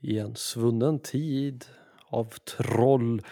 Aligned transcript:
i 0.00 0.18
en 0.18 0.36
svunnen 0.36 0.98
tid 0.98 1.64
av 2.10 2.24
troll, 2.58 3.22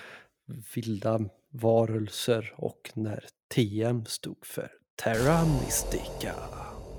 vilda 0.75 1.21
varelser 1.51 2.55
och 2.57 2.91
när 2.95 3.25
TM 3.55 4.05
stod 4.05 4.47
för 4.47 4.71
Terra 5.03 5.45
Mystica. 5.45 6.35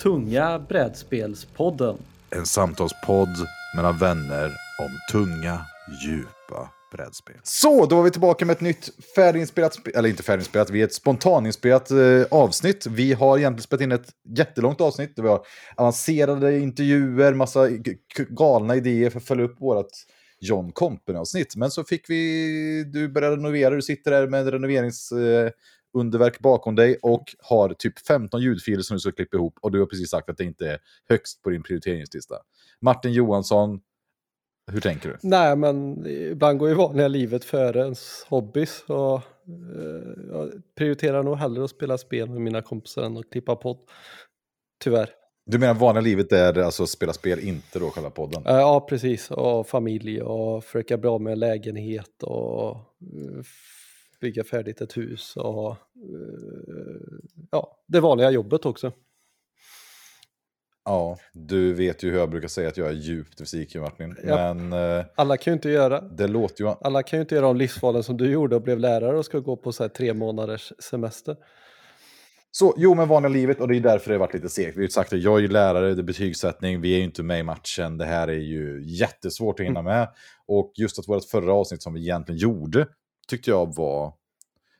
Tunga 0.01 0.59
brädspelspodden. 0.59 1.97
En 2.29 2.45
samtalspodd 2.45 3.35
mellan 3.75 3.97
vänner 3.97 4.45
om 4.79 4.97
tunga, 5.11 5.65
djupa 6.05 6.69
brädspel. 6.91 7.35
Så, 7.43 7.85
då 7.85 7.95
var 7.95 8.03
vi 8.03 8.11
tillbaka 8.11 8.45
med 8.45 8.53
ett 8.53 8.61
nytt 8.61 8.89
färdiginspelat, 9.15 9.87
eller 9.95 10.09
inte 10.09 10.23
färdiginspelat, 10.23 10.69
vi 10.69 10.81
är 10.81 10.85
ett 10.85 10.93
spontaninspelat 10.93 11.91
eh, 11.91 12.23
avsnitt. 12.31 12.87
Vi 12.87 13.13
har 13.13 13.37
egentligen 13.37 13.63
spelat 13.63 13.81
in 13.81 13.91
ett 13.91 14.09
jättelångt 14.37 14.81
avsnitt. 14.81 15.13
där 15.15 15.23
Vi 15.23 15.29
har 15.29 15.41
avancerade 15.75 16.59
intervjuer, 16.59 17.33
massa 17.33 17.69
galna 18.29 18.75
idéer 18.75 19.09
för 19.09 19.19
att 19.19 19.25
följa 19.25 19.45
upp 19.45 19.61
vårt 19.61 19.91
John 20.39 20.71
Compen-avsnitt. 20.71 21.55
Men 21.55 21.71
så 21.71 21.83
fick 21.83 22.09
vi, 22.09 22.83
du 22.83 23.09
började 23.09 23.35
renovera, 23.35 23.75
du 23.75 23.81
sitter 23.81 24.11
där 24.11 24.27
med 24.27 24.47
renoverings... 24.47 25.11
Eh, 25.11 25.49
underverk 25.93 26.39
bakom 26.39 26.75
dig 26.75 26.97
och 27.01 27.35
har 27.39 27.73
typ 27.73 27.99
15 27.99 28.41
ljudfiler 28.41 28.81
som 28.81 28.95
du 28.95 28.99
ska 28.99 29.11
klippa 29.11 29.37
ihop 29.37 29.59
och 29.61 29.71
du 29.71 29.79
har 29.79 29.85
precis 29.85 30.09
sagt 30.09 30.29
att 30.29 30.37
det 30.37 30.43
inte 30.43 30.69
är 30.69 30.79
högst 31.09 31.41
på 31.41 31.49
din 31.49 31.63
prioriteringslista. 31.63 32.35
Martin 32.81 33.13
Johansson, 33.13 33.79
hur 34.71 34.81
tänker 34.81 35.09
du? 35.09 35.17
Nej, 35.21 35.55
men 35.55 36.05
ibland 36.07 36.59
går 36.59 36.69
ju 36.69 36.75
vanliga 36.75 37.07
livet 37.07 37.45
före 37.45 37.79
ens 37.79 38.25
hobbys. 38.29 38.83
Och, 38.87 39.15
eh, 39.15 39.21
jag 40.31 40.51
prioriterar 40.77 41.23
nog 41.23 41.37
hellre 41.37 41.63
att 41.63 41.69
spela 41.69 41.97
spel 41.97 42.29
med 42.29 42.41
mina 42.41 42.61
kompisar 42.61 43.03
än 43.03 43.17
att 43.17 43.29
klippa 43.31 43.55
podd. 43.55 43.77
Tyvärr. 44.83 45.09
Du 45.45 45.59
menar 45.59 45.73
vanliga 45.73 46.01
livet 46.01 46.31
är 46.31 46.59
alltså 46.59 46.87
spela 46.87 47.13
spel, 47.13 47.39
inte 47.39 47.79
då 47.79 47.89
själva 47.89 48.09
podden? 48.09 48.45
Eh, 48.45 48.55
Ja, 48.55 48.85
precis. 48.89 49.31
Och 49.31 49.67
familj 49.67 50.21
och 50.21 50.63
försöka 50.63 50.97
bli 50.97 51.09
av 51.09 51.21
med 51.21 51.33
en 51.33 51.39
lägenhet 51.39 52.23
och 52.23 52.69
eh, 52.69 53.43
bygga 54.21 54.43
färdigt 54.43 54.81
ett 54.81 54.97
hus 54.97 55.37
och 55.37 55.69
eh, 55.69 55.75
ja, 57.51 57.77
det 57.87 57.99
vanliga 57.99 58.31
jobbet 58.31 58.65
också. 58.65 58.91
Ja, 60.89 61.17
du 61.33 61.73
vet 61.73 62.03
ju 62.03 62.11
hur 62.11 62.17
jag 62.17 62.29
brukar 62.29 62.47
säga 62.47 62.67
att 62.67 62.77
jag 62.77 62.87
är 62.87 62.93
djupt 62.93 63.39
besviken 63.39 63.81
Martin. 63.81 64.15
Ja. 64.23 64.53
Men 64.53 64.73
eh, 64.73 65.05
Alla 65.15 65.37
kan 65.37 65.51
ju 65.51 65.55
inte 65.55 65.69
göra, 65.69 66.01
det 66.01 66.27
låter 66.27 66.63
ju... 66.63 66.73
alla 66.81 67.03
kan 67.03 67.17
ju 67.17 67.21
inte 67.21 67.35
göra 67.35 67.45
de 67.45 67.57
livsvalen 67.57 68.03
som 68.03 68.17
du 68.17 68.31
gjorde 68.31 68.55
och 68.55 68.61
blev 68.61 68.79
lärare 68.79 69.17
och 69.17 69.25
ska 69.25 69.39
gå 69.39 69.57
på 69.57 69.71
så 69.71 69.83
här 69.83 69.89
tre 69.89 70.13
månaders 70.13 70.73
semester. 70.79 71.35
Så, 72.51 72.73
jo 72.77 72.95
men 72.95 73.07
vanliga 73.07 73.29
livet 73.29 73.61
och 73.61 73.67
det 73.67 73.75
är 73.75 73.79
därför 73.79 74.09
det 74.09 74.15
har 74.15 74.19
varit 74.19 74.33
lite 74.33 74.49
segt. 74.49 74.77
Vi 74.77 74.79
har 74.79 74.81
ju 74.81 74.89
sagt 74.89 75.13
att 75.13 75.21
jag 75.21 75.37
är 75.37 75.41
ju 75.41 75.47
lärare, 75.47 75.93
det 75.93 76.01
är 76.01 76.03
betygssättning, 76.03 76.81
vi 76.81 76.93
är 76.93 76.97
ju 76.97 77.03
inte 77.03 77.23
med 77.23 77.39
i 77.39 77.43
matchen. 77.43 77.97
Det 77.97 78.05
här 78.05 78.27
är 78.27 78.33
ju 78.33 78.83
jättesvårt 78.85 79.59
att 79.59 79.65
hinna 79.65 79.81
med. 79.81 80.07
Och 80.47 80.71
just 80.75 80.99
att 80.99 81.07
vårt 81.07 81.25
förra 81.25 81.53
avsnitt 81.53 81.81
som 81.81 81.93
vi 81.93 82.01
egentligen 82.01 82.39
gjorde 82.39 82.87
tyckte 83.27 83.49
jag 83.49 83.75
var... 83.75 84.13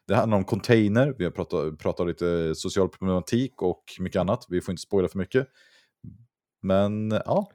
Det 0.08 0.16
handlar 0.16 0.38
om 0.38 0.44
container, 0.44 1.16
vi 1.18 1.24
har 1.24 1.32
pratat, 1.32 1.80
pratat 1.80 2.08
lite 2.08 2.56
social 2.56 2.90
problematik 2.90 3.62
och 3.62 3.84
mycket 4.00 4.20
annat. 4.20 4.46
Vi 4.50 4.62
får 4.62 4.72
inte 4.72 4.82
spoila 4.82 5.08
för 5.08 5.18
mycket. 5.18 5.48
Men 6.62 7.12
ja, 7.26 7.52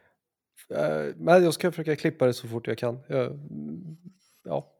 Eh, 0.70 1.14
Men 1.16 1.44
jag 1.44 1.54
ska 1.54 1.70
försöka 1.70 1.96
klippa 1.96 2.26
det 2.26 2.34
så 2.34 2.48
fort 2.48 2.66
jag 2.66 2.78
kan. 2.78 2.98
Jag, 3.08 3.38
ja, 4.44 4.70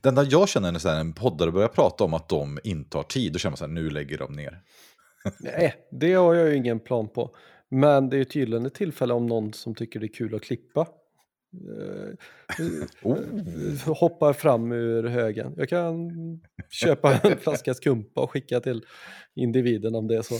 det 0.00 0.08
enda 0.08 0.22
jag 0.24 0.48
känner 0.48 0.72
när 0.72 1.00
en 1.00 1.12
poddare 1.12 1.52
börjar 1.52 1.68
prata 1.68 2.04
om 2.04 2.14
att 2.14 2.28
de 2.28 2.58
inte 2.64 2.96
har 2.96 3.04
tid, 3.04 3.32
då 3.32 3.38
känner 3.38 3.50
man 3.50 3.56
så 3.56 3.64
här, 3.64 3.72
nu 3.72 3.90
lägger 3.90 4.18
de 4.18 4.32
ner. 4.32 4.62
nej, 5.40 5.74
det 5.90 6.12
har 6.14 6.34
jag 6.34 6.48
ju 6.48 6.56
ingen 6.56 6.80
plan 6.80 7.08
på. 7.08 7.36
Men 7.68 8.08
det 8.08 8.16
är 8.16 8.18
ju 8.18 8.24
tydligen 8.24 8.66
ett 8.66 8.74
tillfälle 8.74 9.14
om 9.14 9.26
någon 9.26 9.52
som 9.52 9.74
tycker 9.74 10.00
det 10.00 10.06
är 10.06 10.14
kul 10.14 10.34
att 10.34 10.42
klippa. 10.42 10.80
Eh, 10.80 12.14
Oh. 13.02 13.18
hoppar 13.86 14.32
fram 14.32 14.72
ur 14.72 15.04
högen. 15.04 15.54
Jag 15.56 15.68
kan 15.68 16.10
köpa 16.70 17.14
en 17.14 17.38
flaska 17.38 17.74
skumpa 17.74 18.20
och 18.20 18.30
skicka 18.30 18.60
till 18.60 18.84
individen 19.34 19.94
om 19.94 20.08
det 20.08 20.16
är 20.16 20.22
så. 20.22 20.34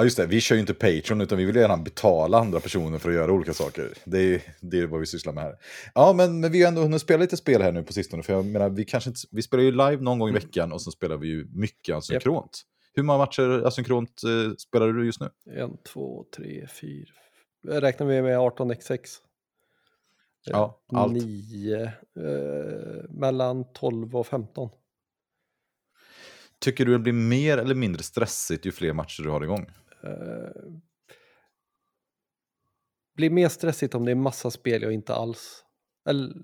Ja 0.00 0.04
just 0.04 0.16
det, 0.16 0.26
vi 0.26 0.40
kör 0.40 0.54
ju 0.54 0.60
inte 0.60 0.74
Patreon 0.74 1.20
utan 1.20 1.38
vi 1.38 1.44
vill 1.44 1.56
gärna 1.56 1.76
betala 1.76 2.38
andra 2.38 2.60
personer 2.60 2.98
för 2.98 3.08
att 3.08 3.14
göra 3.14 3.32
olika 3.32 3.54
saker. 3.54 3.92
Det 4.04 4.18
är, 4.18 4.42
det 4.60 4.78
är 4.78 4.86
vad 4.86 5.00
vi 5.00 5.06
sysslar 5.06 5.32
med 5.32 5.44
här. 5.44 5.56
Ja 5.94 6.12
men, 6.12 6.40
men 6.40 6.52
vi 6.52 6.62
har 6.62 6.68
ändå 6.68 6.82
hunnit 6.82 7.00
spela 7.00 7.20
lite 7.20 7.36
spel 7.36 7.62
här 7.62 7.72
nu 7.72 7.82
på 7.82 7.92
sistone. 7.92 8.22
För 8.22 8.32
jag 8.32 8.44
menar, 8.46 8.70
vi, 8.70 8.84
kanske 8.84 9.10
inte, 9.10 9.20
vi 9.30 9.42
spelar 9.42 9.64
ju 9.64 9.70
live 9.70 9.96
någon 9.96 10.18
gång 10.18 10.28
i 10.28 10.32
veckan 10.32 10.72
och 10.72 10.82
sen 10.82 10.92
spelar 10.92 11.16
vi 11.16 11.28
ju 11.28 11.48
mycket 11.52 11.96
asynkront. 11.96 12.62
Hur 12.94 13.02
många 13.02 13.18
matcher 13.18 13.66
asynkront 13.66 14.22
eh, 14.24 14.54
spelar 14.56 14.88
du 14.88 15.06
just 15.06 15.20
nu? 15.20 15.30
En, 15.56 15.76
två, 15.92 16.24
tre, 16.36 16.66
fyra. 16.80 17.12
Räknar 17.68 18.06
vi 18.06 18.22
med 18.22 18.38
18x6? 18.38 19.00
Ja, 20.44 20.80
allt. 20.92 21.12
9, 21.12 21.82
eh, 21.84 21.90
mellan 23.08 23.72
12 23.72 24.16
och 24.16 24.26
15. 24.26 24.70
Tycker 26.60 26.86
du 26.86 26.92
det 26.92 26.98
blir 26.98 27.12
mer 27.12 27.58
eller 27.58 27.74
mindre 27.74 28.02
stressigt 28.02 28.66
ju 28.66 28.72
fler 28.72 28.92
matcher 28.92 29.22
du 29.22 29.30
har 29.30 29.42
igång? 29.42 29.66
Eh, 30.04 30.72
blir 33.16 33.30
mer 33.30 33.48
stressigt 33.48 33.94
om 33.94 34.04
det 34.04 34.10
är 34.10 34.14
massa 34.14 34.50
spel 34.50 34.82
jag 34.82 34.92
inte 34.92 35.14
alls... 35.14 35.64
Eller, 36.08 36.34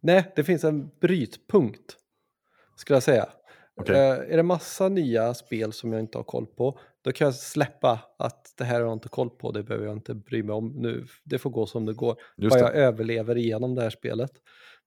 nej, 0.00 0.32
det 0.36 0.44
finns 0.44 0.64
en 0.64 0.90
brytpunkt, 1.00 1.96
skulle 2.76 2.96
jag 2.96 3.02
säga. 3.02 3.28
Okej. 3.76 3.96
Eh, 3.96 4.32
är 4.32 4.36
det 4.36 4.42
massa 4.42 4.88
nya 4.88 5.34
spel 5.34 5.72
som 5.72 5.92
jag 5.92 6.00
inte 6.00 6.18
har 6.18 6.24
koll 6.24 6.46
på, 6.46 6.78
då 7.02 7.12
kan 7.12 7.24
jag 7.24 7.34
släppa 7.34 8.00
att 8.18 8.54
det 8.56 8.64
här 8.64 8.74
har 8.74 8.86
jag 8.86 8.92
inte 8.92 9.08
koll 9.08 9.30
på, 9.30 9.52
det 9.52 9.62
behöver 9.62 9.86
jag 9.86 9.96
inte 9.96 10.14
bry 10.14 10.42
mig 10.42 10.54
om 10.54 10.68
nu. 10.68 11.06
Det 11.24 11.38
får 11.38 11.50
gå 11.50 11.66
som 11.66 11.86
det 11.86 11.94
går. 11.94 12.16
Just 12.36 12.54
Bara 12.54 12.70
det. 12.70 12.78
jag 12.78 12.86
överlever 12.86 13.36
igenom 13.36 13.74
det 13.74 13.82
här 13.82 13.90
spelet. 13.90 14.30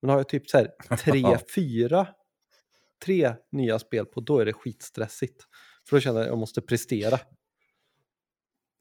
Men 0.02 0.10
har 0.10 0.18
jag 0.18 0.30
typ 0.30 0.50
så 0.50 0.58
här 0.58 0.72
tre, 0.98 1.38
fyra, 1.56 2.08
tre 3.06 3.34
nya 3.52 3.80
spel 3.80 4.06
på, 4.06 4.22
då 4.22 4.40
är 4.40 4.46
det 4.46 4.54
skitstressigt. 4.54 5.44
För 5.90 5.96
då 5.96 6.02
känner 6.02 6.20
jag 6.20 6.26
att 6.26 6.32
jag 6.32 6.38
måste 6.38 6.62
prestera. 6.62 7.20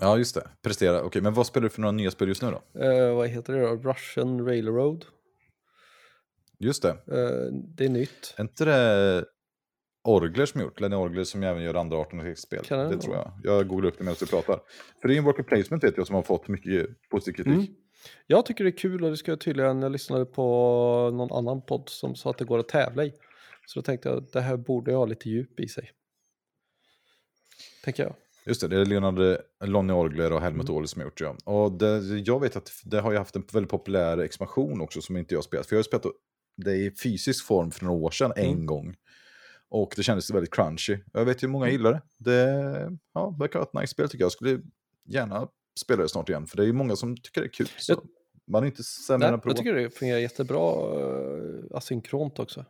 Ja 0.01 0.19
just 0.19 0.35
det, 0.35 0.49
prestera. 0.63 1.03
Okej, 1.03 1.23
men 1.23 1.35
vad 1.35 1.47
spelar 1.47 1.63
du 1.63 1.71
för 1.71 1.81
några 1.81 1.93
nya 1.93 2.11
spel 2.11 2.29
just 2.29 2.43
nu 2.43 2.51
då? 2.51 2.81
Eh, 2.81 3.15
vad 3.15 3.29
heter 3.29 3.53
det 3.53 3.61
då? 3.61 3.77
Russian 3.91 4.47
Railroad. 4.47 5.05
Just 6.59 6.83
det, 6.83 6.89
Eh, 6.91 7.53
det 7.53 7.85
är 7.85 7.89
nytt. 7.89 8.35
är 8.37 8.43
inte 8.43 8.65
det 8.65 9.25
Orgler 10.05 10.47
som 10.47 10.61
gjort? 10.61 10.81
Lenny 10.81 10.97
Orgler 10.97 11.25
som 11.25 11.43
även 11.43 11.63
gör 11.63 11.75
andra 11.75 11.97
18-spel. 11.97 12.65
Kan 12.65 12.91
det 12.91 12.99
tror 12.99 13.15
jag. 13.15 13.33
Jag 13.43 13.69
googlar 13.69 13.89
upp 13.89 13.99
det 13.99 14.05
medan 14.05 14.17
du 14.21 14.27
pratar. 14.27 14.61
För 15.01 15.09
det 15.09 15.15
är 15.15 15.19
en 15.19 15.25
worker 15.25 15.43
placement 15.43 15.85
vet 15.85 15.97
jag 15.97 16.07
som 16.07 16.15
har 16.17 16.23
fått 16.23 16.49
mycket 16.49 16.87
positiv 17.11 17.33
kritik. 17.33 17.69
Mm. 17.71 17.75
Jag 18.27 18.47
tycker 18.47 18.65
det 18.65 18.71
är 18.71 18.77
kul 18.79 19.05
och 19.05 19.11
det 19.11 19.17
ska 19.17 19.31
jag 19.33 19.41
tydligen, 19.41 19.83
jag 19.83 19.93
lyssnade 19.93 20.27
på 20.27 20.43
någon 21.15 21.33
annan 21.33 21.63
podd 21.63 21.89
som 21.89 22.15
sa 22.15 22.31
att 22.31 22.39
det 22.39 22.45
går 22.45 22.59
att 22.59 22.69
tävla 22.69 23.05
i. 23.05 23.13
Så 23.67 23.79
då 23.79 23.83
tänkte 23.83 24.09
jag 24.09 24.19
att 24.19 24.33
det 24.33 24.41
här 24.41 24.57
borde 24.57 24.91
ju 24.91 24.97
ha 24.97 25.07
lite 25.07 25.29
djup 25.31 25.61
i 25.61 25.69
sig. 25.69 25.91
Tänker 27.85 28.03
jag. 28.03 28.15
Just 28.47 28.61
det, 28.61 28.69
det 28.69 28.81
är 28.81 28.85
Leonard 28.85 29.39
Lonnie 29.65 29.93
Orgler 29.93 30.33
och 30.33 30.41
Helmut 30.41 30.69
Mm. 30.69 30.77
Ohle 30.77 30.87
som 30.89 31.01
har 31.01 31.07
gjort 31.07 31.19
det. 31.19 31.35
Och 31.45 31.73
det, 31.73 31.99
jag 32.19 32.41
vet 32.41 32.57
att 32.57 32.71
det 32.85 33.01
har 33.01 33.13
ju 33.13 33.19
haft 33.19 33.37
en 33.37 33.45
väldigt 33.53 33.71
populär 33.71 34.19
expansion 34.19 34.81
också 34.81 35.01
som 35.03 35.17
inte 35.17 35.35
jag 35.35 35.39
har 35.39 35.43
spelat. 35.43 35.67
För 35.67 35.77
jag 35.77 35.79
har 35.79 35.85
spelat 35.85 36.07
det 36.57 36.75
i 36.77 36.91
fysisk 37.03 37.45
form 37.47 37.71
för 37.71 37.85
några 37.85 37.99
år 38.05 38.11
sedan 38.11 38.33
en 38.37 38.45
Mm. 38.51 38.67
gång. 38.67 38.95
Och 39.69 39.93
det 39.97 40.03
kändes 40.03 40.31
väldigt 40.31 40.55
crunchy. 40.55 40.99
Jag 41.13 41.25
vet 41.25 41.43
ju 41.45 41.49
många 41.49 41.71
gillar 41.71 41.93
det. 41.93 42.03
Det 42.19 42.99
ja, 43.15 43.37
verkar 43.39 43.59
vara 43.59 43.69
ett 43.69 43.75
nice 43.75 43.87
spel 43.87 44.09
tycker 44.09 44.23
jag. 44.23 44.27
Jag 44.27 44.33
skulle 44.33 44.61
gärna 45.09 45.49
spela 45.81 46.03
det 46.03 46.09
snart 46.09 46.29
igen. 46.29 46.47
För 46.47 46.57
det 46.57 46.63
är 46.63 46.67
ju 46.67 46.73
många 46.73 46.97
som 46.97 47.17
tycker 47.17 47.41
det 47.41 47.47
är 47.47 47.53
kul. 47.53 47.69
Jag- 47.89 48.01
man 48.47 48.63
är 48.63 48.67
inte 48.67 48.83
sämre 48.85 49.29
än 49.29 49.35
att 49.35 49.43
prova. 49.43 49.51
jag 49.51 49.57
tycker 49.59 49.75
det 49.75 49.91
fungerar 49.91 50.19
jättebra 50.19 50.97
uh, 50.97 51.65
asynkront 51.71 52.39
också. 52.39 52.65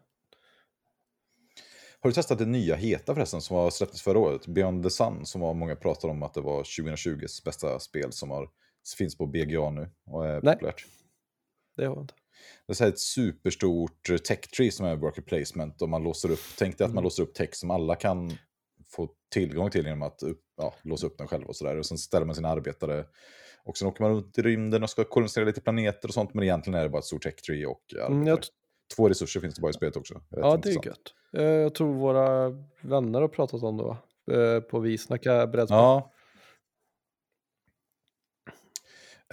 Har 2.04 2.10
du 2.10 2.15
testat 2.15 2.38
det 2.38 2.47
nya 2.47 2.75
Heta 2.76 3.15
förresten 3.15 3.41
som 3.41 3.56
har 3.56 3.70
släpptes 3.70 4.03
förra 4.03 4.19
året? 4.19 4.47
Beyond 4.47 4.82
the 4.84 4.91
Sun 4.91 5.26
som 5.26 5.41
var 5.41 5.54
många 5.54 5.76
pratar 5.76 6.09
om 6.09 6.22
att 6.22 6.34
det 6.34 6.41
var 6.41 6.62
2020s 6.62 7.44
bästa 7.44 7.78
spel 7.81 8.12
som 8.12 8.31
har, 8.31 8.48
finns 8.98 9.19
på 9.19 9.26
BGA 9.26 9.70
nu 9.70 9.91
och 10.06 10.26
är 10.26 10.41
Nej. 10.42 10.54
populärt. 10.54 10.87
Det 11.77 11.84
har 11.86 11.95
jag 11.95 12.03
inte. 12.03 12.15
Det 12.66 12.80
är 12.80 12.89
ett 12.89 12.98
superstort 13.01 14.10
eh, 14.10 14.16
tech 14.16 14.41
tree 14.41 14.71
som 14.71 14.86
är 14.86 14.97
worker 14.97 15.22
placement 15.22 15.83
och 15.83 15.89
man 15.89 16.03
låser 16.03 16.30
upp, 16.30 16.41
tänk 16.59 16.78
dig 16.78 16.84
att 16.84 16.91
man 16.91 16.95
Mm. 16.98 17.04
låser 17.04 17.22
upp 17.22 17.34
text 17.34 17.60
som 17.60 17.71
alla 17.71 17.95
kan 17.95 18.33
få 18.86 19.09
tillgång 19.33 19.71
till 19.71 19.84
genom 19.86 20.03
att 20.03 20.21
ja, 20.57 20.74
låsa 20.83 21.07
upp 21.07 21.18
den 21.18 21.28
själv 21.28 21.47
och 21.47 21.57
sådär. 21.57 21.78
Och 21.78 21.86
sen 21.86 21.98
ställer 21.98 22.27
man 22.27 22.34
sina 22.34 22.48
arbetare 22.48 23.04
och 23.65 23.77
sen 23.78 23.89
åker 23.89 24.03
man 24.03 24.10
runt 24.12 24.39
i 24.39 24.42
rymden 24.42 24.83
och 24.83 24.91
ska 24.91 25.04
kolonisera 25.04 25.45
lite 25.45 25.60
planeter 25.60 26.09
och 26.09 26.15
sånt 26.15 26.34
men 26.34 26.45
egentligen 26.45 26.78
är 26.78 26.83
det 26.83 26.89
bara 26.91 26.98
ett 26.98 27.04
stort 27.04 27.22
tech 27.22 27.36
tree 27.36 27.66
och 27.66 27.83
arbetare. 27.92 28.12
Mm, 28.15 28.27
jag, 28.27 28.42
t- 28.42 28.48
Två 28.97 29.09
resurser 29.09 29.41
finns 29.41 29.54
det 29.54 29.60
bara 29.60 29.71
i 29.71 29.74
spelet 29.74 29.97
också. 29.97 30.15
Rätt 30.15 30.22
ja, 30.30 30.39
det 30.42 30.48
är 30.48 30.54
intressant. 30.57 30.86
gött. 30.86 31.15
Eh, 31.36 31.45
jag 31.45 31.75
tror 31.75 31.95
våra 31.95 32.48
vänner 32.81 33.21
har 33.21 33.28
pratat 33.28 33.63
om 33.63 33.77
det 33.77 33.84
va? 33.84 33.98
Eh, 34.33 34.60
på 34.60 34.78
Vi 34.78 34.98
snackar 34.98 35.47
brädspel. 35.47 35.77
Ja. 35.77 36.10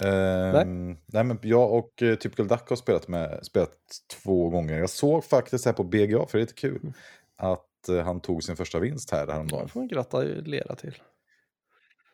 Ehm, 0.01 0.97
nej. 1.05 1.23
men 1.23 1.39
jag 1.41 1.73
och 1.73 2.01
uh, 2.01 2.15
Typical 2.15 2.47
Duck 2.47 2.69
har 2.69 2.75
spelat, 2.75 3.07
med, 3.07 3.39
spelat 3.45 3.77
två 4.23 4.49
gånger. 4.49 4.79
Jag 4.79 4.89
såg 4.89 5.25
faktiskt 5.25 5.65
här 5.65 5.73
på 5.73 5.83
BGA, 5.83 6.25
för 6.25 6.37
det 6.37 6.37
är 6.37 6.45
lite 6.45 6.53
kul, 6.53 6.79
Mm. 6.83 6.93
att 7.37 7.89
eh, 7.89 8.03
han 8.03 8.19
tog 8.19 8.43
sin 8.43 8.55
första 8.55 8.79
vinst 8.79 9.11
här 9.11 9.27
häromdagen. 9.27 9.63
Det 9.65 9.71
får 9.71 9.79
man 9.79 9.87
gratulera 9.87 10.75
till. 10.75 10.97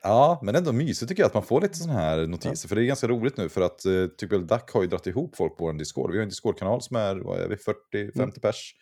Ja, 0.03 0.39
men 0.43 0.55
ändå 0.55 0.71
mysigt 0.71 1.09
tycker 1.09 1.23
jag 1.23 1.27
att 1.27 1.33
man 1.33 1.43
får 1.43 1.61
lite 1.61 1.77
sådana 1.77 1.99
här 1.99 2.27
notiser. 2.27 2.69
För 2.69 2.75
det 2.75 2.81
är 2.81 2.85
ganska 2.85 3.07
roligt 3.07 3.37
nu 3.37 3.49
för 3.49 3.61
att 3.61 3.85
uh, 3.85 4.07
typ 4.07 4.29
Duck 4.29 4.71
har 4.71 4.81
ju 4.81 4.87
dragit 4.87 5.07
ihop 5.07 5.35
folk 5.35 5.57
på 5.57 5.65
vår 5.65 5.73
Discord. 5.73 6.11
Vi 6.11 6.17
har 6.17 6.23
en 6.23 6.29
Discord-kanal 6.29 6.81
som 6.81 6.95
är, 6.95 7.15
vad 7.15 7.39
är 7.39 7.47
vi, 7.47 7.55
40-50 7.55 8.11
mm. 8.15 8.31
pers. 8.31 8.75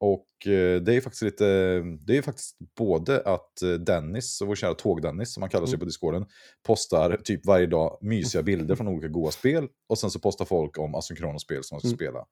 Och 0.00 0.26
uh, 0.46 0.80
det 0.80 0.94
är 0.94 1.00
faktiskt 1.00 1.22
lite, 1.22 1.44
det 2.06 2.16
är 2.16 2.22
faktiskt 2.22 2.56
både 2.78 3.20
att 3.20 3.52
uh, 3.64 3.74
Dennis, 3.74 4.42
vår 4.44 4.54
kära 4.54 4.74
Tåg-Dennis 4.74 5.32
som 5.34 5.42
han 5.42 5.50
kallar 5.50 5.66
sig 5.66 5.74
mm. 5.74 5.80
på 5.80 5.84
Discorden, 5.84 6.26
postar 6.62 7.16
typ 7.24 7.46
varje 7.46 7.66
dag 7.66 7.98
mysiga 8.00 8.42
bilder 8.42 8.74
från 8.74 8.88
olika 8.88 9.08
goa 9.08 9.30
spel. 9.30 9.68
Och 9.88 9.98
sen 9.98 10.10
så 10.10 10.20
postar 10.20 10.44
folk 10.44 10.78
om 10.78 10.94
asynkrona 10.94 11.38
spel 11.38 11.64
som 11.64 11.74
man 11.74 11.80
ska 11.80 11.88
mm. 11.88 11.96
spela. 11.96 12.24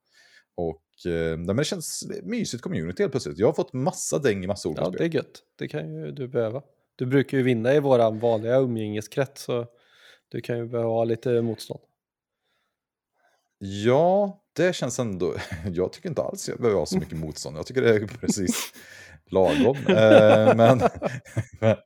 Och 0.57 1.13
eh, 1.13 1.39
men 1.39 1.57
det 1.57 1.65
känns 1.65 2.09
mysigt 2.23 2.63
community 2.63 3.03
helt 3.03 3.13
plötsligt. 3.13 3.39
Jag 3.39 3.47
har 3.47 3.53
fått 3.53 3.73
massa 3.73 4.19
däng 4.19 4.45
i 4.45 4.47
massa 4.47 4.69
olika 4.69 4.83
ja, 4.83 4.89
spel. 4.89 5.03
Ja, 5.03 5.09
det 5.09 5.15
är 5.15 5.15
gött. 5.15 5.43
Det 5.59 5.69
kan 5.69 5.95
ju 5.95 6.13
du 6.13 6.29
behöva. 6.29 6.63
Du 6.97 7.07
brukar 7.07 7.39
ju 7.39 7.45
vinna 7.45 7.75
i 7.75 7.81
våran 7.81 8.19
vanliga 8.19 8.57
umgängeskrets 8.57 9.43
så 9.43 9.67
du 10.29 10.41
kan 10.41 10.59
ju 10.59 10.67
behöva 10.67 11.05
lite 11.05 11.43
motstånd. 11.43 11.81
Ja, 13.59 14.43
det 14.57 14.75
känns 14.75 14.99
ändå... 14.99 15.35
Jag 15.73 15.93
tycker 15.93 16.09
inte 16.09 16.23
alls 16.23 16.49
jag 16.49 16.59
behöver 16.59 16.79
ha 16.79 16.87
så 16.87 16.99
mycket 16.99 17.19
motstånd. 17.19 17.57
Jag 17.57 17.67
tycker 17.67 17.83
det 17.83 17.95
är 17.95 18.07
precis 18.07 18.73
lagom. 19.31 19.77
Eh, 19.77 20.57
men, 20.57 20.79
men, 21.61 21.77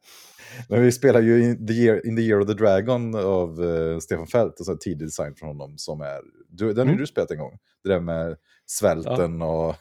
men, 0.69 0.83
vi 0.83 0.93
spelar 0.93 1.21
ju 1.21 1.45
in 1.45 1.67
the, 1.67 1.73
year, 1.73 2.07
in 2.07 2.17
the 2.17 2.23
year 2.23 2.41
of 2.41 2.47
the 2.47 2.55
Dragon 2.55 3.15
av 3.15 3.61
uh, 3.61 3.99
Stefan 3.99 4.27
Fält, 4.27 4.55
alltså 4.59 4.73
en 4.73 4.79
tidig 4.79 5.07
design 5.07 5.35
från 5.35 5.49
honom 5.49 5.79
som 5.79 6.01
är... 6.01 6.21
Du, 6.49 6.67
den 6.67 6.79
har 6.79 6.85
mm. 6.85 6.97
du 6.97 7.07
spelat 7.07 7.31
en 7.31 7.39
gång. 7.39 7.59
Det 7.85 7.89
där 7.89 8.01
med 8.01 8.37
svälten 8.67 9.41
ja. 9.41 9.69
och... 9.69 9.77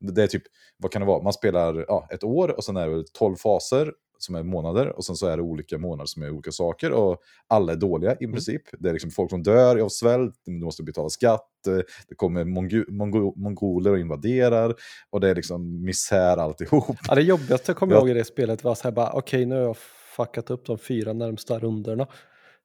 Det 0.00 0.22
är 0.22 0.26
typ, 0.26 0.42
vad 0.76 0.92
kan 0.92 1.02
det 1.02 1.06
vara? 1.06 1.22
Man 1.22 1.32
spelar 1.32 1.84
ja, 1.88 2.08
ett 2.10 2.24
år 2.24 2.56
och 2.56 2.64
sen 2.64 2.76
är 2.76 2.88
det 2.88 3.04
tolv 3.12 3.36
faser 3.36 3.92
som 4.22 4.34
är 4.34 4.42
månader 4.42 4.96
och 4.96 5.04
sen 5.04 5.16
så 5.16 5.26
är 5.26 5.36
det 5.36 5.42
olika 5.42 5.78
månader 5.78 6.06
som 6.06 6.22
är 6.22 6.30
olika 6.30 6.52
saker 6.52 6.92
och 6.92 7.18
alla 7.48 7.72
är 7.72 7.76
dåliga 7.76 8.16
i 8.20 8.24
mm. 8.24 8.32
princip. 8.32 8.62
Mm. 8.72 8.82
Det 8.82 8.88
är 8.88 8.92
liksom 8.92 9.10
folk 9.10 9.30
som 9.30 9.42
dör 9.42 9.78
av 9.78 9.88
svält, 9.88 10.34
du 10.44 10.64
måste 10.64 10.82
betala 10.82 11.08
skatt, 11.08 11.66
eh, 11.66 11.76
det 12.08 12.14
kommer 12.16 12.44
mongo 12.44 12.84
mongo 12.88 13.34
mongoler 13.36 13.90
och 13.90 13.98
invaderar 13.98 14.74
och 15.10 15.20
det 15.20 15.30
är 15.30 15.34
liksom 15.34 15.84
misär 15.84 16.36
alltihop. 16.36 16.96
Ja, 17.08 17.14
det 17.14 17.22
jobbigaste 17.22 17.70
jag 17.70 17.76
kommer 17.76 17.92
ja. 17.94 17.98
ihåg 17.98 18.10
i 18.10 18.14
det 18.14 18.24
spelet 18.24 18.64
var 18.64 18.74
så 18.74 18.82
här 18.84 18.92
bara 18.92 19.10
okej 19.12 19.18
okay, 19.18 19.46
nu 19.46 19.54
har 19.54 19.62
jag 19.62 19.76
fuckat 20.16 20.50
upp 20.50 20.66
de 20.66 20.78
fyra 20.78 21.12
närmsta 21.12 21.58
runderna. 21.58 22.06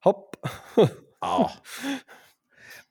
Hopp! 0.04 0.36
ja. 1.22 1.52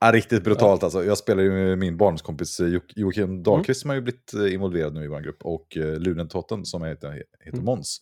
Ja, 0.00 0.12
riktigt 0.12 0.44
brutalt 0.44 0.82
ja. 0.82 0.86
alltså. 0.86 1.04
Jag 1.04 1.18
spelar 1.18 1.42
ju 1.42 1.50
med 1.50 1.78
min 1.78 1.96
barndomskompis 1.96 2.60
eh, 2.60 2.80
Joakim 2.96 3.42
Dahlqvist 3.42 3.68
mm. 3.68 3.80
som 3.80 3.90
har 3.90 3.94
ju 3.94 4.02
blivit 4.02 4.34
eh, 4.34 4.54
involverad 4.54 4.94
nu 4.94 5.04
i 5.04 5.08
vår 5.08 5.20
grupp 5.20 5.42
och 5.42 5.76
Lunentotten 5.76 6.64
som 6.64 6.82
heter, 6.82 7.12
heter 7.40 7.58
mm. 7.58 7.64
Måns. 7.64 8.00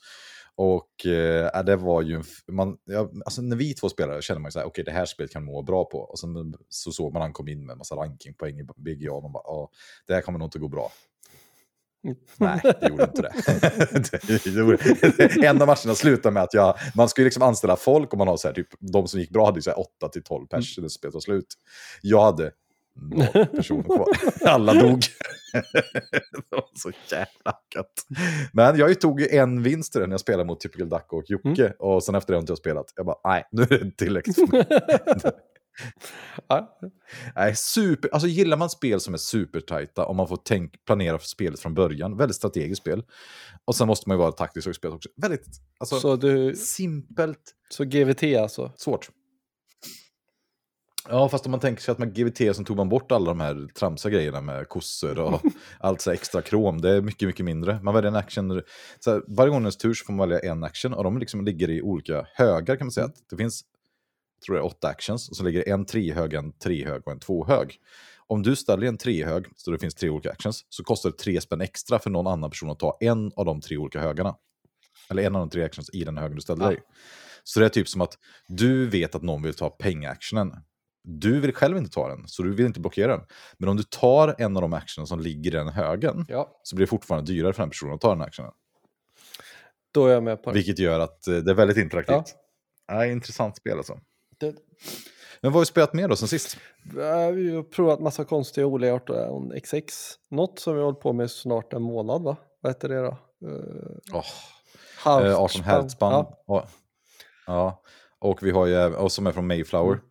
Och 0.57 1.07
eh, 1.07 1.65
det 1.65 1.77
var 1.77 2.03
ju, 2.03 2.23
man, 2.49 2.77
ja, 2.85 3.11
alltså 3.25 3.43
när 3.43 3.57
vi 3.57 3.75
två 3.75 3.89
spelade 3.89 4.23
kände 4.23 4.41
man 4.41 4.49
ju 4.49 4.53
så 4.53 4.59
här, 4.59 4.67
okej 4.67 4.83
okay, 4.83 4.93
det 4.93 4.99
här 4.99 5.07
spelet 5.07 5.33
kan 5.33 5.45
man 5.45 5.55
må 5.55 5.63
bra 5.63 5.85
på. 5.85 5.99
Och 5.99 6.19
sen 6.19 6.55
så 6.69 6.93
såg 6.93 7.13
man 7.13 7.23
han 7.23 7.33
kom 7.33 7.49
in 7.49 7.67
med 7.67 7.73
en 7.73 7.79
massa 7.79 7.95
rankingpoäng 7.95 8.61
i 8.61 8.65
BGA 8.77 9.13
och 9.13 9.23
man 9.23 9.33
bara, 9.33 9.45
ja, 9.47 9.71
det 10.07 10.15
här 10.15 10.21
kommer 10.21 10.39
nog 10.39 10.47
inte 10.47 10.59
gå 10.59 10.69
bra. 10.69 10.91
Nej, 12.37 12.61
det 12.81 12.89
gjorde 12.89 13.05
inte 13.05 13.23
det. 13.23 13.33
en 15.47 15.63
av 15.63 15.67
matcherna 15.67 15.95
slutade 15.95 16.33
med 16.33 16.43
att 16.43 16.55
jag, 16.55 16.79
man 16.95 17.09
skulle 17.09 17.25
liksom 17.25 17.43
anställa 17.43 17.77
folk 17.77 18.13
och 18.13 18.19
man 18.19 18.29
har 18.29 18.37
så 18.37 18.49
här, 18.49 18.55
typ, 18.55 18.69
de 18.81 19.09
som 19.09 19.21
gick 19.21 19.31
bra 19.31 19.45
hade 19.45 19.59
ju 19.59 19.63
så 19.63 19.71
här 19.71 19.81
8 19.81 20.09
till 20.09 20.23
12 20.23 20.47
pers 20.47 20.79
mm. 20.79 20.83
när 20.83 20.89
spelet 20.89 21.15
var 21.15 21.21
slut. 21.21 21.55
Jag 22.03 22.23
hade 22.23 22.53
noll 23.00 23.47
personer 23.47 23.83
kvar. 23.83 24.06
Alla 24.49 24.75
dog. 24.75 25.00
det 26.33 26.43
var 26.50 26.65
så 26.75 26.91
jävla 27.11 27.59
gött. 27.75 28.06
Men 28.53 28.79
jag 28.79 29.00
tog 29.00 29.23
en 29.23 29.62
vinst 29.62 29.97
i 29.97 29.99
den 29.99 30.09
när 30.09 30.15
jag 30.15 30.21
spelade 30.21 30.44
mot 30.44 30.61
Typical 30.61 30.89
Duck 30.89 31.12
och 31.12 31.25
Jocke. 31.27 31.65
Mm. 31.67 31.73
Och 31.79 32.05
sen 32.05 32.15
efter 32.15 32.33
det 32.33 32.37
har 32.37 32.41
inte 32.41 32.50
jag 32.50 32.59
spelat. 32.59 32.87
Jag 32.97 33.06
bara, 33.06 33.17
nej, 33.25 33.44
nu 33.53 33.62
är 33.62 33.85
det 33.85 33.97
tillräckligt 33.97 34.37
för 34.37 34.47
mig. 34.47 34.67
Nej, 37.37 37.56
super, 37.56 38.11
alltså 38.12 38.29
gillar 38.29 38.56
man 38.56 38.71
spel 38.71 39.00
som 39.00 39.15
är 39.15 39.19
supertajta 39.19 40.06
och 40.06 40.17
man 40.17 40.29
får 40.29 40.39
tänk, 40.44 40.85
planera 40.85 41.19
för 41.19 41.27
spelet 41.27 41.61
från 41.61 41.75
början, 41.75 42.17
väldigt 42.17 42.37
strategiskt 42.37 42.83
spel. 42.83 43.03
Och 43.65 43.77
sen 43.77 43.87
måste 43.87 44.09
man 44.09 44.17
ju 44.17 44.19
vara 44.19 44.33
taktisk 44.33 44.69
och 44.69 44.75
spel 44.75 44.93
också. 44.93 45.09
Väldigt 45.17 45.47
alltså, 45.79 46.00
så 46.00 46.17
du, 46.17 46.55
simpelt. 46.56 47.55
Så 47.69 47.85
GVT 47.85 48.23
alltså? 48.23 48.73
Svårt. 48.77 49.11
Ja, 51.09 51.29
fast 51.29 51.47
om 51.47 51.51
man 51.51 51.61
tänker 51.61 51.83
sig 51.83 51.93
att 51.93 51.99
med 51.99 52.15
GVT 52.15 52.57
så 52.57 52.65
tog 52.65 52.77
man 52.77 52.89
bort 52.89 53.13
alla 53.13 53.27
de 53.27 53.41
här 53.41 53.69
tramsiga 53.75 54.13
grejerna 54.13 54.41
med 54.41 54.69
kossor 54.69 55.19
och 55.19 55.43
allt 55.81 56.01
så 56.01 56.11
extra 56.11 56.43
krom. 56.43 56.81
Det 56.81 56.91
är 56.91 57.01
mycket, 57.01 57.27
mycket 57.27 57.45
mindre. 57.45 57.81
Man 57.83 57.95
väljer 57.95 58.11
en 58.11 58.17
action. 58.17 58.63
Så 59.01 59.11
här, 59.11 59.23
varje 59.29 59.51
gång 59.51 59.61
ens 59.61 59.77
tur 59.77 59.95
så 59.95 60.05
får 60.05 60.13
man 60.13 60.29
välja 60.29 60.53
en 60.53 60.65
action 60.65 60.95
och 60.95 61.05
de 61.05 61.19
liksom 61.19 61.45
ligger 61.45 61.71
i 61.71 61.83
olika 61.83 62.27
högar 62.35 62.77
kan 62.77 62.87
man 62.87 62.93
säga. 62.93 63.07
Att 63.07 63.17
det 63.31 63.37
finns, 63.37 63.65
jag 64.39 64.45
tror 64.47 64.57
är 64.57 64.65
åtta 64.65 64.89
actions 64.89 65.29
och 65.29 65.37
så 65.37 65.45
ligger 65.45 65.69
en 65.69 65.85
trehög, 65.85 66.35
en 66.35 66.53
trehög 66.53 67.03
och 67.07 67.13
en 67.13 67.21
tvåhög. 67.21 67.77
Om 68.27 68.43
du 68.43 68.57
ställer 68.57 68.87
en 68.87 68.99
trehög, 68.99 69.47
så 69.57 69.71
det 69.71 69.79
finns 69.79 69.95
tre 69.95 70.09
olika 70.09 70.31
actions, 70.31 70.67
så 70.69 70.85
kostar 70.85 71.11
det 71.11 71.17
tre 71.17 71.41
spänn 71.41 71.61
extra 71.61 71.99
för 71.99 72.11
någon 72.11 72.27
annan 72.27 72.51
person 72.51 72.71
att 72.71 72.79
ta 72.79 72.97
en 73.01 73.33
av 73.37 73.45
de 73.45 73.61
tre 73.61 73.77
olika 73.77 74.01
högarna. 74.01 74.35
Eller 75.11 75.23
en 75.23 75.37
av 75.37 75.41
de 75.41 75.51
tre 75.51 75.65
actions 75.65 75.91
i 75.93 76.05
den 76.05 76.19
högen 76.19 76.37
du 76.37 76.43
ställer 76.43 76.69
dig. 76.69 76.79
Så 77.45 77.61
det 77.61 77.67
är 77.67 77.71
typ 77.71 77.89
som 77.89 78.01
att 78.01 78.19
du 78.49 78.87
vet 78.87 79.15
att 79.15 79.23
någon 79.23 79.43
vill 79.43 79.55
ta 79.55 79.71
pengactionen 79.71 80.53
du 81.05 81.41
vill 81.41 81.55
själv 81.55 81.77
inte 81.77 81.91
ta 81.91 82.09
den, 82.09 82.29
så 82.29 82.43
du 82.43 82.55
vill 82.55 82.67
inte 82.67 82.81
blockera 82.81 83.17
den. 83.17 83.27
Men 83.59 83.69
om 83.69 83.77
du 83.77 83.83
tar 83.83 84.35
en 84.39 84.57
av 84.57 84.63
de 84.63 84.73
actionerna 84.73 85.07
som 85.07 85.21
ligger 85.21 85.51
i 85.51 85.55
den 85.55 85.69
högen, 85.69 86.27
ja. 86.29 86.61
så 86.63 86.77
blir 86.77 86.87
det 86.87 86.91
fortfarande 86.91 87.33
dyrare 87.33 87.53
för 87.53 87.63
den 87.63 87.71
personen 87.71 87.95
att 87.95 88.01
ta 88.01 88.09
den 88.09 88.23
actionen. 88.23 88.53
Då 89.95 90.07
är 90.07 90.13
jag 90.13 90.23
med 90.23 90.43
på 90.43 90.51
det. 90.51 90.55
Vilket 90.55 90.79
gör 90.79 91.01
att 91.01 91.27
eh, 91.27 91.37
det 91.37 91.51
är 91.51 91.55
väldigt 91.55 91.77
interaktivt. 91.77 92.37
Ja. 92.87 92.97
Ja, 92.97 93.07
intressant 93.07 93.57
spel 93.57 93.77
alltså. 93.77 93.99
Det... 94.41 94.55
Men 95.41 95.53
vad 95.53 95.53
har 95.53 95.61
vi 95.61 95.67
spelat 95.67 95.95
mer 95.95 96.09
då 96.09 96.17
sen 96.17 96.29
sist? 96.29 96.57
Vi 96.85 97.03
har 97.51 97.63
provat 97.63 98.01
massa 98.01 98.25
konstiga 98.25 98.67
olika 98.67 99.31
om 99.31 99.53
XX. 99.63 100.15
Något 100.31 100.59
som 100.59 100.75
vi 100.75 100.81
har 100.81 100.85
hållit 100.85 101.01
på 101.01 101.13
med 101.13 101.31
snart 101.31 101.73
en 101.73 101.83
månad 101.83 102.23
va? 102.23 102.37
Vad 102.61 102.73
heter 102.73 102.89
det 102.89 103.01
då? 103.01 103.19
Uh... 103.47 104.19
Oh. 104.19 105.23
Uh, 105.23 105.35
18 105.35 105.63
hertzspann. 105.63 106.13
Ja. 106.13 106.43
Och, 106.47 106.63
ja. 107.47 107.83
och 108.19 108.43
vi 108.43 108.51
har 108.51 108.67
ju, 108.67 108.95
och 108.95 109.13
som 109.13 109.27
är 109.27 109.33
från 109.33 109.47
Mayflower. 109.47 109.93
Mm. 109.93 110.05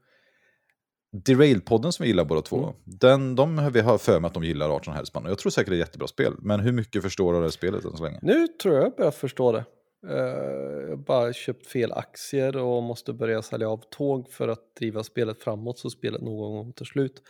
Derail-podden 1.13 1.91
som 1.91 2.03
vi 2.03 2.09
gillar 2.09 2.25
båda 2.25 2.41
två, 2.41 2.57
mm. 2.57 2.75
den, 2.85 3.35
de 3.35 3.57
har 3.57 3.71
vi 3.71 3.81
för 3.97 4.19
mig 4.19 4.27
att 4.27 4.33
de 4.33 4.43
gillar 4.43 4.69
18 4.69 4.93
hertzspann. 4.93 5.25
Jag 5.25 5.37
tror 5.37 5.49
säkert 5.49 5.69
det 5.69 5.75
är 5.75 5.81
ett 5.81 5.87
jättebra 5.87 6.07
spel, 6.07 6.33
men 6.39 6.59
hur 6.59 6.71
mycket 6.71 7.03
förstår 7.03 7.33
du 7.33 7.37
av 7.37 7.43
det 7.43 7.51
spelet 7.51 7.85
än 7.85 7.97
så 7.97 8.03
länge? 8.03 8.19
Nu 8.21 8.47
tror 8.47 8.75
jag 8.75 8.83
jag 8.83 8.95
börjar 8.95 9.11
förstå 9.11 9.51
det. 9.51 9.65
Uh, 10.07 10.15
jag 10.15 10.89
har 10.89 10.95
bara 10.95 11.33
köpt 11.33 11.67
fel 11.67 11.91
aktier 11.91 12.57
och 12.57 12.83
måste 12.83 13.13
börja 13.13 13.41
sälja 13.41 13.69
av 13.69 13.81
tåg 13.89 14.31
för 14.31 14.47
att 14.47 14.75
driva 14.79 15.03
spelet 15.03 15.43
framåt 15.43 15.79
så 15.79 15.89
spelet 15.89 16.21
någon 16.21 16.53
gång 16.53 16.73
tar 16.73 16.85
slut. 16.85 17.21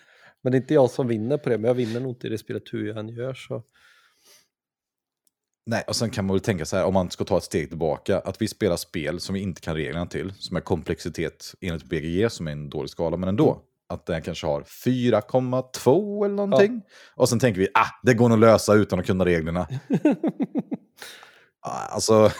Men 0.41 0.51
det 0.51 0.57
är 0.57 0.61
inte 0.61 0.73
jag 0.73 0.89
som 0.89 1.07
vinner 1.07 1.37
på 1.37 1.49
det, 1.49 1.57
men 1.57 1.67
jag 1.67 1.75
vinner 1.75 1.99
nog 1.99 2.11
inte 2.11 2.27
i 2.27 2.29
det 2.29 2.37
spelet 2.37 2.63
hur 2.71 2.87
jag 2.87 2.97
än 2.97 3.09
gör. 3.09 3.33
Så. 3.33 3.63
Nej, 5.65 5.83
och 5.87 5.95
sen 5.95 6.09
kan 6.09 6.25
man 6.25 6.33
väl 6.33 6.41
tänka 6.41 6.65
så 6.65 6.77
här, 6.77 6.85
om 6.85 6.93
man 6.93 7.09
ska 7.09 7.23
ta 7.23 7.37
ett 7.37 7.43
steg 7.43 7.69
tillbaka, 7.69 8.19
att 8.19 8.41
vi 8.41 8.47
spelar 8.47 8.75
spel 8.75 9.19
som 9.19 9.33
vi 9.33 9.39
inte 9.39 9.61
kan 9.61 9.75
reglerna 9.75 10.05
till, 10.05 10.33
som 10.33 10.57
är 10.57 10.61
komplexitet 10.61 11.53
enligt 11.61 11.83
BGG, 11.83 12.31
som 12.31 12.47
är 12.47 12.51
en 12.51 12.69
dålig 12.69 12.89
skala, 12.89 13.17
men 13.17 13.29
ändå. 13.29 13.61
Att 13.91 14.05
den 14.05 14.21
kanske 14.21 14.47
har 14.47 14.61
4,2 14.61 16.25
eller 16.25 16.35
någonting. 16.35 16.81
Ja. 16.85 16.91
Och 17.15 17.29
sen 17.29 17.39
tänker 17.39 17.61
vi, 17.61 17.67
ah, 17.73 17.87
det 18.03 18.13
går 18.13 18.29
nog 18.29 18.35
att 18.35 18.39
lösa 18.39 18.73
utan 18.73 18.99
att 18.99 19.05
kunna 19.05 19.25
reglerna. 19.25 19.67
Ah, 21.63 21.85
alltså, 21.85 22.31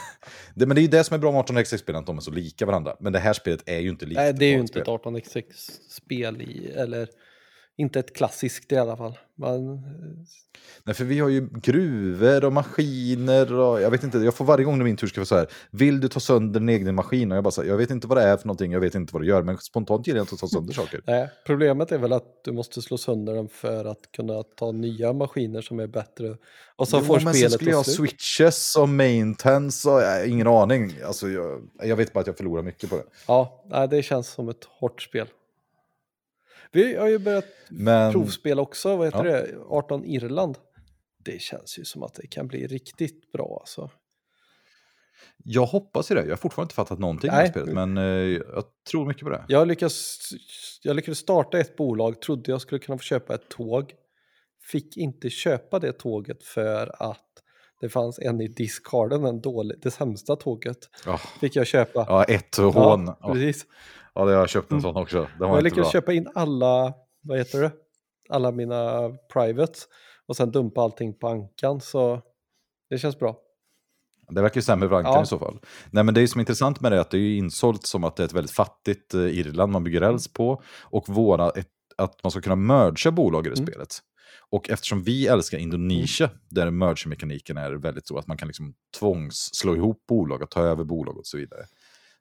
det, 0.55 0.65
men 0.65 0.75
det 0.75 0.81
är 0.81 0.84
ju 0.84 0.88
det 0.88 1.03
som 1.03 1.15
är 1.15 1.20
bra 1.20 1.31
med 1.31 1.41
18xx-spelen, 1.41 2.00
att 2.00 2.05
de 2.05 2.17
är 2.17 2.22
så 2.22 2.31
lika 2.31 2.65
varandra. 2.65 2.96
Men 3.00 3.13
det 3.13 3.20
här 3.20 3.34
spelet 3.34 3.70
är 3.70 3.79
ju 3.79 3.89
inte 3.89 4.05
likt. 4.05 4.17
Nej, 4.17 4.34
det 4.34 4.46
är 4.46 4.50
ju 4.50 4.60
inte 4.60 4.79
ett 4.79 4.88
18xx-spel 4.88 6.41
i, 6.41 6.72
eller 6.75 7.08
inte 7.82 8.00
ett 8.00 8.16
klassiskt 8.16 8.72
i 8.72 8.78
alla 8.78 8.98
fall. 8.98 9.18
Man... 9.36 9.82
Nej, 10.84 10.96
för 10.96 11.04
vi 11.04 11.20
har 11.20 11.30
ju 11.30 11.48
gruvor 11.54 12.46
och 12.46 12.54
maskiner 12.54 13.54
och 13.54 13.82
jag 13.82 13.92
vet 13.92 14.04
inte, 14.04 14.18
jag 14.18 14.34
får 14.34 14.46
varje 14.46 14.66
gång 14.66 14.78
när 14.78 14.86
min 14.86 14.98
tur 14.98 15.08
ska 15.08 15.20
vara 15.20 15.26
så 15.26 15.36
här, 15.36 15.48
vill 15.72 16.00
du 16.00 16.08
ta 16.08 16.20
sönder 16.20 16.60
din 16.60 16.70
egen 16.70 16.96
maskin? 16.96 17.32
Och 17.32 17.38
jag 17.38 17.44
bara 17.44 17.52
så 17.52 17.62
här, 17.62 17.70
jag 17.70 17.78
vet 17.78 17.90
inte 17.90 18.08
vad 18.08 18.18
det 18.18 18.24
är 18.24 18.38
för 18.38 18.48
någonting, 18.48 18.72
jag 18.72 18.80
vet 18.80 18.96
inte 18.96 19.14
vad 19.14 19.22
det 19.22 19.26
gör, 19.26 19.42
men 19.42 19.58
spontant 19.58 20.08
gillar 20.08 20.18
jag 20.18 20.24
inte 20.24 20.34
att 20.34 20.40
ta 20.40 20.48
sönder 20.48 20.74
saker. 20.74 21.02
Nej, 21.08 21.30
problemet 21.46 21.92
är 21.92 21.98
väl 21.98 22.14
att 22.14 22.44
du 22.44 22.52
måste 22.52 22.82
slå 22.82 22.98
sönder 22.98 23.34
den 23.34 23.50
för 23.50 23.86
att 23.86 24.12
kunna 24.16 24.44
ta 24.44 24.72
nya 24.72 25.14
maskiner 25.14 25.62
som 25.62 25.80
är 25.80 25.88
bättre. 25.88 26.38
Och 26.76 26.88
så 26.88 26.98
jo, 26.98 27.04
får 27.04 27.20
men 27.20 27.34
spelet 27.34 27.52
skulle 27.52 27.72
jag 27.72 27.78
ha 27.78 27.84
switches 27.84 28.76
och 28.76 28.90
maintenance 28.90 29.90
och 29.90 30.02
jag, 30.02 30.28
ingen 30.28 30.48
aning. 30.48 30.94
Alltså, 31.06 31.30
jag, 31.30 31.62
jag 31.84 31.96
vet 31.96 32.14
bara 32.14 32.20
att 32.20 32.28
jag 32.28 32.38
förlorar 32.38 32.64
mycket 32.64 32.90
på 32.90 32.96
det. 32.96 33.04
Ja, 33.28 33.64
det 33.90 34.04
känns 34.04 34.28
som 34.28 34.50
ett 34.50 34.64
hårt 34.80 35.02
spel. 35.02 35.28
Vi 36.72 36.96
har 36.96 37.08
ju 37.08 37.20
börjat 37.20 37.46
Men... 37.70 38.12
provspela 38.12 38.62
också, 38.62 38.96
vad 38.96 39.08
heter 39.08 39.25
ja. 39.25 39.34
det, 39.34 39.58
18 39.70 40.06
Irland. 40.06 40.58
Det 41.25 41.42
känns 41.42 41.80
ju 41.80 41.86
som 41.86 42.04
att 42.04 42.13
det 42.13 42.28
kan 42.28 42.48
bli 42.48 42.68
riktigt 42.68 43.32
bra 43.32 43.58
alltså. 43.62 43.90
Jag 45.44 45.66
hoppas 45.66 46.12
ju 46.12 46.16
det. 46.16 46.22
Jag 46.22 46.30
har 46.30 46.38
fortfarande 46.38 46.66
inte 46.66 46.75
fattat 46.75 47.00
någonting 47.00 47.32
Nej. 47.32 47.50
spelet, 47.50 47.74
men 47.74 47.98
eh, 47.98 48.04
jag 48.04 48.63
tror 48.92 49.06
mycket 49.06 49.24
på 49.24 49.30
det. 49.30 49.46
Jag 49.48 49.68
lyckades, 49.68 50.18
jag 50.82 50.96
lyckades 50.96 51.18
starta 51.18 51.60
ett 51.60 51.75
bolag, 51.75 52.22
trodde 52.22 52.51
jag 52.51 52.62
skulle 52.62 52.80
kunna 52.80 52.98
få 52.98 53.04
köpa 53.04 53.36
ett 53.36 53.50
tåg. 53.50 53.94
Fick 54.72 54.98
inte 54.98 55.30
köpa 55.30 55.80
det 55.80 55.94
tåget 55.94 56.44
för 56.44 57.04
att 57.04 57.28
Det 57.82 57.90
fanns 57.90 58.20
en 58.20 58.42
i 58.42 58.48
discarden, 58.48 59.25
en 59.25 59.42
dålig, 59.42 59.78
det 59.82 59.92
sämsta 59.92 60.36
tåget. 60.36 60.78
Oh. 61.08 61.22
Fick 61.40 61.56
jag 61.56 61.68
köpa. 61.68 62.06
Ja, 62.10 62.24
ett 62.24 62.58
hån. 62.58 63.06
Ja, 63.22 63.34
precis. 63.34 63.66
Ja, 64.13 64.25
det 64.25 64.32
har 64.32 64.39
jag 64.39 64.50
köpt 64.50 64.72
en 64.72 64.82
sån 64.82 64.96
också. 64.98 65.27
Den 65.39 65.50
var 65.50 65.56
jag 65.58 65.63
lyckades 65.63 65.86
bra. 65.91 65.91
köpa 66.01 66.13
in 66.13 66.27
alla, 66.36 66.94
vad 67.22 67.38
heter 67.38 67.62
det, 67.62 67.72
alla 68.30 68.51
mina 68.51 69.10
privates 69.34 69.88
och 70.27 70.36
sen 70.36 70.51
dumpa 70.51 70.82
allting 70.82 71.20
på 71.20 71.27
ankan 71.27 71.82
så 71.82 72.22
det 72.89 72.98
känns 72.98 73.20
bra. 73.20 73.38
Det 74.30 74.41
verkar 74.41 74.56
ju 74.58 74.62
sämre 74.62 74.89
för 74.89 74.96
Ankan 74.96 75.13
Ja. 75.13 75.24
i 75.24 75.25
så 75.25 75.39
fall. 75.39 75.60
Nej, 75.91 76.03
men 76.03 76.13
det 76.13 76.27
som 76.27 76.39
är 76.39 76.41
intressant 76.41 76.82
med 76.82 76.91
det 76.91 76.96
är 76.96 77.01
att 77.01 77.12
det 77.12 77.18
är 77.18 77.38
insålt 77.38 77.86
som 77.86 78.03
att 78.03 78.15
det 78.15 78.24
är 78.24 78.25
ett 78.25 78.34
väldigt 78.34 78.51
fattigt 78.51 79.13
eh, 79.13 79.22
Irland 79.22 79.72
man 79.72 79.84
bygger 79.84 80.00
räls 80.01 80.34
på. 80.34 80.63
Och 80.82 81.10
våra, 81.10 81.50
ett, 81.50 81.68
att 81.98 82.24
man 82.24 82.32
ska 82.32 82.41
kunna 82.41 82.56
mergea 82.56 83.12
bolag 83.12 83.46
i 83.48 83.50
det 83.50 83.56
Mm. 83.60 83.68
spelet. 83.68 83.98
Och 84.50 84.70
eftersom 84.70 85.03
vi 85.03 85.27
älskar 85.27 85.58
Indonesia, 85.58 86.30
där 86.50 86.72
merge-mekaniken 86.72 87.58
är 87.58 87.72
väldigt 87.72 88.08
så 88.08 88.18
att 88.18 88.27
man 88.27 88.38
kan 88.38 88.48
liksom 88.48 88.74
tvångs 89.00 89.50
slå 89.53 89.75
ihop 89.75 90.06
bolag 90.08 90.41
och 90.41 90.50
ta 90.50 90.62
över 90.62 90.84
bolag 90.84 91.18
och 91.18 91.27
så 91.27 91.38
vidare. 91.38 91.65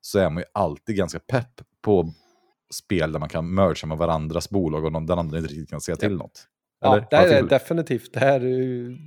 Så 0.01 0.19
är 0.19 0.31
man 0.31 0.41
ju 0.43 0.47
alltid 0.55 0.97
ganska 0.97 1.19
pepp 1.19 1.61
på 1.83 2.13
spel 2.75 3.13
där 3.13 3.21
man 3.21 3.29
kan 3.29 3.55
mergea 3.55 3.87
med 3.87 3.99
varandras 3.99 4.51
bolag 4.51 4.85
och 4.85 4.93
någon, 4.93 5.07
den 5.07 5.19
andra 5.19 5.39
inte 5.39 5.51
riktigt 5.51 5.71
kan 5.71 5.81
säga 5.81 5.97
till 5.97 6.17
något. 6.17 6.47
Ja, 6.81 7.05
det 7.11 7.17
här 7.17 7.29
är 7.29 7.43
definitivt, 7.43 8.13
det 8.13 8.21
här, 8.21 8.41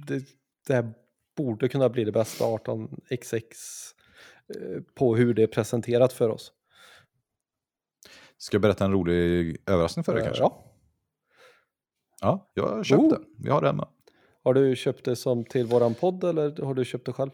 det, 0.07 0.25
det 0.67 0.73
här 0.73 0.93
borde 1.37 1.69
kunna 1.69 1.89
bli 1.89 2.03
det 2.03 2.11
bästa 2.11 2.45
18xx 2.45 3.43
eh, 4.55 4.81
på 4.95 5.15
hur 5.15 5.33
det 5.33 5.43
är 5.43 5.47
presenterat 5.47 6.13
för 6.13 6.29
oss. 6.29 6.51
Ska 8.37 8.55
jag 8.55 8.61
berätta 8.61 8.85
en 8.85 8.91
rolig 8.91 9.57
överraskning 9.65 10.03
för 10.03 10.13
dig 10.13 10.21
Eh, 10.21 10.25
kanske? 10.25 10.43
Ja. 10.43 10.63
Ja, 12.21 12.51
jag 12.53 12.67
har 12.67 12.83
köpt 12.83 13.01
Oh. 13.01 13.09
det. 13.09 13.19
Vi 13.37 13.49
har 13.49 13.61
det 13.61 13.67
hemma. 13.67 13.87
Har 14.43 14.53
du 14.53 14.75
köpt 14.75 15.05
det 15.05 15.15
som 15.15 15.45
till 15.45 15.65
våran 15.65 15.93
podd 15.93 16.23
eller 16.23 16.65
har 16.65 16.73
du 16.73 16.85
köpt 16.85 17.05
det 17.05 17.13
själv? 17.13 17.31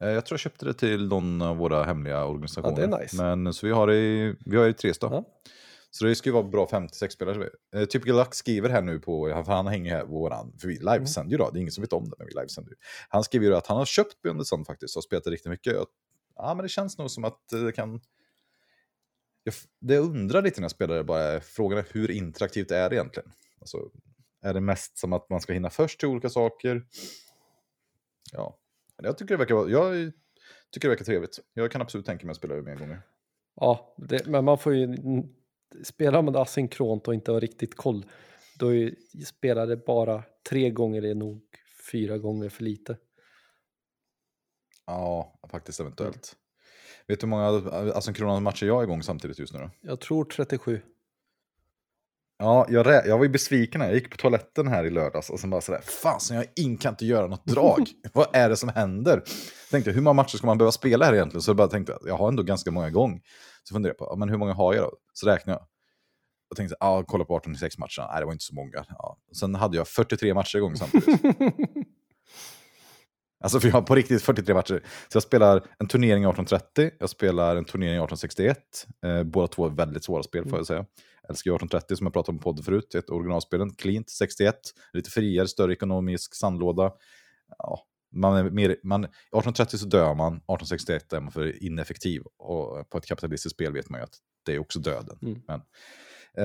Eh, 0.00 0.08
Jag 0.08 0.26
tror 0.26 0.34
jag 0.34 0.40
köpte 0.40 0.64
det 0.64 0.74
till 0.74 1.08
någon 1.08 1.42
av 1.42 1.56
våra 1.56 1.84
hemliga 1.84 2.24
organisationer. 2.24 2.80
Ja, 2.80 2.86
det 2.86 2.96
är 2.96 3.00
nice. 3.00 3.16
Men 3.16 3.54
så 3.54 3.66
vi 3.66 3.72
har 3.72 3.86
det 3.86 3.96
i, 3.96 4.36
vi 4.46 4.56
har 4.56 4.64
det 4.64 4.70
i 4.70 4.74
Trestad. 4.74 5.08
Ja. 5.12 5.24
Så 5.90 6.04
det 6.04 6.14
ska 6.14 6.28
ju 6.28 6.32
vara 6.32 6.44
bra 6.44 6.68
56 6.70 7.14
spelare. 7.14 7.50
Eh, 7.74 7.84
Typical 7.84 8.16
Luck 8.16 8.34
skriver 8.34 8.68
här 8.68 8.82
nu 8.82 8.98
på, 8.98 9.42
för 9.46 9.52
han 9.52 9.66
hänger 9.66 9.94
här 9.96 10.04
på 10.04 10.12
våran, 10.12 10.52
för 10.60 10.68
vi 10.68 10.74
livesänder 10.78 11.30
ju 11.32 11.38
då, 11.38 11.50
det 11.50 11.58
är 11.58 11.60
ingen 11.60 11.72
som 11.72 11.82
vet 11.82 11.92
om 11.92 12.10
det, 12.10 12.14
men 12.18 12.26
vi 12.26 12.32
livesänder 12.32 12.70
ju. 12.70 12.76
Han 13.08 13.24
skriver 13.24 13.46
ju 13.46 13.54
att 13.54 13.66
han 13.66 13.76
har 13.76 13.84
köpt 13.84 14.22
Beyond 14.22 14.40
the 14.40 14.44
Sun 14.44 14.64
faktiskt 14.64 14.96
och 14.96 15.04
spelat 15.04 15.24
det 15.24 15.30
riktigt 15.30 15.50
mycket. 15.50 15.76
Och, 15.76 15.86
ja, 16.36 16.54
men 16.54 16.62
det 16.62 16.68
känns 16.68 16.98
nog 16.98 17.10
som 17.10 17.24
att 17.24 17.52
eh, 17.52 17.60
det 17.60 17.72
kan... 17.72 18.00
Jag, 19.42 19.54
det 19.80 19.94
jag 19.94 20.04
undrar 20.04 20.42
lite 20.42 20.60
när 20.60 20.64
jag 20.64 20.70
spelar 20.70 20.96
det 20.96 21.04
bara 21.04 21.40
frågan 21.40 21.78
är 21.78 21.86
hur 21.90 22.10
interaktivt 22.10 22.70
är 22.70 22.90
det 22.90 22.96
egentligen? 22.96 23.32
Alltså, 23.60 23.78
är 24.42 24.54
det 24.54 24.60
mest 24.60 24.98
som 24.98 25.12
att 25.12 25.30
man 25.30 25.40
ska 25.40 25.52
hinna 25.52 25.70
först 25.70 25.98
till 26.00 26.08
olika 26.08 26.28
saker? 26.28 26.86
Ja, 28.32 28.59
jag 29.02 29.18
tycker 29.18 29.34
det 29.34 29.38
verkar 29.38 29.54
vara, 29.54 29.68
jag 29.68 30.12
tycker 30.72 30.88
det 30.88 30.92
verkar 30.92 31.04
trevligt. 31.04 31.40
Jag 31.54 31.70
kan 31.70 31.82
absolut 31.82 32.06
tänka 32.06 32.26
mig 32.26 32.30
att 32.30 32.36
spela 32.36 32.54
det 32.54 32.62
mer 32.62 32.76
gånger. 32.76 33.02
Ja, 33.56 33.94
det, 33.98 34.26
men 34.26 34.44
man 34.44 34.58
får 34.58 34.74
ju 34.74 34.96
spela 35.84 36.22
med 36.22 36.32
det 36.32 36.40
asynkront 36.40 37.08
och 37.08 37.14
inte 37.14 37.32
ha 37.32 37.40
riktigt 37.40 37.76
koll. 37.76 38.04
Då 38.58 38.74
är, 38.74 38.94
spelar 39.24 39.66
det 39.66 39.76
bara 39.76 40.24
tre 40.50 40.70
gånger 40.70 41.04
är 41.04 41.14
nog 41.14 41.42
fyra 41.92 42.18
gånger 42.18 42.48
för 42.48 42.64
lite. 42.64 42.96
Ja, 44.86 45.40
faktiskt 45.50 45.80
eventuellt. 45.80 46.36
Vet 47.06 47.20
du 47.20 47.26
hur 47.26 47.30
många 47.30 47.70
asynkrona 47.94 48.40
matcher 48.40 48.66
jag 48.66 48.78
är 48.80 48.84
igång 48.84 49.02
samtidigt 49.02 49.38
just 49.38 49.52
nu 49.52 49.58
då? 49.58 49.70
Jag 49.80 50.00
tror 50.00 50.24
37. 50.24 50.80
Ja, 52.42 52.66
jag, 52.68 52.86
rä- 52.86 53.06
jag 53.06 53.18
var 53.18 53.24
ju 53.24 53.30
besviken 53.30 53.80
här. 53.80 53.88
Jag 53.88 53.94
gick 53.94 54.10
på 54.10 54.16
toaletten 54.16 54.68
här 54.68 54.84
i 54.84 54.90
lördags 54.90 55.30
och 55.30 55.40
sen 55.40 55.50
bara 55.50 55.60
sådär, 55.60 55.80
fasen 56.02 56.36
jag 56.36 56.46
in, 56.56 56.76
kan 56.76 56.92
inte 56.92 57.06
göra 57.06 57.26
något 57.26 57.44
drag. 57.44 57.88
Vad 58.12 58.26
är 58.32 58.48
det 58.48 58.56
som 58.56 58.68
händer? 58.68 59.22
Tänkte, 59.70 59.90
hur 59.90 60.00
många 60.00 60.14
matcher 60.14 60.36
ska 60.36 60.46
man 60.46 60.58
behöva 60.58 60.72
spela 60.72 61.04
här 61.04 61.14
egentligen? 61.14 61.42
Så 61.42 61.50
jag 61.50 61.56
bara 61.56 61.68
tänkte, 61.68 61.98
jag 62.06 62.16
har 62.16 62.28
ändå 62.28 62.42
ganska 62.42 62.70
många 62.70 62.88
igång. 62.88 63.20
Så 63.64 63.74
funderade 63.74 63.96
jag 63.98 64.08
på, 64.08 64.16
men 64.16 64.28
hur 64.28 64.36
många 64.36 64.52
har 64.52 64.74
jag 64.74 64.84
då? 64.84 64.92
Så 65.12 65.26
räknade 65.26 65.58
jag. 65.58 65.66
Och 66.50 66.56
tänkte, 66.56 66.76
ja, 66.80 67.04
kolla 67.06 67.24
på 67.24 67.36
18 67.36 67.56
6 67.56 67.78
matcherna. 67.78 68.12
Nej, 68.12 68.20
det 68.20 68.24
var 68.24 68.32
inte 68.32 68.44
så 68.44 68.54
många. 68.54 68.84
Ja. 68.88 69.16
Sen 69.36 69.54
hade 69.54 69.76
jag 69.76 69.88
43 69.88 70.34
matcher 70.34 70.56
igång 70.56 70.76
samtidigt. 70.76 71.20
Alltså 73.44 73.60
för 73.60 73.68
jag 73.68 73.74
har 73.74 73.82
på 73.82 73.94
riktigt 73.94 74.22
43 74.22 74.54
matcher. 74.54 74.82
Så 75.08 75.16
jag 75.16 75.22
spelar 75.22 75.62
en 75.78 75.88
turnering 75.88 76.24
1830, 76.24 76.90
jag 77.00 77.10
spelar 77.10 77.56
en 77.56 77.64
turnering 77.64 77.94
1861. 77.94 78.58
Eh, 79.06 79.22
båda 79.22 79.46
två 79.46 79.66
är 79.66 79.70
väldigt 79.70 80.04
svåra 80.04 80.22
spel 80.22 80.48
får 80.48 80.58
jag 80.58 80.66
säga. 80.66 80.84
Älskar 81.30 81.50
ju 81.50 81.54
1830 81.54 81.96
som 81.96 82.06
jag 82.06 82.12
pratade 82.12 82.36
om 82.36 82.38
på 82.38 82.42
podden 82.42 82.64
förut, 82.64 82.94
ett 82.94 83.10
originalspelen. 83.10 83.74
Cleant 83.74 84.10
61, 84.10 84.56
lite 84.92 85.10
friare, 85.10 85.48
större 85.48 85.72
ekonomisk 85.72 86.34
sandlåda. 86.34 86.92
Ja, 87.58 87.86
man 88.12 88.36
är 88.36 88.50
mer, 88.50 88.76
man, 88.82 89.04
1830 89.04 89.78
så 89.78 89.86
dör 89.86 90.14
man, 90.14 90.32
1861 90.32 91.12
är 91.12 91.20
man 91.20 91.32
för 91.32 91.64
ineffektiv. 91.64 92.22
Och 92.36 92.90
på 92.90 92.98
ett 92.98 93.06
kapitalistiskt 93.06 93.54
spel 93.54 93.72
vet 93.72 93.88
man 93.88 94.00
ju 94.00 94.04
att 94.04 94.18
det 94.46 94.54
är 94.54 94.58
också 94.58 94.78
döden. 94.78 95.18
Mm. 95.22 95.42
Men, 95.46 95.60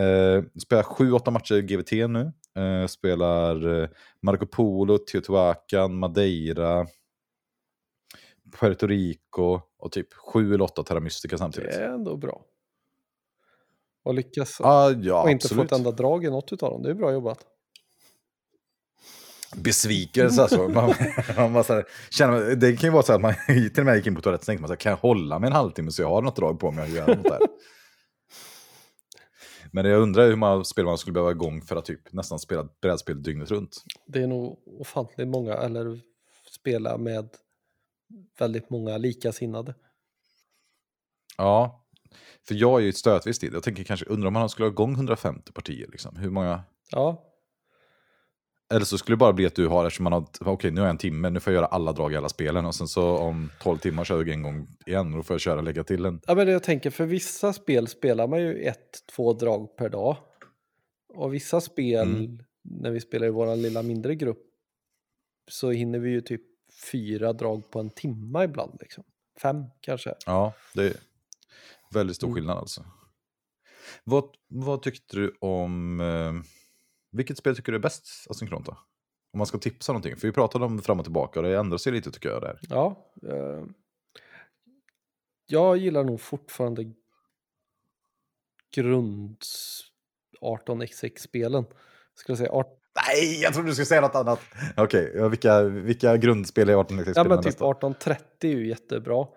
eh, 0.02 0.44
spelar 0.62 0.84
7-8 0.84 1.32
matcher 1.32 1.62
GVT 1.62 1.92
nu. 2.08 2.32
Eh, 2.64 2.88
spelar 2.88 3.82
eh, 3.82 3.90
Marco 4.22 4.46
Polo, 4.46 4.98
Teotihuacan, 4.98 5.96
Madeira, 5.96 6.88
Puerto 8.60 8.88
Rico 8.88 9.62
och 9.78 9.92
typ 9.92 10.14
7 10.14 10.54
eller 10.54 10.64
8 10.64 10.84
Terra 10.84 11.00
Mystica 11.00 11.34
Det 11.34 11.38
samtidigt. 11.38 11.76
är 11.76 11.90
ändå 11.90 12.18
bra. 12.18 12.46
Och 14.06 14.14
lyckas 14.14 14.62
Ah, 14.62 14.92
ja, 14.92 15.24
och 15.24 15.30
inte 15.30 15.48
få 15.48 15.54
absolut. 15.54 15.72
ett 15.72 15.78
enda 15.78 15.92
drag 15.92 16.26
i 16.26 16.30
något 16.30 16.64
av 16.64 16.72
dem. 16.72 16.84
Det 16.84 16.90
är 16.90 16.94
bra 16.94 17.14
jobbat. 17.14 17.40
Besvikelse 19.56 20.42
alltså. 20.42 20.68
Man, 20.68 20.94
man 21.52 21.64
så 21.64 21.74
här, 21.74 21.86
känner, 22.10 22.56
det 22.56 22.78
kan 22.78 22.88
ju 22.88 22.94
vara 22.94 23.04
så 23.04 23.14
att 23.14 23.22
man 23.22 23.34
till 23.48 23.80
och 23.80 23.86
med 23.86 23.96
gick 23.96 24.08
in 24.08 24.16
på 24.16 24.22
toaletten 24.22 24.42
och 24.42 24.46
tänkte 24.46 24.62
man 24.62 24.68
så 24.68 24.74
här, 24.74 24.80
kan 24.80 24.90
jag 24.90 24.98
hålla 24.98 25.40
mig 25.40 25.48
en 25.48 25.54
halvtimme 25.54 25.92
så 25.92 26.02
jag 26.02 26.10
har 26.10 26.22
något 26.22 26.36
drag 26.36 26.60
på 26.60 26.72
mig 26.72 26.84
och 26.84 26.90
gör 26.90 27.16
något 27.16 27.24
där. 27.24 27.40
Men 29.72 29.86
jag 29.86 30.02
undrar 30.02 30.28
hur 30.28 30.36
många 30.36 30.64
spel 30.64 30.86
man 30.86 30.98
skulle 30.98 31.14
behöva 31.14 31.32
igång 31.32 31.62
för 31.62 31.76
att 31.76 31.86
typ 31.86 32.14
nästan 32.14 32.40
spela 32.40 32.68
brädspel 32.82 33.24
dygnet 33.24 33.52
runt. 33.52 33.84
Det 34.08 34.24
är 34.24 34.28
nog 34.28 34.60
ofantligt 34.80 35.28
många, 35.28 35.54
eller 35.54 36.00
spela 36.52 36.98
med 36.98 37.30
väldigt 38.40 38.70
många 38.70 38.98
likasinnade. 38.98 39.76
Ja, 41.38 41.85
för 42.48 42.56
jag 42.56 42.80
är 42.80 42.84
ju 42.84 42.90
ett 42.90 42.98
stötvis 42.98 43.40
tid. 43.40 43.54
Jag 43.54 43.64
tänker 43.64 43.84
kanske, 43.84 44.06
undrar 44.06 44.28
om 44.28 44.34
man 44.34 44.50
skulle 44.50 44.66
ha 44.66 44.72
igång 44.72 44.94
150 44.94 45.52
partier. 45.52 45.88
Liksom. 45.92 46.16
Hur 46.16 46.30
många? 46.30 46.64
Ja, 46.92 47.32
Eller 48.74 48.86
så 48.86 48.98
skulle 48.98 49.14
det 49.14 49.18
bara 49.20 49.34
bli 49.34 49.46
att 49.46 49.56
du 49.56 49.68
har, 49.68 49.86
eftersom 49.86 50.04
man 50.04 50.14
har, 50.14 50.26
okej 50.46 50.72
nu 50.72 50.82
har 50.82 50.88
jag 50.88 50.92
en 50.92 50.98
timme, 50.98 51.30
nu 51.30 51.40
får 51.40 51.54
jag 51.54 51.58
göra 51.58 51.66
alla 51.68 51.92
drag 51.92 52.14
i 52.14 52.16
alla 52.16 52.30
spelen. 52.30 52.66
Och 52.66 52.76
sen 52.76 52.88
så 52.88 53.18
om 53.18 53.52
12 53.62 53.78
timmar 53.78 54.04
kör 54.04 54.18
jag 54.18 54.30
en 54.30 54.42
gång 54.42 54.68
igen 54.86 55.12
och 55.12 55.18
då 55.18 55.24
får 55.24 55.34
jag 55.34 55.42
köra 55.42 55.62
lägga 55.62 55.84
till 55.84 56.06
en. 56.06 56.22
ja 56.28 56.36
men 56.36 56.48
jag 56.48 56.64
tänker 56.64 56.90
för 56.90 57.06
vissa 57.06 57.54
spel 57.54 57.88
spelar 57.88 58.28
man 58.28 58.40
ju 58.42 58.62
ett, 58.64 59.08
två 59.16 59.34
drag 59.34 59.78
per 59.78 59.90
dag. 59.90 60.18
Och 61.14 61.34
vissa 61.34 61.62
spel, 61.62 62.08
Mm. 62.16 62.40
när 62.64 62.92
vi 62.92 63.00
spelar 63.02 63.28
i 63.28 63.30
vår 63.30 63.56
lilla 63.56 63.82
mindre 63.82 64.16
grupp, 64.16 64.42
så 65.52 65.72
hinner 65.72 66.00
vi 66.00 66.10
ju 66.10 66.22
typ 66.22 66.42
fyra 66.92 67.34
drag 67.34 67.72
på 67.72 67.80
en 67.80 67.90
timma 67.90 68.44
ibland. 68.44 68.78
Liksom. 68.82 69.04
Fem 69.42 69.64
kanske. 69.82 70.14
Ja, 70.26 70.54
det 70.74 70.84
är 70.84 70.94
väldigt 71.92 72.16
stor 72.16 72.28
Mm. 72.28 72.36
skillnad 72.36 72.58
alltså. 72.58 72.86
Vad, 74.04 74.24
vad 74.48 74.82
tyckte 74.82 75.18
du 75.18 75.38
om, 75.42 76.00
eh, 76.00 76.34
vilket 77.12 77.38
spel 77.38 77.56
tycker 77.56 77.72
du 77.72 77.78
är 77.78 77.82
bäst 77.82 78.08
asynkront 78.30 78.66
då? 78.66 78.78
Om 79.34 79.38
man 79.38 79.48
ska 79.48 79.58
tipsa 79.58 79.94
någonting, 79.94 80.16
för 80.16 80.28
vi 80.28 80.32
pratade 80.32 80.66
om 80.66 80.82
fram 80.82 81.00
och 81.00 81.06
tillbaka 81.06 81.40
och 81.40 81.46
det 81.46 81.58
ändrar 81.58 81.78
sig 81.78 81.94
lite 81.94 82.12
tycker 82.12 82.30
jag 82.30 82.42
där. 82.42 82.60
Ja. 82.70 83.12
Eh, 83.28 83.64
jag 85.48 85.78
gillar 85.78 86.04
nog 86.04 86.22
fortfarande 86.22 86.94
grund 88.76 89.38
18xx-spelen. 90.42 91.66
Ska 92.16 92.32
jag 92.32 92.38
säga. 92.38 92.52
Art, 92.52 92.80
Nej, 93.08 93.42
jag 93.42 93.54
trodde 93.54 93.70
du 93.70 93.74
skulle 93.74 93.86
säga 93.86 94.02
något 94.02 94.16
annat. 94.16 94.40
Okej, 94.78 95.12
ja, 95.16 95.28
vilka, 95.28 95.64
vilka 95.64 96.18
grundspel 96.18 96.70
i 96.70 96.74
18 96.74 96.98
ja 96.98 97.24
men 97.24 97.38
typ 97.38 97.48
1830 97.48 98.26
är 98.42 98.48
ju 98.56 98.68
jättebra. 98.68 99.28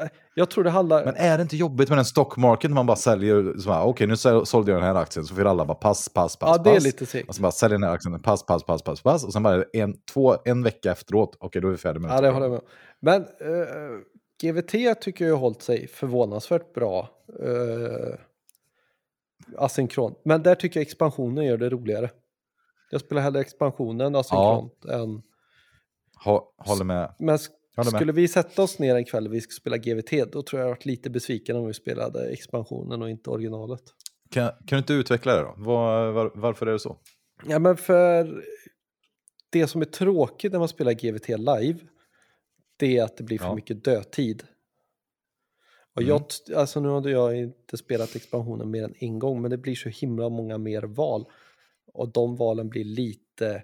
Eh, 0.00 0.08
Jag 0.34 0.50
tror 0.50 0.64
det 0.64 0.70
handlar... 0.70 1.04
Men 1.04 1.14
är 1.16 1.38
det 1.38 1.42
inte 1.42 1.56
jobbigt 1.56 1.88
med 1.88 1.98
den 1.98 2.04
stockmarket 2.04 2.70
när 2.70 2.74
man 2.74 2.86
bara 2.86 2.96
säljer, 2.96 3.58
så 3.58 3.72
här, 3.72 3.82
okej 3.82 4.06
nu 4.06 4.14
säl- 4.14 4.44
sålde 4.44 4.72
jag 4.72 4.80
den 4.82 4.94
här 4.94 5.02
aktien, 5.02 5.24
så 5.24 5.34
får 5.34 5.44
alla 5.44 5.64
bara 5.64 5.74
pass, 5.74 6.08
pass, 6.08 6.36
pass, 6.36 6.56
ja, 6.56 6.62
det 6.62 6.70
är 6.70 6.74
pass. 6.74 6.84
lite 6.84 7.06
segt. 7.06 7.28
Och 7.28 7.34
så 7.34 7.42
bara 7.42 7.52
säljer 7.52 7.78
den 7.78 7.88
här 7.88 7.94
aktien, 7.94 8.22
pass, 8.22 8.46
pass, 8.46 8.64
pass, 8.64 8.82
pass, 8.82 9.02
pass. 9.02 9.24
Och 9.24 9.32
sen 9.32 9.42
bara 9.42 9.64
en, 9.72 9.96
två, 10.12 10.36
en 10.44 10.62
vecka 10.62 10.92
efteråt, 10.92 11.36
okej 11.40 11.62
då 11.62 11.68
är 11.68 11.72
vi 11.72 11.78
färdiga 11.78 12.00
med 12.00 12.10
Ja, 12.10 12.20
det 12.20 12.30
håller 12.30 12.46
jag 12.46 12.52
med. 12.52 12.62
Men 13.00 13.22
eh, 13.22 14.00
GVT 14.42 15.00
tycker 15.00 15.24
jag 15.24 15.32
har 15.34 15.40
hållit 15.40 15.62
sig 15.62 15.88
förvånansvärt 15.88 16.74
bra. 16.74 17.08
Uh, 17.42 18.14
asynkron. 19.58 20.14
Men 20.24 20.42
där 20.42 20.54
tycker 20.54 20.80
jag 20.80 20.82
expansionen 20.82 21.44
gör 21.44 21.56
det 21.56 21.70
roligare. 21.70 22.10
Jag 22.90 23.00
spelar 23.00 23.22
hellre 23.22 23.40
expansionen 23.40 24.16
asynkront 24.16 24.84
än... 24.84 25.22
Ha, 26.24 26.52
håller 26.58 26.84
med. 26.84 27.14
Men. 27.18 27.38
Skulle 27.84 28.12
vi 28.12 28.28
sätta 28.28 28.62
oss 28.62 28.78
ner 28.78 28.94
en 28.94 29.04
kväll 29.04 29.26
och 29.26 29.34
vi 29.34 29.40
ska 29.40 29.50
spela 29.50 29.76
GVT, 29.76 30.32
då 30.32 30.42
tror 30.42 30.60
jag 30.60 30.66
jag 30.66 30.70
varit 30.74 30.84
lite 30.84 31.10
besviken 31.10 31.56
om 31.56 31.66
vi 31.66 31.74
spelade 31.74 32.28
expansionen 32.30 33.02
och 33.02 33.10
inte 33.10 33.30
originalet. 33.30 33.82
Kan, 34.30 34.48
kan 34.48 34.56
du 34.66 34.78
inte 34.78 34.92
utveckla 34.92 35.34
det 35.36 35.40
då? 35.42 35.54
Var, 35.56 36.10
var, 36.12 36.32
varför 36.34 36.66
är 36.66 36.72
det 36.72 36.78
så? 36.78 36.98
Ja, 37.46 37.58
men 37.58 37.76
för 37.76 38.44
det 39.50 39.66
som 39.66 39.80
är 39.80 39.84
tråkigt 39.84 40.52
när 40.52 40.58
man 40.58 40.68
spelar 40.68 40.92
GVT 40.92 41.28
live, 41.28 41.78
det 42.76 42.98
är 42.98 43.04
att 43.04 43.16
det 43.16 43.24
blir 43.24 43.38
för 43.38 43.44
Ja. 43.46 43.54
mycket 43.54 43.84
dödtid. 43.84 44.42
Och 45.94 46.02
Mm. 46.02 46.08
jag, 46.08 46.56
alltså 46.58 46.80
nu 46.80 46.88
har 46.88 47.08
jag 47.08 47.36
inte 47.36 47.76
spelat 47.76 48.16
expansionen 48.16 48.70
mer 48.70 48.82
än 48.84 48.94
en 49.00 49.18
gång, 49.18 49.42
men 49.42 49.50
det 49.50 49.58
blir 49.58 49.74
så 49.74 49.88
himla 49.88 50.28
många 50.28 50.58
mer 50.58 50.82
val. 50.82 51.24
Och 51.92 52.12
de 52.12 52.36
valen 52.36 52.68
blir 52.68 52.84
lite 52.84 53.62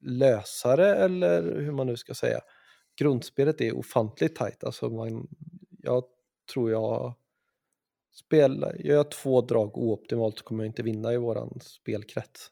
lösare, 0.00 0.94
eller 0.96 1.42
hur 1.60 1.72
man 1.72 1.86
nu 1.86 1.96
ska 1.96 2.14
säga. 2.14 2.40
Grundspelet 2.96 3.60
är 3.60 3.76
ofantligt 3.76 4.36
tajt, 4.36 4.64
alltså 4.64 4.88
man, 4.88 5.28
jag 5.82 6.04
tror 6.52 6.70
jag 6.70 7.14
spelar, 8.14 8.74
gör 8.74 8.96
jag 8.96 9.10
två 9.10 9.40
drag 9.40 9.78
ooptimalt 9.78 10.38
så 10.38 10.44
kommer 10.44 10.64
jag 10.64 10.68
inte 10.68 10.82
vinna 10.82 11.12
i 11.12 11.16
våran 11.16 11.60
spelkrets. 11.60 12.50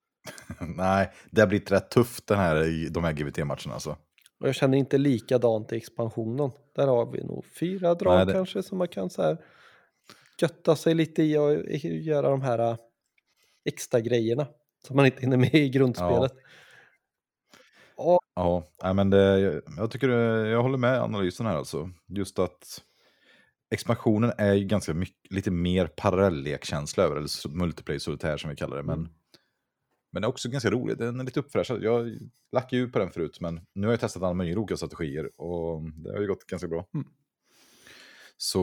Nej, 0.76 1.12
det 1.30 1.40
har 1.40 1.48
blivit 1.48 1.70
rätt 1.70 1.90
tufft 1.90 2.26
den 2.26 2.38
här, 2.38 2.88
de 2.90 3.04
här 3.04 3.12
GVT-matcherna 3.12 3.74
alltså. 3.74 3.96
Och 4.40 4.48
jag 4.48 4.54
känner 4.54 4.78
inte 4.78 4.98
likadant 4.98 5.72
i 5.72 5.76
expansionen. 5.76 6.50
Där 6.74 6.86
har 6.86 7.12
vi 7.12 7.24
nog 7.24 7.44
fyra 7.46 7.94
drag 7.94 8.16
Nej, 8.16 8.26
det- 8.26 8.32
kanske 8.32 8.62
som 8.62 8.78
man 8.78 8.88
kan 8.88 9.10
så 9.10 9.22
här 9.22 9.44
götta 10.40 10.76
sig 10.76 10.94
lite 10.94 11.22
i 11.22 11.38
och 11.38 11.52
göra 11.84 12.30
de 12.30 12.42
här 12.42 12.58
äh, 12.58 12.76
extra 13.64 14.00
grejerna 14.00 14.46
som 14.86 14.96
man 14.96 15.06
inte 15.06 15.20
hinner 15.20 15.36
med 15.36 15.54
i 15.54 15.68
grundspelet. 15.68 16.32
Ja. 16.34 16.40
Ja, 18.34 18.70
nej, 18.82 18.94
men 18.94 19.10
det, 19.10 19.40
jag, 19.40 19.62
jag 19.76 19.90
tycker 19.90 20.08
jag 20.08 20.62
håller 20.62 20.78
med 20.78 21.02
analysen 21.02 21.46
här 21.46 21.56
alltså. 21.56 21.90
Just 22.08 22.38
att 22.38 22.82
expansionen 23.70 24.32
är 24.38 24.54
ju 24.54 24.64
ganska 24.64 24.94
mycket, 24.94 25.32
lite 25.32 25.50
mer 25.50 25.86
parallellekkänsla 25.86 27.04
över, 27.04 27.16
eller 27.16 27.26
s- 27.26 27.46
multiplayer 27.46 27.98
solitär 27.98 28.36
som 28.36 28.50
vi 28.50 28.56
kallar 28.56 28.76
det. 28.76 28.82
Men, 28.82 28.98
Mm. 28.98 29.12
men 30.12 30.22
det 30.22 30.26
är 30.26 30.28
också 30.28 30.48
ganska 30.48 30.70
roligt, 30.70 30.98
den 30.98 31.20
är 31.20 31.24
lite 31.24 31.40
uppfräschad. 31.40 31.82
Jag 31.82 32.18
lackade 32.52 32.76
ju 32.76 32.88
på 32.90 32.98
den 32.98 33.10
förut, 33.10 33.40
men 33.40 33.60
nu 33.74 33.86
har 33.86 33.92
jag 33.92 34.00
testat 34.00 34.22
alla 34.22 34.34
möjliga 34.34 34.58
olika 34.58 34.76
strategier 34.76 35.40
och 35.40 35.82
det 35.82 36.12
har 36.12 36.20
ju 36.20 36.26
gått 36.26 36.46
ganska 36.46 36.68
bra. 36.68 36.86
Mm. 36.94 37.06
Så 38.36 38.60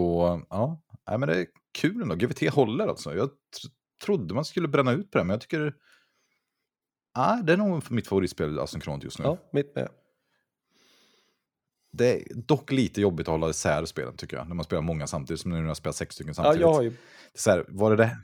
ja, 0.49 0.81
nej, 1.09 1.17
men 1.17 1.29
det 1.29 1.35
är 1.41 1.47
kul 1.81 2.01
ändå. 2.01 2.15
GVT 2.15 2.49
håller 2.53 2.87
alltså. 2.87 3.15
Jag 3.15 3.27
tr- 3.29 3.71
trodde 4.05 4.33
man 4.33 4.45
skulle 4.45 4.67
bränna 4.67 4.91
ut 4.91 5.11
på 5.11 5.17
det, 5.17 5.23
men 5.23 5.33
jag 5.33 5.41
tycker... 5.41 5.73
Ja, 7.13 7.39
det 7.43 7.53
är 7.53 7.57
nog 7.57 7.91
mitt 7.91 8.07
favoritspel 8.07 8.59
asynkront 8.59 9.03
just 9.03 9.19
nu. 9.19 9.25
ja, 9.25 9.37
mitt 9.51 9.75
med. 9.75 9.89
Det 11.91 12.13
är 12.15 12.23
dock 12.35 12.71
lite 12.71 13.01
jobbigt 13.01 13.27
att 13.27 13.31
hålla 13.31 13.49
isär 13.49 13.85
spelen 13.85 14.15
tycker 14.17 14.37
jag. 14.37 14.47
När 14.47 14.55
man 14.55 14.65
spelar 14.65 14.81
många 14.81 15.07
samtidigt, 15.07 15.41
som 15.41 15.51
nu 15.51 15.59
när 15.59 15.67
jag 15.67 15.77
spelar 15.77 15.93
sex 15.93 16.15
stycken 16.15 16.29
Ja, 16.29 16.33
samtidigt. 16.33 16.61
jag 16.61 16.73
har 16.73 16.81
ju, 16.81 16.89
Det 17.33 17.47
är 17.49 17.51
här, 17.51 17.65
var 17.67 17.89
det 17.91 17.95
det? 17.97 18.17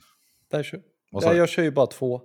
där 0.52 0.64
kör, 0.64 0.82
du? 1.12 1.38
jag 1.38 1.50
kör 1.50 1.64
ju 1.64 1.72
bara 1.72 1.88
två. 1.88 2.22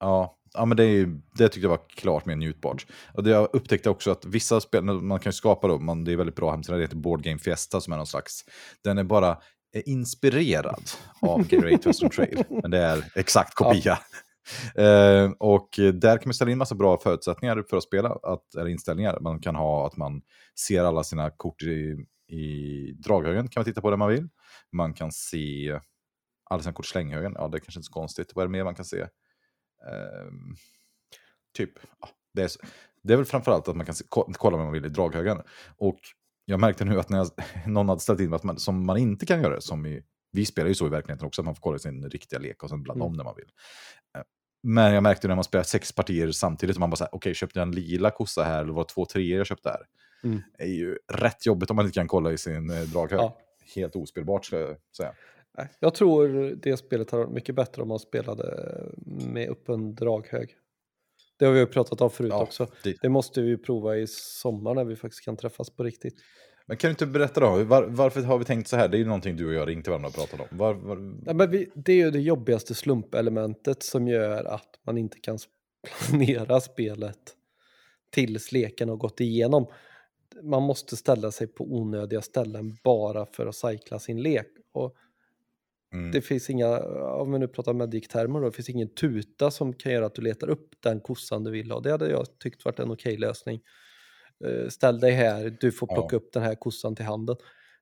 Ja, 0.00 0.38
ja 0.54 0.64
men 0.64 0.76
det, 0.76 0.84
är, 0.84 0.88
ju- 0.88 1.20
det 1.34 1.48
tyckte 1.48 1.60
jag 1.60 1.68
var 1.70 1.88
klart 1.88 2.26
mer 2.26 2.36
njutbart. 2.36 2.86
Och 3.14 3.24
det 3.24 3.30
jag 3.30 3.48
upptäckte 3.52 3.90
också 3.90 4.10
att 4.10 4.24
vissa 4.24 4.60
spel, 4.60 4.82
man 4.84 5.20
kan 5.20 5.30
ju 5.30 5.34
skapa 5.34 5.68
då, 5.68 5.78
man, 5.78 6.04
det 6.04 6.12
är 6.12 6.16
väldigt 6.16 6.36
bra 6.36 6.50
hemsida, 6.50 6.76
det 6.76 6.84
heter 6.84 6.96
Board 6.96 7.22
Game 7.22 7.38
Fiesta 7.38 7.80
som 7.80 7.92
är 7.92 7.96
någon 7.96 8.06
slags, 8.06 8.44
den 8.84 8.98
är 8.98 9.04
bara 9.04 9.30
eh, 9.74 9.82
inspirerad 9.86 10.90
av 11.22 11.46
Great 11.48 11.86
Western 11.86 12.10
Trail, 12.10 12.44
men 12.62 12.70
det 12.70 12.78
är 12.78 13.04
exakt 13.14 13.54
kopia. 13.54 13.98
Eh, 14.74 15.30
och 15.38 15.68
där 15.94 16.16
kan 16.18 16.22
man 16.28 16.34
ställa 16.34 16.50
in 16.50 16.58
massa 16.58 16.74
bra 16.74 16.98
förutsättningar 16.98 17.64
för 17.70 17.76
att 17.76 17.82
spela, 17.82 18.08
att, 18.22 18.54
eller 18.54 18.68
inställningar. 18.70 19.18
Man 19.20 19.40
kan 19.40 19.54
ha 19.56 19.86
att 19.86 19.96
man 19.96 20.22
ser 20.66 20.84
alla 20.84 21.04
sina 21.04 21.30
kort 21.30 21.62
i, 21.62 21.96
i 22.28 22.92
draghögen, 22.92 23.48
kan 23.48 23.60
man 23.60 23.64
titta 23.64 23.80
på 23.80 23.90
det 23.90 23.96
man 23.96 24.08
vill. 24.10 24.28
Man 24.72 24.94
kan 24.94 25.12
se 25.12 25.80
alla 26.50 26.62
sina 26.62 26.72
kort 26.72 26.86
i 26.86 26.88
slänghögen, 26.88 27.32
ja 27.36 27.48
det 27.48 27.56
är 27.56 27.60
kanske 27.60 27.78
inte 27.78 27.86
så 27.86 27.92
konstigt. 27.92 28.32
Vad 28.34 28.42
är 28.42 28.46
det 28.46 28.52
mer 28.52 28.64
man 28.64 28.74
kan 28.74 28.84
se? 28.84 29.00
Ehm, 29.88 30.54
typ, 31.56 31.72
ja, 32.00 32.08
det, 32.34 32.42
är, 32.42 32.50
det 33.02 33.12
är 33.12 33.16
väl 33.16 33.26
framförallt 33.26 33.68
att 33.68 33.76
man 33.76 33.86
kan 33.86 33.94
se, 33.94 34.04
ko- 34.08 34.32
kolla 34.32 34.56
vad 34.56 34.66
man 34.66 34.72
vill 34.72 34.84
i 34.86 34.88
draghögen. 34.88 35.38
Och 35.76 35.98
jag 36.44 36.60
märkte 36.60 36.84
nu 36.84 37.00
att 37.00 37.08
när 37.08 37.18
jag, 37.18 37.28
någon 37.66 37.88
hade 37.88 38.00
ställt 38.00 38.20
in 38.20 38.34
att 38.34 38.42
man, 38.44 38.58
som 38.58 38.84
man 38.86 38.96
inte 38.96 39.26
kan 39.26 39.42
göra, 39.42 39.60
som 39.60 39.86
i, 39.86 40.02
vi 40.32 40.46
spelar 40.46 40.68
ju 40.68 40.74
så 40.74 40.86
i 40.86 40.90
verkligheten 40.90 41.26
också, 41.26 41.42
att 41.42 41.46
man 41.46 41.54
får 41.54 41.62
kolla 41.62 41.78
sin 41.78 42.10
riktiga 42.10 42.38
lek 42.38 42.62
och 42.62 42.68
sen 42.70 42.82
blanda 42.82 43.04
Mm. 43.04 43.12
om 43.12 43.16
när 43.16 43.24
man 43.24 43.34
vill. 43.36 43.50
Men 44.62 44.94
jag 44.94 45.02
märkte 45.02 45.28
när 45.28 45.34
man 45.34 45.44
spelar 45.44 45.62
sex 45.62 45.92
partier 45.92 46.30
samtidigt, 46.30 46.76
och 46.76 46.80
man 46.80 46.90
bara 46.90 46.96
säger, 46.96 47.14
okej, 47.14 47.34
köpte 47.34 47.58
jag 47.58 47.68
en 47.68 47.74
lila 47.74 48.10
kossa 48.10 48.42
här, 48.42 48.62
eller 48.62 48.72
var 48.72 48.82
det 48.84 48.88
två 48.88 49.04
treor 49.06 49.38
jag 49.38 49.46
köpte 49.46 49.68
här? 49.68 49.80
Mm. 50.24 50.42
Det 50.58 50.64
är 50.64 50.68
ju 50.68 50.98
rätt 51.12 51.46
jobbigt 51.46 51.70
om 51.70 51.76
man 51.76 51.84
inte 51.84 51.94
kan 51.98 52.08
kolla 52.08 52.32
i 52.32 52.38
sin 52.38 52.70
eh, 52.70 52.80
draghög. 52.80 53.20
Ja. 53.20 53.38
Helt 53.74 53.96
ospelbart, 53.96 54.44
ska 54.44 54.58
jag 54.58 54.76
säga. 54.96 55.14
Jag 55.80 55.94
tror 55.94 56.28
det 56.62 56.76
spelet 56.76 57.10
har 57.10 57.18
varit 57.18 57.30
mycket 57.32 57.54
bättre 57.54 57.82
om 57.82 57.88
man 57.88 57.98
spelade 57.98 58.74
med 59.32 59.48
öppen 59.50 59.94
draghög. 59.94 60.54
Det 61.38 61.44
har 61.44 61.52
vi 61.52 61.58
ju 61.58 61.66
pratat 61.66 62.00
om 62.00 62.10
förut 62.10 62.30
Ja, 62.30 62.42
också. 62.42 62.66
det- 62.82 62.96
Det 63.02 63.08
måste 63.08 63.40
vi 63.42 63.48
ju 63.48 63.58
prova 63.58 63.96
i 63.96 64.06
sommar 64.06 64.74
när 64.74 64.84
vi 64.84 64.96
faktiskt 64.96 65.24
kan 65.24 65.36
träffas 65.36 65.70
på 65.70 65.82
riktigt. 65.82 66.14
Men 66.68 66.76
kan 66.76 66.88
du 66.88 66.90
inte 66.90 67.06
berätta 67.06 67.40
då, 67.40 67.64
var, 67.64 67.82
varför 67.82 68.22
har 68.22 68.38
vi 68.38 68.44
tänkt 68.44 68.68
så 68.68 68.76
här? 68.76 68.88
Det 68.88 68.96
är 68.96 68.98
ju 68.98 69.04
någonting 69.04 69.36
du 69.36 69.46
och 69.46 69.54
jag 69.54 69.66
till 69.66 69.90
varandra 69.90 70.08
och 70.08 70.14
pratat 70.14 70.40
om. 70.40 70.58
Var, 70.58 70.74
var, 70.74 70.96
Nej, 70.96 71.34
men 71.34 71.50
vi, 71.50 71.70
det 71.74 71.92
är 71.92 71.96
ju 71.96 72.10
det 72.10 72.20
jobbigaste 72.20 72.74
slumpelementet 72.74 73.82
som 73.82 74.08
gör 74.08 74.44
att 74.44 74.68
man 74.86 74.98
inte 74.98 75.18
kan 75.18 75.38
planera 76.08 76.60
spelet 76.60 77.18
tills 78.10 78.52
leken 78.52 78.88
har 78.88 78.96
gått 78.96 79.20
igenom. 79.20 79.66
Man 80.42 80.62
måste 80.62 80.96
ställa 80.96 81.30
sig 81.30 81.46
på 81.46 81.64
onödiga 81.64 82.22
ställen 82.22 82.76
bara 82.84 83.26
för 83.26 83.46
att 83.46 83.56
cykla 83.56 83.98
sin 83.98 84.22
lek. 84.22 84.48
Och 84.72 84.96
mm, 85.92 86.12
det 86.12 86.20
finns 86.20 86.50
inga, 86.50 86.80
om 87.12 87.32
vi 87.32 87.38
nu 87.38 87.48
pratar 87.48 87.72
medic-termer 87.72 88.40
då, 88.40 88.46
det 88.46 88.52
finns 88.52 88.68
ingen 88.68 88.94
tuta 88.94 89.50
som 89.50 89.72
kan 89.72 89.92
göra 89.92 90.06
att 90.06 90.14
du 90.14 90.22
letar 90.22 90.50
upp 90.50 90.70
den 90.80 91.00
kossan 91.00 91.44
du 91.44 91.50
vill 91.50 91.70
ha. 91.70 91.80
Det 91.80 91.90
hade 91.90 92.10
jag 92.10 92.38
tyckt 92.38 92.64
varit 92.64 92.78
en 92.78 92.90
okej 92.90 93.16
lösning. 93.16 93.60
Eh, 94.44 94.68
Ställ 94.68 95.00
dig 95.00 95.12
här, 95.12 95.56
du 95.60 95.72
får 95.72 95.86
plocka 95.86 96.16
upp 96.16 96.32
den 96.32 96.42
här 96.42 96.54
kossan 96.54 96.96
till 96.96 97.04
handen. 97.04 97.36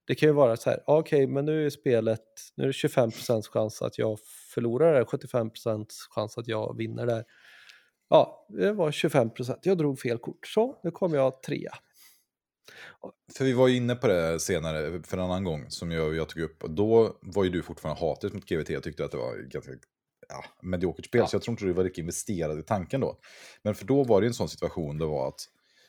Det 0.07 0.14
kan 0.14 0.29
ju 0.29 0.33
vara 0.33 0.57
så 0.57 0.71
här, 0.71 0.83
ja, 0.87 0.99
okej, 0.99 1.27
men 1.27 1.45
nu 1.45 1.66
är 1.66 1.71
spelet, 1.71 2.21
nu 2.57 2.64
är 2.64 2.69
det 2.69 2.73
25% 2.73 3.42
chans 3.42 3.83
att 3.83 3.99
jag 3.99 4.19
förlorar 4.55 4.95
där, 4.95 5.05
75% 5.05 5.87
chans 6.11 6.38
att 6.38 6.49
jag 6.49 6.77
vinner 6.77 7.07
där. 7.07 7.25
Ja, 8.09 8.47
det 8.49 8.73
var 8.73 8.90
25%, 8.90 9.59
jag 9.62 9.79
drog 9.79 9.99
fel 10.01 10.19
kort, 10.19 10.47
så 10.47 10.81
nu 10.83 10.90
kommer 10.90 11.16
jag 11.16 11.42
trea. 11.42 11.73
För 13.37 13.45
vi 13.45 13.53
var 13.53 13.69
ju 13.69 13.77
inne 13.77 13.95
på 13.95 14.07
det 14.07 14.40
senare, 14.40 15.03
för 15.03 15.16
en 15.16 15.25
annan 15.25 15.45
gång, 15.45 15.71
som 15.71 15.90
jag, 15.90 16.14
jag 16.16 16.29
tog 16.29 16.42
upp. 16.42 16.64
Då 16.69 17.19
var 17.23 17.45
ju 17.45 17.51
du 17.51 17.62
fortfarande 17.62 18.01
hatisk 18.01 18.35
mot 18.35 18.45
GVT. 18.49 18.71
Jag 18.71 18.83
tyckte 18.83 19.05
att 19.05 19.11
det 19.11 19.16
var 19.16 19.37
ganska 19.37 19.73
ja, 20.29 20.45
mediokert 20.62 21.07
spel, 21.07 21.19
Ja. 21.21 21.27
så 21.27 21.35
jag 21.37 21.42
tror 21.42 21.53
inte 21.53 21.64
du 21.64 21.73
var 21.73 21.85
riktigt 21.85 21.99
investerad 22.03 22.59
i 22.59 22.62
tanken 22.62 23.01
då. 23.01 23.19
Men 23.62 23.75
för 23.75 23.85
då 23.87 24.05
var 24.05 24.21
det 24.21 24.27
en 24.27 24.35
sån 24.35 24.49
situation, 24.49 24.99
det 24.99 25.07
var 25.07 25.29
att 25.29 25.40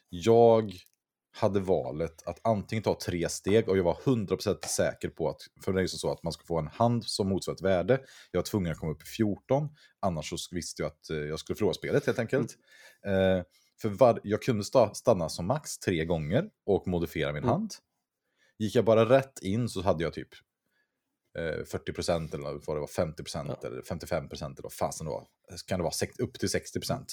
jag 0.09 0.73
hade 1.37 1.59
valet 1.59 2.27
att 2.27 2.39
antingen 2.43 2.83
ta 2.83 2.99
tre 3.05 3.29
steg 3.29 3.69
och 3.69 3.77
jag 3.77 3.83
var 3.83 3.93
100% 3.93 4.65
säker 4.65 5.09
på 5.09 5.29
att, 5.29 5.41
för 5.65 5.73
det 5.73 5.79
är 5.79 5.81
ju 5.81 5.87
så 5.87 6.11
att 6.11 6.23
man 6.23 6.33
ska 6.33 6.45
få 6.45 6.59
en 6.59 6.67
hand 6.67 7.05
som 7.05 7.29
motsvarar 7.29 7.55
ett 7.55 7.61
värde. 7.61 8.01
Jag 8.31 8.37
var 8.39 8.43
tvungen 8.43 8.71
att 8.71 8.77
komma 8.77 8.91
upp 8.91 9.01
i 9.01 9.05
14, 9.05 9.69
annars 9.99 10.29
så 10.29 10.55
visste 10.55 10.81
jag 10.81 10.87
att 10.91 11.09
eh, 11.09 11.17
jag 11.17 11.39
skulle 11.39 11.57
förlora 11.57 11.73
spelet 11.73 12.05
helt 12.05 12.19
enkelt. 12.19 12.57
Eh, 13.05 13.43
för 13.81 13.89
var, 13.89 14.19
jag 14.23 14.41
kunde 14.41 14.63
sta, 14.63 14.93
stanna 14.93 15.29
som 15.29 15.47
max 15.47 15.79
tre 15.79 16.05
gånger 16.05 16.49
och 16.65 16.87
modifiera 16.87 17.33
min 17.33 17.43
Mm. 17.43 17.49
hand. 17.49 17.71
Gick 18.59 18.75
jag 18.75 18.85
bara 18.85 19.09
rätt 19.09 19.39
in 19.41 19.69
så 19.69 19.81
hade 19.81 20.03
jag 20.03 20.13
typ 20.13 20.29
eh, 21.37 21.63
40% 21.65 22.35
eller 22.35 22.43
vad 22.65 22.75
det 22.75 22.79
var, 22.79 22.87
50% 22.87 23.55
Ja. 23.61 23.67
eller 23.67 23.81
55% 23.81 24.45
eller 24.45 24.61
vad 24.63 24.73
fasen 24.73 25.05
det 25.05 25.11
var. 25.11 25.27
Kan 25.67 25.79
det 25.79 25.83
vara 25.83 25.93
upp 26.19 26.39
till 26.39 26.49
60%. 26.49 27.05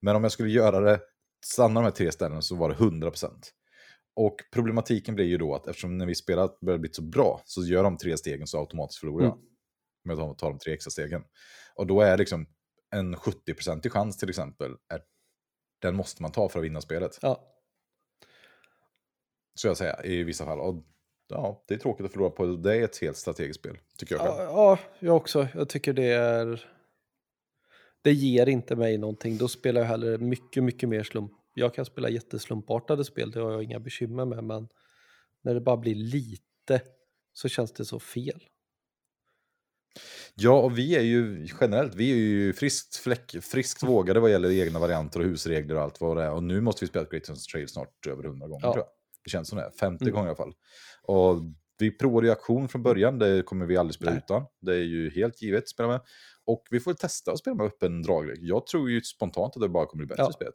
Men 0.00 0.16
om 0.16 0.22
jag 0.22 0.32
skulle 0.32 0.50
göra 0.50 0.80
det, 0.80 1.00
stanna 1.44 1.80
de 1.80 1.84
här 1.84 1.90
tre 1.90 2.12
ställena 2.12 2.42
så 2.42 2.56
var 2.56 2.68
det 2.68 2.74
100%. 2.74 3.30
Och 4.14 4.36
problematiken 4.52 5.14
blir 5.14 5.24
ju 5.24 5.38
då 5.38 5.54
att 5.54 5.66
eftersom 5.66 5.98
när 5.98 6.06
vi 6.06 6.14
spelar 6.14 6.50
börjar 6.60 6.78
bli 6.78 6.92
så 6.92 7.02
bra 7.02 7.42
så 7.44 7.64
gör 7.64 7.82
de 7.82 7.96
tre 7.96 8.16
stegen 8.16 8.46
så 8.46 8.58
automatiskt 8.58 9.00
förlorar 9.00 9.24
jag. 9.24 9.32
Mm. 9.32 9.46
Om 10.04 10.10
jag 10.10 10.18
tar, 10.18 10.34
tar 10.34 10.50
de 10.50 10.58
tre 10.58 10.72
extra 10.72 10.90
stegen. 10.90 11.24
Och 11.74 11.86
då 11.86 12.00
är 12.00 12.18
liksom 12.18 12.46
en 12.94 13.16
70% 13.16 13.88
chans 13.88 14.18
till 14.18 14.28
exempel, 14.28 14.76
är, 14.88 15.00
den 15.82 15.94
måste 15.96 16.22
man 16.22 16.32
ta 16.32 16.48
för 16.48 16.58
att 16.58 16.64
vinna 16.64 16.80
spelet. 16.80 17.18
Ja, 17.22 17.54
Så 19.54 19.66
jag 19.66 19.76
säga, 19.76 20.04
i 20.04 20.22
vissa 20.22 20.44
fall. 20.44 20.60
Och, 20.60 20.84
ja, 21.28 21.64
det 21.68 21.74
är 21.74 21.78
tråkigt 21.78 22.06
att 22.06 22.12
förlora 22.12 22.30
på 22.30 22.46
det. 22.46 22.76
Är 22.76 22.84
ett 22.84 22.98
helt 22.98 23.16
strategiskt 23.16 23.60
spel, 23.60 23.78
tycker 23.98 24.14
jag 24.14 24.26
ja, 24.26 24.36
själv. 24.36 24.48
ja, 24.48 24.78
jag 24.98 25.16
också. 25.16 25.48
Jag 25.54 25.68
tycker 25.68 25.92
det 25.92 26.12
är... 26.12 26.68
Det 28.02 28.12
ger 28.12 28.48
inte 28.48 28.76
mig 28.76 28.98
någonting. 28.98 29.38
Då 29.38 29.48
spelar 29.48 29.80
jag 29.80 29.88
hellre 29.88 30.18
mycket, 30.18 30.64
mycket 30.64 30.88
mer 30.88 31.02
slump. 31.02 31.32
Jag 31.54 31.74
kan 31.74 31.84
spela 31.84 32.08
jätteslumpartade 32.08 33.04
spel, 33.04 33.30
det 33.30 33.40
har 33.40 33.52
jag 33.52 33.62
inga 33.62 33.80
bekymmer 33.80 34.24
med, 34.24 34.44
men 34.44 34.68
när 35.42 35.54
det 35.54 35.60
bara 35.60 35.76
blir 35.76 35.94
lite 35.94 36.80
så 37.32 37.48
känns 37.48 37.72
det 37.72 37.84
så 37.84 37.98
fel. 38.00 38.42
Ja, 40.34 40.60
och 40.60 40.78
vi 40.78 40.96
är 40.96 41.00
ju 41.02 41.46
generellt, 41.60 41.94
vi 41.94 42.12
är 42.12 42.16
ju 42.16 42.52
friskt, 42.52 42.96
fläck, 42.96 43.36
friskt 43.42 43.82
vågade 43.82 44.20
vad 44.20 44.30
gäller 44.30 44.50
egna 44.50 44.78
varianter 44.78 45.20
och 45.20 45.26
husregler 45.26 45.74
och 45.74 45.82
allt 45.82 46.00
vad 46.00 46.16
det 46.16 46.22
är. 46.22 46.32
Och 46.32 46.42
nu 46.42 46.60
måste 46.60 46.84
vi 46.84 46.88
spela 46.88 47.06
Great 47.10 47.24
Trail 47.52 47.68
snart 47.68 48.06
över 48.06 48.24
100 48.24 48.48
gånger 48.48 48.66
Ja. 48.66 48.72
tror 48.72 48.84
jag. 48.84 48.92
Det 49.24 49.30
känns 49.30 49.48
som 49.48 49.58
det, 49.58 49.70
50 49.80 50.04
Mm. 50.04 50.14
gånger 50.14 50.26
i 50.26 50.28
alla 50.28 50.36
fall. 50.36 50.52
Och 51.02 51.36
vi 51.78 51.90
provade 51.90 52.26
ju 52.26 52.32
aktion 52.32 52.68
från 52.68 52.82
början, 52.82 53.18
det 53.18 53.42
kommer 53.42 53.66
vi 53.66 53.76
aldrig 53.76 53.94
spela 53.94 54.10
Nej. 54.10 54.20
utan. 54.24 54.42
Det 54.60 54.72
är 54.74 54.82
ju 54.84 55.10
helt 55.10 55.42
givet 55.42 55.62
att 55.62 55.68
spela 55.68 55.88
med. 55.88 56.00
Och 56.46 56.66
vi 56.70 56.80
får 56.80 56.94
testa 56.94 57.32
att 57.32 57.38
spela 57.38 57.56
med 57.56 57.66
öppen 57.66 58.02
draglek. 58.02 58.38
Jag 58.40 58.66
tror 58.66 58.90
ju 58.90 59.00
spontant 59.02 59.56
att 59.56 59.62
det 59.62 59.68
bara 59.68 59.86
kommer 59.86 60.04
bli 60.04 60.06
bättre 60.06 60.22
Ja. 60.22 60.32
spelet. 60.32 60.54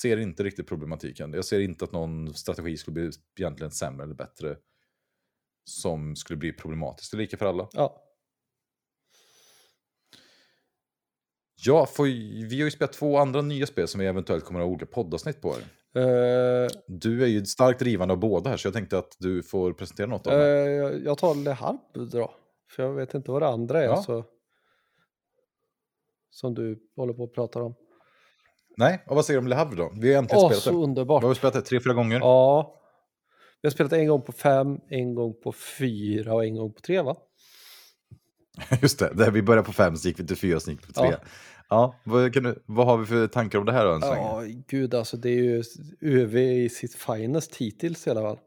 Ser 0.00 0.16
inte 0.16 0.42
riktigt 0.42 0.66
problematiken. 0.68 1.32
Jag 1.32 1.44
ser 1.44 1.60
inte 1.60 1.84
att 1.84 1.92
någon 1.92 2.34
strategi 2.34 2.76
skulle 2.76 2.94
bli 2.94 3.10
egentligen 3.38 3.70
sämre 3.70 4.04
eller 4.04 4.14
bättre 4.14 4.56
som 5.64 6.16
skulle 6.16 6.36
bli 6.36 6.52
problematiskt. 6.52 7.10
Det 7.10 7.16
är 7.16 7.18
lika 7.18 7.36
för 7.36 7.46
alla. 7.46 7.68
Ja, 7.72 8.04
Ja, 11.66 11.88
ju- 12.06 12.46
vi 12.46 12.58
har 12.60 12.64
ju 12.64 12.70
spelat 12.70 12.92
två 12.92 13.16
andra 13.18 13.42
nya 13.42 13.66
spel 13.66 13.88
som 13.88 14.00
vi 14.00 14.06
eventuellt 14.06 14.44
kommer 14.44 14.60
att 14.60 14.66
ha 14.66 14.70
olika 14.70 14.86
poddavsnitt 14.86 15.40
på. 15.40 15.50
Eh, 16.00 16.68
Du 16.86 17.22
är 17.22 17.26
ju 17.26 17.44
starkt 17.46 17.78
drivande 17.80 18.14
av 18.14 18.20
båda 18.20 18.50
här, 18.50 18.56
så 18.56 18.66
jag 18.66 18.74
tänkte 18.74 18.98
att 18.98 19.16
du 19.18 19.42
får 19.42 19.72
presentera 19.72 20.06
något 20.06 20.26
av 20.26 20.32
eh, 20.32 20.38
det. 20.38 20.98
jag 20.98 21.18
tar 21.18 21.34
Le 21.34 21.50
Harp 21.50 21.94
då. 22.12 22.34
För 22.70 22.82
jag 22.82 22.92
vet 22.92 23.14
inte 23.14 23.30
vad 23.30 23.42
det 23.42 23.48
andra 23.48 23.80
är 23.82 23.86
Ja. 23.86 24.02
så, 24.02 24.24
som 26.30 26.54
du 26.54 26.78
håller 26.96 27.12
på 27.12 27.24
att 27.24 27.32
prata 27.32 27.62
om. 27.62 27.74
Nej, 28.76 29.04
och 29.06 29.16
vad 29.16 29.24
säger 29.24 29.40
du 29.40 29.44
om 29.44 29.48
Le 29.48 29.54
Havre 29.56 29.76
då? 29.76 29.92
Vi 30.00 30.12
har 30.14 30.18
äntligen 30.22 30.42
Åh, 30.44 30.48
spelat 30.48 30.62
så 30.62 30.70
det. 30.70 30.76
underbart. 30.76 31.22
Vi 31.22 31.26
har 31.26 31.34
spelat 31.34 31.54
det 31.54 31.62
tre, 31.62 31.80
fyra 31.80 31.94
gånger. 31.94 32.18
Ja. 32.20 32.74
Vi 33.62 33.66
har 33.66 33.70
spelat 33.70 33.92
en 33.92 34.08
gång 34.08 34.22
på 34.22 34.32
fem, 34.32 34.78
en 34.88 35.14
gång 35.14 35.34
på 35.42 35.52
fyra 35.52 36.34
och 36.34 36.44
en 36.44 36.56
gång 36.56 36.72
på 36.72 36.80
tre 36.80 37.00
va? 37.02 37.16
Just 38.82 38.98
det, 38.98 39.12
där 39.14 39.30
vi 39.30 39.42
började 39.42 39.66
på 39.66 39.72
fem, 39.72 39.96
så 39.96 40.08
gick 40.08 40.20
vi 40.20 40.26
till 40.26 40.36
fyra, 40.36 40.60
så 40.60 40.70
gick 40.70 40.82
vi 40.82 40.86
på 40.86 40.92
tre. 40.92 41.08
Ja. 41.10 41.18
Ja, 41.70 41.94
vad, 42.04 42.34
kan 42.34 42.42
du, 42.42 42.62
vad 42.66 42.86
har 42.86 42.98
vi 42.98 43.06
för 43.06 43.26
tankar 43.26 43.58
om 43.58 43.64
det 43.64 43.72
här 43.72 43.84
då 43.84 43.92
än 43.92 44.00
så 44.00 44.14
länge? 44.14 44.26
Ja, 44.26 44.62
gud 44.68 44.94
alltså 44.94 45.16
det 45.16 45.30
är 45.30 45.42
ju 45.42 45.62
UV 46.00 46.36
i 46.36 46.68
sitt 46.68 46.94
finest 46.94 47.56
hittills 47.56 48.06
i 48.06 48.10
alla 48.10 48.20
fall. 48.22 48.38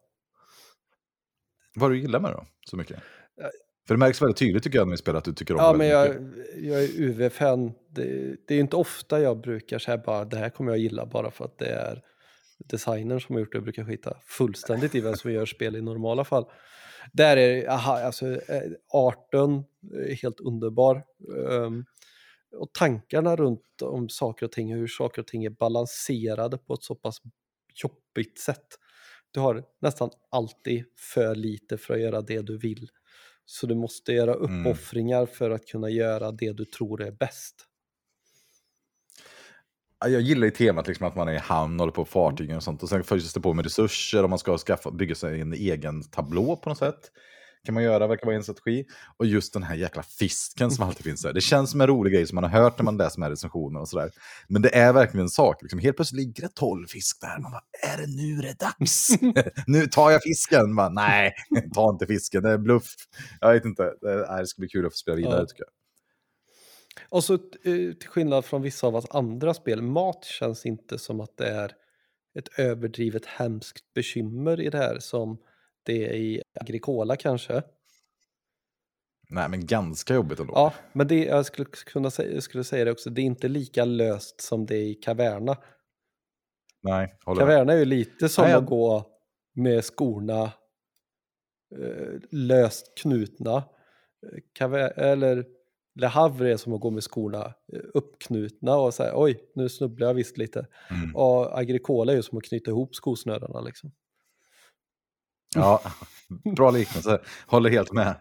Vad 1.75 1.91
du 1.91 1.99
gillar 1.99 2.19
med 2.19 2.31
det 2.31 2.35
då, 2.35 2.45
så 2.69 2.77
mycket? 2.77 2.99
För 3.91 3.95
det 3.95 3.99
märks 3.99 4.21
väldigt 4.21 4.37
tydligt 4.37 4.63
tycker 4.63 4.77
jag 4.77 4.87
när 4.87 4.91
vi 4.91 4.97
spelar 4.97 5.17
att 5.17 5.25
du 5.25 5.33
tycker 5.33 5.53
om 5.53 5.59
Ja, 5.59 5.71
det 5.71 5.77
men 5.77 5.87
jag, 5.87 6.21
mycket. 6.21 6.63
jag 6.63 6.83
är 6.83 7.01
UV-fan. 7.01 7.71
Det, 7.89 8.35
det 8.47 8.55
är 8.55 8.59
inte 8.59 8.75
ofta 8.75 9.21
jag 9.21 9.41
brukar 9.41 9.79
säga 9.79 9.97
bara 9.97 10.25
det 10.25 10.37
här 10.37 10.49
kommer 10.49 10.71
jag 10.71 10.79
gilla 10.79 11.05
bara 11.05 11.31
för 11.31 11.45
att 11.45 11.57
det 11.57 11.65
är 11.65 12.01
designern 12.57 13.21
som 13.21 13.35
har 13.35 13.39
gjort 13.39 13.51
det. 13.51 13.55
Jag 13.55 13.63
brukar 13.63 13.83
skita 13.85 14.17
fullständigt 14.25 14.95
i 14.95 15.01
vem 15.01 15.15
som 15.15 15.31
gör 15.31 15.45
spel 15.45 15.75
i 15.75 15.81
normala 15.81 16.23
fall. 16.23 16.45
Där 17.13 17.37
är 17.37 17.69
aha, 17.69 17.99
alltså, 17.99 18.25
eh, 18.27 18.61
arten 18.93 19.63
är 19.93 20.15
helt 20.21 20.39
underbar. 20.39 21.03
Ehm, 21.49 21.85
och 22.57 22.73
tankarna 22.73 23.35
runt 23.35 23.81
om 23.81 24.09
saker 24.09 24.45
och 24.45 24.51
ting, 24.51 24.73
hur 24.73 24.87
saker 24.87 25.21
och 25.21 25.27
ting 25.27 25.45
är 25.45 25.49
balanserade 25.49 26.57
på 26.57 26.73
ett 26.73 26.83
så 26.83 26.95
pass 26.95 27.17
jobbigt 27.83 28.39
sätt. 28.39 28.67
Du 29.31 29.39
har 29.39 29.63
nästan 29.81 30.09
alltid 30.31 30.83
för 31.13 31.35
lite 31.35 31.77
för 31.77 31.93
att 31.93 32.01
göra 32.01 32.21
det 32.21 32.41
du 32.41 32.57
vill. 32.57 32.89
Så 33.51 33.67
du 33.67 33.75
måste 33.75 34.11
göra 34.13 34.33
Mm. 34.35 34.65
uppoffringar 34.65 35.25
för 35.25 35.51
att 35.51 35.65
kunna 35.67 35.89
göra 35.89 36.31
det 36.31 36.53
du 36.53 36.65
tror 36.65 37.01
är 37.01 37.11
bäst. 37.11 37.55
Ja, 39.99 40.07
Jag 40.07 40.21
gillar 40.21 40.45
ju 40.45 40.51
temat 40.51 40.87
liksom 40.87 41.07
att 41.07 41.15
man 41.15 41.27
är 41.27 41.33
i 41.33 41.37
hamn, 41.37 41.79
håller 41.79 41.91
på 41.93 42.05
fartygen 42.05 42.57
och 42.57 42.63
sånt. 42.63 42.83
Och 42.83 42.89
sen 42.89 43.03
fylls 43.03 43.33
det 43.33 43.39
på 43.41 43.53
med 43.53 43.65
resurser 43.65 44.23
och 44.23 44.29
man 44.29 44.39
ska 44.39 44.57
skaffa, 44.57 44.91
bygga 44.91 45.15
sig 45.15 45.41
en 45.41 45.53
egen 45.53 46.03
tablå 46.03 46.55
på 46.55 46.69
något 46.69 46.77
sätt. 46.77 47.11
Kan 47.65 47.73
man 47.73 47.83
göra, 47.83 48.07
verkar 48.07 48.25
vara 48.25 48.35
en 48.35 48.43
strategi. 48.43 48.85
Och 49.17 49.25
just 49.25 49.53
den 49.53 49.63
här 49.63 49.75
jäkla 49.75 50.03
fisken 50.03 50.71
som 50.71 50.85
alltid 50.85 51.03
finns 51.05 51.21
där. 51.21 51.33
Det 51.33 51.41
känns 51.41 51.71
som 51.71 51.81
en 51.81 51.87
rolig 51.87 52.13
grej 52.13 52.27
som 52.27 52.35
man 52.35 52.43
har 52.43 52.61
hört 52.61 52.77
när 52.77 52.83
man 52.83 52.97
läser 52.97 53.15
de 53.17 53.21
här 53.23 53.29
recensionerna 53.29 53.79
och 53.79 53.87
sådär. 53.89 54.11
Men 54.47 54.61
det 54.61 54.75
är 54.75 54.93
verkligen 54.93 55.23
en 55.25 55.29
sak. 55.29 55.61
Liksom. 55.61 55.79
Helt 55.79 55.95
plötsligt 55.95 56.19
ligger 56.25 56.43
det 56.43 56.55
tolv 56.55 56.87
fisk 56.87 57.21
där. 57.21 57.39
Man 57.39 57.51
bara, 57.51 57.63
är 57.93 57.97
det 57.97 58.07
nu 58.07 58.35
det 58.41 58.49
är 58.49 58.55
dags? 58.55 59.09
nu 59.67 59.87
tar 59.87 60.11
jag 60.11 60.23
fisken. 60.23 60.73
Man, 60.73 60.93
Nej, 60.93 61.33
ta 61.73 61.89
inte 61.89 62.07
fisken, 62.07 62.43
det 62.43 62.49
är 62.49 62.57
bluff. 62.57 62.95
Jag 63.41 63.53
vet 63.53 63.65
inte, 63.65 63.83
det 64.01 64.47
ska 64.47 64.59
bli 64.59 64.69
kul 64.69 64.85
att 64.85 64.93
få 64.93 64.97
spela 64.97 65.17
vidare 65.17 65.39
Ja. 65.39 65.45
tycker 65.45 65.63
jag. 65.63 65.71
Och 67.09 67.23
så 67.23 67.33
eh, 67.33 67.39
till 67.99 68.09
skillnad 68.09 68.45
från 68.45 68.61
vissa 68.61 68.87
av 68.87 68.95
oss 68.95 69.05
andra 69.09 69.53
spel, 69.53 69.81
mat 69.81 70.25
känns 70.25 70.65
inte 70.65 70.99
som 70.99 71.21
att 71.21 71.37
det 71.37 71.47
är 71.47 71.71
ett 72.39 72.59
överdrivet 72.59 73.25
hemskt 73.25 73.93
bekymmer 73.93 74.61
i 74.61 74.69
det 74.69 74.77
här 74.77 74.99
som 74.99 75.37
det 75.83 76.15
i 76.17 76.41
Agricola 76.59 77.15
kanske. 77.15 77.63
Nej, 79.29 79.49
men 79.49 79.65
ganska 79.65 80.13
jobbigt 80.15 80.39
ändå. 80.39 80.53
Ja, 80.55 80.73
men 80.93 81.07
det, 81.07 81.25
jag 81.25 81.45
skulle 81.45 81.65
kunna 81.65 82.11
säga, 82.11 82.41
skulle 82.41 82.63
säga 82.63 82.85
det 82.85 82.91
också, 82.91 83.09
det 83.09 83.21
är 83.21 83.23
inte 83.23 83.47
lika 83.47 83.85
löst 83.85 84.41
som 84.41 84.65
det 84.65 84.75
är 84.75 84.83
i 84.83 84.93
Caverna. 84.95 85.57
Nej, 86.83 87.17
håller. 87.25 87.41
Caverna 87.41 87.73
är 87.73 87.77
ju 87.77 87.85
lite 87.85 88.29
som 88.29 88.43
Nej, 88.43 88.51
jag- 88.51 88.63
att 88.63 88.69
gå 88.69 89.05
med 89.55 89.85
skorna 89.85 90.43
eh, 91.79 92.19
löst 92.31 92.97
knutna. 92.97 93.63
Caver, 94.53 94.99
eller 94.99 95.45
Le 95.99 96.07
Havre 96.07 96.51
är 96.51 96.57
som 96.57 96.73
att 96.73 96.81
gå 96.81 96.89
med 96.89 97.03
skorna 97.03 97.45
eh, 97.73 97.79
uppknutna 97.93 98.77
och 98.77 98.93
säga 98.93 99.13
oj, 99.15 99.43
nu 99.55 99.69
snubblar 99.69 100.07
jag 100.07 100.13
visst 100.13 100.37
lite. 100.37 100.67
Mm. 100.89 101.15
Och 101.15 101.59
Agricola 101.59 102.11
är 102.11 102.15
ju 102.15 102.23
som 102.23 102.37
att 102.37 102.43
knyta 102.43 102.71
ihop 102.71 102.95
skosnörena 102.95 103.61
liksom. 103.61 103.91
Ja, 105.55 105.81
bra 106.55 106.71
liknelse. 106.71 107.19
Håller 107.47 107.69
helt 107.69 107.91
med. 107.91 108.15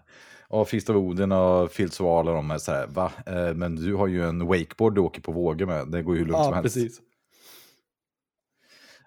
Och 0.48 0.68
Feast 0.68 0.90
of 0.90 0.96
Odin 0.96 1.32
och 1.32 1.70
Fields 1.70 2.00
of 2.00 2.04
Arl 2.06 2.28
och 2.28 2.34
de 2.34 2.50
är 2.50 2.58
så 2.58 2.72
här, 2.72 2.86
va? 2.86 3.12
Eh, 3.26 3.54
Men 3.54 3.76
du 3.76 3.94
har 3.94 4.06
ju 4.06 4.28
en 4.28 4.46
wakeboard 4.46 4.94
du 4.94 5.00
åker 5.00 5.20
på 5.20 5.32
vågor 5.32 5.66
med. 5.66 5.88
Det 5.88 6.02
går 6.02 6.14
ju 6.14 6.18
hur 6.20 6.26
lugnt 6.26 6.44
som 6.44 6.52
Ja, 6.52 6.54
helst. 6.60 6.74
precis. 6.74 7.00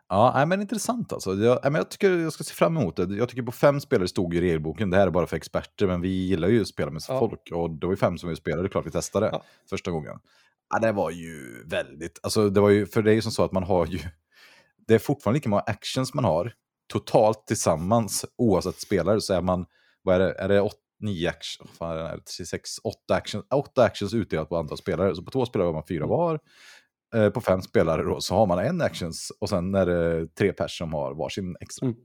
Ja, 0.10 0.46
men 0.48 0.62
intressant 0.62 1.14
alltså. 1.14 1.34
Jag, 1.36 1.60
men 1.64 1.76
jag 1.76 1.90
tycker 1.90 2.18
jag 2.18 2.34
ska 2.34 2.44
se 2.44 2.54
fram 2.54 2.78
emot 2.78 2.96
det. 2.96 3.16
Jag 3.16 3.30
tycker 3.30 3.44
på 3.44 3.52
fem 3.52 3.80
spelare 3.80 4.08
stod 4.08 4.36
i 4.36 4.42
regelboken. 4.42 4.90
Det 4.90 4.98
här 4.98 5.08
är 5.08 5.12
bara 5.12 5.28
för 5.28 5.38
experter, 5.38 5.88
men 5.88 6.02
vi 6.02 6.10
gillar 6.10 6.48
ju 6.48 6.62
att 6.62 6.68
spela 6.68 6.92
med 6.92 7.02
Ja. 7.08 7.20
folk. 7.20 7.50
Och 7.54 7.70
det 7.70 7.86
var 7.86 7.94
ju 7.94 7.98
fem 7.98 8.18
som 8.18 8.30
vi 8.30 8.36
spelade, 8.36 8.70
klart 8.70 8.86
vi 8.86 8.92
testade 8.92 9.30
Ja. 9.32 9.44
första 9.70 9.92
gången. 9.92 10.20
Ja, 10.70 10.80
det 10.80 10.92
var 10.92 11.12
ju 11.12 11.64
väldigt, 11.66 12.20
alltså 12.24 12.50
det 12.50 12.62
var 12.62 12.70
ju, 12.70 12.86
för 12.86 13.02
det 13.02 13.12
är 13.12 13.16
ju 13.16 13.22
som 13.22 13.32
så 13.32 13.44
att 13.44 13.52
man 13.52 13.64
har 13.64 13.86
ju, 13.86 14.00
det 14.88 14.94
är 14.96 15.00
fortfarande 15.00 15.38
lika 15.38 15.50
många 15.50 15.62
actions 15.66 16.14
man 16.14 16.24
har, 16.24 16.54
totalt 16.94 17.48
tillsammans, 17.48 18.26
oavsett 18.38 18.80
spelare, 18.80 19.22
så 19.22 19.34
är 19.34 19.42
man, 19.42 19.66
vad 20.04 20.16
är 20.16 20.20
det, 20.20 20.34
är 20.34 20.48
det 20.48 20.62
åt, 20.62 20.80
nio 21.00 21.30
actions, 21.30 21.72
fan 21.78 21.98
är 21.98 22.18
det, 22.18 22.46
sex, 22.46 22.70
åtta 22.84 23.16
actions, 23.16 23.46
åtta 23.56 23.84
actions 23.84 24.14
utdelat 24.14 24.50
på 24.50 24.58
andra 24.58 24.78
spelare, 24.78 25.16
så 25.16 25.24
på 25.24 25.32
två 25.32 25.46
spelare 25.46 25.66
har 25.66 25.74
man 25.74 25.88
fyra 25.88 26.06
var, 26.06 26.40
Eh, 27.14 27.30
på 27.30 27.42
fem 27.42 27.62
spelare 27.62 28.04
då, 28.04 28.22
så 28.22 28.36
har 28.36 28.46
man 28.46 28.60
en 28.60 28.82
actions 28.82 29.32
och 29.40 29.50
sen 29.50 29.76
är 29.76 29.86
det 29.86 30.28
tre 30.36 30.54
personer 30.54 30.68
som 30.68 30.94
har 30.94 31.14
varsin 31.14 31.56
extra. 31.60 31.88
Mm. 31.88 32.00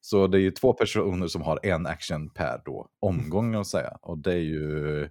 Så 0.00 0.26
det 0.26 0.38
är 0.38 0.40
ju 0.40 0.50
två 0.50 0.72
personer 0.72 1.26
som 1.26 1.42
har 1.42 1.66
en 1.66 1.86
action 1.86 2.30
per 2.30 2.62
då 2.64 2.88
omgång 3.00 3.54
att 3.54 3.66
säga. 3.66 3.98
Och 4.02 4.18
det 4.18 4.32
är 4.32 4.36
ju 4.36 5.08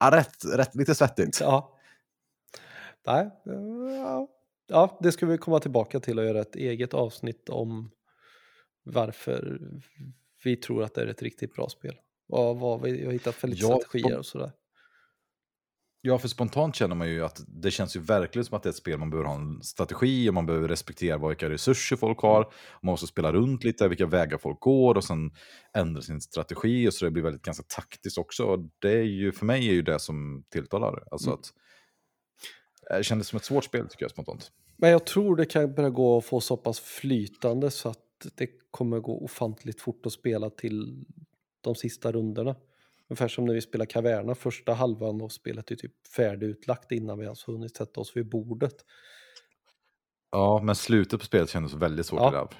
ja, 0.00 0.10
rätt, 0.12 0.56
rätt 0.56 0.74
lite 0.74 0.94
svettigt. 0.94 1.40
Ja. 1.40 1.78
Nej, 3.06 3.30
ja. 3.44 4.28
ja, 4.68 4.98
det 5.02 5.12
ska 5.12 5.26
vi 5.26 5.38
komma 5.38 5.60
tillbaka 5.60 6.00
till 6.00 6.18
och 6.18 6.24
göra 6.24 6.40
ett 6.40 6.56
eget 6.56 6.94
avsnitt 6.94 7.48
om 7.48 7.90
varför 8.92 9.60
vi 10.44 10.56
tror 10.56 10.82
att 10.82 10.94
det 10.94 11.02
är 11.02 11.06
ett 11.06 11.22
riktigt 11.22 11.54
bra 11.54 11.68
spel. 11.68 11.94
Och 12.28 12.58
vad 12.60 12.82
vi 12.82 13.04
har 13.04 13.12
hittat 13.12 13.34
för 13.34 13.48
lite 13.48 13.62
Ja, 13.62 13.78
strategier 13.80 14.18
och 14.18 14.26
sådär. 14.26 14.52
Ja, 16.00 16.18
för 16.18 16.28
spontant 16.28 16.76
känner 16.76 16.94
man 16.94 17.08
ju 17.08 17.24
att 17.24 17.40
det 17.48 17.70
känns 17.70 17.96
ju 17.96 18.00
verkligen 18.00 18.44
som 18.44 18.56
att 18.56 18.62
det 18.62 18.68
är 18.68 18.70
ett 18.70 18.76
spel 18.76 18.98
man 18.98 19.10
behöver 19.10 19.28
ha 19.28 19.36
en 19.36 19.62
strategi 19.62 20.30
och 20.30 20.34
man 20.34 20.46
behöver 20.46 20.68
respektera 20.68 21.28
vilka 21.28 21.50
resurser 21.50 21.96
folk 21.96 22.18
har. 22.18 22.42
Man 22.82 22.92
måste 22.92 23.06
spela 23.06 23.32
runt 23.32 23.64
lite, 23.64 23.88
vilka 23.88 24.06
vägar 24.06 24.38
folk 24.38 24.60
går 24.60 24.94
och 24.94 25.04
sen 25.04 25.30
ändra 25.76 26.02
sin 26.02 26.20
strategi 26.20 26.88
och 26.88 26.94
så 26.94 27.04
det 27.04 27.10
blir 27.10 27.22
väldigt 27.22 27.42
ganska 27.42 27.64
taktiskt 27.68 28.18
också. 28.18 28.44
Och 28.44 28.58
det 28.78 28.90
är 28.90 29.02
ju, 29.02 29.32
för 29.32 29.46
mig 29.46 29.68
är 29.68 29.72
ju 29.72 29.82
det 29.82 29.98
som 29.98 30.44
tilltalar. 30.48 31.04
Alltså 31.10 31.30
Mm. 31.30 31.40
att 31.40 31.52
det 32.98 33.04
kändes 33.04 33.28
som 33.28 33.36
ett 33.36 33.44
svårt 33.44 33.64
spel 33.64 33.88
tycker 33.88 34.04
jag 34.04 34.10
spontant. 34.10 34.52
Men 34.76 34.90
jag 34.90 35.06
tror 35.06 35.36
det 35.36 35.46
kan 35.46 35.74
börja 35.74 35.90
gå 35.90 36.18
att 36.18 36.24
få 36.24 36.40
så 36.40 36.56
pass 36.56 36.80
flytande 36.80 37.70
så 37.70 37.88
att 37.88 37.98
det 38.34 38.48
kommer 38.70 39.00
gå 39.00 39.24
ofantligt 39.24 39.80
fort 39.80 40.06
att 40.06 40.12
spela 40.12 40.50
till 40.50 41.04
de 41.60 41.74
sista 41.74 42.12
rundorna. 42.12 42.56
Ungefär 43.08 43.28
som 43.28 43.44
när 43.44 43.54
vi 43.54 43.60
spelar 43.60 43.86
Caverna, 43.86 44.34
första 44.34 44.72
halvan 44.72 45.22
av 45.22 45.28
spelet 45.28 45.70
är 45.70 45.76
typ 45.76 46.06
färdigutlagt 46.16 46.92
innan 46.92 47.18
vi 47.18 47.24
ens 47.24 47.48
hunnit 47.48 47.76
sätta 47.76 48.00
oss 48.00 48.16
vid 48.16 48.28
bordet. 48.28 48.74
Ja, 50.30 50.60
men 50.62 50.74
slutet 50.74 51.20
på 51.20 51.26
spelet 51.26 51.50
kändes 51.50 51.74
väldigt 51.74 52.06
svårt 52.06 52.20
Ja. 52.20 52.50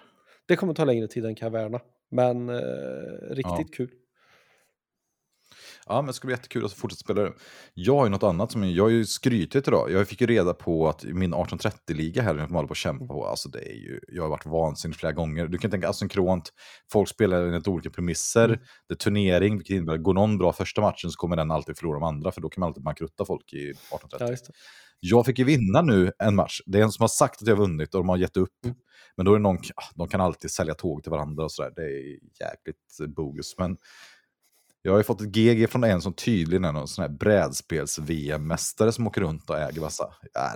det 0.47 0.57
kommer 0.57 0.75
ta 0.75 0.85
längre 0.85 1.09
tid 1.09 1.25
än 1.25 1.35
Caverna, 1.35 1.81
men 2.11 2.49
eh, 2.49 2.62
riktigt 3.31 3.75
kul. 3.75 3.90
Ja, 5.88 6.03
men 6.03 6.07
det 6.07 6.12
ska 6.12 6.27
bli 6.27 6.35
jättekul 6.35 6.64
att 6.64 6.72
fortsätta 6.72 7.01
spela 7.01 7.22
det. 7.22 7.33
Jag 7.74 7.96
har 7.96 8.05
ju 8.05 8.11
något 8.11 8.22
annat 8.22 8.53
som 8.53 8.70
jag 8.70 8.85
har 8.85 8.90
ju 8.90 9.05
skrytit 9.05 9.68
idag. 9.68 9.90
Jag 9.90 10.09
fick 10.09 10.20
ju 10.20 10.27
reda 10.27 10.55
på 10.55 10.88
att 10.88 11.05
min 11.05 11.35
1830-liga 11.35 12.22
här, 12.22 12.31
som 12.31 12.38
jag 12.38 12.48
håller 12.48 12.66
på 12.68 12.72
att 12.72 12.79
kämpa 12.79 13.07
på, 13.07 13.27
alltså 13.27 13.48
det 13.48 13.59
är 13.59 13.74
ju, 13.74 14.01
jag 14.09 14.22
har 14.22 14.31
varit 14.31 14.46
vansinnig 14.46 14.96
flera 14.96 15.12
gånger. 15.12 15.46
Du 15.46 15.59
kan 15.59 15.70
tänka 15.70 15.88
asynkront, 15.88 16.53
folk 16.92 17.09
spelar 17.09 17.42
enligt 17.46 17.68
olika 17.68 17.90
premisser, 17.90 18.44
mm. 18.44 18.61
det 18.88 18.94
är 18.94 18.96
turnering, 18.96 19.57
vilket 19.57 19.77
innebär 19.77 19.94
att 19.94 20.03
går 20.03 20.14
någon 20.14 20.38
bra 20.38 20.53
första 20.53 20.81
matchen 20.81 21.11
så 21.11 21.16
kommer 21.16 21.37
den 21.37 21.51
alltid 21.51 21.79
förlora 21.79 21.94
de 21.94 22.05
andra, 22.05 22.33
för 22.33 22.40
då 22.40 22.48
kan 22.48 22.61
man 22.61 22.66
alltid 22.66 22.83
bankrutta 22.83 23.24
folk 23.24 23.53
i 23.53 23.70
1830. 23.70 24.37
Ja, 24.48 24.53
jag 25.01 25.27
fick 25.27 25.38
ju 25.38 25.44
vinna 25.44 25.83
nu 25.83 26.12
en 26.18 26.35
match. 26.35 26.61
Det 26.66 26.79
är 26.79 26.83
en 26.83 26.92
som 26.92 27.03
har 27.03 27.09
sagt 27.09 27.42
att 27.42 27.48
jag 27.48 27.57
har 27.57 27.62
vunnit 27.62 27.94
och 27.94 28.01
de 28.01 28.09
har 28.09 28.16
gett 28.16 28.37
upp. 28.37 28.64
Mm. 28.64 28.77
Men 29.16 29.27
då 29.27 29.33
är 29.33 29.37
det 29.37 29.42
någon, 29.42 29.57
ah, 29.57 29.92
de 29.94 30.09
kan 30.09 30.20
alltid 30.20 30.51
sälja 30.51 30.74
tåg 30.74 31.03
till 31.03 31.11
varandra 31.11 31.44
och 31.44 31.53
sådär. 31.53 31.72
Det 31.77 31.83
är 31.83 32.18
jäkligt 32.40 33.14
bogus. 33.16 33.55
Men 33.59 33.77
jag 34.83 34.93
har 34.93 34.99
ju 34.99 35.05
fått 35.05 35.21
ett 35.21 35.29
GG 35.29 35.71
från 35.71 35.85
en 35.85 36.03
som 36.03 36.12
tydligen 36.12 36.64
är 36.64 36.73
någon 36.73 36.88
sån 36.88 37.03
här 37.03 37.09
brädspels-VM-mästare 37.09 38.93
som 38.93 39.07
åker 39.07 39.21
runt 39.21 39.51
och 39.51 39.59
äger 39.59 39.81
massa. 39.81 40.14
Ja, 40.33 40.51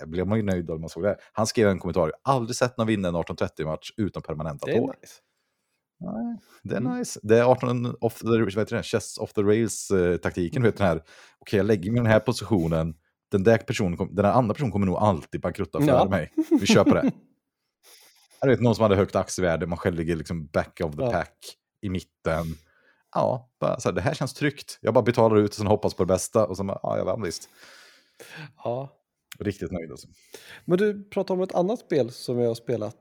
det 0.00 0.06
blev 0.06 0.26
man 0.26 0.38
ju 0.38 0.44
nöjd 0.44 0.70
av 0.70 0.76
när 0.76 0.80
man 0.80 0.88
såg 0.88 1.02
det. 1.02 1.16
Han 1.32 1.46
skrev 1.46 1.68
en 1.68 1.78
kommentar, 1.78 2.12
aldrig 2.22 2.56
sett 2.56 2.78
någon 2.78 2.86
vinna 2.86 3.08
en 3.08 3.16
1830-match 3.16 3.92
utan 3.96 4.22
permanenta. 4.22 4.66
Det 4.66 4.72
är 4.72 4.80
nice. 4.80 5.14
Nej, 6.00 6.38
det 6.62 6.74
är 6.74 6.80
mm. 6.80 6.98
nice. 6.98 7.20
Det 7.22 7.38
är 7.38 7.44
18 7.44 7.94
off 8.00 8.18
the, 8.18 8.26
vad 8.26 8.58
heter 8.58 8.76
det, 8.76 8.82
chess 8.82 9.18
off 9.18 9.32
the 9.32 9.42
rails-taktiken. 9.42 10.62
Mm. 10.62 10.72
Den 10.76 10.86
här, 10.86 10.96
okej, 10.96 11.04
okay, 11.40 11.56
jag 11.56 11.66
lägger 11.66 11.90
mig 11.90 12.00
i 12.00 12.02
den 12.02 12.12
här 12.12 12.20
positionen, 12.20 12.94
den 13.30 13.44
där 13.44 13.58
personen, 13.58 13.96
den 13.96 14.14
där 14.14 14.24
andra 14.24 14.54
personen 14.54 14.72
kommer 14.72 14.86
nog 14.86 14.96
alltid 14.96 15.40
bankrutta 15.40 15.80
för 15.80 15.88
ja. 15.88 16.08
mig. 16.08 16.32
Vi 16.60 16.66
kör 16.66 16.84
på 16.84 16.94
det. 16.94 17.10
Jag 18.40 18.48
vet, 18.48 18.60
någon 18.60 18.74
som 18.74 18.82
hade 18.82 18.96
högt 18.96 19.16
aktievärde, 19.16 19.66
man 19.66 19.78
själv 19.78 19.96
ligger 19.96 20.16
liksom 20.16 20.46
back 20.46 20.80
of 20.84 20.96
the 20.96 21.02
ja. 21.02 21.12
pack 21.12 21.36
i 21.82 21.90
mitten 21.90 22.56
ja, 23.14 23.50
bara, 23.60 23.80
så 23.80 23.88
här, 23.88 23.94
det 23.94 24.00
här 24.00 24.14
känns 24.14 24.34
tryggt. 24.34 24.78
Jag 24.80 24.94
bara 24.94 25.04
betalar 25.04 25.36
ut 25.36 25.50
och 25.50 25.56
sen 25.56 25.66
hoppas 25.66 25.94
på 25.94 26.02
det 26.02 26.06
bästa 26.06 26.46
och 26.46 26.56
sen 26.56 26.68
ja, 26.68 26.98
jag 26.98 27.04
vann 27.04 27.22
visst. 27.22 27.48
Ja. 28.64 28.96
Riktigt 29.38 29.72
nöjd 29.72 29.90
alltså. 29.90 30.08
Men 30.64 30.78
du 30.78 31.08
pratar 31.10 31.34
om 31.34 31.42
ett 31.42 31.54
annat 31.54 31.78
spel 31.78 32.10
som 32.10 32.38
jag 32.38 32.48
har 32.48 32.54
spelat. 32.54 32.96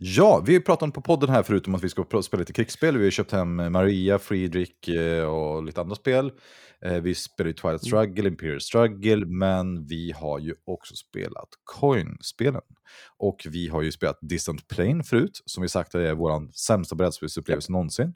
Ja, 0.00 0.42
vi 0.46 0.60
pratade 0.60 0.92
på 0.92 1.00
podden 1.00 1.28
här 1.28 1.42
förutom 1.42 1.74
att 1.74 1.84
vi 1.84 1.88
ska 1.88 2.22
spela 2.22 2.40
lite 2.40 2.52
krigsspel. 2.52 2.98
Vi 2.98 3.04
har 3.04 3.10
köpt 3.10 3.32
hem 3.32 3.72
Maria, 3.72 4.18
Friedrich 4.18 4.88
eh, 4.88 5.24
och 5.24 5.64
lite 5.64 5.80
andra 5.80 5.96
spel. 5.96 6.32
Eh, 6.84 7.00
vi 7.00 7.14
spelar 7.14 7.48
ju 7.48 7.54
Twilight 7.54 7.82
mm. 7.82 7.88
Struggle, 7.88 8.28
Imperial 8.28 8.60
Struggle, 8.60 9.26
men 9.26 9.86
vi 9.86 10.12
har 10.12 10.38
ju 10.38 10.54
också 10.64 10.94
spelat 10.94 11.48
Coin-spelen. 11.64 12.62
Och 13.16 13.46
vi 13.50 13.68
har 13.68 13.82
ju 13.82 13.92
spelat 13.92 14.18
Distant 14.20 14.68
Plane 14.68 15.04
förut, 15.04 15.42
som 15.44 15.62
vi 15.62 15.68
sagt 15.68 15.94
är 15.94 16.14
vår 16.14 16.52
sämsta 16.52 16.94
brädspelsupplevelse 16.96 17.72
någonsin 17.72 18.14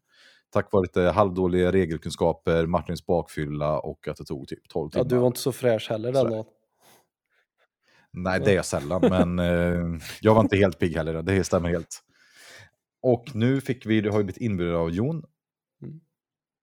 tack 0.52 0.72
vare 0.72 0.82
lite 0.82 1.00
halvdåliga 1.00 1.72
regelkunskaper, 1.72 2.66
Martins 2.66 3.06
bakfylla 3.06 3.78
och 3.80 4.08
att 4.08 4.16
det 4.16 4.24
tog 4.24 4.48
typ 4.48 4.68
12 4.68 4.90
timmar. 4.90 5.04
Ja, 5.04 5.08
du 5.08 5.16
var 5.16 5.26
inte 5.26 5.40
så 5.40 5.52
fräsch 5.52 5.90
heller 5.90 6.12
den 6.12 6.30
dagen. 6.30 6.44
Nej, 8.10 8.40
det 8.40 8.50
är 8.50 8.54
jag 8.54 8.64
sällan, 8.64 9.00
men 9.00 9.38
eh, 9.38 10.00
jag 10.20 10.34
var 10.34 10.40
inte 10.40 10.56
helt 10.56 10.78
pigg 10.78 10.96
heller, 10.96 11.22
det 11.22 11.44
stämmer 11.44 11.68
helt. 11.68 12.02
Och 13.02 13.34
nu 13.34 13.60
fick 13.60 13.86
vi, 13.86 14.00
du 14.00 14.10
har 14.10 14.18
ju 14.18 14.24
blivit 14.24 14.42
inbjuden 14.42 14.76
av 14.76 14.90
Jon, 14.90 15.24
mm. 15.82 16.00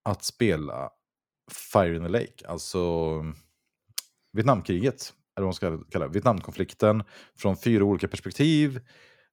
att 0.04 0.24
spela 0.24 0.90
Fire 1.74 1.96
in 1.96 2.04
the 2.04 2.10
Lake, 2.10 2.48
alltså 2.48 2.90
Vietnamkriget, 4.34 5.14
eller 5.38 5.46
vad 5.46 5.48
man 5.48 5.54
ska 5.54 5.84
kalla 5.92 6.08
det, 6.08 6.14
Vietnamkonflikten 6.14 7.04
från 7.38 7.58
fyra 7.58 7.84
olika 7.84 8.08
perspektiv 8.08 8.80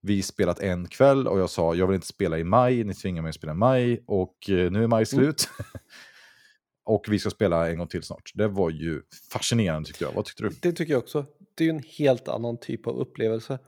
vi 0.06 0.22
spelat 0.22 0.60
en 0.60 0.88
kväll 0.88 1.28
och 1.28 1.40
jag 1.40 1.50
sa 1.50 1.74
jag 1.74 1.86
vill 1.86 1.94
inte 1.94 2.06
spela 2.06 2.38
i 2.38 2.44
maj, 2.44 2.84
ni 2.84 2.94
tvingar 2.94 3.22
mig 3.22 3.28
att 3.28 3.34
spela 3.34 3.52
i 3.52 3.56
maj 3.56 4.04
och 4.06 4.50
eh, 4.50 4.70
nu 4.70 4.82
är 4.82 4.86
maj 4.86 4.98
mm. 4.98 5.06
slut. 5.06 5.48
Mm. 5.58 5.70
och 6.84 7.06
vi 7.08 7.18
ska 7.18 7.30
spela 7.30 7.70
en 7.70 7.78
gång 7.78 7.88
till 7.88 8.02
snart. 8.02 8.32
Det 8.34 8.48
var 8.48 8.70
ju 8.70 9.02
fascinerande 9.32 9.86
tyckte 9.86 10.04
jag. 10.04 10.12
Vad 10.12 10.24
tyckte 10.24 10.42
du? 10.42 10.50
Det 10.62 10.72
tycker 10.72 10.92
jag 10.92 11.02
också. 11.02 11.26
Det 11.54 11.64
är 11.64 11.66
ju 11.66 11.74
en 11.74 11.84
helt 11.98 12.28
annan 12.28 12.56
typ 12.60 12.86
av 12.86 12.98
upplevelse. 12.98 13.58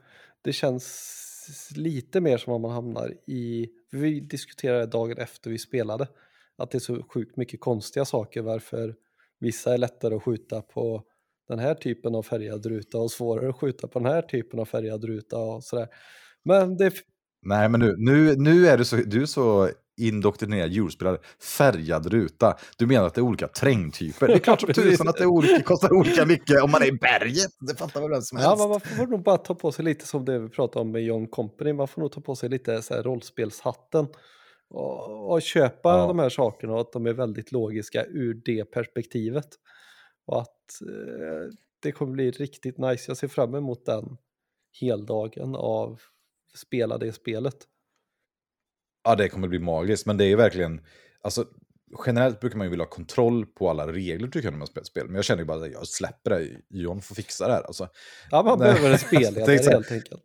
Det 0.41 0.53
känns 0.53 1.71
lite 1.75 2.21
mer 2.21 2.37
som 2.37 2.53
om 2.53 2.61
man 2.61 2.71
hamnar 2.71 3.13
i, 3.27 3.69
vi 3.91 4.19
diskuterade 4.19 4.85
dagen 4.85 5.17
efter 5.17 5.49
vi 5.49 5.57
spelade, 5.57 6.07
att 6.57 6.71
det 6.71 6.77
är 6.77 6.79
så 6.79 7.03
sjukt 7.03 7.37
mycket 7.37 7.59
konstiga 7.59 8.05
saker 8.05 8.41
varför 8.41 8.95
vissa 9.39 9.73
är 9.73 9.77
lättare 9.77 10.15
att 10.15 10.23
skjuta 10.23 10.61
på 10.61 11.03
den 11.47 11.59
här 11.59 11.73
typen 11.73 12.15
av 12.15 12.23
färgad 12.23 12.65
ruta 12.65 12.97
och 12.97 13.11
svårare 13.11 13.49
att 13.49 13.55
skjuta 13.55 13.87
på 13.87 13.99
den 13.99 14.11
här 14.11 14.21
typen 14.21 14.59
av 14.59 14.65
färgad 14.65 15.03
ruta 15.03 15.37
och 15.37 15.63
sådär. 15.63 15.87
Men 16.45 16.77
det... 16.77 16.93
Nej, 17.45 17.69
men 17.69 17.79
nu, 17.79 17.95
nu, 17.97 18.35
nu 18.35 18.67
är 18.67 18.77
du 18.77 18.85
så, 18.85 18.95
du 18.95 19.21
är 19.21 19.25
så 19.25 19.69
indoktrinerad 19.99 20.71
djurspelare. 20.71 21.17
Färgad 21.57 22.05
ruta. 22.05 22.57
Du 22.77 22.87
menar 22.87 23.05
att 23.05 23.13
det 23.13 23.21
är 23.21 23.23
olika 23.23 23.47
trängtyper? 23.47 24.27
Det 24.27 24.33
är 24.33 24.39
klart 24.39 24.61
som 24.61 24.73
tusan 24.73 25.07
att 25.07 25.17
det 25.17 25.23
är 25.23 25.27
olika, 25.27 25.63
kostar 25.63 25.93
olika 25.93 26.25
mycket 26.25 26.61
om 26.63 26.71
man 26.71 26.81
är 26.81 26.87
i 26.87 26.91
berget. 26.91 27.51
Det 27.59 27.75
fattar 27.75 28.01
väl 28.01 28.09
vem 28.09 28.21
som 28.21 28.37
helst. 28.37 28.55
Ja, 28.59 28.67
man 28.67 28.79
får 28.79 29.07
nog 29.07 29.23
bara 29.23 29.37
ta 29.37 29.55
på 29.55 29.71
sig 29.71 29.85
lite 29.85 30.07
som 30.07 30.25
det 30.25 30.39
vi 30.39 30.49
pratade 30.49 30.81
om 30.81 30.91
med 30.91 31.03
John 31.03 31.27
Company. 31.27 31.73
Man 31.73 31.87
får 31.87 32.01
nog 32.01 32.11
ta 32.11 32.21
på 32.21 32.35
sig 32.35 32.49
lite 32.49 32.81
så 32.81 32.93
här 32.93 33.03
rollspelshatten 33.03 34.07
och, 34.69 35.31
och 35.31 35.41
köpa 35.41 35.89
ja. 35.89 36.07
de 36.07 36.19
här 36.19 36.29
sakerna 36.29 36.73
och 36.73 36.81
att 36.81 36.91
de 36.91 37.05
är 37.05 37.13
väldigt 37.13 37.51
logiska 37.51 38.05
ur 38.05 38.41
det 38.45 38.65
perspektivet. 38.65 39.47
Och 40.25 40.41
att 40.41 40.81
eh, 40.81 41.53
det 41.81 41.91
kommer 41.91 42.11
bli 42.11 42.31
riktigt 42.31 42.77
nice. 42.77 43.03
Jag 43.07 43.17
ser 43.17 43.27
fram 43.27 43.55
emot 43.55 43.85
den 43.85 44.17
heldagen 44.81 45.55
av 45.55 45.99
spela 46.55 46.97
det 46.97 47.13
spelet. 47.13 47.57
Ja, 49.03 49.15
det 49.15 49.29
kommer 49.29 49.47
bli 49.47 49.59
magiskt, 49.59 50.05
men 50.05 50.17
det 50.17 50.25
är 50.25 50.35
verkligen, 50.35 50.81
alltså 51.21 51.45
generellt 52.05 52.39
brukar 52.39 52.57
man 52.57 52.65
ju 52.65 52.69
vilja 52.69 52.85
ha 52.85 52.89
kontroll 52.89 53.45
på 53.45 53.69
alla 53.69 53.91
regler 53.91 54.27
tycker 54.27 54.47
jag 54.47 54.51
när 54.51 54.57
man 54.57 54.67
spelar 54.67 54.85
spel. 54.85 55.05
Men 55.05 55.15
jag 55.15 55.25
känner 55.25 55.41
ju 55.41 55.45
bara 55.45 55.65
att 55.65 55.71
jag 55.71 55.87
släpper 55.87 56.29
det, 56.29 56.49
John 56.69 57.01
får 57.01 57.15
fixa 57.15 57.47
det 57.47 57.53
här. 57.53 57.61
Alltså, 57.61 57.89
ja, 58.31 58.43
man 58.43 58.59
behöver 58.59 58.91
en 58.91 58.99
spelledare 58.99 59.51
helt 59.71 59.91
enkelt. 59.91 60.23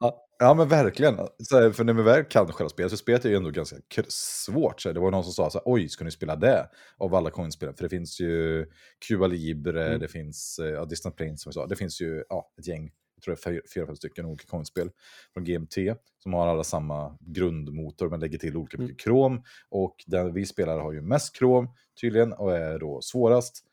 Ja. 0.00 0.26
ja, 0.38 0.54
men 0.54 0.68
verkligen. 0.68 1.16
Så, 1.38 1.72
för 1.72 1.84
när 1.84 1.92
man 1.92 2.04
väl 2.04 2.24
kan 2.24 2.52
själva 2.52 2.68
spelet, 2.68 2.90
så 2.90 2.96
spelet 2.96 3.24
är 3.24 3.28
ju 3.28 3.36
ändå 3.36 3.50
ganska 3.50 3.76
svårt. 4.08 4.80
Så 4.80 4.92
det 4.92 5.00
var 5.00 5.10
någon 5.10 5.24
som 5.24 5.32
sa 5.32 5.50
så 5.50 5.58
här, 5.58 5.62
oj, 5.66 5.88
ska 5.88 6.04
ni 6.04 6.10
spela 6.10 6.36
det? 6.36 6.68
Av 6.98 7.14
alla 7.14 7.30
coinspel. 7.30 7.74
För 7.74 7.82
det 7.82 7.88
finns 7.88 8.20
ju 8.20 8.66
Cuba 9.08 9.26
Libre, 9.26 9.86
mm. 9.86 10.00
det 10.00 10.08
finns 10.08 10.58
eh, 10.58 10.66
ja, 10.66 10.84
Distant 10.84 11.16
Plains 11.16 11.42
som 11.42 11.50
vi 11.50 11.54
sa, 11.54 11.66
det 11.66 11.76
finns 11.76 12.00
ju 12.00 12.24
ja, 12.28 12.52
ett 12.58 12.66
gäng 12.66 12.90
tror 13.24 13.38
jag, 13.44 13.62
fyra, 13.74 13.86
fem 13.86 13.96
stycken 13.96 14.26
olika 14.26 14.46
coinspel 14.46 14.90
från 15.34 15.44
GMT 15.44 15.74
som 16.22 16.32
har 16.32 16.46
alla 16.46 16.64
samma 16.64 17.18
grundmotor 17.20 18.08
men 18.08 18.20
lägger 18.20 18.38
till 18.38 18.56
olika 18.56 18.78
mycket 18.78 19.06
mm. 19.06 19.16
krom. 19.16 19.42
Och 19.68 19.96
den 20.06 20.34
vi 20.34 20.46
spelar 20.46 20.78
har 20.78 20.92
ju 20.92 21.00
mest 21.00 21.36
krom 21.36 21.68
tydligen 22.00 22.32
och 22.32 22.56
är 22.56 22.78
då 22.78 23.00
svårast. 23.00 23.64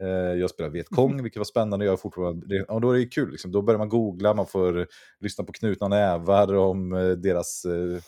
Eh, 0.00 0.08
jag 0.08 0.50
spelar 0.50 0.70
Vietkong, 0.70 1.10
mm. 1.10 1.22
vilket 1.22 1.40
var 1.40 1.44
spännande. 1.44 1.84
Jag 1.84 2.00
fortfarande, 2.00 2.62
och 2.62 2.80
då 2.80 2.90
är 2.90 2.98
det 2.98 3.06
kul, 3.06 3.30
liksom. 3.30 3.52
då 3.52 3.62
börjar 3.62 3.78
man 3.78 3.88
googla, 3.88 4.34
man 4.34 4.46
får 4.46 4.86
lyssna 5.20 5.44
på 5.44 5.52
knutna 5.52 5.88
nävar 5.88 6.54
om 6.54 6.92
eh, 6.92 7.10
deras 7.10 7.64
eh, 7.64 8.02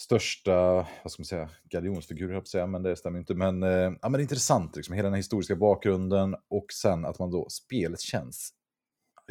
största, 0.00 0.86
vad 1.02 1.12
ska 1.12 1.20
man 1.20 1.24
säga, 1.24 1.48
galjonsfigur, 1.64 2.32
jag 2.32 2.48
säga, 2.48 2.66
men 2.66 2.82
det 2.82 2.96
stämmer 2.96 3.18
inte. 3.18 3.34
Men, 3.34 3.62
eh, 3.62 3.70
ja, 3.70 3.98
men 4.02 4.12
det 4.12 4.18
är 4.18 4.22
intressant, 4.22 4.76
liksom, 4.76 4.94
hela 4.94 5.08
den 5.08 5.16
historiska 5.16 5.56
bakgrunden 5.56 6.36
och 6.50 6.66
sen 6.72 7.04
att 7.04 7.18
man 7.18 7.30
då, 7.30 7.48
spelet 7.48 8.00
känns 8.00 8.54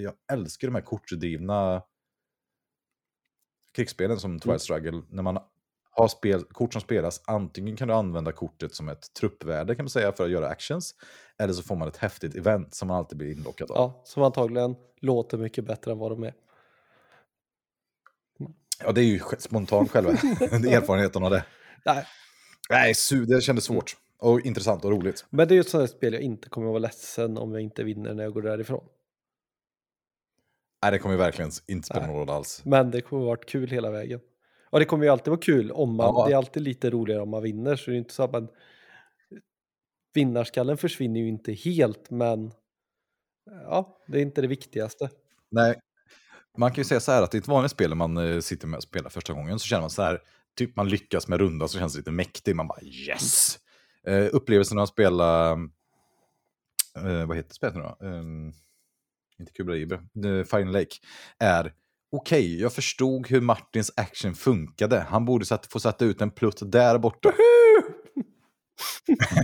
jag 0.02 0.14
älskar 0.32 0.68
de 0.68 0.76
här 0.76 0.82
kortdrivna 0.82 1.84
krigsspelen 3.76 4.20
som 4.20 4.40
Twilight 4.40 4.46
mm. 4.46 4.60
Struggle. 4.60 5.02
När 5.10 5.24
man 5.24 5.40
har 5.92 6.08
spel, 6.08 6.44
kort 6.44 6.74
som 6.74 6.82
spelas, 6.82 7.22
antingen 7.26 7.76
kan 7.76 7.88
du 7.88 7.94
använda 7.94 8.32
kortet 8.32 8.76
som 8.76 8.90
ett 8.90 9.14
truppvärde 9.14 9.76
kan 9.76 9.86
man 9.86 9.90
säga 9.90 10.12
för 10.12 10.24
att 10.24 10.32
göra 10.32 10.48
actions. 10.48 10.96
Eller 11.38 11.54
så 11.54 11.64
får 11.64 11.76
man 11.76 11.88
ett 11.88 11.98
häftigt 11.98 12.36
event 12.36 12.76
som 12.76 12.88
man 12.88 12.98
alltid 12.98 13.18
blir 13.18 13.32
inlockad 13.32 13.72
av. 13.72 13.78
Ja, 13.78 14.02
som 14.06 14.24
antagligen 14.24 14.76
låter 15.02 15.38
mycket 15.38 15.66
bättre 15.66 15.92
än 15.92 15.98
vad 15.98 16.12
de 16.12 16.24
är. 16.24 16.34
Ja, 18.84 18.92
det 18.92 19.02
är 19.02 19.06
ju 19.06 19.20
spontant 19.40 19.92
själva 19.92 20.12
erfarenheten 20.12 21.24
av 21.24 21.32
det. 21.32 21.46
Nej. 21.86 22.06
Nej, 22.70 22.94
det 23.28 23.42
kändes 23.42 23.64
svårt. 23.66 23.98
Och 24.18 24.42
intressant 24.42 24.86
och 24.86 24.92
roligt. 24.92 25.26
Men 25.30 25.48
det 25.48 25.54
är 25.54 25.56
ju 25.56 25.62
ett 25.62 25.70
sånt 25.70 25.90
spel 25.90 26.14
jag 26.14 26.22
inte 26.22 26.50
kommer 26.50 26.68
att 26.68 26.72
vara 26.72 26.80
ledsen 26.80 27.38
om 27.38 27.52
jag 27.52 27.62
inte 27.62 27.84
vinner 27.84 28.14
när 28.14 28.24
jag 28.24 28.34
går 28.34 28.42
därifrån. 28.42 28.86
Nej, 30.84 30.92
det 30.92 31.00
kommer 31.00 31.16
ju 31.16 31.20
verkligen 31.20 31.52
inte 31.68 31.86
spela 31.86 32.08
någon 32.08 32.16
roll 32.16 32.30
alls. 32.30 32.62
Men 32.66 32.92
det 32.92 33.02
kommer 33.02 33.26
varit 33.26 33.46
kul 33.46 33.70
hela 33.70 33.92
vägen. 33.92 34.20
Och 34.70 34.80
det 34.80 34.86
kommer 34.86 35.04
ju 35.04 35.10
alltid 35.10 35.32
vara 35.32 35.42
kul 35.42 35.72
om 35.72 35.96
man, 35.96 36.14
ja. 36.16 36.26
det 36.28 36.34
är 36.34 36.38
alltid 36.38 36.64
lite 36.64 36.90
roligare 36.90 37.22
om 37.22 37.30
man 37.30 37.44
vinner, 37.44 37.76
så 37.76 37.92
det 37.92 37.98
är 37.98 38.00
inte 38.00 38.14
så 38.14 38.24
att 38.24 38.32
man 38.32 38.48
vinnarskallen 40.14 40.78
försvinner 40.78 41.20
ju 41.20 41.28
inte 41.28 41.54
helt, 41.54 42.10
men 42.10 42.52
ja, 43.46 43.98
det 44.08 44.18
är 44.18 44.22
inte 44.22 44.42
det 44.42 44.48
viktigaste. 44.48 45.10
Nej, 45.52 45.80
man 46.58 46.72
kan 46.72 46.78
ju 46.78 46.84
säga 46.84 47.00
så 47.00 47.12
här 47.12 47.24
att 47.24 47.36
i 47.36 47.38
ett 47.38 47.48
vanligt 47.48 47.72
spel 47.72 47.96
man 47.96 48.18
eh, 48.18 48.40
sitter 48.40 48.68
med 48.68 48.78
och 48.78 48.84
spelar 48.84 49.10
första 49.10 49.34
gången 49.34 49.60
så 49.60 49.66
känner 49.66 49.82
man 49.82 49.90
så 49.90 50.02
här, 50.02 50.22
typ 50.56 50.76
man 50.76 50.90
lyckas 50.90 51.28
med 51.28 51.40
runda 51.40 51.68
så 51.68 51.80
känns 51.80 51.94
det 51.94 52.00
lite 52.00 52.12
mäktigt, 52.12 52.56
man 52.56 52.68
bara 52.68 52.82
yes! 52.82 53.60
Uh, 54.08 54.30
upplevelsen 54.32 54.78
av 54.78 54.84
att 54.84 54.90
spela, 54.90 55.54
uh, 57.06 57.26
vad 57.26 57.38
heter 57.38 57.54
spelet 57.54 57.76
nu 57.76 57.82
då? 57.82 57.98
Um, 58.00 58.54
inte 59.40 59.52
Cuba 59.52 59.72
Libre, 59.72 60.00
Fine 60.46 60.72
Lake, 60.72 60.96
är 61.40 61.74
okej, 62.12 62.40
okay, 62.40 62.62
jag 62.62 62.74
förstod 62.74 63.28
hur 63.28 63.42
Martins 63.42 63.92
action 63.96 64.36
funkade. 64.36 65.00
Han 65.00 65.26
borde 65.26 65.46
få 65.70 65.80
sätta 65.80 66.06
ut 66.06 66.22
en 66.22 66.32
plutt 66.32 66.72
där 66.72 66.98
borta. 66.98 67.32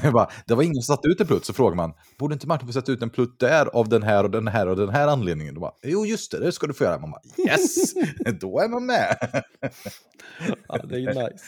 bara, 0.14 0.30
det 0.48 0.56
var 0.56 0.64
ingen 0.64 0.82
som 0.82 0.96
satte 0.96 1.08
ut 1.08 1.22
en 1.22 1.28
plutt, 1.28 1.46
så 1.46 1.54
frågar 1.54 1.76
man, 1.76 1.94
borde 2.20 2.34
inte 2.34 2.48
Martin 2.48 2.68
få 2.68 2.74
sätta 2.74 2.92
ut 2.92 3.02
en 3.02 3.10
plutt 3.10 3.40
där 3.40 3.66
av 3.66 3.90
den 3.90 4.04
här 4.04 4.24
och 4.24 4.32
den 4.32 4.48
här 4.48 4.68
och 4.68 4.76
den 4.76 4.90
här 4.90 5.08
anledningen? 5.08 5.56
Då 5.56 5.62
bara, 5.62 5.74
jo 5.84 6.06
just 6.06 6.32
det, 6.32 6.40
det 6.40 6.52
ska 6.52 6.68
du 6.68 6.74
få 6.74 6.84
göra. 6.84 7.00
Man 7.00 7.12
bara, 7.12 7.50
yes, 7.50 7.94
då 8.40 8.60
är 8.60 8.68
man 8.68 8.86
med. 8.86 9.18
ja, 10.68 10.78
det 10.78 10.96
är 10.96 11.00
ju 11.00 11.08
nice. 11.08 11.46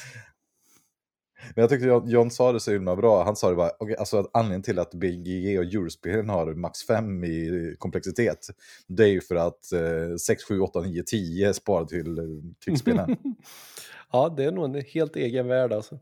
Men 1.56 1.62
jag 1.62 1.69
tyckte 1.69 1.88
John, 1.88 2.10
John 2.10 2.32
sa 2.32 2.52
det 2.52 2.60
så 2.60 2.71
himla 2.71 2.95
bra. 2.95 3.23
Han 3.23 3.36
sa 3.36 3.50
det 3.50 3.56
bara, 3.56 3.71
okay, 3.80 3.95
alltså 3.95 4.17
att 4.17 4.30
anledningen 4.34 4.63
till 4.63 4.80
att 4.80 4.93
BGG 4.93 5.60
och 5.60 5.65
Eurospelen 5.65 6.30
har 6.30 6.54
max 6.54 6.84
5 6.84 7.23
i 7.23 7.76
komplexitet, 7.80 8.47
det 8.88 9.04
är 9.04 9.08
ju 9.08 9.21
för 9.21 9.36
att 9.36 9.71
eh, 9.71 10.15
6, 10.21 10.43
7, 10.43 10.60
8, 10.60 10.82
9, 10.82 11.04
10 11.04 11.50
är 11.50 11.54
sparat 11.54 11.89
till 11.89 12.17
eh, 12.17 12.23
krigsspelen. 12.65 13.17
ja, 14.12 14.34
det 14.38 14.43
är 14.43 14.52
nog 14.52 14.65
en 14.65 14.84
helt 14.93 15.15
egen 15.15 15.47
värld 15.47 15.73
alltså. 15.73 16.00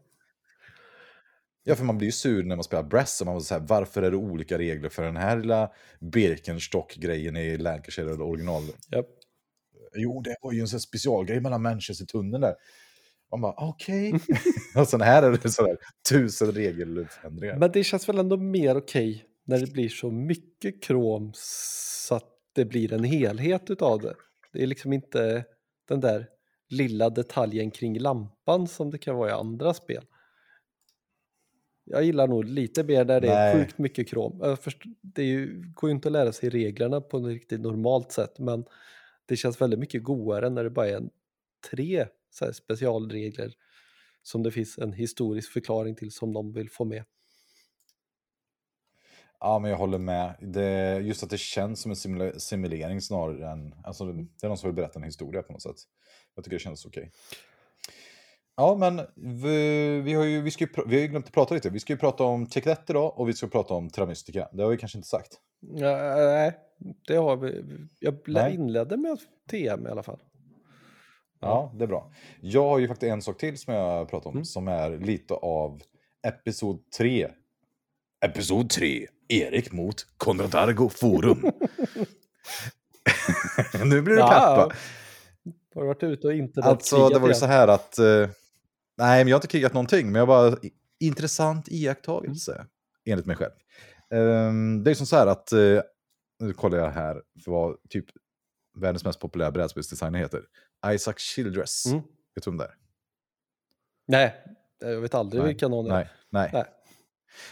Ja, 1.67 1.75
för 1.75 1.83
man 1.85 1.97
blir 1.97 2.07
ju 2.07 2.11
sur 2.11 2.43
när 2.43 2.55
man 2.55 2.63
spelar 2.63 2.83
Brass 2.83 3.21
och 3.21 3.27
man 3.27 3.35
måste 3.35 3.47
säga 3.47 3.65
varför 3.67 4.01
är 4.01 4.11
det 4.11 4.17
olika 4.17 4.57
regler 4.57 4.89
för 4.89 5.03
den 5.03 5.17
här 5.17 5.37
lilla 5.37 5.71
Birkenstock-grejen 5.99 7.37
i 7.37 7.57
Lancashire 7.57 8.11
eller 8.11 8.21
original? 8.21 8.63
Yep. 8.95 9.05
Jo, 9.95 10.21
det 10.21 10.35
var 10.41 10.51
ju 10.51 10.61
en 10.61 10.67
sån 10.67 10.79
specialgrej 10.79 11.39
mellan 11.39 11.61
Manchester-tunneln 11.61 12.41
där. 12.41 12.55
Man 13.35 13.41
bara, 13.41 13.69
okej. 13.69 14.13
Okay. 14.13 14.37
och 14.81 14.87
sen 14.87 15.01
här 15.01 15.23
är 15.23 15.31
det 15.31 15.49
sådär 15.49 15.77
tusen 16.09 16.51
regelförändringar. 16.51 17.57
Men 17.57 17.71
det 17.71 17.83
känns 17.83 18.09
väl 18.09 18.19
ändå 18.19 18.37
mer 18.37 18.77
okej 18.77 19.09
okay 19.09 19.21
när 19.45 19.59
det 19.59 19.71
blir 19.71 19.89
så 19.89 20.11
mycket 20.11 20.83
krom 20.83 21.31
så 21.35 22.15
att 22.15 22.29
det 22.53 22.65
blir 22.65 22.93
en 22.93 23.03
helhet 23.03 23.69
utav 23.69 24.01
det. 24.01 24.15
Det 24.53 24.63
är 24.63 24.67
liksom 24.67 24.93
inte 24.93 25.45
den 25.87 25.99
där 25.99 26.27
lilla 26.69 27.09
detaljen 27.09 27.71
kring 27.71 27.99
lampan 27.99 28.67
som 28.67 28.91
det 28.91 28.97
kan 28.97 29.15
vara 29.15 29.29
i 29.29 29.33
andra 29.33 29.73
spel. 29.73 30.05
Jag 31.85 32.03
gillar 32.03 32.27
nog 32.27 32.45
lite 32.45 32.83
mer 32.83 33.05
där 33.05 33.21
det 33.21 33.27
Nej. 33.27 33.51
är 33.51 33.59
sjukt 33.59 33.77
mycket 33.77 34.09
krom. 34.09 34.57
Det 35.01 35.23
ju, 35.23 35.63
går 35.75 35.89
ju 35.89 35.95
inte 35.95 36.07
att 36.07 36.11
lära 36.11 36.31
sig 36.31 36.49
reglerna 36.49 37.01
på 37.01 37.17
ett 37.17 37.25
riktigt 37.25 37.61
normalt 37.61 38.11
sätt 38.11 38.39
men 38.39 38.65
det 39.25 39.35
känns 39.35 39.61
väldigt 39.61 39.79
mycket 39.79 40.03
godare 40.03 40.49
när 40.49 40.63
det 40.63 40.69
bara 40.69 40.89
är 40.89 40.95
en, 40.95 41.09
tre 41.71 42.07
så 42.35 42.53
specialregler 42.53 43.53
som 44.23 44.43
det 44.43 44.51
finns 44.51 44.77
en 44.77 44.93
historisk 44.93 45.51
förklaring 45.51 45.95
till 45.95 46.11
som 46.11 46.33
de 46.33 46.53
vill 46.53 46.69
få 46.69 46.85
med. 46.85 47.03
Ja, 49.39 49.59
men 49.59 49.71
jag 49.71 49.77
håller 49.77 49.97
med. 49.97 50.35
Det, 50.41 50.99
just 50.99 51.23
att 51.23 51.29
det 51.29 51.37
känns 51.37 51.81
som 51.81 51.91
en 51.91 52.39
simulering 52.39 53.01
snarare 53.01 53.51
än... 53.51 53.75
Alltså, 53.83 54.05
det 54.05 54.43
är 54.43 54.47
någon 54.47 54.57
som 54.57 54.69
vill 54.69 54.75
berätta 54.75 54.99
en 54.99 55.03
historia 55.03 55.43
på 55.43 55.53
något 55.53 55.61
sätt. 55.61 55.75
Jag 56.35 56.43
tycker 56.43 56.55
det 56.55 56.63
känns 56.63 56.85
okej. 56.85 57.01
Okay. 57.01 57.11
Ja, 58.57 58.75
men 58.75 59.01
vi, 59.41 60.01
vi, 60.01 60.13
har 60.13 60.23
ju, 60.23 60.41
vi, 60.41 60.51
ska 60.51 60.63
ju, 60.63 60.69
vi 60.87 60.95
har 60.95 61.01
ju 61.01 61.07
glömt 61.07 61.25
att 61.25 61.33
prata 61.33 61.53
lite. 61.53 61.69
Vi 61.69 61.79
ska 61.79 61.93
ju 61.93 61.99
prata 61.99 62.23
om 62.23 62.45
Teklet 62.45 62.89
idag 62.89 63.19
och 63.19 63.29
vi 63.29 63.33
ska 63.33 63.47
prata 63.47 63.73
om 63.73 63.89
Tramystica. 63.89 64.49
Det 64.53 64.63
har 64.63 64.69
vi 64.69 64.77
kanske 64.77 64.97
inte 64.97 65.07
sagt. 65.07 65.39
Nej, 65.61 66.53
det 67.07 67.15
har 67.15 67.37
vi. 67.37 67.63
Jag 67.99 68.17
Nej. 68.27 68.53
inledde 68.53 68.97
med 68.97 69.19
TM 69.49 69.87
i 69.87 69.89
alla 69.89 70.03
fall. 70.03 70.19
Ja, 71.39 71.71
det 71.75 71.83
är 71.83 71.87
bra. 71.87 72.11
Jag 72.41 72.63
har 72.63 72.79
ju 72.79 72.87
faktiskt 72.87 73.09
en 73.09 73.21
sak 73.21 73.37
till 73.37 73.57
som 73.57 73.73
jag 73.73 74.09
pratar 74.09 74.29
om, 74.29 74.35
mm. 74.35 74.45
som 74.45 74.67
är 74.67 74.97
lite 74.97 75.33
av 75.33 75.81
Episod 76.27 76.91
3. 76.97 77.29
Episod 78.25 78.69
3, 78.69 79.07
Erik 79.27 79.71
mot 79.71 79.95
Konradargo 80.17 80.89
Forum. 80.89 81.37
nu 83.85 84.01
blir 84.01 84.15
du 84.15 84.19
ja, 84.19 84.27
peppa. 84.27 84.75
Har 85.75 85.81
du 85.81 85.87
varit 85.87 86.03
ute 86.03 86.27
och 86.27 86.33
inte 86.33 86.61
Alltså, 86.61 87.09
det 87.09 87.19
var 87.19 87.27
ju 87.27 87.33
så 87.33 87.45
här 87.45 87.67
att... 87.67 87.99
Uh, 87.99 88.29
nej, 88.97 89.23
men 89.23 89.27
jag 89.27 89.35
har 89.35 89.37
inte 89.37 89.47
krigat 89.47 89.73
någonting, 89.73 90.11
men 90.11 90.19
jag 90.19 90.27
bara... 90.27 90.57
Intressant 90.99 91.67
iakttagelse, 91.67 92.53
mm. 92.53 92.67
enligt 93.05 93.25
mig 93.25 93.35
själv. 93.35 93.51
Um, 94.09 94.83
det 94.83 94.91
är 94.91 94.95
som 94.95 95.05
så 95.05 95.15
här 95.15 95.27
att... 95.27 95.53
Uh, 95.53 95.81
nu 96.39 96.53
kollar 96.53 96.77
jag 96.77 96.91
här 96.91 97.21
för 97.43 97.51
vad 97.51 97.77
typ 97.89 98.05
världens 98.75 99.05
mest 99.05 99.19
populära 99.19 99.51
brädspelsdesigner 99.51 100.19
heter. 100.19 100.41
Isaac 100.93 101.15
Childress. 101.17 101.85
Mm. 101.85 102.01
Vet 102.35 102.43
du 102.43 102.51
vem 102.51 102.57
det 102.57 102.63
är? 102.63 102.75
Nej, 104.07 104.35
jag 104.79 105.01
vet 105.01 105.13
aldrig 105.13 105.43
nej, 105.43 105.47
vilka 105.47 105.67
någon 105.67 105.85
är. 105.85 105.89
Nej, 105.89 106.09
nej. 106.29 106.49
nej. 106.53 106.65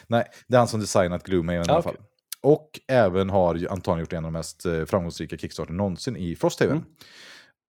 Nej, 0.08 0.26
det 0.48 0.56
är 0.56 0.60
han 0.60 0.68
som 0.68 0.80
designat 0.80 1.24
Gloomhaven 1.24 1.62
ah, 1.62 1.74
i 1.74 1.74
alla 1.74 1.82
fall. 1.82 1.94
Okay. 1.94 2.06
Och 2.44 2.80
även 2.88 3.30
har 3.30 3.68
antagligen 3.70 4.00
gjort 4.00 4.14
en 4.14 4.26
av 4.26 4.32
de 4.32 4.34
mest 4.34 4.66
eh, 4.66 4.86
framgångsrika 4.86 5.38
Kickstarter 5.38 5.74
någonsin 5.74 6.18
i 6.18 6.36
Frosthaven. 6.36 6.78
Mm. 6.78 6.90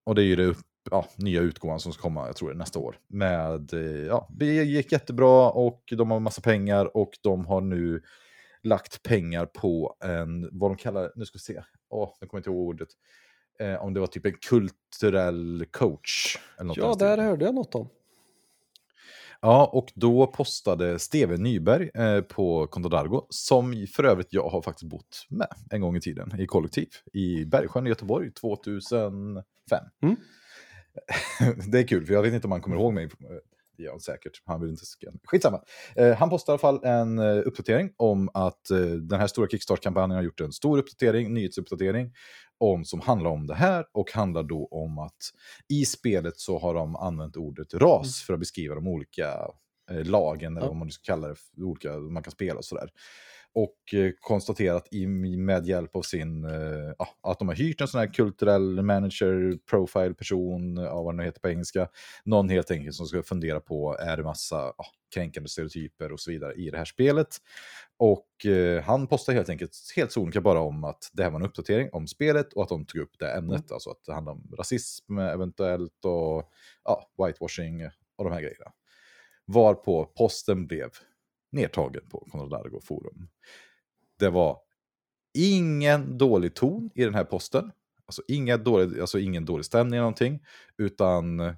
Och 0.07 0.15
det 0.15 0.23
är 0.23 0.25
ju 0.25 0.37
det 0.37 0.57
ja, 0.91 1.07
nya 1.17 1.41
utgåvan 1.41 1.81
som 1.81 1.93
ska 1.93 2.03
komma, 2.03 2.27
jag 2.27 2.37
tror 2.37 2.51
det 2.51 2.59
nästa 2.59 2.79
år. 2.79 2.99
Med, 3.09 3.73
eh, 3.73 4.07
ja, 4.07 4.29
det 4.31 4.47
gick 4.47 4.93
jättebra 4.93 5.51
och 5.51 5.83
de 5.97 6.11
har 6.11 6.21
massa 6.21 6.41
pengar 6.41 6.97
och 6.97 7.11
de 7.23 7.47
har 7.47 7.61
nu 7.61 8.03
lagt 8.63 9.03
pengar 9.03 9.47
på 9.47 9.97
en, 10.05 10.49
vad 10.59 10.71
de 10.71 10.77
kallar, 10.77 11.13
nu 11.17 11.25
ska 11.25 11.37
vi 11.37 11.41
se, 11.41 11.63
åh, 11.89 12.15
nu 12.21 12.27
kommer 12.27 12.39
jag 12.39 12.41
inte 12.41 12.51
ihåg 12.51 12.69
ordet 12.69 12.89
eh, 13.61 13.85
om 13.85 13.95
det 13.95 14.01
var 14.01 14.07
typ 14.07 14.27
en 14.27 14.33
kulturell 14.49 15.67
coach. 15.71 16.39
Eller 16.59 16.69
något 16.69 16.77
ja, 16.77 16.95
där 16.99 17.19
hörde 17.19 17.45
jag 17.45 17.55
något 17.55 17.75
om. 17.75 17.89
Ja, 19.41 19.71
och 19.73 19.93
då 19.95 20.27
postade 20.27 20.99
Steven 20.99 21.43
Nyberg 21.43 21.91
eh, 21.95 22.21
på 22.21 22.67
Contodargo, 22.67 23.27
som 23.29 23.87
för 23.87 24.05
övrigt 24.05 24.33
jag 24.33 24.49
har 24.49 24.63
faktiskt 24.63 24.91
bott 24.91 25.27
med 25.29 25.49
en 25.71 25.81
gång 25.81 25.97
i 25.97 26.01
tiden 26.01 26.41
i 26.41 26.47
kollektiv 26.47 26.89
i 27.13 27.45
Bergsjön 27.45 27.87
i 27.87 27.89
Göteborg 27.89 28.33
2005. 28.33 29.45
Mm. 30.03 30.17
det 31.71 31.79
är 31.79 31.89
kul, 31.89 32.07
för 32.07 32.15
jag 32.15 32.23
vet 32.23 32.35
inte 32.35 32.47
om 32.47 32.53
han 32.53 32.61
kommer 32.61 32.77
ihåg 32.77 32.93
mig 32.95 33.09
det 33.77 33.83
gör 33.83 33.91
han 33.91 34.01
säkert. 34.01 34.43
Han 34.45 34.61
vill 34.61 34.71
inte 34.71 34.87
scanna. 34.87 35.19
Skitsamma. 35.25 35.61
Eh, 35.97 36.17
han 36.17 36.31
postade 36.31 36.53
i 36.53 36.55
alla 36.55 36.79
fall 36.79 36.85
en 36.85 37.19
eh, 37.19 37.47
uppdatering 37.47 37.93
om 37.97 38.29
att 38.35 38.71
eh, 38.71 38.79
den 38.79 39.21
här 39.21 39.27
stora 39.27 39.49
Kickstart-kampanjen 39.49 40.17
har 40.17 40.23
gjort 40.23 40.41
en 40.41 40.53
stor 40.53 40.79
uppdatering, 40.79 41.35
nyhetsuppdatering, 41.35 42.13
om, 42.59 42.85
som 42.85 43.01
handlar 43.01 43.31
om 43.31 43.47
det 43.47 43.55
här 43.55 43.85
och 43.93 44.13
handlar 44.13 44.43
då 44.43 44.69
om 44.71 44.99
att 44.99 45.31
i 45.69 45.85
spelet 45.85 46.39
så 46.39 46.59
har 46.59 46.75
de 46.75 46.97
använt 46.97 47.37
ordet 47.37 47.75
ras 47.75 48.07
mm. 48.07 48.27
för 48.27 48.35
att 48.35 48.41
beskriva 48.41 48.75
de 48.75 48.89
olika 48.89 49.51
eh, 49.91 50.05
lagen, 50.05 50.57
eller 50.57 50.67
vad 50.67 50.77
man 50.77 50.91
ska 50.91 51.13
kalla 51.13 51.29
det, 51.29 51.37
olika 51.63 51.93
man 51.93 52.23
kan 52.23 52.33
spela 52.33 52.59
och 52.59 52.65
sådär 52.65 52.91
och 53.55 53.95
eh, 53.95 54.13
konstaterat 54.21 54.89
i, 54.91 55.07
med 55.07 55.67
hjälp 55.67 55.97
av 55.97 56.03
sin, 56.03 56.45
eh, 56.45 57.07
att 57.23 57.39
de 57.39 57.49
har 57.49 57.55
hyrt 57.55 57.81
en 57.81 57.89
sån 57.89 58.01
här 58.01 58.15
kulturell 58.15 58.83
manager, 58.83 59.59
profile 59.71 60.15
person, 60.15 60.77
ja, 60.77 61.03
vad 61.03 61.17
det 61.17 61.25
heter 61.25 61.41
på 61.41 61.49
engelska. 61.49 61.89
Någon 62.25 62.49
helt 62.49 62.71
enkelt 62.71 62.95
som 62.95 63.07
ska 63.07 63.23
fundera 63.23 63.61
på, 63.61 63.97
är 64.01 64.17
det 64.17 64.23
massa 64.23 64.57
ja, 64.57 64.85
kränkande 65.15 65.49
stereotyper 65.49 66.13
och 66.13 66.21
så 66.21 66.31
vidare 66.31 66.55
i 66.55 66.71
det 66.71 66.79
här 66.79 66.85
spelet. 66.85 67.29
Och 67.97 68.47
eh, 68.47 68.83
han 68.83 69.07
postar 69.07 69.33
helt 69.33 69.49
enkelt 69.49 69.77
helt 69.97 70.13
sonika 70.13 70.41
bara 70.41 70.61
om 70.61 70.85
att 70.85 71.11
det 71.13 71.23
här 71.23 71.31
var 71.31 71.41
en 71.41 71.47
uppdatering 71.47 71.89
om 71.93 72.07
spelet 72.07 72.53
och 72.53 72.63
att 72.63 72.69
de 72.69 72.87
tog 72.87 73.01
upp 73.01 73.19
det 73.19 73.31
ämnet, 73.31 73.61
mm. 73.61 73.75
alltså 73.75 73.91
att 73.91 74.05
det 74.07 74.15
handlar 74.15 74.33
om 74.33 74.53
rasism 74.59 75.19
eventuellt 75.19 76.05
och 76.05 76.51
ja, 76.85 77.11
whitewashing 77.27 77.85
och 78.17 78.25
de 78.25 78.33
här 78.33 78.41
grejerna. 78.41 78.73
Varpå 79.47 80.05
posten 80.05 80.67
blev 80.67 80.91
nedtagen 81.55 82.09
på 82.09 82.29
Conrad 82.31 82.85
forum. 82.85 83.29
Det 84.19 84.31
var 84.31 84.59
ingen 85.35 86.19
dålig 86.19 86.55
ton 86.55 86.91
i 86.95 87.05
den 87.05 87.15
här 87.15 87.25
posten. 87.25 87.73
Alltså, 88.07 88.23
inga 88.29 88.57
dålig, 88.57 89.01
alltså 89.01 89.19
ingen 89.19 89.45
dålig 89.45 89.65
stämning 89.65 89.95
eller 89.95 90.03
någonting. 90.03 90.45
Utan 90.79 91.55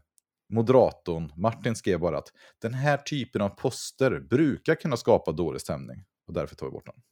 moderatorn 0.48 1.32
Martin 1.36 1.76
skrev 1.76 2.00
bara 2.00 2.18
att 2.18 2.32
den 2.58 2.74
här 2.74 2.96
typen 2.96 3.42
av 3.42 3.48
poster 3.48 4.20
brukar 4.20 4.74
kunna 4.74 4.96
skapa 4.96 5.32
dålig 5.32 5.60
stämning. 5.60 6.04
Och 6.26 6.32
därför 6.32 6.56
tar 6.56 6.66
vi 6.66 6.72
bort 6.72 6.86
den. 6.86 7.02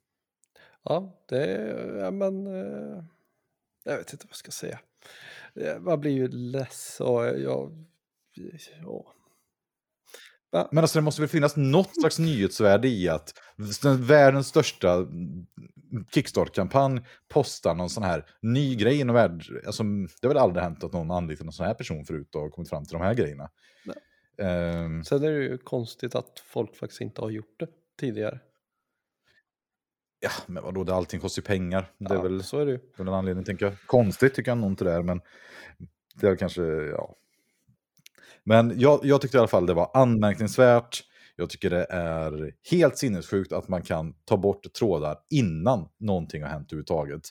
Ja, 0.83 1.25
det 1.29 1.44
är, 1.44 1.97
ja, 1.97 2.11
men... 2.11 2.47
Eh, 2.47 3.05
jag 3.85 3.97
vet 3.97 4.12
inte 4.12 4.27
vad 4.27 4.31
jag 4.31 4.37
ska 4.37 4.51
säga. 4.51 4.79
Man 5.81 6.01
blir 6.01 6.12
ju 6.12 6.29
less 6.29 7.01
och 7.01 7.25
jag... 7.25 7.85
Ja, 8.83 9.14
men 10.54 10.78
alltså 10.78 10.98
det 10.98 11.02
måste 11.02 11.22
väl 11.22 11.28
finnas 11.28 11.56
något 11.56 12.00
slags 12.00 12.18
nyhetsvärde 12.18 12.88
i 12.88 13.08
att 13.08 13.34
världens 13.98 14.46
största 14.46 15.06
Kickstart-kampanj 16.10 17.00
postar 17.28 17.74
någon 17.74 17.90
sån 17.90 18.02
här 18.02 18.26
ny 18.40 18.74
grej 18.76 19.00
inom 19.00 19.14
världen. 19.14 19.40
Alltså, 19.66 19.82
det 19.82 20.26
har 20.26 20.28
väl 20.28 20.42
aldrig 20.42 20.62
hänt 20.62 20.84
att 20.84 20.92
någon 20.92 21.10
anlitat 21.10 21.44
någon 21.44 21.52
sån 21.52 21.66
här 21.66 21.74
person 21.74 22.04
förut 22.04 22.34
och 22.34 22.52
kommit 22.52 22.68
fram 22.68 22.84
till 22.84 22.92
de 22.92 23.02
här 23.02 23.14
grejerna. 23.14 23.50
Um, 24.38 25.04
Sen 25.04 25.22
är 25.24 25.30
det 25.30 25.42
ju 25.42 25.58
konstigt 25.58 26.14
att 26.14 26.42
folk 26.46 26.76
faktiskt 26.76 27.00
inte 27.00 27.20
har 27.20 27.30
gjort 27.30 27.60
det 27.60 27.68
tidigare. 28.00 28.40
Ja, 30.20 30.30
men 30.46 30.62
vadå, 30.62 30.84
det, 30.84 30.94
allting 30.94 31.20
kostar 31.20 31.42
ju 31.42 31.46
pengar. 31.46 31.92
Det 31.98 32.14
ja, 32.14 32.18
är 32.18 32.22
väl 32.22 32.42
så 32.42 32.58
är 32.58 32.66
det 32.66 32.72
ju. 32.72 32.80
en 32.98 33.08
anledning, 33.08 33.44
tänker 33.44 33.66
jag. 33.66 33.74
Konstigt 33.86 34.34
tycker 34.34 34.50
jag 34.50 34.58
nog 34.58 34.70
inte 34.70 34.84
det 34.84 34.92
är, 34.92 35.02
men 35.02 35.20
det 36.14 36.28
är 36.28 36.36
kanske, 36.36 36.62
ja, 36.62 37.16
men 38.44 38.80
jag, 38.80 39.00
jag 39.02 39.20
tyckte 39.20 39.37
i 39.37 39.38
alla 39.38 39.48
fall 39.48 39.66
det 39.66 39.74
var 39.74 39.90
anmärkningsvärt. 39.94 41.02
Jag 41.37 41.50
tycker 41.50 41.70
det 41.70 41.87
är 41.90 42.52
helt 42.70 42.98
sinnessjukt 42.98 43.52
att 43.52 43.68
man 43.68 43.82
kan 43.82 44.14
ta 44.24 44.37
bort 44.37 44.72
trådar 44.72 45.16
innan 45.30 45.88
någonting 45.98 46.42
har 46.42 46.48
hänt 46.48 46.72
överhuvudtaget. 46.72 47.22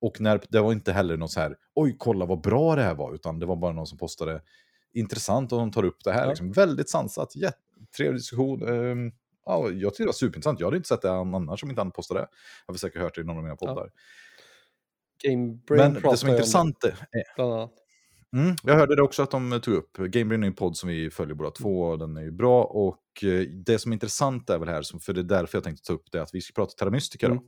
Och 0.00 0.20
när, 0.20 0.40
det 0.48 0.60
var 0.60 0.72
inte 0.72 0.92
heller 0.92 1.16
något 1.16 1.30
så 1.30 1.40
här, 1.40 1.56
oj, 1.74 1.96
kolla 1.98 2.26
vad 2.26 2.40
bra 2.40 2.76
det 2.76 2.82
här 2.82 2.94
var, 2.94 3.14
utan 3.14 3.38
det 3.38 3.46
var 3.46 3.56
bara 3.56 3.72
någon 3.72 3.86
som 3.86 3.98
postade 3.98 4.40
intressant 4.92 5.52
och 5.52 5.58
de 5.58 5.72
tar 5.72 5.84
upp 5.84 6.04
det 6.04 6.12
här. 6.12 6.22
Ja. 6.22 6.28
Liksom, 6.28 6.52
väldigt 6.52 6.90
sansat, 6.90 7.32
trevlig 7.96 8.20
diskussion. 8.20 8.62
Um, 8.62 9.12
ja, 9.46 9.70
jag 9.70 9.92
tyckte 9.92 10.02
det 10.02 10.06
var 10.06 10.12
superintressant. 10.12 10.60
Jag 10.60 10.66
hade 10.66 10.76
inte 10.76 10.88
sett 10.88 11.02
det 11.02 11.12
annars 11.12 11.62
om 11.62 11.70
inte 11.70 11.80
han 11.80 11.90
postade 11.90 12.20
det. 12.20 12.26
Jag 12.66 12.74
har 12.74 12.78
säkert 12.78 13.02
hört 13.02 13.14
det 13.14 13.20
i 13.20 13.24
någon 13.24 13.36
av 13.36 13.42
mina 13.42 13.56
poddar. 13.56 13.90
Brain 15.22 15.92
Men 15.92 16.02
det 16.02 16.16
som 16.16 16.28
är 16.28 16.32
intressant 16.32 16.84
är... 16.84 16.94
Bland 17.36 17.52
annat. 17.52 17.72
Mm, 18.34 18.56
jag 18.62 18.74
hörde 18.74 18.96
det 18.96 19.02
också 19.02 19.22
att 19.22 19.30
de 19.30 19.60
tog 19.60 19.74
upp. 19.74 19.96
Gamebrain 19.96 20.42
är 20.42 20.46
en 20.46 20.54
podd 20.54 20.76
som 20.76 20.88
vi 20.88 21.10
följer 21.10 21.34
båda 21.34 21.50
två 21.50 21.82
och 21.82 21.98
den 21.98 22.16
är 22.16 22.22
ju 22.22 22.30
bra. 22.30 22.64
Och 22.64 23.24
eh, 23.24 23.40
det 23.40 23.78
som 23.78 23.92
är 23.92 23.94
intressant 23.94 24.50
är 24.50 24.58
väl 24.58 24.68
här, 24.68 24.98
för 24.98 25.12
det 25.12 25.20
är 25.20 25.24
därför 25.24 25.58
jag 25.58 25.64
tänkte 25.64 25.86
ta 25.86 25.92
upp 25.92 26.12
det, 26.12 26.22
att 26.22 26.34
vi 26.34 26.40
ska 26.40 26.52
prata 26.52 26.72
Terra 26.72 26.90
Mystica 26.90 27.26
Mm. 27.26 27.38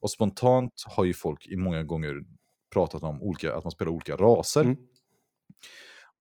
Och 0.00 0.10
spontant 0.10 0.72
har 0.86 1.04
ju 1.04 1.14
folk 1.14 1.46
i 1.46 1.56
många 1.56 1.82
gånger 1.82 2.22
pratat 2.72 3.02
om 3.02 3.22
olika, 3.22 3.54
att 3.54 3.64
man 3.64 3.70
spelar 3.70 3.92
olika 3.92 4.16
raser. 4.16 4.60
Mm. 4.60 4.76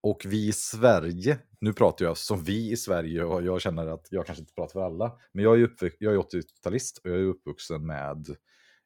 Och 0.02 0.26
vi 0.26 0.48
i 0.48 0.52
Sverige, 0.52 1.40
nu 1.60 1.74
pratar 1.74 2.06
jag 2.06 2.18
som 2.18 2.44
vi 2.44 2.72
i 2.72 2.78
Sverige 2.78 3.24
och 3.24 3.44
jag 3.44 3.62
känner 3.62 3.88
att 3.88 4.08
jag 4.10 4.26
kanske 4.26 4.42
inte 4.42 4.54
pratar 4.54 4.74
för 4.74 4.86
alla, 4.86 5.12
men 5.32 5.44
jag 5.44 5.62
är, 5.62 5.70
jag 6.00 6.14
är 6.14 6.18
80-talist 6.18 6.98
och 7.04 7.10
jag 7.10 7.18
är 7.18 7.24
uppvuxen 7.24 7.86
med, 7.86 8.36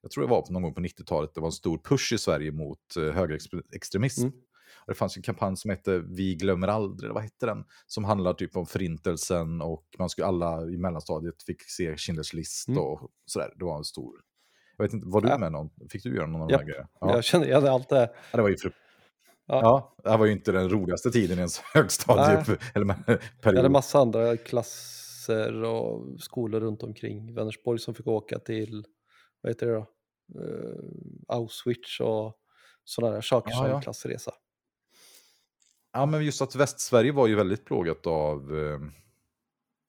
jag 0.02 0.12
tror 0.12 0.24
det 0.24 0.30
var 0.30 0.46
någon 0.50 0.62
gång 0.62 0.74
på 0.74 0.82
90-talet, 0.82 1.34
det 1.34 1.42
var 1.42 1.48
en 1.48 1.52
stor 1.52 1.78
push 1.78 2.14
i 2.14 2.18
Sverige 2.18 2.52
mot 2.52 2.98
eh, 2.98 3.04
högerextremism. 3.04 4.22
Mm. 4.22 4.34
Det 4.88 4.94
fanns 4.94 5.18
en 5.18 5.24
kampanj 5.24 5.58
som 5.58 5.70
hette 5.72 5.98
Vi 6.00 6.36
glömmer 6.36 6.68
aldrig, 6.68 7.12
vad 7.12 7.24
hette 7.24 7.46
den? 7.46 7.64
Som 7.88 8.04
handlar 8.04 8.34
typ 8.34 8.56
om 8.58 8.66
förintelsen 8.66 9.62
och 9.62 9.86
man 10.00 10.10
skulle 10.10 10.28
alla 10.28 10.66
i 10.66 10.78
mellanstadiet 10.78 11.44
fick 11.44 11.62
se 11.62 11.96
Schindler's 11.96 12.36
list 12.36 12.68
Mm. 12.68 12.84
och 12.84 13.10
sådär. 13.26 13.54
Det 13.56 13.66
var 13.66 13.78
en 13.78 13.84
stor... 13.84 14.16
Jag 14.78 14.86
vet 14.86 14.94
inte, 14.94 15.08
var 15.08 15.22
du 15.22 15.38
med 15.38 15.52
någon? 15.52 15.70
Fick 15.90 16.04
du 16.04 16.16
göra 16.16 16.28
någon 16.28 16.42
av 16.42 16.48
de 16.48 16.56
här 16.56 16.64
grejerna? 16.64 16.88
Ja. 17.00 17.16
Jag 17.16 17.24
känner 17.24 17.46
igen 17.46 17.68
allt 17.68 17.90
det. 17.90 18.10
Ja, 18.32 18.38
det 18.38 18.42
var 18.42 18.50
ju 18.50 18.58
fru... 18.58 18.72
Ja. 19.48 19.94
ja. 20.04 20.12
det 20.12 20.18
var 20.18 20.26
ju 20.26 20.32
inte 20.32 20.52
den 20.52 20.70
roligaste 20.70 21.12
tiden 21.12 21.38
i 21.38 21.40
ens 21.42 21.60
högstadie 21.74 22.58
eller 22.74 22.86
men- 22.86 23.04
Jag 23.44 23.56
hade 23.56 23.70
massa 23.70 24.00
andra 24.00 24.38
klasser 24.38 25.64
och 25.64 26.22
skolor 26.22 26.60
runt 26.60 26.84
omkring 26.84 27.34
Vänersborg 27.36 27.80
som 27.80 27.94
fick 27.94 28.08
åka 28.08 28.40
till, 28.40 28.86
vad 29.42 29.50
heter 29.52 29.68
det 29.68 29.74
då, 29.74 29.86
Eh, 30.40 30.84
Auschwitz 31.28 32.00
och 32.00 32.34
sådana 32.84 33.14
där 33.14 33.22
saker 33.22 33.52
Ja, 33.52 33.58
som 33.58 33.68
ja. 33.68 33.82
klassresa. 33.82 34.32
Ja, 35.94 36.06
men 36.06 36.26
just 36.26 36.42
att 36.42 36.56
Västsverige 36.56 37.12
var 37.12 37.28
ju 37.28 37.36
väldigt 37.36 37.66
plågat 37.66 38.08
av... 38.08 38.58
Eh... 38.58 38.80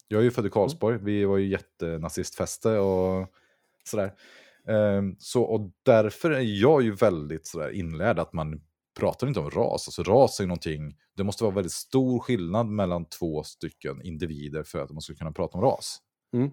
Jag 0.08 0.20
är 0.20 0.24
ju 0.24 0.30
född 0.30 0.46
i 0.46 0.50
Karlsborg, 0.50 0.98
vi 1.02 1.24
var 1.24 1.38
ju 1.38 1.48
jättenazistfäste 1.48 2.78
och 2.78 3.26
sådär. 3.84 4.14
Eh, 4.66 5.02
så, 5.18 5.42
och 5.42 5.70
därför 5.82 6.30
är 6.30 6.60
jag 6.60 6.82
ju 6.82 6.94
väldigt 6.94 7.46
sådär 7.46 7.70
inlärd 7.70 8.18
att 8.18 8.32
man 8.32 8.60
pratar 8.98 9.26
inte 9.26 9.40
om 9.40 9.50
ras. 9.50 9.88
Alltså 9.88 10.02
ras 10.02 10.40
är 10.40 10.46
någonting, 10.46 10.96
det 11.16 11.24
måste 11.24 11.44
vara 11.44 11.54
väldigt 11.54 11.72
stor 11.72 12.18
skillnad 12.18 12.66
mellan 12.66 13.04
två 13.04 13.42
stycken 13.42 14.02
individer 14.02 14.62
för 14.62 14.78
att 14.78 14.90
man 14.90 15.00
ska 15.00 15.14
kunna 15.14 15.32
prata 15.32 15.58
om 15.58 15.64
ras. 15.64 15.98
Mm. 16.32 16.50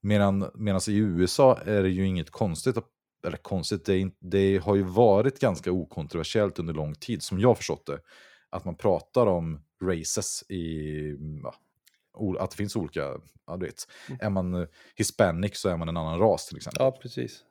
Medan, 0.00 0.50
medan 0.54 0.80
i 0.88 0.96
USA 0.96 1.58
är 1.64 1.82
det 1.82 1.90
ju 1.90 2.06
inget 2.06 2.30
konstigt, 2.30 2.76
att- 2.76 2.90
eller 3.24 3.36
konstigt, 3.36 3.84
det, 3.84 4.10
det 4.18 4.58
har 4.58 4.74
ju 4.74 4.82
varit 4.82 5.38
ganska 5.38 5.72
okontroversiellt 5.72 6.58
under 6.58 6.74
lång 6.74 6.94
tid, 6.94 7.22
som 7.22 7.40
jag 7.40 7.56
förstått 7.56 7.86
det, 7.86 7.98
att 8.50 8.64
man 8.64 8.74
pratar 8.74 9.26
om 9.26 9.60
races 9.82 10.44
i, 10.48 11.16
ja, 11.42 11.54
att 12.38 12.50
det 12.50 12.56
finns 12.56 12.76
olika, 12.76 13.00
ja 13.46 13.56
du 13.56 13.66
vet, 13.66 13.88
är 14.20 14.30
man 14.30 14.54
eh, 14.54 14.68
hispanic 14.96 15.56
så 15.56 15.68
är 15.68 15.76
man 15.76 15.88
en 15.88 15.96
annan 15.96 16.18
ras 16.18 16.46
till 16.46 16.56
exempel. 16.56 16.84
Ja, 16.84 16.90
precis. 16.90 17.44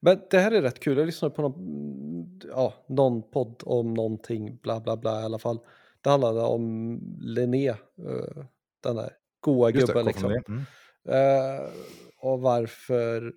Men 0.00 0.20
det 0.30 0.38
här 0.38 0.52
är 0.52 0.62
rätt 0.62 0.80
kul. 0.80 0.98
Jag 0.98 1.06
lyssnade 1.06 1.34
på 1.34 1.42
någon, 1.42 2.40
ja, 2.50 2.74
någon 2.88 3.30
podd 3.30 3.62
om 3.64 3.94
någonting, 3.94 4.56
bla 4.56 4.80
bla 4.80 4.96
bla 4.96 5.20
i 5.20 5.24
alla 5.24 5.38
fall. 5.38 5.58
Det 6.00 6.10
handlade 6.10 6.40
om 6.40 6.98
Linné, 7.20 7.68
eh, 7.68 7.76
den 8.82 8.96
där 8.96 9.12
goa 9.40 9.70
Just 9.70 9.86
det, 9.86 9.92
gubben 9.92 10.14
från 10.14 10.32
liksom. 10.32 10.64
det. 11.04 11.12
Mm. 11.12 11.60
Eh, 11.60 11.70
och 12.18 12.40
varför, 12.40 13.32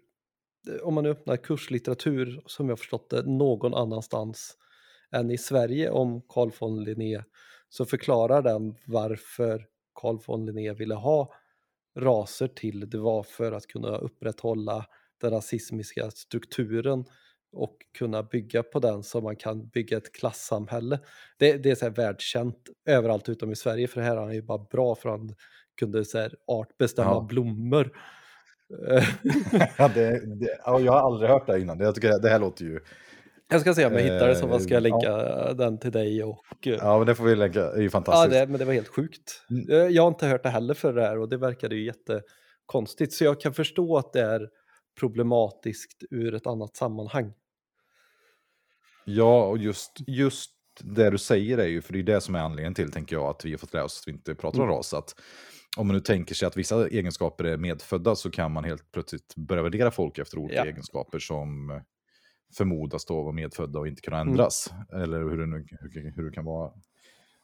om 0.84 0.94
man 0.94 1.06
öppnar 1.06 1.38
kurslitteratur 1.38 2.42
som 2.46 2.70
jag 2.70 2.80
förstått 2.80 3.10
det 3.10 3.22
någon 3.26 3.74
annanstans 3.74 4.58
än 5.12 5.32
i 5.32 5.38
Sverige 5.38 5.90
om 5.90 6.22
Carl 6.30 6.52
von 6.60 6.84
Linné 6.84 7.24
så 7.70 7.86
förklarar 7.86 8.42
den 8.42 8.76
varför 8.88 9.66
Carl 10.02 10.18
von 10.28 10.46
Linné 10.46 10.74
ville 10.74 10.96
ha 10.96 11.34
raser 12.00 12.48
till. 12.48 12.90
Det 12.90 12.98
var 12.98 13.24
för 13.24 13.52
att 13.52 13.68
kunna 13.68 13.98
upprätthålla 13.98 14.86
den 15.22 15.32
rasismiska 15.32 16.12
strukturen 16.12 17.06
och 17.52 17.78
kunna 17.98 18.24
bygga 18.24 18.64
på 18.64 18.80
den 18.80 19.04
så 19.04 19.22
man 19.22 19.36
kan 19.36 19.68
bygga 19.68 19.98
ett 19.98 20.12
klassamhälle. 20.12 21.00
Det, 21.38 21.58
det 21.58 21.72
är 21.72 21.76
så 21.76 21.86
här 21.86 21.92
världskänt 21.92 22.58
överallt 22.86 23.30
utom 23.30 23.52
i 23.52 23.56
Sverige 23.56 23.88
för 23.88 24.02
här 24.02 24.18
är 24.18 24.22
han 24.22 24.34
ju 24.34 24.42
bara 24.42 24.66
bra 24.72 24.96
för 24.96 25.10
han 25.10 25.36
kunde 25.80 26.06
så 26.06 26.18
här 26.18 26.36
artbestämma 26.48 27.12
Ja. 27.12 27.26
blommor. 27.30 27.92
Eh, 28.90 29.04
ja, 29.78 29.88
det, 29.88 30.36
det, 30.40 30.58
ja, 30.66 30.80
jag 30.80 30.92
har 30.92 31.00
aldrig 31.00 31.30
hört 31.30 31.48
det 31.48 31.60
innan, 31.60 31.80
jag 31.80 31.96
tycker 31.96 32.20
det, 32.20 32.30
här 32.30 32.40
låter 32.40 32.66
ju... 32.66 32.80
jag 33.50 33.62
ska 33.62 33.74
se 33.74 33.86
om 33.86 33.94
jag 33.94 34.02
hittar 34.02 34.28
det 34.28 34.36
så 34.36 34.48
Eh, 34.50 34.60
ska 34.60 34.74
jag 34.74 34.88
ja. 34.88 34.90
länka 34.96 35.54
den 35.54 35.80
till 35.80 35.92
dig 35.92 36.24
och 36.24 36.46
eh, 36.68 36.74
Ja, 36.74 36.98
men 36.98 37.08
det 37.08 37.16
får 37.16 37.24
vi 37.24 37.36
lägga, 37.36 37.62
det 37.62 37.72
är 37.76 37.78
ju 37.78 37.84
Ja, 37.84 37.90
fantastiskt. 37.90 38.32
det, 38.40 38.48
men 38.48 38.60
det 38.60 38.66
var 38.66 38.74
helt 38.74 38.88
sjukt. 38.88 39.42
Mm. 39.50 39.70
Eh, 39.70 39.78
Jag 39.78 40.04
har 40.04 40.08
inte 40.08 40.28
hört 40.28 40.44
det 40.44 40.50
heller 40.50 40.74
för 40.74 40.94
det 40.94 41.02
här 41.02 41.20
och 41.20 41.30
det 41.30 41.38
verkade 41.38 41.76
ju 41.76 41.86
jättekonstigt. 41.86 43.14
Så 43.14 43.24
jag 43.24 43.42
kan 43.42 43.54
förstå 43.54 43.98
att 43.98 44.14
det 44.14 44.22
är 44.22 44.50
problematiskt 45.00 46.04
ur 46.12 46.34
ett 46.36 46.48
annat 46.48 46.76
sammanhang. 46.76 47.34
Ja, 49.06 49.46
och 49.46 49.58
just, 49.58 49.92
just 50.08 50.52
det 50.84 51.10
du 51.10 51.18
säger 51.18 51.58
är 51.58 51.68
ju, 51.68 51.82
för 51.82 51.94
det 51.94 52.00
är 52.00 52.04
det 52.04 52.22
som 52.22 52.36
är 52.36 52.40
anledningen 52.40 52.74
till, 52.74 52.92
tänker 52.92 53.16
jag, 53.16 53.26
att 53.26 53.46
vi 53.46 53.52
har 53.52 53.58
fått 53.58 53.74
lära 53.74 53.84
oss 53.84 54.02
att 54.02 54.08
vi 54.08 54.12
inte 54.12 54.36
pratar 54.36 54.60
om 54.60 54.64
Mm. 54.66 54.76
ras. 54.78 54.94
Att 54.94 55.16
om 55.78 55.88
man 55.88 55.96
nu 55.96 56.00
tänker 56.00 56.36
sig 56.36 56.48
att 56.48 56.58
vissa 56.58 56.88
egenskaper 56.88 57.44
är 57.44 57.58
medfödda 57.58 58.16
så 58.16 58.32
kan 58.32 58.52
man 58.52 58.64
helt 58.64 58.92
plötsligt 58.92 59.36
börja 59.36 59.64
värdera 59.64 59.92
folk 59.92 60.18
efter 60.18 60.38
olika 60.38 60.56
Ja. 60.56 60.66
egenskaper 60.66 61.20
som 61.20 61.82
förmodas 62.58 63.06
då 63.06 63.22
vara 63.24 63.34
medfödda 63.34 63.80
och 63.80 63.88
inte 63.88 64.02
kunna 64.02 64.18
Mm. 64.20 64.32
ändras. 64.32 64.74
Eller 64.94 65.20
hur 65.20 65.38
det, 65.38 65.46
nu, 65.46 65.66
hur, 65.82 66.12
hur 66.16 66.24
det 66.30 66.36
kan 66.36 66.46
vara. 66.46 66.72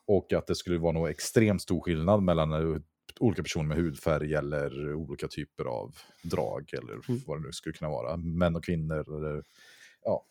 Och 0.06 0.34
att 0.34 0.48
det 0.48 0.56
skulle 0.56 0.78
vara 0.78 0.92
nog 0.92 1.10
extremt 1.10 1.62
stor 1.62 1.82
skillnad 1.82 2.24
mellan 2.24 2.52
eh, 2.54 2.82
olika 3.20 3.44
personer 3.44 3.66
med 3.68 3.78
hudfärg 3.78 4.34
eller 4.34 4.94
olika 4.94 5.28
typer 5.28 5.66
av 5.66 5.96
drag 6.24 6.70
eller 6.74 6.94
Mm. 6.94 7.22
vad 7.28 7.38
det 7.42 7.46
nu 7.46 7.52
skulle 7.52 7.74
kunna 7.74 7.90
vara. 7.92 8.18
Män 8.18 8.56
och 8.56 8.64
kvinnor 8.64 9.18
eller 9.18 9.44
ja. 10.04 10.26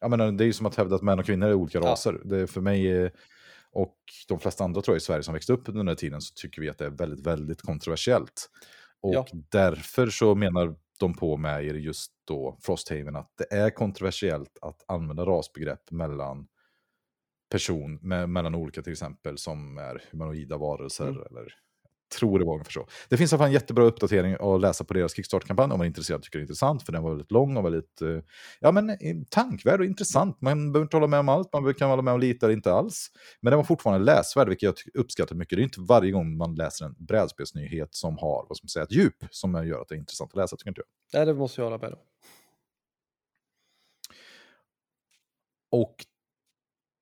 Jag 0.00 0.10
menar, 0.10 0.32
det 0.32 0.44
är 0.44 0.46
ju 0.46 0.52
som 0.52 0.66
att 0.66 0.74
hävda 0.76 0.96
att 0.96 1.02
män 1.02 1.18
och 1.18 1.24
kvinnor 1.26 1.48
är 1.48 1.54
olika 1.54 1.78
Ja. 1.78 1.84
raser. 1.84 2.20
Det 2.24 2.38
är 2.38 2.46
för 2.46 2.60
mig 2.60 3.10
och 3.72 3.96
de 4.28 4.40
flesta 4.40 4.64
andra 4.64 4.82
tror 4.82 4.94
jag 4.94 5.00
i 5.00 5.04
Sverige 5.04 5.22
som 5.22 5.34
växte 5.34 5.52
upp 5.52 5.68
under 5.68 5.78
den 5.78 5.88
här 5.88 5.94
tiden 5.94 6.20
så 6.20 6.32
tycker 6.34 6.62
vi 6.62 6.68
att 6.68 6.78
det 6.78 6.86
är 6.86 6.90
väldigt, 6.90 7.26
väldigt 7.26 7.62
kontroversiellt. 7.62 8.50
Och 9.00 9.14
Ja. 9.14 9.26
därför 9.50 10.06
så 10.06 10.34
menar 10.34 10.76
de 11.00 11.14
på 11.14 11.36
med 11.36 11.64
er 11.64 11.74
just 11.74 12.12
då 12.24 12.58
Frosthaven 12.62 13.16
att 13.16 13.32
det 13.38 13.52
är 13.56 13.70
kontroversiellt 13.70 14.58
att 14.62 14.84
använda 14.88 15.24
rasbegrepp 15.24 15.90
mellan 15.90 16.46
person, 17.50 17.98
me 18.02 18.26
mellan 18.26 18.54
olika 18.54 18.82
till 18.82 18.92
exempel 18.92 19.38
som 19.38 19.78
är 19.78 20.02
humanoida 20.10 20.56
varelser 20.58 21.08
Mm. 21.08 21.22
eller 21.30 21.54
tror 22.18 22.38
det 22.38 22.44
var 22.44 22.52
ungefär 22.52 22.72
så. 22.72 22.86
Det 23.08 23.16
finns 23.16 23.32
i 23.32 23.34
alla 23.34 23.38
fall 23.38 23.46
en 23.46 23.52
jättebra 23.52 23.84
uppdatering 23.84 24.36
att 24.40 24.60
läsa 24.60 24.84
på 24.84 24.94
deras 24.94 25.14
Kickstarter-kampanj 25.16 25.64
om 25.72 25.78
man 25.78 25.80
är 25.80 25.86
intresserad 25.86 26.22
tycker 26.22 26.38
det 26.38 26.40
är 26.40 26.44
intressant, 26.44 26.82
för 26.82 26.92
den 26.92 27.02
var 27.02 27.10
väldigt 27.10 27.30
lång 27.30 27.56
och 27.56 27.64
väldigt 27.64 28.02
eh, 28.02 28.08
ja, 28.60 28.72
men, 28.72 28.90
eh, 28.90 28.96
tankvärd 29.30 29.80
och 29.80 29.86
intressant. 29.86 30.40
Man 30.40 30.72
behöver 30.72 30.84
inte 30.84 30.96
hålla 30.96 31.06
med 31.06 31.20
om 31.20 31.28
allt, 31.28 31.52
man 31.52 31.74
kan 31.74 31.90
hålla 31.90 32.02
med 32.02 32.14
om 32.14 32.20
lite 32.20 32.46
eller 32.46 32.54
inte 32.54 32.72
alls. 32.72 33.10
Men 33.40 33.50
den 33.50 33.56
var 33.56 33.64
fortfarande 33.64 34.04
läsvärd, 34.04 34.48
vilket 34.48 34.62
jag 34.62 34.74
uppskattar 34.94 35.36
mycket. 35.36 35.56
Det 35.56 35.62
är 35.62 35.64
inte 35.64 35.80
varje 35.80 36.10
gång 36.10 36.36
man 36.36 36.54
läser 36.54 36.84
en 36.84 36.94
brädspelsnyhet 36.98 37.94
som 37.94 38.18
har 38.18 38.46
vad 38.48 38.58
man 38.62 38.68
säga, 38.68 38.82
ett 38.82 38.92
djup 38.92 39.16
som 39.30 39.66
gör 39.66 39.80
att 39.80 39.88
det 39.88 39.94
är 39.94 39.98
intressant 39.98 40.30
att 40.30 40.36
läsa, 40.36 40.56
tycker 40.56 40.70
inte 40.70 40.80
jag. 40.80 41.18
Nej, 41.18 41.26
det 41.26 41.34
måste 41.34 41.60
jag 41.60 41.66
hålla 41.66 41.78
med 41.78 41.92
om. 41.92 41.98
Och 45.72 45.94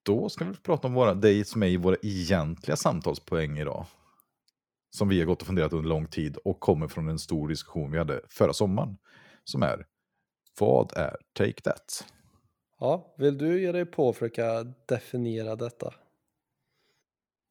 då 0.02 0.28
ska 0.28 0.44
vi 0.44 0.54
prata 0.54 0.86
om 0.86 0.94
våra, 0.94 1.14
det 1.14 1.48
som 1.48 1.62
är 1.62 1.66
i 1.66 1.76
våra 1.76 1.96
egentliga 2.02 2.76
samtalspoäng 2.76 3.58
idag. 3.58 3.86
Som 4.90 5.08
vi 5.08 5.18
har 5.18 5.26
gått 5.26 5.40
och 5.40 5.46
funderat 5.46 5.72
under 5.72 5.88
lång 5.88 6.06
tid 6.06 6.36
och 6.36 6.60
kommer 6.60 6.88
från 6.88 7.08
en 7.08 7.18
stor 7.18 7.48
diskussion 7.48 7.90
vi 7.92 7.98
hade 7.98 8.20
förra 8.28 8.52
sommaren. 8.52 8.96
Som 9.44 9.62
är, 9.62 9.86
vad 10.60 10.92
är 10.96 11.16
Take 11.32 11.60
That? 11.60 12.04
Ja, 12.80 13.14
vill 13.18 13.38
du 13.38 13.60
ge 13.60 13.72
dig 13.72 13.86
på 13.86 14.08
att 14.08 14.16
försöka 14.16 14.62
definiera 14.86 15.56
detta? 15.56 15.94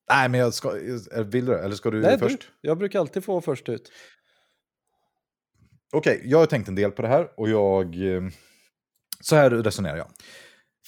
Nej, 0.10 0.30
men 0.30 0.40
jag 0.40 0.54
ska, 0.54 0.72
vill 1.26 1.46
du? 1.46 1.60
Eller 1.60 1.76
ska 1.76 1.92
du 1.92 2.02
Nej, 2.02 2.20
först? 2.20 2.40
du. 2.62 2.68
Jag 2.70 2.78
brukar 2.78 3.00
alltid 3.00 3.24
få 3.24 3.42
först 3.42 3.70
ut. 3.70 3.92
Okej, 5.94 6.22
jag 6.26 6.38
har 6.38 6.46
tänkt 6.46 6.68
en 6.68 6.76
del 6.76 6.92
på 6.92 7.02
det 7.02 7.08
här 7.08 7.40
och 7.40 7.50
jag... 7.50 8.16
eh, 8.16 8.22
Så 9.22 9.36
här 9.36 9.50
resonerar 9.50 9.98
jag. 9.98 10.08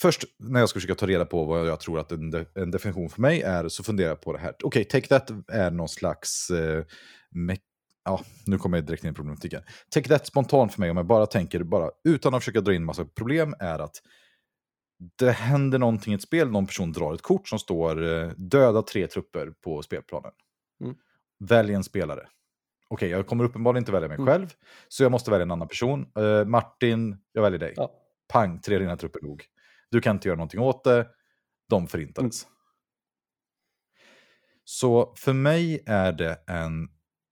Först 0.01 0.23
när 0.37 0.59
jag 0.59 0.69
ska 0.69 0.77
försöka 0.77 0.95
ta 0.95 1.07
reda 1.07 1.25
på 1.25 1.45
vad 1.45 1.67
jag 1.67 1.79
tror 1.79 1.99
att 1.99 2.11
en, 2.11 2.31
de, 2.31 2.45
en 2.55 2.71
definition 2.71 3.09
för 3.09 3.21
mig 3.21 3.41
är 3.41 3.67
så 3.69 3.83
funderar 3.83 4.09
jag 4.09 4.21
på 4.21 4.33
det 4.33 4.39
här. 4.39 4.55
Okej, 4.63 4.83
Take 4.85 5.07
That 5.07 5.31
är 5.47 5.71
någon 5.71 5.89
slags... 5.89 6.49
Eh, 6.49 6.85
ja, 8.05 8.21
nu 8.45 8.57
kommer 8.57 8.77
jag 8.77 8.85
direkt 8.85 9.03
in 9.03 9.09
i 9.11 9.13
problematiken. 9.13 9.61
Take 9.89 10.09
That 10.09 10.27
spontant 10.27 10.73
för 10.73 10.79
mig, 10.79 10.91
om 10.91 10.97
jag 10.97 11.05
bara 11.05 11.25
tänker, 11.25 11.63
bara 11.63 11.91
utan 12.03 12.33
att 12.33 12.41
försöka 12.41 12.61
dra 12.61 12.73
in 12.73 12.85
massa 12.85 13.05
problem, 13.05 13.55
är 13.59 13.79
att 13.79 13.95
det 15.15 15.31
händer 15.31 15.79
någonting 15.79 16.13
i 16.13 16.15
ett 16.15 16.21
spel, 16.21 16.51
någon 16.51 16.67
person 16.67 16.91
drar 16.91 17.13
ett 17.13 17.21
kort 17.21 17.47
som 17.47 17.59
står 17.59 18.03
eh, 18.23 18.29
döda 18.37 18.81
tre 18.81 19.07
trupper 19.07 19.53
på 19.63 19.81
spelplanen. 19.81 20.31
Mm. 20.83 20.95
välj 21.39 21.73
en 21.73 21.83
spelare. 21.83 22.27
Okej, 22.87 23.09
jag 23.09 23.27
kommer 23.27 23.43
uppenbarligen 23.43 23.81
inte 23.81 23.91
välja 23.91 24.07
mig 24.07 24.15
Mm. 24.15 24.27
själv, 24.27 24.53
så 24.87 25.03
jag 25.03 25.11
måste 25.11 25.31
välja 25.31 25.43
en 25.43 25.51
annan 25.51 25.67
person. 25.67 26.11
Eh, 26.17 26.45
Martin, 26.45 27.17
jag 27.33 27.41
väljer 27.41 27.59
dig. 27.59 27.73
Ja. 27.75 27.91
Pang, 28.27 28.61
tre 28.61 28.79
dina 28.79 28.97
trupper 28.97 29.21
dog. 29.21 29.45
Du 29.91 30.01
kan 30.01 30.15
inte 30.15 30.27
göra 30.27 30.37
någonting 30.37 30.59
åt 30.59 30.83
det. 30.83 31.07
De 31.69 31.87
förintades. 31.87 32.43
Mm. 32.43 32.55
Så 34.63 35.13
för 35.17 35.33
mig 35.33 35.83
är 35.85 36.11
det 36.11 36.43
en 36.47 36.89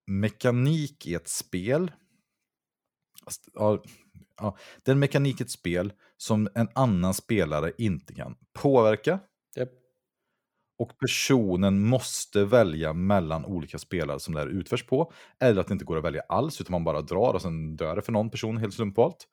mekanik 0.08 1.08
i 1.08 1.14
ett 1.14 1.28
spel. 1.28 1.92
Ja, 3.54 3.84
ja, 4.38 4.58
det 4.84 4.92
är 4.92 4.94
en 4.94 5.00
mekanik 5.00 5.42
i 5.42 5.44
ett 5.44 5.52
spel 5.52 5.94
som 6.18 6.50
en 6.56 6.70
annan 6.76 7.14
spelare 7.14 7.72
inte 7.78 8.14
kan 8.14 8.36
påverka. 8.54 9.20
Japp. 9.56 9.70
Och 10.80 11.00
personen 11.00 11.80
måste 11.80 12.46
välja 12.46 12.94
mellan 12.94 13.46
olika 13.46 13.78
spelare 13.78 14.20
som 14.20 14.34
det 14.34 14.40
här 14.40 14.48
utförs 14.48 14.86
på. 14.86 15.12
Eller 15.40 15.62
att 15.62 15.68
det 15.68 15.74
inte 15.74 15.86
går 15.86 15.98
att 15.98 16.04
välja 16.04 16.22
alls, 16.30 16.62
utan 16.62 16.72
man 16.72 16.84
bara 16.84 17.02
drar 17.02 17.34
och 17.34 17.42
sen 17.42 17.76
dör 17.76 17.96
det 17.96 18.02
för 18.02 18.12
någon 18.12 18.30
person 18.30 18.58
helt 18.58 18.74
slumpvalt. 18.74 19.28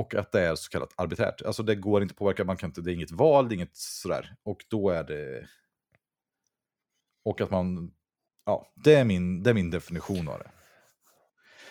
Och 0.00 0.14
att 0.14 0.32
det 0.32 0.40
är 0.40 0.54
så 0.54 0.70
kallat 0.70 0.94
arbiträrt. 0.96 1.42
Alltså 1.42 1.62
det 1.62 1.74
går 1.74 2.02
inte 2.02 2.12
att 2.12 2.18
påverka, 2.18 2.44
man 2.44 2.56
kan 2.56 2.70
inte, 2.70 2.80
det 2.80 2.92
är 2.92 2.94
inget 2.94 3.10
val, 3.10 3.48
det 3.48 3.52
är 3.52 3.56
inget 3.56 3.76
sådär. 3.76 4.34
Och 4.42 4.64
då 4.70 4.90
är 4.90 5.04
det... 5.04 5.48
Och 7.24 7.40
att 7.40 7.50
man... 7.50 7.92
Ja, 8.46 8.72
det 8.84 8.94
är 8.94 9.04
min, 9.04 9.42
det 9.42 9.50
är 9.50 9.54
min 9.54 9.70
definition 9.70 10.28
av 10.28 10.38
det. 10.38 10.50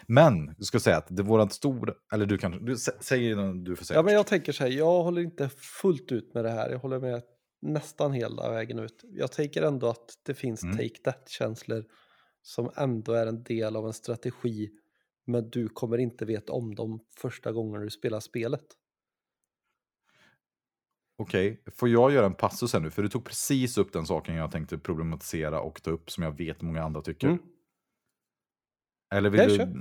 Men, 0.08 0.56
jag 0.58 0.66
ska 0.66 0.80
säga 0.80 0.98
att 0.98 1.08
det 1.10 1.24
vårat 1.24 1.54
stora... 1.54 1.94
Eller 2.14 2.26
du 2.26 2.38
kan... 2.38 2.66
Du, 2.66 2.74
sä- 2.74 2.98
säg 3.00 3.32
innan 3.32 3.64
du 3.64 3.76
får 3.76 3.86
säga 3.86 3.98
Ja, 3.98 4.04
men 4.04 4.14
jag 4.14 4.28
tänker 4.28 4.52
så 4.52 4.64
här, 4.64 4.72
jag 4.72 5.04
håller 5.04 5.22
inte 5.22 5.50
fullt 5.82 6.12
ut 6.12 6.34
med 6.34 6.46
det 6.46 6.52
här. 6.52 6.70
Jag 6.70 6.80
håller 6.80 7.00
med 7.00 7.22
nästan 7.62 8.14
hela 8.14 8.50
vägen 8.50 8.80
ut. 8.80 9.04
Jag 9.04 9.32
tänker 9.32 9.62
ändå 9.62 9.88
att 9.90 10.10
det 10.26 10.34
finns 10.34 10.64
Mm. 10.64 10.78
take 10.78 11.00
that-känslor 11.04 11.86
som 12.42 12.72
ändå 12.76 13.14
är 13.14 13.28
en 13.28 13.44
del 13.44 13.76
av 13.76 13.86
en 13.88 13.94
strategi, 13.94 14.70
men 15.30 15.50
du 15.50 15.70
kommer 15.70 15.98
inte 15.98 16.26
veta 16.26 16.54
om 16.54 16.76
dem 16.76 17.00
första 17.18 17.52
gången 17.52 17.82
du 17.82 17.90
spelar 17.90 18.20
spelet. 18.20 18.66
Okej, 21.22 21.64
får 21.76 21.90
jag 21.90 22.12
göra 22.12 22.26
en 22.26 22.34
passus 22.34 22.74
här 22.74 22.80
nu? 22.80 22.92
För 22.92 23.04
du 23.04 23.10
tog 23.10 23.26
precis 23.26 23.78
upp 23.78 23.94
den 23.94 24.06
saken 24.06 24.36
jag 24.36 24.52
tänkte 24.52 24.78
problematisera 24.78 25.62
och 25.62 25.84
ta 25.84 25.92
upp 25.92 26.12
som 26.12 26.24
jag 26.24 26.38
vet 26.38 26.62
många 26.62 26.84
andra 26.84 27.02
tycker. 27.02 27.28
Mm. 27.28 27.42
Eller 29.14 29.30
vill 29.30 29.40
Ja, 29.40 29.48
du... 29.48 29.56
kör. 29.56 29.74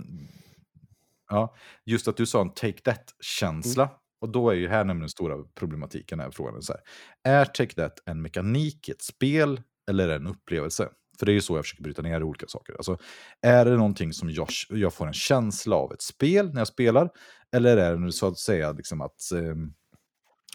Ja, 1.29 1.55
just 1.85 2.09
att 2.09 2.17
du 2.17 2.27
sa 2.27 2.41
en 2.41 2.51
take 2.51 2.81
that-känsla. 2.81 3.83
Mm. 3.83 3.97
Och 4.21 4.29
då 4.29 4.51
är 4.51 4.55
ju 4.55 4.69
här 4.69 4.85
nämligen 4.85 5.01
den 5.01 5.09
stora 5.09 5.45
problematiken. 5.55 6.21
Här 6.21 6.31
frågan 6.31 6.57
är, 6.57 6.61
så 6.61 6.73
här. 6.73 6.83
är 7.23 7.45
take 7.45 7.75
that 7.75 8.03
en 8.07 8.23
mekanik, 8.23 8.89
ett 8.89 9.03
spel 9.03 9.63
eller 9.91 10.09
en 10.09 10.27
upplevelse? 10.27 10.89
För 11.19 11.27
det 11.27 11.33
är 11.33 11.35
ju 11.35 11.41
så 11.41 11.57
jag 11.57 11.65
försöker 11.65 11.83
bryta 11.83 12.03
ner 12.03 12.23
olika 12.23 12.47
saker. 12.49 12.73
Alltså, 12.75 12.99
är 13.41 13.65
det 13.65 13.77
någonting 13.77 14.13
som 14.13 14.31
jag, 14.31 14.49
jag 14.69 14.95
får 14.95 15.07
en 15.07 15.13
känsla 15.13 15.77
av 15.77 15.93
ett 15.93 16.03
spel 16.03 16.53
när 16.53 16.61
jag 16.61 16.69
spelar? 16.69 17.11
Eller 17.53 17.77
är 17.77 17.97
det 17.97 18.13
så 18.13 18.27
att 18.27 18.39
säga 18.39 18.73
liksom 18.73 19.01
att... 19.01 19.33
ehm, 19.35 19.75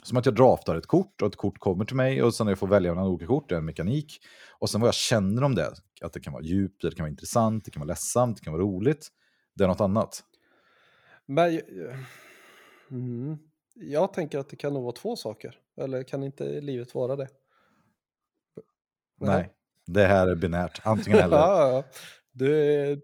som 0.03 0.18
att 0.18 0.26
jag 0.26 0.36
draftar 0.36 0.76
ett 0.76 0.88
kort 0.88 1.22
och 1.22 1.28
ett 1.28 1.36
kort 1.36 1.59
kommer 1.59 1.86
till 1.86 1.95
mig 1.95 2.24
och 2.24 2.34
sen 2.36 2.47
jag 2.47 2.59
får 2.59 2.68
välja 2.68 2.93
mellan 2.93 3.07
olika 3.09 3.26
kort, 3.28 3.49
det 3.49 3.55
är 3.55 3.59
en 3.59 3.66
mekanik. 3.66 4.20
Och 4.59 4.70
sen 4.70 4.82
vad 4.82 4.88
jag 4.88 4.95
känner 4.95 5.43
om 5.43 5.55
det, 5.55 5.74
att 6.01 6.14
det 6.14 6.20
kan 6.20 6.34
vara 6.34 6.43
djupt, 6.43 6.82
det 6.82 6.91
kan 6.95 7.03
vara 7.03 7.09
intressant, 7.09 7.66
det 7.66 7.72
kan 7.72 7.80
vara 7.80 7.88
ledsamt, 7.88 8.38
det 8.38 8.43
kan 8.43 8.53
vara 8.53 8.64
roligt. 8.64 9.07
Det 9.55 9.64
är 9.64 9.68
något 9.68 9.82
annat. 9.82 10.24
Men 11.26 11.53
jag- 11.55 11.64
mm, 12.91 13.38
jag 13.76 14.14
tänker 14.14 14.39
att 14.39 14.49
det 14.49 14.55
kan 14.55 14.74
nog 14.74 14.84
vara 14.84 14.91
två 14.93 15.16
saker. 15.16 15.59
Eller 15.78 16.03
kan 16.03 16.24
inte 16.24 16.61
livet 16.61 16.95
vara 16.95 17.16
det? 17.16 17.28
Nej, 19.20 19.53
det 19.88 20.05
här 20.07 20.27
är 20.27 20.36
binärt. 20.36 20.81
Antingen 20.84 21.19
eller. 21.19 21.38
ja, 21.38 21.84
det 22.34 22.97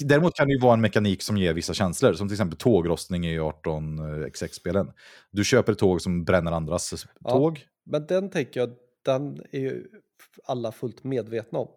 Däremot 0.00 0.34
kan 0.34 0.46
det 0.46 0.52
ju 0.54 0.60
vara 0.60 0.74
en 0.74 0.80
mekanik 0.80 1.22
som 1.22 1.36
ger 1.36 1.54
vissa 1.54 1.74
känslor, 1.74 2.12
som 2.12 2.28
till 2.28 2.34
exempel 2.34 2.58
tågrostning 2.58 3.26
i 3.26 3.38
18XX-spelen. 3.38 4.92
Du 5.30 5.44
köper 5.44 5.72
ett 5.72 5.78
tåg 5.78 6.02
som 6.02 6.24
bränner 6.24 6.52
andras 6.52 6.92
s- 6.92 7.06
Ja. 7.20 7.30
tåg. 7.30 7.66
Men 7.84 8.06
den 8.06 8.30
tänker 8.30 8.60
jag, 8.60 8.70
den 9.04 9.42
är 9.52 9.60
ju 9.60 9.86
alla 10.44 10.72
fullt 10.72 11.04
medvetna 11.04 11.58
om. 11.58 11.68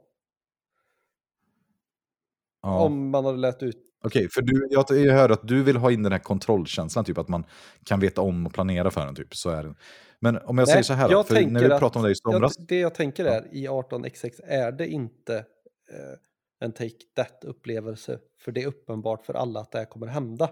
Ja. 2.61 2.79
Om 2.79 3.09
man 3.09 3.25
hade 3.25 3.37
lärt 3.37 3.63
ut. 3.63 3.77
Okej, 4.03 4.27
för 4.31 4.41
du, 4.41 4.67
jag, 4.71 4.85
jag 4.89 5.13
hör 5.13 5.29
att 5.29 5.47
du 5.47 5.63
vill 5.63 5.77
ha 5.77 5.91
in 5.91 6.03
den 6.03 6.11
här 6.11 6.19
kontrollkänslan, 6.19 7.05
typ 7.05 7.17
att 7.17 7.27
man 7.27 7.43
kan 7.85 7.99
veta 7.99 8.21
om 8.21 8.45
och 8.45 8.53
planera 8.53 8.91
för 8.91 9.05
den. 9.05 9.15
Typ. 9.15 9.35
Så 9.35 9.49
är 9.49 9.63
det. 9.63 9.75
Men 10.23 10.37
om 10.37 10.57
jag 10.57 10.67
säger 10.67 10.77
Nej, 10.77 10.83
så 10.83 10.93
här, 10.93 11.09
då, 11.09 11.23
för 11.23 11.33
när 11.33 11.41
tänker 11.41 11.59
vi 11.67 11.73
att- 11.73 11.79
pratade 11.79 11.99
om 11.99 12.05
det 12.05 12.11
i 12.11 12.15
somras. 12.15 12.57
det 12.57 12.79
jag 12.79 12.95
tänker 12.95 13.25
är, 13.25 13.47
i 13.53 13.67
18xx 13.67 14.39
är 14.43 14.71
det 14.71 14.87
inte 14.87 15.37
eh, 15.37 16.19
en 16.59 16.71
take 16.71 16.97
that-upplevelse. 17.15 18.19
För 18.39 18.51
det 18.51 18.63
är 18.63 18.67
uppenbart 18.67 19.25
för 19.25 19.33
alla 19.33 19.59
att 19.59 19.71
det 19.71 19.77
här 19.77 19.85
kommer 19.85 20.07
hända. 20.07 20.49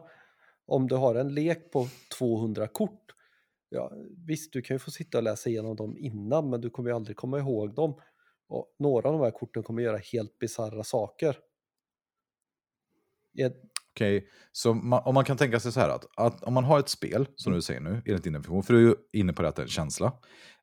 Om 0.65 0.87
du 0.87 0.95
har 0.95 1.15
en 1.15 1.33
lek 1.33 1.71
på 1.71 1.87
200 2.19 2.67
kort, 2.67 3.11
ja, 3.69 3.91
visst 4.27 4.53
du 4.53 4.61
kan 4.61 4.75
ju 4.75 4.79
få 4.79 4.91
sitta 4.91 5.17
och 5.17 5.23
läsa 5.23 5.49
igenom 5.49 5.75
dem 5.75 5.97
innan, 5.97 6.49
men 6.49 6.61
du 6.61 6.69
kommer 6.69 6.89
ju 6.89 6.95
aldrig 6.95 7.17
komma 7.17 7.39
ihåg 7.39 7.75
dem. 7.75 8.01
Och 8.47 8.75
några 8.79 9.09
av 9.09 9.13
de 9.13 9.21
här 9.23 9.31
korten 9.31 9.63
kommer 9.63 9.81
göra 9.83 9.97
helt 9.97 10.39
bisarra 10.39 10.83
saker. 10.83 11.37
Okej, 13.95 14.27
så 14.51 14.73
man, 14.73 15.01
om 15.05 15.13
man 15.13 15.25
kan 15.25 15.37
tänka 15.37 15.59
sig 15.59 15.71
så 15.71 15.79
här 15.79 15.89
att, 15.89 16.05
att 16.17 16.43
om 16.43 16.53
man 16.53 16.63
har 16.63 16.79
ett 16.79 16.89
spel, 16.89 17.27
som 17.35 17.49
Mm. 17.51 17.57
du 17.57 17.61
säger 17.61 17.79
nu, 17.81 18.01
enligt 18.05 18.23
din 18.23 18.33
definition, 18.33 18.63
för 18.63 18.73
du 18.73 18.79
är 18.79 18.83
ju 18.89 18.95
inne 19.13 19.33
på 19.33 19.41
det 19.41 19.47
att 19.47 19.55
det 19.55 19.61
är 19.61 19.63
en 19.65 19.69
känsla, 19.69 20.13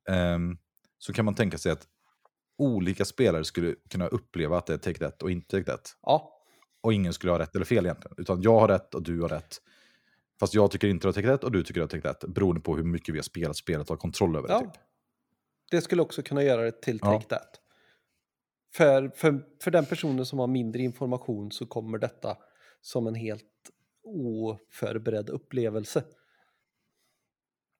ehm, 0.08 0.56
så 0.98 1.12
kan 1.12 1.24
man 1.24 1.34
tänka 1.34 1.58
sig 1.58 1.72
att 1.72 1.86
olika 2.58 3.04
spelare 3.04 3.44
skulle 3.44 3.74
kunna 3.90 4.06
uppleva 4.06 4.58
att 4.58 4.66
det 4.66 4.74
är 4.74 4.78
take 4.78 4.98
that 4.98 5.22
och 5.22 5.30
inte 5.30 5.48
take 5.48 5.70
that. 5.72 5.96
Ja, 6.02 6.34
Och 6.80 6.92
ingen 6.92 7.12
skulle 7.12 7.32
ha 7.32 7.38
rätt 7.38 7.54
eller 7.54 7.64
fel 7.64 7.86
egentligen. 7.86 8.14
Utan 8.18 8.42
jag 8.42 8.60
har 8.60 8.68
rätt 8.68 8.94
och 8.94 9.02
du 9.02 9.20
har 9.20 9.28
rätt. 9.28 9.56
Fast 10.40 10.54
jag 10.54 10.70
tycker 10.70 10.88
inte 10.88 11.04
du 11.04 11.08
har 11.08 11.12
take 11.12 11.26
that 11.28 11.44
och 11.44 11.52
du 11.52 11.62
tycker 11.62 11.74
du 11.80 11.84
har 11.84 11.88
take 11.88 12.12
that. 12.14 12.24
Beroende 12.34 12.60
på 12.60 12.76
hur 12.76 12.84
mycket 12.84 13.14
vi 13.14 13.18
har 13.18 13.22
spelat 13.22 13.56
spelet 13.56 13.86
och 13.90 13.96
har 13.96 13.96
kontroll 14.00 14.36
över 14.36 14.48
det. 14.48 14.54
Ja. 14.54 14.60
Typ. 14.60 14.70
det 15.70 15.80
skulle 15.80 16.02
också 16.02 16.22
kunna 16.22 16.42
göra 16.42 16.62
det 16.62 16.82
till 16.82 16.98
Ja. 17.02 17.12
take 17.12 17.28
that. 17.28 17.60
För, 18.74 19.08
för, 19.16 19.40
för 19.62 19.70
den 19.70 19.86
personen 19.86 20.26
som 20.26 20.38
har 20.38 20.46
mindre 20.46 20.82
information 20.82 21.50
så 21.52 21.66
kommer 21.66 21.98
detta 21.98 22.36
som 22.80 23.06
en 23.06 23.14
helt 23.14 23.44
oförberedd 24.04 25.28
upplevelse. 25.30 26.04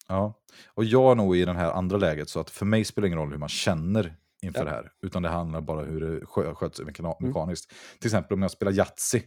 Ja. 0.09 0.35
Och 0.75 0.85
jag 0.85 1.11
är 1.11 1.15
nog 1.15 1.37
i 1.37 1.45
den 1.45 1.57
här 1.57 1.71
andra 1.73 1.97
läget 1.97 2.29
så 2.29 2.41
att 2.41 2.51
för 2.51 2.67
mig 2.67 2.85
spelar 2.85 3.03
det 3.03 3.07
ingen 3.09 3.19
roll 3.19 3.31
hur 3.31 3.39
man 3.39 3.49
känner 3.49 4.17
inför 4.43 4.61
Ja. 4.61 4.65
det 4.65 4.71
här. 4.71 4.93
Utan 5.03 5.23
det 5.23 5.29
handlar 5.29 5.61
bara 5.61 5.85
hur 5.85 6.01
det 6.01 6.21
skö- 6.25 6.55
sköts 6.55 6.81
Mm. 6.81 6.93
mekaniskt. 7.21 7.73
Till 7.99 8.07
exempel 8.09 8.35
om 8.35 8.43
jag 8.43 8.51
spelar 8.51 8.73
Yatzy 8.73 9.23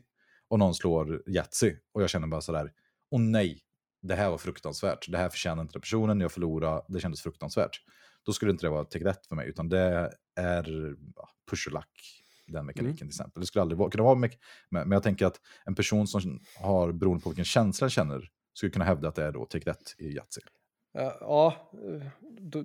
och 0.47 0.59
någon 0.59 0.75
slår 0.75 1.29
Yatzy 1.29 1.75
och 1.91 2.01
jag 2.01 2.09
känner 2.09 2.27
bara 2.27 2.41
sådär, 2.41 2.71
åh 3.11 3.21
nej, 3.21 3.61
det 4.01 4.15
här 4.15 4.29
var 4.29 4.37
fruktansvärt. 4.37 5.11
Det 5.11 5.17
här 5.17 5.29
förtjänar 5.29 5.61
inte 5.61 5.73
den 5.73 5.81
personen, 5.81 6.21
jag 6.21 6.31
förlorade, 6.31 6.85
det 6.87 6.99
kändes 6.99 7.21
fruktansvärt. 7.21 7.81
Då 8.23 8.33
skulle 8.33 8.51
inte 8.51 8.65
det 8.65 8.69
vara 8.69 8.85
take 8.85 9.05
that 9.05 9.25
för 9.25 9.35
mig, 9.35 9.49
utan 9.49 9.69
det 9.69 10.09
är 10.35 10.95
ja, 11.15 11.29
push 11.49 11.67
och 11.67 11.73
lack, 11.73 12.20
den 12.47 12.65
mekaniken 12.65 12.85
Mm. 12.85 12.97
till 12.97 13.07
exempel. 13.07 13.41
Det 13.41 13.45
skulle 13.47 13.61
aldrig 13.61 13.77
vara, 13.77 13.89
kunna 13.91 14.03
vara, 14.03 14.15
mek- 14.15 14.37
men 14.69 14.87
men 14.89 14.95
jag 14.95 15.03
tänker 15.03 15.25
att 15.25 15.39
en 15.65 15.75
person 15.75 16.07
som 16.07 16.39
har, 16.59 16.91
beroende 16.91 17.23
på 17.23 17.29
vilken 17.29 17.45
känsla 17.45 17.85
den 17.85 17.89
känner, 17.91 18.29
skulle 18.53 18.71
kunna 18.71 18.85
hävda 18.85 19.07
att 19.07 19.15
det 19.15 19.23
är 19.23 19.31
då 19.31 19.45
take 19.45 19.65
that 19.65 19.95
i 19.97 20.07
Yatzy. 20.15 20.41
Ja, 21.19 21.71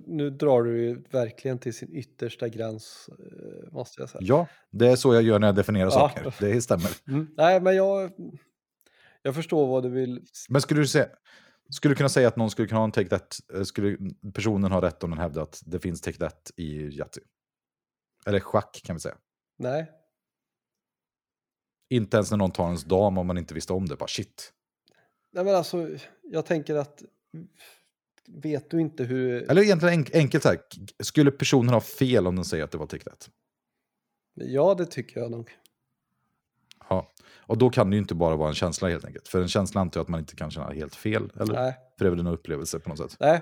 nu 0.05 0.29
drar 0.29 0.63
du 0.63 0.81
ju 0.81 1.03
verkligen 1.11 1.59
till 1.59 1.73
sin 1.73 1.95
yttersta 1.95 2.49
gräns, 2.49 3.09
eh, 3.19 3.71
måste 3.73 4.01
jag 4.01 4.09
säga. 4.09 4.21
Ja, 4.23 4.47
det 4.71 4.87
är 4.87 4.95
så 4.95 5.13
jag 5.13 5.23
gör 5.23 5.39
när 5.39 5.47
jag 5.47 5.55
definierar 5.55 5.85
Ja. 5.85 5.91
saker. 5.91 6.35
Det 6.39 6.61
stämmer. 6.61 6.89
Mm. 7.07 7.27
Nej, 7.37 7.61
men 7.61 7.75
jag, 7.75 8.11
jag 9.21 9.35
förstår 9.35 9.67
vad 9.67 9.83
du 9.83 9.89
vill. 9.89 10.21
Men 10.49 10.61
skulle 10.61 10.81
du, 10.81 10.87
säga, 10.87 11.07
skulle 11.69 11.91
du 11.91 11.95
kunna 11.97 12.09
säga 12.09 12.27
att 12.27 12.35
någon 12.35 12.49
skulle 12.51 12.67
kunna 12.67 12.79
ha 12.79 12.85
en 12.85 12.91
take 12.91 13.09
that, 13.09 13.37
eh, 13.53 13.63
skulle 13.63 13.97
personen 14.33 14.71
ha 14.71 14.81
rätt 14.81 15.03
om 15.03 15.09
den 15.09 15.19
hävdar 15.19 15.41
att 15.41 15.61
det 15.65 15.79
finns 15.79 16.01
take 16.01 16.17
that 16.17 16.51
i 16.57 16.97
Yatzy? 16.97 17.21
Eller 18.25 18.39
schack 18.39 18.81
kan 18.85 18.95
vi 18.95 18.99
säga. 18.99 19.15
Nej, 19.57 19.91
Inte 21.89 22.17
ens 22.17 22.31
när 22.31 22.37
någon 22.37 22.51
tar 22.51 22.65
ens 22.65 22.83
dam 22.83 23.17
om 23.17 23.27
man 23.27 23.37
inte 23.37 23.53
visste 23.53 23.73
om 23.73 23.87
det, 23.87 23.95
bara 23.95 24.07
shit. 24.07 24.53
Nej 25.31 25.43
men 25.43 25.55
alltså, 25.55 25.89
jag 26.23 26.45
tänker 26.45 26.75
att 26.75 27.03
vet 28.27 28.69
du 28.69 28.81
inte 28.81 29.03
hur... 29.03 29.51
Eller 29.51 29.61
egentligen 29.61 29.93
enk 29.93 30.15
enkelt 30.15 30.43
så 30.43 30.49
här, 30.49 30.59
skulle 31.03 31.31
personen 31.31 31.73
ha 31.73 31.81
fel 31.81 32.27
om 32.27 32.35
den 32.35 32.45
säger 32.45 32.63
att 32.63 32.71
det 32.71 32.77
var 32.77 32.87
that? 32.87 33.29
Ja, 34.33 34.75
det 34.75 34.85
tycker 34.85 35.19
jag 35.19 35.31
nog. 35.31 35.51
Ja. 36.89 37.11
Och 37.39 37.57
då 37.57 37.69
kan 37.69 37.89
det 37.89 37.95
ju 37.95 38.01
inte 38.01 38.15
bara 38.15 38.35
vara 38.35 38.49
en 38.49 38.55
känsla 38.55 38.89
helt 38.89 39.05
enkelt. 39.05 39.27
För 39.27 39.41
en 39.41 39.47
känsla 39.47 39.81
antar 39.81 39.99
jag 39.99 40.03
att 40.03 40.09
man 40.09 40.19
inte 40.19 40.35
kan 40.35 40.51
känna 40.51 40.71
helt 40.71 40.95
fel. 40.95 41.31
Eller? 41.39 41.53
Nej, 41.53 41.73
För 41.97 42.05
det 42.05 42.09
är 42.09 42.11
väl 42.11 42.19
en 42.19 42.27
upplevelse 42.27 42.79
på 42.79 42.89
något 42.89 43.11
sätt. 43.11 43.17
nej. 43.19 43.41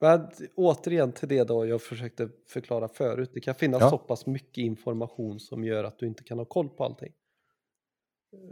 Men 0.00 0.28
återigen 0.54 1.12
till 1.12 1.28
det 1.28 1.44
då 1.44 1.66
jag 1.66 1.82
försökte 1.82 2.28
förklara 2.48 2.88
förut. 2.88 3.30
Det 3.34 3.40
kan 3.40 3.54
finnas 3.54 3.80
Ja. 3.80 3.90
så 3.90 3.98
pass 3.98 4.26
mycket 4.26 4.58
information 4.62 5.40
som 5.40 5.64
gör 5.64 5.84
att 5.84 5.98
du 5.98 6.06
inte 6.06 6.22
kan 6.24 6.38
ha 6.38 6.44
koll 6.44 6.68
på 6.68 6.84
allting. 6.84 7.12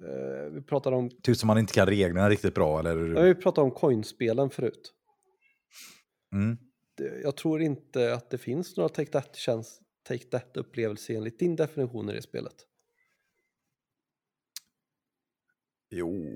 Eh, 0.04 0.50
Vi 0.52 0.62
pratade 0.62 0.96
om, 0.96 1.10
Typ 1.22 1.36
som 1.36 1.46
man 1.46 1.58
inte 1.58 1.72
kan 1.72 1.86
reglerna 1.86 2.30
riktigt 2.30 2.54
bra. 2.54 2.78
Eller... 2.80 3.14
ja, 3.14 3.22
vi 3.22 3.34
pratade 3.34 3.64
om 3.64 3.70
coinspelen 3.70 4.50
förut. 4.50 4.92
Mm. 6.32 6.56
Jag 7.22 7.36
tror 7.36 7.60
inte 7.62 8.14
att 8.14 8.30
det 8.30 8.38
finns 8.38 8.76
några 8.76 8.88
take 8.88 9.10
that-käns- 9.18 9.80
take 10.08 10.24
that-upplevelse 10.24 11.14
enligt 11.14 11.38
din 11.38 11.56
definition 11.56 12.10
i 12.10 12.12
det 12.12 12.22
spelet? 12.22 12.54
Jo, 15.90 16.26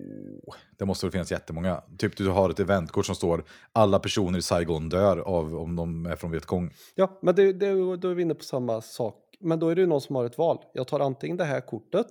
det 0.79 0.85
måste 0.85 1.07
väl 1.07 1.13
finnas 1.13 1.31
jättemånga. 1.33 1.83
Typ 1.99 2.17
du 2.17 2.29
har 2.29 2.51
ett 2.51 2.61
eventkort 2.61 3.07
som 3.07 3.15
står 3.15 3.45
alla 3.73 3.99
personer 3.99 4.39
i 4.39 4.43
Saigon 4.43 4.89
dör 4.89 5.19
av 5.19 5.57
om 5.57 5.77
de 5.77 6.07
är 6.07 6.17
från 6.17 6.31
Vietkong. 6.31 6.71
Ja, 6.95 7.19
men 7.23 7.35
det, 7.35 7.53
det, 7.53 7.97
då 7.97 8.09
är 8.09 8.15
vi 8.15 8.23
inne 8.23 8.35
på 8.35 8.45
samma 8.45 8.81
sak. 8.81 9.19
Men 9.41 9.59
då 9.59 9.69
är 9.69 9.75
det 9.75 9.81
ju 9.81 9.87
någon 9.87 10.01
som 10.01 10.17
har 10.17 10.25
ett 10.25 10.39
val. 10.39 10.59
Jag 10.75 10.87
tar 10.89 11.01
antingen 11.01 11.37
det 11.37 11.45
här 11.45 11.61
kortet 11.61 12.07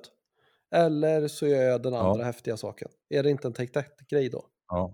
eller 0.75 1.27
så 1.27 1.47
gör 1.47 1.61
jag 1.63 1.81
den 1.83 1.93
andra 1.93 2.19
Ja. 2.21 2.25
häftiga 2.25 2.57
saken. 2.57 2.87
Är 3.09 3.23
det 3.23 3.29
inte 3.29 3.47
en 3.47 3.53
take 3.53 3.71
that-grej 3.81 4.29
då? 4.29 4.45
Ja. 4.67 4.93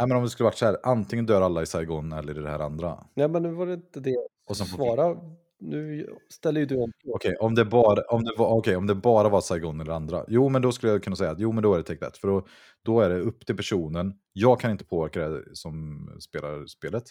Nej, 0.00 0.08
men 0.08 0.16
om 0.16 0.22
det 0.22 0.30
skulle 0.30 0.44
varit 0.44 0.58
så 0.58 0.66
här, 0.66 0.76
antingen 0.82 1.26
dör 1.26 1.42
alla 1.42 1.62
i 1.62 1.66
Saigon 1.66 2.12
eller 2.12 2.38
i 2.38 2.42
det 2.42 2.48
här 2.50 2.58
andra. 2.60 3.06
Nej, 3.14 3.28
men 3.28 3.42
nu 3.42 3.50
var 3.50 3.66
det 3.66 3.74
inte 3.74 4.00
det 4.00 4.16
Och 4.48 4.56
sen 4.56 4.66
svara. 4.66 5.16
Nu 5.58 6.06
ställer 6.28 6.60
ju 6.60 6.66
du 6.66 6.76
om. 6.76 6.92
Okej, 7.14 7.36
om, 7.40 7.54
det 7.54 7.64
bara, 7.64 8.02
om, 8.02 8.24
det 8.24 8.34
var, 8.38 8.48
okej, 8.48 8.76
om 8.76 8.86
det 8.86 8.94
bara 8.94 9.28
var 9.28 9.40
Saigon 9.40 9.80
eller 9.80 9.92
andra. 9.92 10.24
Jo, 10.28 10.48
men 10.48 10.62
då 10.62 10.72
skulle 10.72 10.92
jag 10.92 11.02
kunna 11.02 11.16
säga 11.16 11.30
att 11.30 11.40
jo, 11.40 11.52
men 11.52 11.62
då 11.62 11.74
är 11.74 11.78
det 11.78 11.84
take 11.84 12.00
that. 12.04 12.16
För 12.16 12.28
då, 12.28 12.46
då 12.82 13.00
är 13.00 13.08
det 13.10 13.20
upp 13.20 13.46
till 13.46 13.56
personen. 13.56 14.14
Jag 14.32 14.60
kan 14.60 14.70
inte 14.70 14.84
påverka 14.84 15.28
det 15.28 15.42
som 15.56 15.98
spelar 16.20 16.66
spelet. 16.66 17.04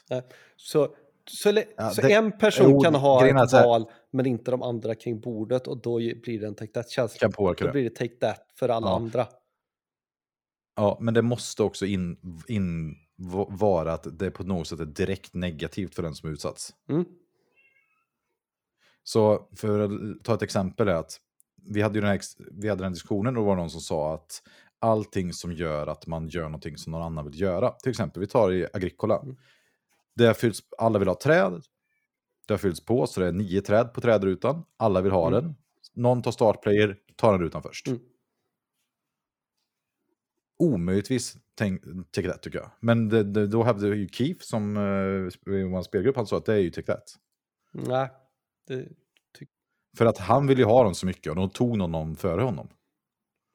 Så, 0.55 0.95
så, 1.29 1.51
le- 1.51 1.65
Ja, 1.77 1.89
så 1.89 2.01
det- 2.01 2.13
en 2.13 2.31
person 2.37 2.71
jo, 2.71 2.79
kan 2.79 2.95
ha 2.95 3.27
ett 3.43 3.49
så 3.49 3.57
val 3.57 3.85
men 4.11 4.25
inte 4.25 4.51
de 4.51 4.61
andra 4.63 4.95
kring 4.95 5.19
bordet 5.19 5.67
och 5.67 5.81
då 5.81 5.95
blir 5.97 6.39
det 6.39 6.47
en 6.47 6.55
take 6.55 6.71
that-känsla. 6.71 7.19
Kan 7.19 7.31
påverka 7.31 7.65
Då 7.65 7.71
blir 7.71 7.83
det 7.83 7.95
take 7.95 8.15
that 8.15 8.45
för 8.59 8.69
alla 8.69 8.87
Ja. 8.87 8.95
andra. 8.95 9.27
Ja, 10.75 10.97
men 11.01 11.13
det 11.13 11.21
måste 11.21 11.63
också 11.63 11.85
in, 11.85 12.17
in 12.47 12.95
vara 13.49 13.93
att 13.93 14.19
det 14.19 14.31
på 14.31 14.43
något 14.43 14.67
sätt 14.67 14.79
är 14.79 14.85
direkt 14.85 15.33
negativt 15.33 15.95
för 15.95 16.03
den 16.03 16.15
som 16.15 16.29
utsatts. 16.29 16.69
Mm. 16.89 17.05
Så 19.07 19.49
för 19.55 19.79
att 19.79 20.23
ta 20.23 20.33
ett 20.33 20.41
exempel 20.41 20.87
är 20.87 20.95
att 20.95 21.19
vi 21.67 21.81
hade 21.81 21.95
ju 21.95 22.01
den 22.01 22.09
här, 22.09 22.19
vi 22.51 22.69
hade 22.69 22.83
den 22.83 22.93
diskussionen 22.93 23.37
och 23.37 23.43
det 23.43 23.47
var 23.47 23.55
någon 23.55 23.69
som 23.69 23.81
sa 23.81 24.13
att 24.13 24.41
allting 24.79 25.33
som 25.33 25.53
gör 25.53 25.87
att 25.87 26.07
man 26.07 26.27
gör 26.27 26.43
någonting 26.43 26.77
som 26.77 26.91
någon 26.91 27.01
annan 27.01 27.25
vill 27.25 27.41
göra. 27.41 27.71
Till 27.71 27.89
exempel, 27.89 28.19
vi 28.19 28.27
tar 28.27 28.51
i 28.53 28.67
Agricola. 28.73 29.19
Mm. 29.19 29.35
Det 30.15 30.33
fylls, 30.33 30.63
alla 30.77 30.99
vill 30.99 31.07
ha 31.07 31.15
träd. 31.15 31.61
Det 32.47 32.53
har 32.53 32.57
fyllts 32.57 32.85
på, 32.85 33.07
så 33.07 33.21
det 33.21 33.27
är 33.27 33.31
nio 33.31 33.61
träd 33.61 33.93
på 33.93 34.01
trädrutan. 34.01 34.63
Alla 34.77 35.01
vill 35.01 35.11
ha 35.11 35.27
Mm. 35.27 35.43
den. 35.43 35.55
Någon 35.93 36.21
tar 36.21 36.31
startplayer, 36.31 36.97
tar 37.15 37.31
den 37.31 37.41
rutan 37.41 37.61
först. 37.61 37.87
Mm. 37.87 37.99
Omöjligtvis 40.59 41.37
tänk, 41.55 41.81
take 42.11 42.31
that 42.31 42.41
tycker 42.41 42.59
jag. 42.59 42.71
Men 42.79 43.09
det, 43.09 43.23
det, 43.23 43.47
då 43.47 43.63
hävdade 43.63 43.95
ju 43.95 44.07
Keith 44.07 44.45
som 44.45 44.77
uh, 44.77 45.31
var 45.45 45.77
en 45.77 45.83
spelgrupp, 45.83 46.15
han 46.15 46.27
sa 46.27 46.37
att 46.37 46.45
det 46.45 46.53
är 46.53 46.57
ju 46.57 46.69
take 46.69 46.93
that. 46.93 47.15
Nej, 47.71 48.09
det, 48.67 48.87
För 49.97 50.05
att 50.05 50.17
han 50.17 50.47
ville 50.47 50.61
ju 50.61 50.65
ha 50.67 50.83
dem 50.83 50.95
så 50.95 51.05
mycket 51.05 51.29
och 51.29 51.35
de 51.35 51.49
tog 51.49 51.77
någon 51.77 52.15
före 52.15 52.41
honom. 52.41 52.67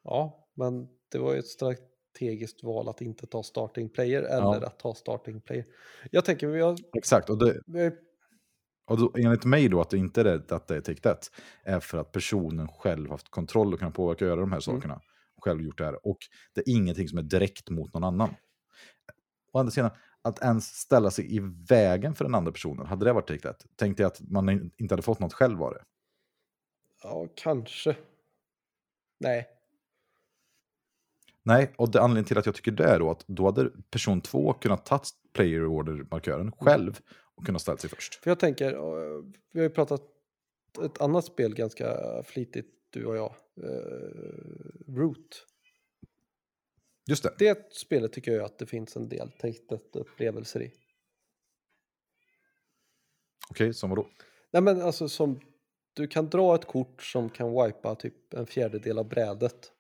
ja, 0.05 0.49
men 0.55 0.89
det 1.13 1.19
var 1.19 1.33
ju 1.33 1.39
ett 1.39 1.47
strategiskt 1.47 2.63
val 2.65 2.89
att 2.89 3.01
inte 3.01 3.27
ta 3.27 3.43
starting 3.43 3.89
player 3.89 4.23
eller 4.23 4.61
Ja. 4.61 4.67
att 4.67 4.79
ta 4.79 4.95
starting 4.95 5.41
player. 5.41 5.67
Jag 6.11 6.25
tänker 6.25 6.47
vi 6.47 6.61
har, 6.61 6.77
Exakt, 6.97 7.31
och, 7.31 7.39
det, 7.39 7.61
vi 7.67 7.91
och 8.87 8.99
då, 8.99 9.13
enligt 9.19 9.45
mig 9.45 9.69
då 9.69 9.81
att 9.81 9.91
det 9.91 9.99
inte 9.99 10.21
är 10.21 10.53
att 10.55 10.69
det 10.69 10.89
är 10.89 10.95
that, 10.95 11.31
är 11.65 11.81
för 11.81 11.99
att 11.99 12.13
personen 12.13 12.69
själv 12.69 13.11
haft 13.11 13.29
kontroll 13.31 13.75
och 13.75 13.81
kan 13.81 13.93
påverka 13.93 14.25
och 14.25 14.29
göra 14.29 14.41
de 14.41 14.53
här 14.53 14.69
Mm. 14.69 14.81
sakerna. 14.81 15.01
Själv 15.43 15.61
gjort 15.63 15.79
det 15.79 15.85
här. 15.85 16.07
Och 16.07 16.19
det 16.55 16.61
är 16.61 16.77
ingenting 16.77 17.09
som 17.09 17.19
är 17.19 17.23
direkt 17.23 17.71
mot 17.71 17.95
någon 17.95 18.05
annan. 18.05 18.35
Å 19.53 19.59
andra 19.59 19.71
sidan, 19.71 19.91
att 20.23 20.43
ens 20.43 20.67
ställa 20.67 21.11
sig 21.11 21.37
i 21.37 21.41
vägen 21.69 22.15
för 22.15 22.25
den 22.25 22.35
andra 22.35 22.53
personen, 22.53 22.87
hade 22.87 23.05
det 23.05 23.13
varit 23.13 23.27
take 23.27 23.41
that? 23.41 23.67
Tänkte 23.77 24.03
jag 24.03 24.11
att 24.11 24.21
man 24.21 24.49
in- 24.49 24.71
inte 24.77 24.93
hade 24.93 25.03
fått 25.03 25.19
något 25.21 25.33
själv 25.33 25.59
var 25.59 25.75
det. 25.75 25.83
Ja, 27.03 27.29
kanske. 27.35 27.97
Nej. 29.21 29.49
Nej, 31.43 31.73
och 31.77 31.91
det 31.91 32.01
anledningen 32.01 32.25
till 32.25 32.39
att 32.39 32.47
jag 32.47 32.55
tycker 32.55 32.73
det 32.73 32.85
är 32.85 32.99
då 32.99 33.11
att 33.11 33.25
då 33.27 33.45
hade 33.45 33.71
person 33.91 34.21
två 34.21 34.53
kunnat 34.53 34.87
ta 34.87 35.01
player 35.33 35.67
order-markören 35.67 36.41
Mm. 36.41 36.53
själv 36.53 37.01
och 37.35 37.47
kunnat 37.47 37.63
ställa 37.63 37.79
sig 37.79 37.91
först. 37.91 38.15
För 38.15 38.31
jag 38.31 38.39
tänker, 38.41 38.71
vi 39.53 39.61
har 39.61 39.63
ju 39.63 39.71
pratat 39.71 40.03
ett 40.85 41.01
annat 41.01 41.25
spel 41.25 41.55
ganska 41.55 41.97
flitigt, 42.25 42.75
du 42.91 43.07
och 43.07 43.17
jag. 43.17 43.35
Uh, 43.59 44.95
Root. 44.97 45.47
Just 47.11 47.23
det. 47.23 47.35
Det 47.39 47.73
spelet 47.73 48.13
tycker 48.13 48.33
jag 48.33 48.45
att 48.45 48.59
det 48.59 48.67
finns 48.67 48.97
en 48.97 49.09
del 49.09 49.33
upplevelser 49.93 50.63
i. 50.63 50.73
Okej, 53.51 53.75
som 53.75 53.91
vadå? 53.91 54.09
Nej 54.51 54.63
men 54.63 54.83
alltså 54.83 55.09
som, 55.09 55.41
du 55.93 56.07
kan 56.07 56.29
dra 56.29 56.55
ett 56.55 56.67
kort 56.67 57.03
som 57.03 57.31
kan 57.31 57.65
wipa 57.65 57.95
typ 57.95 58.35
en 58.35 58.47
fjärdedel 58.47 58.99
av 58.99 59.09
brädet. 59.09 59.73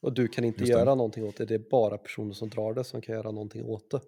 Och 0.00 0.12
du 0.12 0.28
kan 0.28 0.44
inte 0.44 0.64
göra 0.64 0.94
någonting 0.94 1.24
åt 1.24 1.36
det, 1.36 1.44
det 1.44 1.54
är 1.54 1.70
bara 1.70 1.98
personen 1.98 2.34
som 2.34 2.48
drar 2.48 2.74
det 2.74 2.84
som 2.84 3.00
kan 3.00 3.14
göra 3.14 3.30
någonting 3.30 3.64
åt 3.64 3.90
det. 3.90 4.00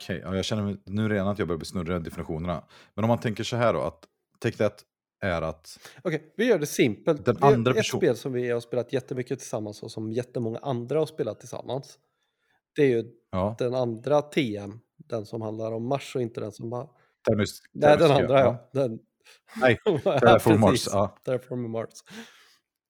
Okej, 0.00 0.20
ja, 0.24 0.36
jag 0.36 0.44
känner 0.44 0.76
nu 0.84 1.08
redan 1.08 1.28
att 1.28 1.38
jag 1.38 1.48
börjar 1.48 1.58
bli 1.58 1.66
snurrig 1.66 2.00
i 2.00 2.04
definitionerna. 2.04 2.64
Men 2.94 3.04
om 3.04 3.08
man 3.08 3.20
tänker 3.20 3.44
så 3.44 3.56
här 3.56 3.72
då, 3.72 3.80
att 3.80 4.08
take 4.38 4.56
that 4.56 4.84
är 5.20 5.42
att... 5.42 5.78
Okej, 6.02 6.32
vi 6.36 6.44
gör 6.44 6.58
det 6.58 6.66
simpelt. 6.66 7.24
Den 7.24 7.36
andra 7.40 7.70
ett 7.70 7.76
person- 7.76 8.00
spel 8.00 8.16
som 8.16 8.32
vi 8.32 8.50
har 8.50 8.60
spelat 8.60 8.92
jättemycket 8.92 9.38
tillsammans 9.38 9.82
och 9.82 9.90
som 9.90 10.12
jättemånga 10.12 10.58
andra 10.58 10.98
har 10.98 11.06
spelat 11.06 11.40
tillsammans. 11.40 11.98
Det 12.76 12.82
är 12.82 12.86
ju 12.86 13.04
Ja, 13.30 13.56
den 13.58 13.74
andra 13.74 14.22
TM, 14.22 14.80
den 14.96 15.26
som 15.26 15.42
handlar 15.42 15.72
om 15.72 15.86
Mars 15.88 16.16
och 16.16 16.22
inte 16.22 16.40
den 16.40 16.52
som 16.52 16.72
har... 16.72 16.90
termis, 17.28 17.62
Nej, 17.72 17.96
den 17.98 18.08
termis- 18.10 18.14
andra 18.22 18.40
ja. 18.40 18.70
Den... 18.72 18.98
Nej, 19.60 19.78
Ja, 19.84 19.98
Terraform 20.20 20.60
Mars. 20.60 20.86
Ja. 20.92 21.16
Terraform 21.24 21.70
Mars. 21.70 21.88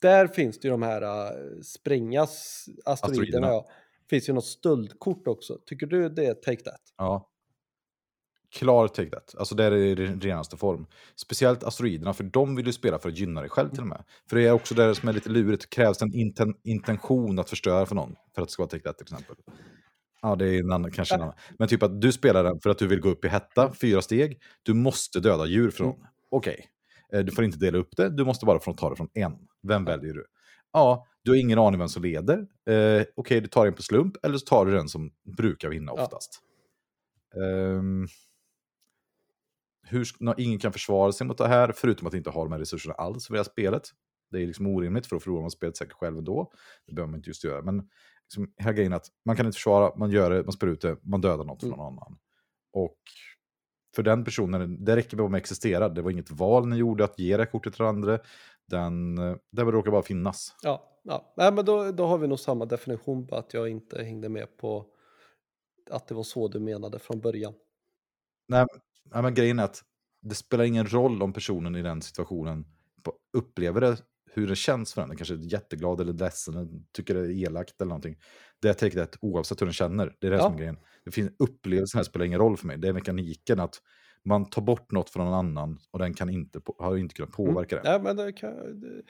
Där 0.01 0.27
finns 0.27 0.59
det 0.61 0.69
ju 0.69 0.73
de 0.73 0.83
här 0.83 1.03
uh, 1.03 1.61
sprängas 1.63 2.65
asteroiderna. 2.85 2.93
Asteroiderna. 2.93 3.47
Ja. 3.47 3.67
finns 4.11 4.29
ju 4.29 4.33
något 4.33 4.45
stöldkort 4.45 5.29
också. 5.29 5.59
Tycker 5.67 5.87
du 5.87 6.09
det 6.09 6.27
är 6.27 6.35
take 6.35 6.63
that? 6.63 6.81
ja. 6.97 7.31
Klar 8.53 8.89
take 8.89 9.11
that. 9.11 9.35
Alltså 9.39 9.55
det 9.55 9.65
är 9.65 9.73
i 9.73 9.95
renaste 9.95 10.57
form. 10.57 10.87
Speciellt 11.17 11.65
asteroiderna, 11.65 12.13
för 12.15 12.25
de 12.25 12.57
vill 12.57 12.67
ju 12.67 12.73
spela 12.73 12.99
för 12.99 13.09
att 13.09 13.19
gynna 13.19 13.41
dig 13.41 13.51
själv 13.51 13.69
till 13.71 13.81
och 13.81 13.87
med. 13.87 14.05
För 14.31 14.37
det 14.37 14.47
är 14.47 14.53
också 14.53 14.75
det 14.75 14.95
som 14.95 15.09
är 15.09 15.13
lite 15.13 15.29
lurigt. 15.31 15.63
Det 15.63 15.69
krävs 15.71 16.03
en 16.03 16.15
inten 16.15 16.55
intention 16.65 17.39
att 17.39 17.51
förstöra 17.51 17.87
för 17.87 17.95
någon. 17.95 18.15
För 18.35 18.43
att 18.43 18.49
det 18.49 18.53
ska 18.53 18.63
vara 18.63 18.79
that 18.81 18.99
till 18.99 19.05
exempel. 19.05 19.37
Ja, 20.23 20.37
det 20.37 20.47
är 20.49 20.61
en 20.61 20.73
annan, 20.73 20.91
kanske 20.91 21.15
en 21.15 21.23
annan. 21.23 21.35
Men 21.59 21.69
typ 21.69 21.83
att 21.83 22.01
du 22.01 22.13
spelar 22.13 22.45
den 22.45 22.61
för 22.61 22.71
att 22.71 22.79
du 22.79 22.87
vill 22.87 23.01
gå 23.01 23.09
upp 23.09 23.25
i 23.25 23.29
hetta, 23.29 23.73
fyra 23.73 24.03
steg. 24.03 24.41
Du 24.63 24.75
måste 24.75 25.21
döda 25.21 25.47
djur 25.47 25.71
från. 25.71 25.95
Mm. 25.95 26.07
Okej. 26.31 26.67
Eh, 27.13 27.21
Du 27.21 27.33
får 27.33 27.45
inte 27.45 27.59
dela 27.59 27.79
upp 27.79 27.97
det, 27.97 28.09
du 28.17 28.25
måste 28.25 28.47
bara 28.47 28.59
ta 28.59 28.91
det 28.91 28.97
från 28.97 29.09
en. 29.15 29.33
Vem 29.63 29.85
väljer 29.85 30.15
du? 30.15 30.25
Ja, 30.73 31.07
du 31.23 31.31
har 31.31 31.37
ingen 31.37 31.59
aning 31.59 31.79
vem 31.79 31.89
som 31.89 32.03
leder. 32.03 32.47
Eh, 32.71 33.05
Okej, 33.17 33.41
du 33.41 33.47
tar 33.47 33.67
en 33.67 33.75
på 33.75 33.83
slump, 33.83 34.17
eller 34.23 34.39
så 34.39 34.45
tar 34.47 34.67
du 34.67 34.73
den 34.73 34.89
som 34.89 35.11
brukar 35.37 35.69
vinna 35.69 35.93
Ja. 35.97 36.03
oftast. 36.05 36.41
Hur, 39.91 40.09
ingen 40.41 40.59
kan 40.59 40.73
försvara 40.73 41.13
sig 41.13 41.27
mot 41.27 41.39
det 41.39 41.49
här, 41.49 41.73
förutom 41.73 42.07
att 42.07 42.15
inte 42.15 42.31
ha 42.31 42.43
de 42.43 42.53
här 42.53 42.59
resurserna 42.59 42.95
alls 42.95 43.27
för 43.27 43.35
det 43.35 43.39
här 43.39 43.45
spelet. 43.45 43.83
Det 44.31 44.43
är 44.43 44.47
liksom 44.47 44.67
orimligt, 44.67 45.07
för 45.07 45.17
då 45.17 45.21
förlorar 45.21 45.41
man 45.41 45.51
spelet 45.51 45.77
säkert 45.77 45.93
själv 45.93 46.19
ändå. 46.19 46.53
Det 46.87 46.93
behöver 46.95 47.11
man 47.11 47.19
inte 47.19 47.31
just 47.31 47.45
göra. 47.45 47.63
Men 47.63 47.89
liksom, 48.25 48.53
hela 48.57 48.73
grejen 48.73 48.93
att 48.93 49.07
man 49.25 49.37
kan 49.37 49.47
inte 49.47 49.57
försvara, 49.57 49.97
man 49.97 50.11
gör 50.11 50.31
det, 50.31 50.43
man 50.43 50.53
spelar 50.53 50.73
ut 50.73 50.81
det, 50.81 50.97
man 51.03 51.21
dödar 51.21 51.45
något 51.45 51.61
från 51.61 51.73
Mm. 51.73 51.79
någon 51.79 51.87
annan. 51.87 52.19
Och 52.73 52.99
för 53.97 54.03
den 54.03 54.25
personen, 54.25 54.85
det 54.85 54.97
räcker 54.97 55.17
med 55.17 55.25
att 55.25 55.33
de 55.33 55.35
existerar. 55.39 55.89
Det 55.89 56.03
var 56.03 56.11
inget 56.11 56.31
val 56.31 56.67
ni 56.69 56.77
gjorde 56.77 57.05
att 57.05 57.19
ge 57.19 57.37
det 57.37 57.43
här 57.43 57.51
kortet 57.51 57.73
till 57.75 57.83
den 57.83 57.89
andra. 57.95 58.19
Den, 58.67 59.17
det 59.51 59.63
råkar 59.63 59.91
bara 59.91 60.03
finnas. 60.03 60.57
Ja, 60.63 61.01
ja. 61.03 61.35
Nej, 61.37 61.53
men 61.53 61.65
då, 61.65 61.93
då 61.93 62.07
har 62.07 62.19
vi 62.19 62.29
nog 62.29 62.41
samma 62.41 62.65
definition 62.65 63.27
på 63.27 63.37
att 63.37 63.55
jag 63.55 63.69
inte 63.69 64.03
hängde 64.03 64.29
med 64.29 64.57
på 64.57 64.87
att 65.91 66.09
det 66.09 66.15
var 66.15 66.23
så 66.23 66.49
du 66.49 66.61
menade 66.61 66.99
från 66.99 67.21
början. 67.21 67.55
Nej, 68.49 68.67
nej, 69.13 69.23
men 69.23 69.35
grejen 69.35 69.59
är 69.59 69.65
att 69.65 69.83
det 70.23 70.35
spelar 70.35 70.65
ingen 70.65 70.87
roll 70.87 71.23
om 71.23 71.33
personen 71.33 71.77
i 71.77 71.83
den 71.83 72.03
situationen 72.03 72.65
upplever 73.33 73.81
det, 73.81 73.97
hur 74.33 74.47
det 74.49 74.57
känns 74.57 74.95
för 74.95 75.01
den. 75.01 75.09
Den 75.09 75.17
kanske 75.19 75.35
är 75.35 75.53
jätteglad 75.53 76.01
eller 76.01 76.13
ledsen, 76.13 76.55
eller 76.55 76.69
tycker 76.93 77.15
det 77.15 77.21
är 77.21 77.31
elakt 77.31 77.81
eller 77.81 77.89
någonting. 77.89 78.17
Det 78.63 78.69
är 78.69 78.73
take 78.75 78.95
that 78.97 79.17
oavsett 79.21 79.61
hur 79.61 79.67
den 79.67 79.73
känner. 79.73 80.17
Det 80.21 80.27
är 80.27 80.31
det 80.31 80.37
Ja. 80.37 80.43
som 80.43 80.53
är 80.55 80.59
grejen. 80.59 80.77
Det 81.05 81.11
finns, 81.11 81.31
upplevelsen 81.39 81.99
här 81.99 82.05
spelar 82.05 82.27
ingen 82.27 82.39
roll 82.39 82.57
för 82.57 82.67
mig. 82.67 82.79
Det 82.79 82.89
är 82.89 82.93
mekaniken 82.93 83.61
att 83.61 83.75
man 84.25 84.51
tar 84.51 84.63
bort 84.63 84.93
något 84.93 85.11
från 85.11 85.25
någon 85.25 85.35
annan 85.35 85.79
och 85.91 85.99
den 85.99 86.15
kan 86.15 86.31
inte, 86.31 86.61
har 86.79 86.97
inte 86.97 87.15
kunnat 87.15 87.33
påverka 87.33 87.77
det. 87.77 87.83
Nej, 87.85 88.03
men 88.03 88.17
det 88.17 88.33
kan, 88.33 88.81
det, 88.81 89.03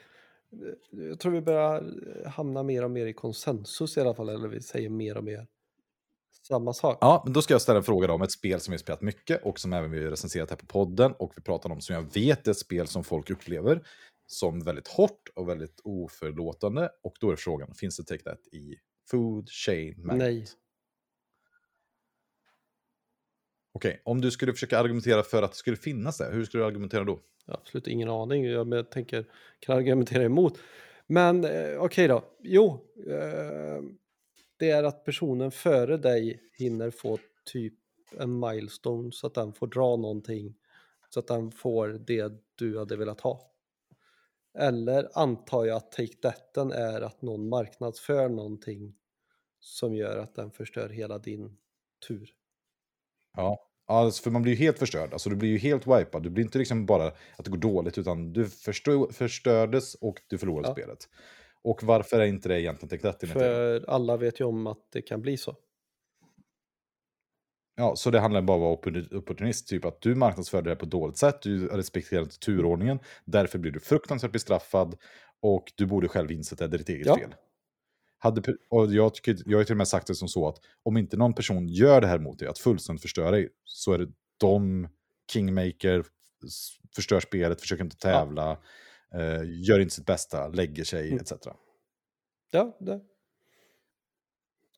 jag 0.91 1.19
tror 1.19 1.31
vi 1.31 1.41
börjar 1.41 1.83
hamna 2.27 2.63
mer 2.63 2.83
och 2.83 2.91
mer 2.91 3.05
i 3.05 3.13
konsensus 3.13 3.97
i 3.97 4.01
alla 4.01 4.13
fall, 4.13 4.29
eller 4.29 4.47
vi 4.47 4.61
säger 4.61 4.89
mer 4.89 5.17
och 5.17 5.23
mer 5.23 5.47
samma 6.49 6.73
sak. 6.73 6.97
Ja, 7.01 7.21
men 7.25 7.33
då 7.33 7.41
ska 7.41 7.53
jag 7.53 7.61
ställa 7.61 7.77
en 7.77 7.83
fråga 7.83 8.07
då 8.07 8.13
om 8.13 8.21
ett 8.21 8.31
spel 8.31 8.59
som 8.59 8.71
vi 8.71 8.77
spelat 8.77 9.01
mycket 9.01 9.43
och 9.43 9.59
som 9.59 9.73
även 9.73 9.91
vi 9.91 10.09
recenserat 10.09 10.49
här 10.49 10.57
på 10.57 10.65
podden 10.65 11.13
och 11.19 11.33
vi 11.35 11.41
pratar 11.41 11.69
om 11.69 11.81
som 11.81 11.95
jag 11.95 12.13
vet 12.13 12.47
är 12.47 12.51
ett 12.51 12.57
spel 12.57 12.87
som 12.87 13.03
folk 13.03 13.29
upplever 13.29 13.81
som 14.27 14.59
väldigt 14.59 14.87
hårt 14.87 15.29
och 15.35 15.49
väldigt 15.49 15.81
oförlåtande. 15.83 16.89
Och 17.03 17.13
då 17.19 17.31
är 17.31 17.35
frågan, 17.35 17.73
finns 17.73 17.97
det 17.97 18.03
Take 18.03 18.23
That 18.23 18.47
i 18.53 18.75
Food 19.11 19.49
Chain 19.49 19.95
Magnet? 19.97 20.27
Nej. 20.27 20.45
Okej, 23.73 24.01
om 24.05 24.21
du 24.21 24.31
skulle 24.31 24.53
försöka 24.53 24.79
argumentera 24.79 25.23
för 25.23 25.43
att 25.43 25.51
det 25.51 25.57
skulle 25.57 25.77
finnas 25.77 26.17
det, 26.17 26.29
hur 26.31 26.45
skulle 26.45 26.63
du 26.63 26.67
argumentera 26.67 27.03
då? 27.03 27.19
Absolut 27.45 27.87
ingen 27.87 28.09
aning, 28.09 28.45
jag 28.45 28.91
tänker, 28.91 29.25
kan 29.59 29.77
argumentera 29.77 30.23
emot. 30.23 30.59
Men 31.07 31.45
eh, 31.45 31.77
okej 31.79 32.07
då, 32.07 32.23
jo. 32.39 32.79
Eh, 33.07 33.81
det 34.59 34.69
är 34.71 34.83
att 34.83 35.05
personen 35.05 35.51
före 35.51 35.97
dig 35.97 36.41
hinner 36.57 36.91
få 36.91 37.17
typ 37.45 37.73
en 38.17 38.39
milestone 38.39 39.11
så 39.11 39.27
att 39.27 39.33
den 39.33 39.53
får 39.53 39.67
dra 39.67 39.95
någonting. 39.95 40.55
Så 41.09 41.19
att 41.19 41.27
den 41.27 41.51
får 41.51 41.87
det 41.87 42.33
du 42.55 42.79
hade 42.79 42.97
velat 42.97 43.21
ha. 43.21 43.51
Eller 44.57 45.09
antar 45.13 45.65
jag 45.65 45.77
att 45.77 45.91
take 45.91 46.13
thaten 46.21 46.71
är 46.71 47.01
att 47.01 47.21
någon 47.21 47.49
marknadsför 47.49 48.29
någonting 48.29 48.95
som 49.59 49.95
gör 49.95 50.17
att 50.17 50.35
den 50.35 50.51
förstör 50.51 50.89
hela 50.89 51.17
din 51.17 51.57
tur. 52.07 52.33
Ja, 53.37 53.69
alltså, 53.87 54.23
för 54.23 54.31
man 54.31 54.41
blir 54.41 54.53
ju 54.53 54.57
helt 54.59 54.79
förstörd. 54.79 55.13
Alltså, 55.13 55.29
du 55.29 55.35
blir 55.35 55.49
ju 55.49 55.57
helt 55.57 55.87
wipad. 55.87 56.23
Du 56.23 56.29
blir 56.29 56.43
inte 56.45 56.57
liksom 56.57 56.85
bara 56.85 57.07
att 57.07 57.45
det 57.45 57.51
går 57.51 57.57
dåligt, 57.57 57.97
utan 57.97 58.33
du 58.33 58.45
förstör, 58.49 59.11
förstördes 59.11 59.95
och 59.95 60.21
du 60.27 60.37
förlorade 60.37 60.67
Ja. 60.67 60.71
spelet. 60.71 61.09
Och 61.63 61.83
varför 61.83 62.19
är 62.19 62.25
inte 62.25 62.49
det 62.49 62.61
egentligen 62.61 62.99
enligt 63.03 63.19
dig? 63.19 63.29
För 63.29 63.89
alla 63.89 64.17
vet 64.17 64.39
ju 64.39 64.45
om 64.45 64.67
att 64.67 64.87
det 64.91 65.01
kan 65.01 65.21
bli 65.21 65.37
så. 65.37 65.55
Ja, 67.75 67.95
så 67.95 68.11
det 68.11 68.19
handlar 68.19 68.41
bara 68.41 68.57
om 68.57 68.63
att 68.63 68.65
vara 68.65 68.75
oppor- 68.75 69.15
opportunist, 69.15 69.67
typ 69.67 69.85
att 69.85 70.01
du 70.01 70.15
marknadsförde 70.15 70.69
det 70.69 70.75
på 70.75 70.85
ett 70.85 70.91
dåligt 70.91 71.17
sätt, 71.17 71.41
du 71.41 71.67
respekterar 71.67 72.21
inte 72.21 72.39
turordningen, 72.39 72.99
därför 73.25 73.59
blir 73.59 73.71
du 73.71 73.79
fruktansvärt 73.79 74.31
bestraffad 74.31 74.95
och 75.41 75.71
du 75.75 75.85
borde 75.85 76.07
själv 76.07 76.31
inse 76.31 76.53
att 76.53 76.59
det 76.59 76.65
är 76.65 76.77
ditt 76.77 76.89
eget 76.89 77.07
Ja. 77.07 77.15
fel. 77.15 77.35
Hade, 78.17 78.53
och 78.69 78.93
jag, 78.93 79.13
tycker, 79.13 79.37
jag 79.45 79.57
har 79.57 79.63
till 79.63 79.73
och 79.73 79.77
med 79.77 79.87
sagt 79.87 80.07
det 80.07 80.15
som 80.15 80.27
så 80.27 80.47
att 80.47 80.57
om 80.83 80.97
inte 80.97 81.17
någon 81.17 81.33
person 81.33 81.67
gör 81.67 82.01
det 82.01 82.07
här 82.07 82.19
mot 82.19 82.39
dig, 82.39 82.47
att 82.47 82.59
fullständigt 82.59 83.01
förstöra 83.01 83.31
dig, 83.31 83.49
så 83.63 83.93
är 83.93 83.97
det 83.97 84.07
de, 84.37 84.87
kingmaker, 85.31 86.03
förstör 86.95 87.19
spelet, 87.19 87.61
försöker 87.61 87.83
inte 87.83 87.97
tävla, 87.97 88.51
eh, 88.51 88.57
gör 89.45 89.79
inte 89.79 89.95
sitt 89.95 90.05
bästa, 90.05 90.47
lägger 90.47 90.83
sig, 90.83 91.07
Mm. 91.07 91.19
etc. 91.21 91.33
Ja, 92.51 92.77
det. 92.79 93.01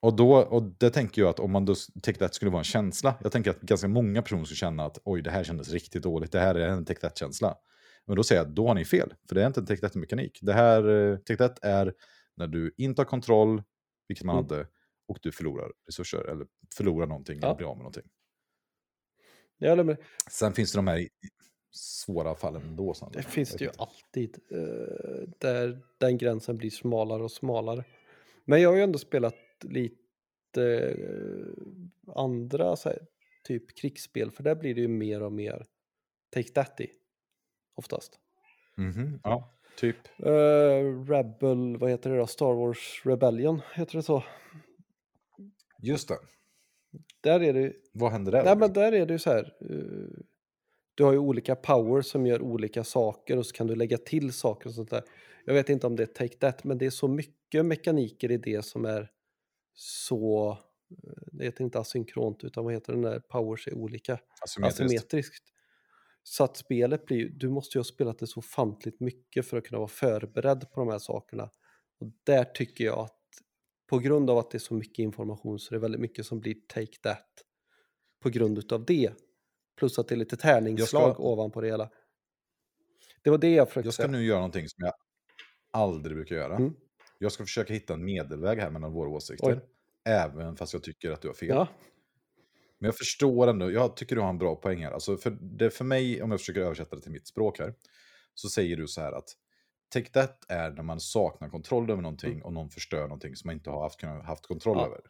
Och, 0.02 0.16
då, 0.16 0.34
och 0.36 0.64
det 0.64 0.90
tänker 0.90 1.22
jag 1.22 1.30
att 1.30 1.40
om 1.40 1.52
man 1.52 1.66
då 1.66 1.76
take 2.04 2.20
that 2.20 2.34
skulle 2.36 2.52
vara 2.52 2.60
en 2.60 2.64
känsla, 2.64 3.16
jag 3.24 3.32
tänker 3.32 3.52
att 3.52 3.62
ganska 3.62 3.88
många 3.88 4.22
personer 4.22 4.44
skulle 4.46 4.56
känna 4.56 4.86
att 4.86 5.00
oj, 5.04 5.22
det 5.22 5.32
här 5.32 5.44
kändes 5.44 5.70
riktigt 5.70 6.04
dåligt, 6.04 6.32
det 6.32 6.40
här 6.40 6.56
är 6.56 6.68
en 6.70 6.86
take 6.86 7.00
that-känsla. 7.00 7.56
Men 8.06 8.16
då 8.16 8.24
säger 8.24 8.42
jag 8.42 8.50
att 8.50 8.56
då 8.56 8.68
har 8.68 8.76
ni 8.76 8.86
fel, 8.86 9.14
för 9.28 9.36
det 9.36 9.42
är 9.44 9.48
inte 9.48 9.60
en 9.60 9.66
take 9.66 9.82
that-mekanik. 9.82 10.40
Det 10.42 10.54
här 10.54 11.12
eh, 11.30 11.38
that 11.38 11.60
är 11.62 11.94
när 12.36 12.48
du 12.48 12.74
inte 12.78 13.02
har 13.02 13.06
kontroll, 13.06 13.64
vilket 14.08 14.26
man 14.26 14.38
Mm. 14.38 14.46
hade, 14.50 14.68
och 15.08 15.18
du 15.22 15.32
förlorar 15.32 15.72
resurser, 15.88 16.24
eller 16.32 16.48
förlorar 16.76 17.08
någonting, 17.08 17.40
Ja. 17.42 17.48
eller 17.48 17.56
blir 17.58 17.68
av 17.68 17.76
med 17.78 17.84
någonting. 17.84 18.10
Jag. 19.58 19.98
Sen 20.30 20.54
finns 20.54 20.72
det 20.72 20.78
de 20.78 20.88
här 20.88 21.08
svåra 21.72 22.36
fallen 22.36 22.62
ändå. 22.62 22.94
Sandra. 22.94 23.18
Det 23.20 23.28
finns 23.28 23.52
det 23.56 23.64
ju 23.66 23.72
alltid. 23.78 24.38
eh, 24.52 25.30
där 25.38 25.80
den 25.98 26.18
gränsen 26.18 26.58
blir 26.58 26.70
smalare 26.70 27.24
och 27.24 27.32
smalare. 27.32 27.84
Men 28.46 28.62
jag 28.62 28.70
har 28.70 28.76
ju 28.76 28.82
ändå 28.84 29.00
spelat 29.00 29.36
lite 29.62 29.98
eh, 30.98 32.14
andra 32.16 32.76
så 32.76 32.90
här, 32.90 33.00
typ 33.44 33.76
krigsspel. 33.78 34.32
För 34.32 34.44
där 34.44 34.56
blir 34.56 34.76
det 34.76 34.82
ju 34.82 34.88
mer 34.88 35.22
och 35.24 35.32
mer 35.32 35.66
take 36.30 36.50
that 36.50 36.82
i. 36.82 36.92
Oftast. 37.76 38.20
Mhm, 38.78 39.20
Ja, 39.24 39.54
typ. 39.78 39.98
Eh, 40.20 41.06
Rebel, 41.08 41.78
vad 41.78 41.90
heter 41.90 42.10
det 42.10 42.18
då? 42.18 42.28
Star 42.28 42.54
Wars 42.54 43.02
Rebellion, 43.06 43.62
heter 43.76 43.96
det 43.98 44.04
så? 44.04 44.24
Just 45.82 46.08
det. 46.08 46.18
Där 47.22 47.40
är 47.44 47.54
det 47.54 47.60
ju 47.62 47.74
Vad 47.94 48.12
händer 48.12 48.32
där? 48.32 48.44
Nej 48.44 48.58
men 48.58 48.74
där 48.74 48.92
är 48.92 49.06
det 49.06 49.14
ju 49.14 49.20
så 49.20 49.30
här. 49.30 49.54
eh, 49.70 50.24
Du 50.96 51.04
har 51.04 51.12
ju 51.12 51.18
olika 51.18 51.56
powers 51.56 52.06
som 52.06 52.26
gör 52.26 52.42
olika 52.42 52.84
saker 52.84 53.38
och 53.38 53.46
så 53.46 53.54
kan 53.54 53.68
du 53.68 53.76
lägga 53.76 53.98
till 53.98 54.34
saker 54.34 54.70
och 54.70 54.76
sånt 54.76 54.89
där. 54.89 55.04
Jag 55.46 55.54
vet 55.54 55.70
inte 55.70 55.88
om 55.88 55.96
det 55.96 56.04
är 56.04 56.08
take 56.08 56.38
that, 56.38 56.64
men 56.64 56.78
det 56.78 56.86
är 56.86 56.89
så 56.89 57.08
mycket 57.08 57.66
mekaniker 57.66 58.32
i 58.32 58.38
det 58.38 58.66
som 58.66 58.86
är 58.86 59.12
så, 59.74 60.52
eh, 60.52 61.28
det 61.32 61.46
heter 61.46 61.64
inte 61.64 61.80
asynkront 61.80 62.44
utan 62.44 62.64
vad 62.64 62.74
heter 62.74 62.94
det 62.94 63.00
när 63.00 63.20
powers 63.20 63.68
är 63.68 63.74
olika? 63.74 64.20
Asymmetriskt. 64.42 64.82
Asymmetriskt. 64.82 65.44
Så 66.24 66.44
att 66.44 66.58
spelet 66.58 67.06
blir, 67.06 67.30
du 67.30 67.50
måste 67.50 67.78
ju 67.78 67.80
ha 67.80 67.84
spelat 67.84 68.20
det 68.20 68.28
så 68.28 68.39
ofantligt 68.39 69.00
mycket 69.00 69.46
för 69.46 69.58
att 69.58 69.64
kunna 69.64 69.80
vara 69.80 69.88
förberedd 69.88 70.72
på 70.72 70.80
de 70.80 70.89
här 70.89 71.00
sakerna. 71.00 71.50
Och 72.00 72.08
där 72.24 72.44
tycker 72.44 72.86
jag 72.86 73.00
att 73.00 73.18
på 73.89 74.00
grund 74.00 74.30
av 74.30 74.38
att 74.38 74.52
det 74.52 74.58
är 74.58 74.60
så 74.60 74.74
mycket 74.74 75.00
information 75.00 75.60
så 75.60 75.74
är 75.74 75.76
det 75.76 75.82
väldigt 75.82 76.02
mycket 76.02 76.26
som 76.26 76.39
blir 76.39 76.56
take 76.68 76.98
that 77.02 77.28
på 78.24 78.30
grund 78.30 78.58
utav 78.58 78.86
det. 78.86 79.12
Plus 79.78 80.00
att 80.00 80.08
det 80.08 80.16
är 80.16 80.18
lite 80.18 80.38
tärningsslag 80.38 81.14
ska- 81.14 81.24
ovanpå 81.24 81.62
det 81.62 81.68
hela. 81.68 81.90
Det 83.24 83.30
var 83.30 83.38
det 83.38 83.54
jag 83.54 83.68
försökte 83.68 83.88
Jag 83.88 83.94
ska 83.94 84.04
säga. 84.04 84.12
nu 84.12 84.24
göra 84.26 84.38
någonting 84.40 84.70
som 84.70 84.84
jag 84.84 84.94
aldrig 85.72 86.16
brukar 86.18 86.36
göra. 86.36 86.56
Mm. 86.56 86.74
Jag 87.18 87.32
ska 87.32 87.44
försöka 87.44 87.74
hitta 87.74 87.94
en 87.94 88.06
medelväg 88.06 88.60
här 88.60 88.70
mellan 88.70 88.92
våra 88.94 89.10
åsikter. 89.10 89.48
Oj. 89.54 89.60
Även 90.06 90.56
fast 90.56 90.74
jag 90.74 90.84
tycker 90.84 91.12
att 91.12 91.22
du 91.22 91.28
har 91.28 91.36
fel. 91.36 91.50
Ja, 91.50 91.68
Men 92.80 92.86
jag 92.86 92.98
förstår 92.98 93.48
ändå, 93.48 93.72
jag 93.72 93.96
tycker 93.96 94.16
du 94.16 94.22
har 94.22 94.30
en 94.30 94.38
bra 94.38 94.56
poäng 94.56 94.84
här. 94.84 94.92
Alltså 94.92 95.18
för, 95.18 95.38
det, 95.42 95.70
för 95.70 95.86
mig, 95.86 96.22
om 96.24 96.32
jag 96.32 96.40
försöker 96.40 96.62
översätta 96.62 96.96
det 96.96 97.02
till 97.02 97.12
mitt 97.12 97.28
språk 97.28 97.60
här, 97.60 97.74
så 98.34 98.50
säger 98.50 98.78
du 98.78 98.88
så 98.88 99.02
här 99.02 99.12
att 99.12 99.30
take 99.94 100.10
that 100.10 100.46
är 100.48 100.72
när 100.72 100.84
man 100.84 101.00
saknar 101.00 101.50
kontroll 101.50 101.90
över 101.92 102.02
någonting 102.02 102.44
och 102.44 102.54
någon 102.54 102.70
förstör 102.70 103.02
någonting 103.02 103.36
som 103.36 103.48
man 103.48 103.56
inte 103.56 103.70
har 103.70 103.82
haft, 103.82 104.00
kunnat, 104.00 104.26
haft 104.26 104.48
kontroll 104.48 104.78
Ja. 104.78 104.86
över. 104.86 105.02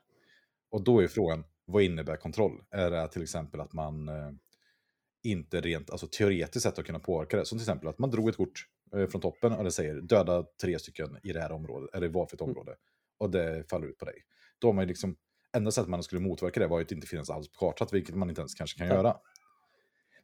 Och 0.72 0.84
då 0.84 0.99
är 1.03 1.07
frågan, 1.07 1.43
vad 1.66 1.84
innebär 1.84 2.16
kontroll? 2.18 2.64
Är 2.72 2.91
det 2.91 3.07
till 3.07 3.24
exempel 3.24 3.59
att 3.59 3.74
man 3.74 4.09
eh, 4.09 4.32
inte 5.24 5.61
rent, 5.61 5.89
alltså 5.89 6.07
teoretiskt 6.07 6.63
sett 6.63 6.78
har 6.78 6.84
kunnat 6.84 7.03
påverka 7.03 7.38
det? 7.38 7.45
Som 7.45 7.57
till 7.57 7.63
exempel 7.63 7.88
att 7.89 7.99
man 7.99 8.11
drog 8.11 8.30
ett 8.30 8.38
kort 8.38 8.67
eh, 8.95 9.07
från 9.07 9.22
toppen 9.22 9.53
och 9.53 9.63
det 9.63 9.72
säger 9.72 9.95
döda 10.01 10.45
tre 10.61 10.80
stycken 10.80 11.17
i 11.24 11.34
det 11.34 11.39
här 11.39 11.51
området, 11.51 11.89
eller 11.95 12.07
i 12.07 12.09
valfritt 12.09 12.41
område. 12.41 12.76
Och 13.17 13.30
det 13.30 13.69
faller 13.69 13.88
ut 13.88 13.97
på 13.97 14.05
dig. 14.05 14.15
Då 14.59 14.67
har 14.67 14.74
man 14.74 14.84
ju 14.84 14.88
liksom, 14.88 15.15
enda 15.57 15.72
sättet 15.72 15.89
man 15.89 16.03
skulle 16.03 16.22
motverka 16.22 16.59
det 16.59 16.67
var 16.67 16.78
ju 16.80 16.82
att 16.84 16.89
det 16.89 16.95
inte 16.95 17.07
finns 17.07 17.30
alls 17.30 17.51
på 17.51 17.57
kartan, 17.59 17.88
vilket 17.91 18.15
man 18.15 18.30
inte 18.30 18.41
ens 18.41 18.53
kanske 18.53 18.78
kan 18.78 18.88
Ja. 18.88 18.93
göra. 18.93 19.17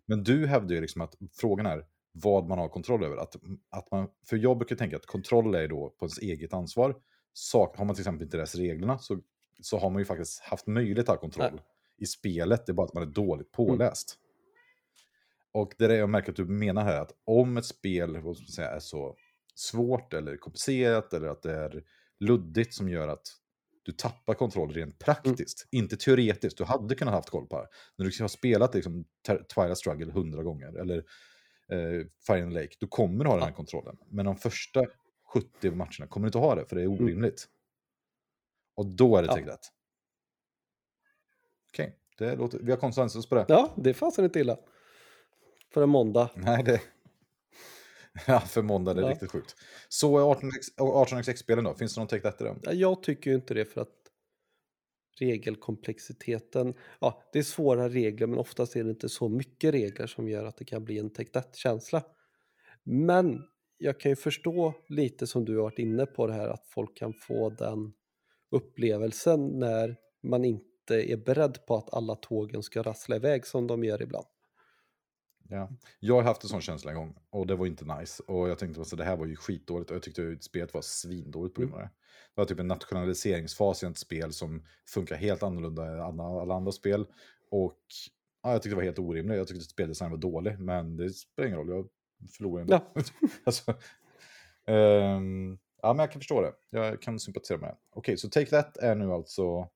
Men 0.05 0.23
du 0.23 0.47
hävdar 0.47 0.75
ju 0.75 0.81
liksom 0.81 1.01
att 1.01 1.15
frågan 1.33 1.65
är 1.65 1.85
vad 2.11 2.47
man 2.47 2.59
har 2.59 2.69
kontroll 2.69 3.03
över. 3.03 3.17
Att, 3.17 3.35
att 3.69 3.91
man, 3.91 4.07
för 4.29 4.37
jag 4.37 4.57
brukar 4.57 4.75
tänka 4.75 4.95
att 4.95 5.05
kontroll 5.05 5.55
är 5.55 5.67
då 5.67 5.89
på 5.99 6.05
ens 6.05 6.17
eget 6.17 6.53
ansvar. 6.53 6.95
Sak, 7.33 7.77
har 7.77 7.85
man 7.85 7.95
till 7.95 8.01
exempel 8.01 8.23
inte 8.23 8.37
läst 8.37 8.55
reglerna 8.55 8.99
så, 8.99 9.19
så 9.61 9.77
har 9.77 9.89
man 9.89 9.99
ju 9.99 10.05
faktiskt 10.05 10.39
haft 10.41 10.67
möjlighet 10.67 11.09
att 11.09 11.15
ha 11.15 11.17
kontroll 11.17 11.51
Nej. 11.53 11.63
i 11.97 12.05
spelet. 12.05 12.65
Det 12.65 12.71
är 12.71 12.73
bara 12.73 12.85
att 12.87 12.93
man 12.93 13.03
är 13.03 13.07
dåligt 13.07 13.51
påläst. 13.51 14.17
Och 15.57 15.73
det 15.77 15.85
är 15.85 15.89
det 15.89 15.95
jag 15.95 16.09
märker 16.09 16.29
att 16.31 16.35
du 16.35 16.45
menar 16.45 16.83
här, 16.83 17.01
att 17.01 17.11
om 17.25 17.57
ett 17.57 17.65
spel 17.65 18.21
vad 18.21 18.35
ska 18.37 18.43
man 18.43 18.51
säga, 18.51 18.69
är 18.69 18.79
så 18.79 19.15
svårt 19.55 20.13
eller 20.13 20.37
komplicerat 20.37 21.13
eller 21.13 21.27
att 21.27 21.41
det 21.41 21.53
är 21.53 21.83
luddigt 22.19 22.73
som 22.73 22.89
gör 22.89 23.07
att 23.07 23.27
du 23.83 23.91
tappar 23.91 24.33
kontroll 24.33 24.73
rent 24.73 24.99
praktiskt, 24.99 25.67
inte 25.71 25.97
teoretiskt. 25.97 26.57
Du 26.57 26.63
hade 26.63 26.95
kunnat 26.95 27.13
haft 27.13 27.29
koll 27.29 27.47
på 27.47 27.61
det. 27.61 27.67
När 27.95 28.05
du 28.05 28.23
har 28.23 28.27
spelat 28.27 28.75
liksom, 28.75 29.05
Twilight 29.55 29.77
Struggle 29.77 30.11
hundra 30.11 30.43
gånger 30.43 30.79
eller 30.79 30.97
eh, 31.71 32.05
Fire 32.27 32.43
and 32.43 32.53
Lake, 32.53 32.75
då 32.79 32.87
kommer 32.87 33.23
du 33.23 33.29
ha 33.29 33.37
den 33.37 33.45
här 33.45 33.53
kontrollen. 33.53 33.97
Men 34.09 34.25
de 34.25 34.35
första 34.35 34.85
70 35.33 35.71
matcherna 35.71 36.07
kommer 36.09 36.25
du 36.25 36.27
inte 36.27 36.37
ha 36.37 36.55
det, 36.55 36.65
för 36.65 36.75
det 36.75 36.81
är 36.81 36.87
orimligt. 36.87 37.47
Och 38.75 38.85
då 38.85 39.17
är 39.17 39.21
det 39.21 39.27
Ja. 39.27 39.45
that. 39.51 39.71
Okej, 41.73 41.95
det 42.17 42.35
låter, 42.35 42.59
vi 42.59 42.71
har 42.71 42.77
konsensus 42.77 43.29
på 43.29 43.35
det. 43.35 43.45
ja 43.47 43.73
det 43.77 43.93
fanns 43.93 44.19
inte 44.19 44.39
illa. 44.39 44.57
För 45.73 45.81
en 45.83 45.89
måndag. 45.89 46.29
Nej, 46.35 46.63
det... 46.63 46.81
Ja, 48.27 48.39
för 48.39 48.61
måndag, 48.61 48.93
det 48.93 49.01
är 49.01 49.05
Ja. 49.05 49.11
riktigt 49.11 49.31
sjukt. 49.31 49.55
Så 49.89 50.33
18xx-spelen 50.77 51.63
då, 51.63 51.73
finns 51.73 51.95
det 51.95 52.01
någon 52.01 52.07
that 52.07 52.41
i 52.41 52.43
dem? 52.43 52.59
Ja, 52.63 52.71
Jag 52.71 53.03
tycker 53.03 53.29
ju 53.31 53.35
inte 53.35 53.53
det 53.53 53.65
för 53.65 53.81
att 53.81 53.93
regelkomplexiteten, 55.19 56.73
ja 56.99 57.23
det 57.33 57.39
är 57.39 57.43
svåra 57.43 57.89
regler 57.89 58.27
men 58.27 58.39
oftast 58.39 58.75
är 58.75 58.83
det 58.83 58.89
inte 58.89 59.09
så 59.09 59.29
mycket 59.29 59.73
regler 59.73 60.07
som 60.07 60.29
gör 60.29 60.45
att 60.45 60.57
det 60.57 60.65
kan 60.65 60.83
bli 60.83 60.99
en 60.99 61.09
take 61.09 61.29
that-känsla. 61.29 62.03
Men 62.83 63.43
jag 63.77 63.99
kan 63.99 64.11
ju 64.11 64.15
förstå 64.15 64.73
lite 64.89 65.27
som 65.27 65.45
du 65.45 65.55
har 65.55 65.63
varit 65.63 65.79
inne 65.79 66.05
på 66.05 66.27
det 66.27 66.33
här 66.33 66.47
att 66.47 66.67
folk 66.67 66.97
kan 66.97 67.13
få 67.13 67.49
den 67.49 67.93
upplevelsen 68.51 69.59
när 69.59 69.95
man 70.23 70.45
inte 70.45 71.11
är 71.11 71.17
beredd 71.17 71.65
på 71.67 71.75
att 71.75 71.93
alla 71.93 72.15
tågen 72.15 72.63
ska 72.63 72.81
rassla 72.81 73.15
iväg 73.15 73.45
som 73.45 73.67
de 73.67 73.83
gör 73.83 74.01
ibland. 74.01 74.25
Ja. 75.49 75.69
Jag 75.99 76.15
har 76.15 76.23
haft 76.23 76.43
en 76.43 76.49
sån 76.49 76.61
känsla 76.61 76.91
en 76.91 76.97
gång 76.97 77.15
och 77.29 77.47
det 77.47 77.55
var 77.55 77.65
inte 77.65 77.99
nice. 77.99 78.23
Och 78.23 78.49
jag 78.49 78.59
tänkte 78.59 78.81
att 78.81 78.97
det 78.97 79.03
här 79.03 79.17
var 79.17 79.25
ju 79.25 79.35
skitdåligt 79.35 79.89
och 79.89 79.95
jag 79.95 80.03
tyckte 80.03 80.31
att 80.31 80.43
spelet 80.43 80.73
var 80.73 80.81
svindåligt 80.81 81.55
på 81.55 81.61
grund 81.61 81.73
av 81.73 81.79
det. 81.79 81.89
Det 82.35 82.41
var 82.41 82.45
typ 82.45 82.59
en 82.59 82.67
nationaliseringsfas 82.67 83.83
i 83.83 83.85
ett 83.85 83.97
spel 83.97 84.33
som 84.33 84.63
funkar 84.85 85.15
helt 85.15 85.43
annorlunda 85.43 85.85
än 85.85 86.19
alla, 86.19 86.55
andra 86.55 86.71
spel. 86.71 87.05
Och 87.51 87.79
ja, 88.43 88.51
jag 88.51 88.61
tyckte 88.61 88.73
det 88.73 88.75
var 88.75 88.83
helt 88.83 88.99
orimligt. 88.99 89.37
Jag 89.37 89.47
tyckte 89.47 89.61
att 89.61 89.69
speldesignen 89.69 90.11
var 90.11 90.17
dålig, 90.17 90.59
men 90.59 90.97
det 90.97 91.09
spelar 91.09 91.47
ingen 91.47 91.59
roll. 91.59 91.69
Jag 91.69 91.87
förlorade 92.31 92.61
ändå. 92.61 92.91
Ja. 92.93 93.01
alltså, 93.43 93.73
ehm, 94.65 95.57
ja, 95.81 95.93
men 95.93 95.99
jag 95.99 96.11
kan 96.11 96.21
förstå 96.21 96.41
det. 96.41 96.53
Jag 96.69 97.01
kan 97.01 97.19
sympatisera 97.19 97.57
med 97.57 97.69
det. 97.69 97.77
Okej, 97.89 98.17
så 98.17 98.29
Take 98.29 98.49
That 98.49 98.77
är 98.77 98.95
nu 98.95 99.11
alltså 99.11 99.69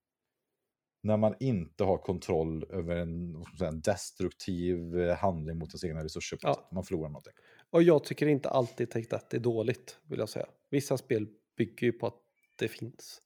när 1.01 1.17
man 1.17 1.35
inte 1.39 1.83
har 1.83 1.97
kontroll 1.97 2.65
över 2.69 2.95
en, 2.95 3.45
säga, 3.57 3.69
en 3.69 3.81
destruktiv 3.81 4.99
eh, 4.99 5.17
handling 5.17 5.57
mot 5.57 5.69
ens 5.69 5.83
egna 5.83 6.03
resurser. 6.03 6.39
Ja. 6.41 6.69
Man 6.71 6.83
förlorar 6.83 7.09
någonting. 7.09 7.33
Och 7.69 7.83
jag 7.83 8.03
tycker 8.03 8.27
inte 8.27 8.49
alltid 8.49 8.89
Take 8.89 9.05
That 9.05 9.33
är 9.33 9.39
dåligt, 9.39 9.99
vill 10.07 10.19
jag 10.19 10.29
säga. 10.29 10.45
Vissa 10.69 10.97
spel 10.97 11.27
bygger 11.57 11.87
ju 11.87 11.93
på 11.93 12.07
att 12.07 12.21
det 12.57 12.67
finns. 12.67 13.21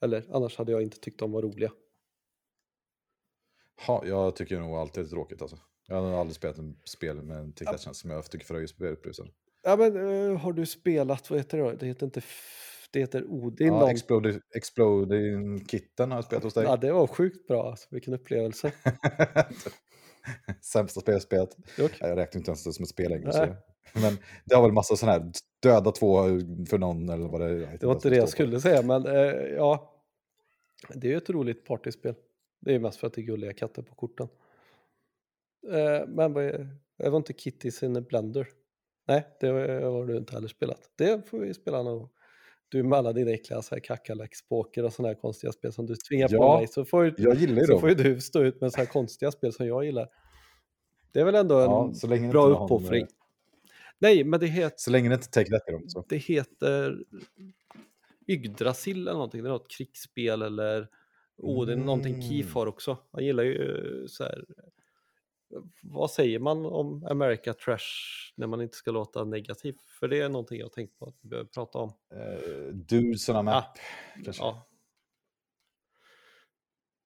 Eller 0.00 0.24
annars 0.30 0.56
hade 0.56 0.72
jag 0.72 0.82
inte 0.82 1.00
tyckt 1.00 1.18
de 1.18 1.32
var 1.32 1.42
roliga. 1.42 1.72
Ha, 3.86 4.06
jag 4.06 4.36
tycker 4.36 4.60
nog 4.60 4.74
alltid 4.74 5.04
det 5.04 5.08
är 5.08 5.10
tråkigt 5.10 5.42
alltså. 5.42 5.58
Jag 5.86 6.02
har 6.02 6.20
aldrig 6.20 6.36
spelat 6.36 6.58
en 6.58 6.78
spel 6.84 7.22
med 7.22 7.38
en 7.38 7.52
Ja. 7.60 7.76
ja. 7.86 7.94
som 7.94 8.10
jag 8.10 8.30
tycker 8.30 8.46
förhöjer 8.46 8.66
spelupplevelsen. 8.66 9.30
Ja 9.62 9.76
men 9.76 9.96
eh, 9.96 10.38
har 10.38 10.52
du 10.52 10.66
spelat, 10.66 11.30
vad 11.30 11.38
heter 11.38 11.58
det 11.58 11.64
då? 11.64 11.72
Det 11.72 11.86
heter 11.86 12.06
inte, 12.06 12.22
det 12.92 13.00
heter 13.00 13.24
Odin. 13.28 13.68
Ja, 13.68 13.90
Explode, 13.90 14.40
Exploding 14.54 15.64
Kitten 15.64 16.10
har 16.10 16.18
jag 16.18 16.24
spelat 16.24 16.44
hos 16.44 16.54
dig. 16.54 16.64
ja 16.64 16.76
det 16.76 16.92
var 16.92 17.06
sjukt 17.06 17.46
bra, 17.46 17.70
alltså. 17.70 17.88
vilken 17.90 18.14
upplevelse. 18.14 18.72
Sämsta 20.60 21.00
spel 21.00 21.12
jag 21.12 21.22
spelat. 21.22 21.56
Nej, 21.78 21.90
Jag 22.00 22.18
räknar 22.18 22.38
inte 22.38 22.50
ens 22.50 22.64
det 22.64 22.72
som 22.72 22.82
ett 22.82 22.88
spel 22.88 23.10
längre. 23.10 23.32
Så. 23.32 23.46
Men 23.94 24.18
det 24.44 24.54
har 24.54 24.62
väl 24.62 24.72
massa 24.72 24.96
sådana 24.96 25.18
här 25.18 25.32
döda 25.62 25.92
två 25.92 26.22
för 26.70 26.78
någon 26.78 27.08
eller 27.08 27.28
vad 27.28 27.40
det 27.40 27.46
är. 27.46 27.78
Det 27.80 27.86
var 27.86 27.94
inte 27.94 28.10
det 28.10 28.16
jag 28.16 28.28
skulle 28.28 28.60
säga, 28.60 28.82
men 28.82 29.06
eh, 29.06 29.32
ja. 29.56 29.96
Det 30.94 31.06
är 31.06 31.10
ju 31.10 31.16
ett 31.16 31.30
roligt 31.30 31.64
partyspel. 31.64 32.14
Det 32.60 32.74
är 32.74 32.78
mest 32.78 32.98
för 32.98 33.06
att 33.06 33.12
det 33.12 33.20
är 33.20 33.22
gulliga 33.22 33.52
katter 33.52 33.82
på 33.82 33.94
korten. 33.94 34.28
Eh, 35.72 36.08
men 36.08 36.36
är, 36.36 36.76
det 36.98 37.10
var 37.10 37.16
inte 37.16 37.32
Kitties 37.32 37.82
in 37.82 37.96
a 37.96 38.00
Blender. 38.00 38.48
Nej, 39.08 39.26
det 39.40 39.46
har 39.46 39.80
har 39.80 40.06
du 40.06 40.16
inte 40.16 40.32
heller 40.32 40.48
spelat. 40.48 40.90
Det 40.96 41.28
får 41.28 41.38
vi 41.38 41.54
spela 41.54 41.82
någon 41.82 41.98
gång. 41.98 42.08
Du 42.70 42.82
med 42.82 42.98
alla 42.98 43.12
dina 43.12 43.30
äckliga 43.30 43.62
så 43.62 43.74
här 43.74 43.80
och 44.84 44.92
sådana 44.92 45.08
här 45.14 45.20
konstiga 45.20 45.52
spel 45.52 45.72
som 45.72 45.86
du 45.86 45.96
tvingar 45.96 46.28
på 46.28 46.34
Ja, 46.34 46.58
mig. 46.58 46.68
Så 46.68 46.84
får, 46.84 47.04
ju- 47.04 47.14
Jag 47.18 47.34
gillar 47.34 47.62
så 47.62 47.72
dem. 47.72 47.80
får 47.80 47.88
ju 47.88 47.94
du 47.94 48.20
stå 48.20 48.42
ut 48.42 48.60
med 48.60 48.72
så 48.72 48.78
här 48.78 48.86
konstiga 48.86 49.30
spel 49.32 49.52
som 49.52 49.66
jag 49.66 49.84
gillar. 49.84 50.08
Det 51.12 51.20
är 51.20 51.24
väl 51.24 51.34
ändå 51.34 51.58
en 51.58 51.70
Ja, 51.70 51.92
bra 52.30 52.46
uppoffring. 52.64 53.02
eh, 53.02 53.08
Nej, 53.98 54.24
men 54.24 54.40
det 54.40 54.46
heter 54.46 54.74
Så 54.78 54.90
länge 54.90 55.08
det 55.08 55.14
inte 55.14 55.26
i 55.68 55.72
dem. 55.72 55.88
Så. 55.88 56.04
det 56.08 56.16
heter 56.16 57.04
Yggdrasil 58.28 59.00
eller 59.00 59.12
någonting. 59.12 59.42
Det 59.42 59.48
är 59.48 59.52
något 59.52 59.70
krigsspel 59.70 60.42
eller 60.42 60.88
oh, 61.36 61.66
det 61.66 61.72
är 61.72 61.76
någonting 61.76 62.14
Mm. 62.14 62.28
Keith 62.28 62.54
har 62.54 62.66
också. 62.66 62.98
Han 63.12 63.24
gillar 63.24 63.42
ju 63.42 63.78
eh, 64.02 64.06
så 64.06 64.24
här. 64.24 64.44
Vad 65.82 66.10
säger 66.10 66.38
man 66.38 66.66
om 66.66 67.06
America 67.10 67.54
Trash 67.54 67.78
när 68.36 68.46
man 68.46 68.62
inte 68.62 68.76
ska 68.76 68.90
låta 68.90 69.24
negativ? 69.24 69.76
För 70.00 70.08
det 70.08 70.20
är 70.20 70.28
någonting 70.28 70.60
jag 70.60 70.72
tänkt 70.72 70.98
på 70.98 71.06
att 71.06 71.14
vi 71.20 71.28
behöver 71.28 71.48
prata 71.48 71.78
om. 71.78 71.92
Uh, 72.14 72.74
dudes 72.74 73.28
on 73.28 73.36
a 73.36 73.42
map. 73.42 73.78
kanske. 74.24 74.42
Ja. 74.42 74.66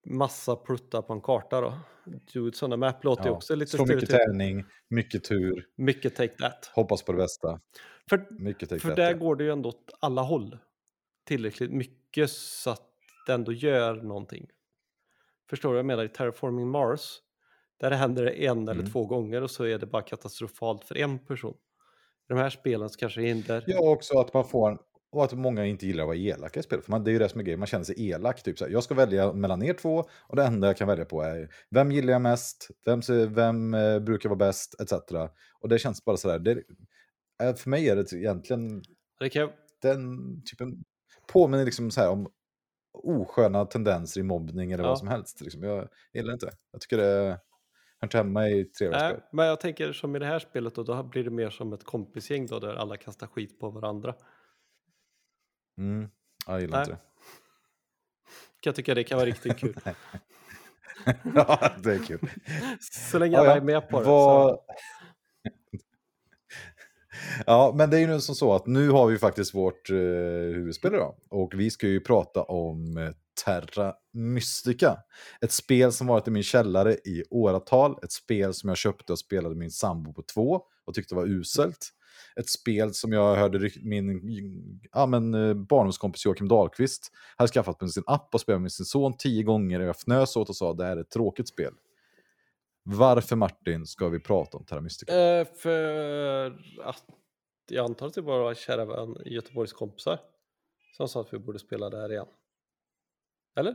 Massa 0.06 0.56
pluttar 0.56 1.02
på 1.02 1.12
en 1.12 1.20
karta 1.20 1.60
då. 1.60 1.78
Dude, 2.32 2.56
sådana 2.56 2.76
map 2.76 3.04
låter 3.04 3.24
ju 3.24 3.30
Ja, 3.30 3.36
också 3.36 3.54
lite 3.54 3.76
Så 3.76 3.86
mycket 3.86 4.10
tärning, 4.10 4.64
mycket 4.88 5.24
tur, 5.24 5.66
Mycket 5.76 6.16
take 6.16 6.34
that. 6.34 6.70
hoppas 6.74 7.02
på 7.02 7.12
det 7.12 7.18
bästa. 7.18 7.60
För 8.10 8.26
Mycket 8.30 8.68
take 8.68 8.80
För 8.80 8.88
that. 8.88 8.96
där 8.96 9.10
ja. 9.10 9.16
går 9.16 9.36
det 9.36 9.44
ju 9.44 9.50
ändå 9.50 9.68
åt 9.68 9.90
alla 10.00 10.22
håll. 10.22 10.58
Tillräckligt 11.24 11.70
mycket 11.70 12.30
så 12.30 12.70
att 12.70 12.90
det 13.26 13.32
ändå 13.32 13.52
gör 13.52 13.94
någonting. 13.94 14.46
Förstår 15.50 15.68
du 15.68 15.72
vad 15.72 15.78
jag 15.78 15.86
menar? 15.86 16.04
I 16.04 16.08
Terraforming 16.08 16.68
Mars, 16.68 17.20
där 17.80 17.90
händer 17.90 18.24
det 18.24 18.30
en 18.46 18.62
eller 18.68 18.80
Mm. 18.80 18.92
två 18.92 19.06
gånger 19.06 19.42
och 19.42 19.50
så 19.50 19.64
är 19.64 19.78
det 19.78 19.86
bara 19.86 20.02
katastrofalt 20.02 20.84
för 20.84 20.96
en 20.98 21.18
person. 21.18 21.54
I 21.54 22.32
de 22.32 22.38
här 22.38 22.50
spelen 22.50 22.88
så 22.90 22.98
kanske 22.98 23.20
det 23.20 23.26
händer... 23.28 23.64
Ja, 23.66 23.80
också 23.90 24.18
att 24.18 24.34
man 24.34 24.44
får 24.44 24.78
och 25.12 25.24
att 25.24 25.32
många 25.32 25.66
inte 25.66 25.86
gillar 25.86 26.02
att 26.02 26.08
vara 26.08 26.16
elaka 26.16 26.60
i 26.60 26.62
spel. 26.62 26.80
För 26.82 26.90
man, 26.90 27.04
det 27.04 27.10
är 27.10 27.12
ju 27.12 27.18
det 27.18 27.28
som 27.28 27.40
är 27.40 27.44
grejen, 27.44 27.58
man 27.60 27.66
känner 27.66 27.84
sig 27.84 28.08
elak. 28.10 28.42
Typ 28.42 28.58
så 28.58 28.64
här, 28.64 28.72
jag 28.72 28.84
ska 28.84 28.94
välja 28.94 29.32
mellan 29.32 29.62
er 29.62 29.72
två 29.74 30.04
och 30.28 30.36
det 30.36 30.44
enda 30.44 30.66
jag 30.66 30.76
kan 30.76 30.88
välja 30.88 31.04
på 31.04 31.22
är 31.22 31.48
vem 31.70 31.92
gillar 31.92 32.12
jag 32.12 32.22
mest, 32.22 32.68
vem, 32.84 33.00
vem 33.34 33.74
eh, 33.74 33.98
brukar 33.98 34.28
vara 34.28 34.36
bäst, 34.38 34.80
etc. 34.80 34.92
Och 35.60 35.68
det 35.68 35.78
känns 35.78 36.04
bara 36.04 36.16
sådär, 36.16 36.38
det, 36.38 36.62
eh, 37.42 37.54
för 37.54 37.70
mig 37.70 37.88
är 37.88 37.96
det 37.96 38.12
egentligen 38.12 38.82
Det 39.20 39.28
kan, 39.30 39.50
den 39.82 40.08
typen, 40.44 40.84
påminner 41.32 41.64
liksom 41.64 41.90
så 41.90 42.00
här 42.00 42.10
om 42.10 42.28
osköna 42.92 43.64
tendenser 43.64 44.20
i 44.20 44.24
mobbning 44.24 44.72
eller 44.72 44.84
Ja. 44.84 44.88
vad 44.88 44.98
som 44.98 45.08
helst. 45.08 45.40
Liksom. 45.40 45.62
Jag 45.62 45.88
gillar 46.14 46.32
inte 46.32 46.46
det. 46.46 46.52
Jag 46.72 46.80
tycker 46.80 46.96
det 46.96 47.40
inte 48.04 48.16
hemma 48.16 48.48
i 48.48 48.54
nej, 48.54 48.70
spel. 48.74 49.20
men 49.30 49.46
jag 49.46 49.60
tänker 49.60 49.92
som 49.92 50.16
i 50.16 50.18
det 50.18 50.26
här 50.26 50.38
spelet 50.38 50.74
då, 50.74 50.82
då 50.82 51.02
blir 51.02 51.24
det 51.24 51.30
mer 51.30 51.50
som 51.50 51.72
ett 51.72 51.84
kompisgäng 51.84 52.46
då, 52.46 52.58
där 52.58 52.74
alla 52.74 52.96
kastar 52.96 53.26
skit 53.26 53.60
på 53.60 53.70
varandra. 53.70 54.14
Mm. 55.78 56.08
Jag 56.46 56.60
gillar 56.60 56.78
Nej. 56.78 56.82
inte 56.82 56.92
det. 56.92 56.98
Kan 58.60 58.70
jag 58.70 58.74
tycka 58.74 58.94
det 58.94 59.04
kan 59.04 59.18
vara 59.18 59.26
riktigt 59.26 59.58
kul. 59.58 59.74
ja, 61.34 61.70
det 61.82 61.92
är 61.92 61.98
kul. 61.98 62.30
Så 62.80 63.18
länge 63.18 63.38
alla 63.38 63.50
ja. 63.50 63.56
är 63.56 63.60
med 63.60 63.88
på 63.88 63.98
det. 63.98 64.04
Så, 64.04 64.60
Ja, 67.46 67.72
men 67.76 67.90
det 67.90 67.96
är 67.96 68.00
ju 68.00 68.06
nu 68.06 68.20
som 68.20 68.34
så 68.34 68.54
att 68.54 68.66
nu 68.66 68.90
har 68.90 69.06
vi 69.06 69.18
faktiskt 69.18 69.54
vårt 69.54 69.90
eh, 69.90 69.96
huvudspel 69.96 70.94
idag. 70.94 71.14
Och 71.30 71.54
vi 71.54 71.70
ska 71.70 71.86
ju 71.86 72.00
prata 72.00 72.42
om 72.42 72.96
eh, 72.96 73.10
Terra 73.44 73.94
Mystica. 74.12 74.98
Ett 75.40 75.52
spel 75.52 75.92
som 75.92 76.06
varit 76.06 76.28
i 76.28 76.30
min 76.30 76.42
källare 76.42 76.94
i 76.94 77.24
åratal. 77.30 77.98
Ett 78.02 78.12
spel 78.12 78.54
som 78.54 78.68
jag 78.68 78.76
köpte 78.76 79.12
och 79.12 79.18
spelade 79.18 79.54
min 79.54 79.70
sambo 79.70 80.12
på 80.12 80.22
två 80.22 80.62
och 80.84 80.94
tyckte 80.94 81.14
var 81.14 81.26
uselt. 81.26 81.90
Ett 82.36 82.48
spel 82.48 82.94
som 82.94 83.12
jag 83.12 83.36
hörde 83.36 83.70
min 83.82 84.20
ja, 84.92 85.06
men, 85.06 85.34
eh, 85.34 85.54
barndomskompis 85.54 86.24
Joakim 86.24 86.48
Dahlqvist 86.48 87.12
hade 87.36 87.48
skaffat 87.48 87.80
med 87.80 87.90
sin 87.90 88.02
app 88.06 88.34
och 88.34 88.40
spelat 88.40 88.62
med 88.62 88.72
sin 88.72 88.86
son 88.86 89.16
tio 89.16 89.42
gånger. 89.42 89.80
Och 89.80 89.86
jag 89.86 89.96
fnös 89.96 90.36
åt 90.36 90.48
och 90.48 90.56
sa 90.56 90.72
det 90.72 90.84
här 90.84 90.96
är 90.96 91.00
ett 91.00 91.10
tråkigt 91.10 91.48
spel. 91.48 91.74
Varför 92.82 93.36
Martin 93.36 93.86
ska 93.86 94.08
vi 94.08 94.20
prata 94.20 94.56
om 94.56 94.64
Terra 94.64 94.80
Mystica? 94.80 95.20
Eh, 95.20 95.46
för 95.56 96.46
att 96.84 97.04
jag 97.68 97.84
antar 97.84 98.06
att 98.06 98.14
det 98.14 98.22
bara 98.22 98.42
var 98.42 98.54
kära 98.54 98.84
vän 98.84 99.16
Göteborgs 99.24 99.72
kompisar 99.72 100.18
som 100.96 101.08
sa 101.08 101.20
att 101.20 101.34
vi 101.34 101.38
borde 101.38 101.58
spela 101.58 101.90
det 101.90 101.96
här 101.96 102.12
igen. 102.12 102.26
Eller? 103.56 103.74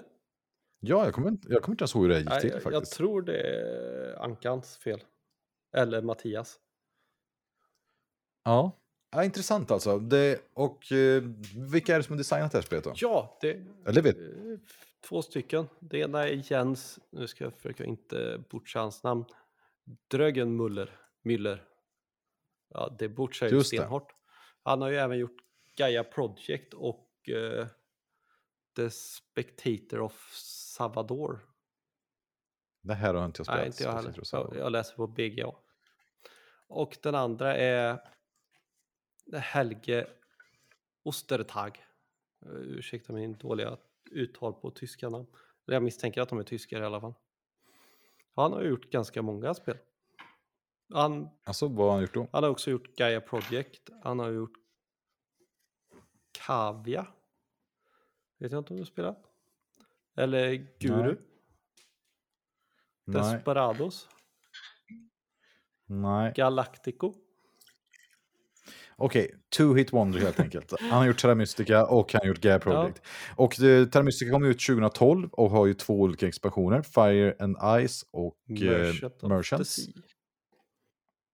Ja, 0.80 1.06
jag 1.06 1.14
kommer, 1.14 1.28
inte, 1.30 1.48
jag 1.54 1.62
kommer 1.62 1.74
inte 1.74 1.82
ens 1.82 1.96
ihåg 1.96 2.04
hur 2.04 2.10
det 2.10 2.20
gick 2.20 2.30
Nej, 2.30 2.42
till 2.42 2.50
jag, 2.50 2.56
jag 2.56 2.64
faktiskt. 2.64 2.94
tror 2.94 3.22
det 3.22 3.42
är 3.42 4.24
Ankans 4.24 4.78
fel. 4.78 5.04
Eller 5.76 6.02
Mattias. 6.02 6.60
Ja. 8.44 8.72
ja, 9.12 9.24
intressant 9.24 9.72
alltså. 9.72 10.00
Det, 10.00 10.42
och 10.54 10.92
eh, 10.92 11.24
vilka 11.72 11.94
är 11.94 11.98
det 11.98 12.04
som 12.04 12.14
har 12.14 12.18
designat 12.18 12.52
det 12.52 12.58
här 12.58 12.64
spelet 12.66 12.84
då? 12.84 12.94
Ja, 12.96 13.38
det 13.42 13.66
Eller 13.86 14.02
vet, 14.02 14.18
eh, 14.18 14.24
två 15.10 15.22
stycken. 15.22 15.68
Det 15.80 15.98
ena 15.98 16.28
är 16.28 16.52
Jens, 16.52 17.00
nu 17.10 17.28
ska 17.28 17.44
jag 17.44 17.54
försöka 17.54 17.86
inte 17.86 18.44
butcha 18.50 18.80
hans 18.80 19.04
namn, 19.04 19.26
Drögenmuller, 20.08 21.00
Müller. 21.24 21.64
Ja, 22.70 22.96
det 23.00 23.10
butchar 23.10 23.48
ju 23.48 23.54
Just 23.56 23.72
det. 23.72 23.78
stenhårt. 23.78 24.16
Han 24.64 24.82
har 24.82 24.90
ju 24.90 24.98
även 24.98 25.18
gjort 25.18 25.38
Gaia 25.78 26.04
Project 26.04 26.74
och 26.74 27.30
eh, 27.30 27.68
The 28.80 28.90
Spectator 28.90 30.00
of 30.00 30.32
Salvador. 30.34 31.40
det 32.82 32.94
här 32.94 33.14
har 33.14 33.26
inte 33.26 33.40
jag 33.40 33.46
spelat. 33.46 33.60
Nej, 33.60 33.68
inte 33.68 33.84
jag 33.84 33.94
heller. 33.94 34.14
Jag, 34.32 34.56
jag 34.56 34.72
läser 34.72 34.96
på 34.96 35.08
BGA. 35.08 35.52
Och 36.68 36.98
den 37.04 37.16
andra 37.16 37.56
är 37.56 38.00
Helge 39.34 40.08
Ostertag. 41.04 41.86
Eh, 42.46 42.52
Ursäkta 42.52 43.14
min 43.14 43.38
dåliga 43.38 43.78
uttal 44.12 44.54
på 44.54 44.72
tyska 44.72 45.10
namn. 45.10 45.28
Jag 45.66 45.84
misstänker 45.84 46.22
att 46.22 46.30
de 46.30 46.40
är 46.40 46.44
tyskar 46.44 46.82
i 46.82 46.86
alla 46.86 47.02
fall. 47.02 47.14
Han 48.36 48.54
har 48.54 48.64
gjort 48.64 48.90
ganska 48.92 49.22
många 49.22 49.54
spel. 49.54 49.78
Han, 50.94 51.30
Alltså, 51.44 51.68
vad 51.68 51.86
har 51.88 51.94
han 51.94 52.02
gjort 52.02 52.14
då? 52.14 52.28
han 52.32 52.44
har 52.44 52.50
också 52.50 52.72
gjort 52.72 52.96
Gaia 52.96 53.22
Project. 53.22 53.90
Han 54.04 54.20
har 54.20 54.30
gjort 54.30 54.54
Kavia. 56.32 57.08
Vet 58.40 58.52
jag 58.52 58.60
inte 58.60 58.74
om 58.74 58.78
du 58.78 58.82
har 58.82 58.86
spelat? 58.86 59.18
Eller 60.18 60.68
Guru. 60.80 61.18
Nej. 63.06 63.22
Desperados. 63.22 64.08
Nej. 65.88 66.34
Galactico. 66.36 67.14
Okej, 69.02 69.36
two 69.58 69.76
hit 69.76 69.94
wonder 69.94 70.20
helt 70.20 70.40
enkelt. 70.40 70.74
Han 70.80 70.90
har 70.90 71.06
gjort 71.06 71.18
Terra 71.22 71.36
Mystica 71.36 71.86
och 71.86 72.14
han 72.14 72.20
har 72.22 72.28
gjort 72.28 72.42
Gaia 72.42 72.60
Project. 72.60 73.02
Och 73.36 73.62
eh, 73.62 73.86
Terra 73.86 74.04
Mystica 74.04 74.32
kom 74.32 74.46
ut 74.46 74.66
2012 74.66 75.30
och 75.32 75.50
har 75.50 75.66
ju 75.66 75.74
två 75.74 76.02
olika 76.02 76.28
expansioner. 76.28 76.82
Fire 76.82 77.36
and 77.40 77.58
Ice 77.88 78.06
och 78.12 78.38
eh, 78.50 78.56
Merchant 78.56 79.20
the 79.20 79.28
Merchants. 79.28 79.78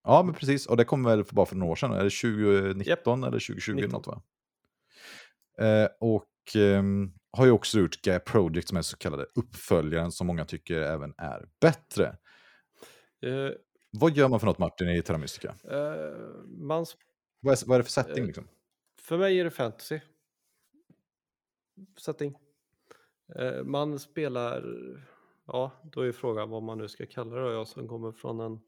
Ja, 0.03 0.23
men 0.23 0.33
precis. 0.35 0.65
Och 0.65 0.77
det 0.77 0.85
kom 0.85 1.03
väl 1.03 1.23
för 1.23 1.35
bara 1.35 1.45
för 1.45 1.55
några 1.55 1.71
år 1.71 1.75
sedan. 1.75 1.91
Är 1.91 2.03
det 2.03 2.09
2019 2.09 3.23
eller 3.23 3.31
2020? 3.31 3.73
19. 3.73 3.91
Något, 3.91 4.07
va? 4.07 4.21
Eh, 5.65 5.89
och 5.99 6.25
har 7.31 7.45
ju 7.45 7.51
också 7.51 7.79
gjort 7.79 8.01
Gaia 8.01 8.19
Project 8.19 8.67
som 8.67 8.77
är 8.77 8.81
så 8.81 8.97
kallade 8.97 9.25
uppföljaren 9.35 10.11
som 10.11 10.27
många 10.27 10.45
tycker 10.45 10.81
även 10.81 11.13
är 11.17 11.49
bättre. 11.61 12.05
Eh, 13.21 13.51
Vad 13.91 14.11
gör 14.17 14.27
man 14.27 14.39
för 14.39 14.47
något 14.47 14.57
Martin 14.59 14.89
i 14.89 15.01
Terra 15.01 15.17
Mystica? 15.17 15.55
eh, 15.63 16.19
man, 16.47 16.85
Vad 17.41 17.53
är, 17.53 17.67
vad 17.67 17.75
är 17.75 17.79
det 17.79 17.83
för 17.83 17.91
setting? 17.91 18.17
Eh, 18.23 18.25
Liksom? 18.25 18.47
för 19.01 19.17
mig 19.17 19.39
är 19.39 19.43
det 19.43 19.51
fantasy. 19.51 19.99
Setting. 21.97 22.35
Man 23.63 23.99
spelar, 23.99 24.63
ja, 25.45 25.71
då 25.91 26.01
är 26.01 26.11
frågan 26.11 26.49
vad 26.49 26.63
man 26.63 26.77
nu 26.77 26.87
ska 26.87 27.05
kalla 27.05 27.35
det. 27.35 27.53
Jag 27.53 27.67
som 27.67 27.87
kommer 27.87 28.11
från 28.11 28.39
en 28.39 28.59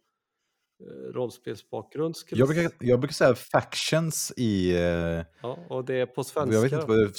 rollspelsbakgrund. 1.14 2.18
skulle 2.18 2.40
Jag 2.40 2.50
brukar, 2.50 2.72
jag 2.80 3.00
brukar 3.00 3.14
säga 3.14 3.36
factions 3.36 4.34
i... 4.38 4.76
Eh, 4.76 5.26
Ja, 5.42 5.58
och 5.70 5.86
det 5.86 5.96
är 5.96 6.06
på 6.06 6.24
svenska. 6.24 6.56
jag 6.56 6.62
vet 6.62 6.72
inte 6.72 6.86
vad 6.86 6.98
det 6.98 7.04
är, 7.04 7.12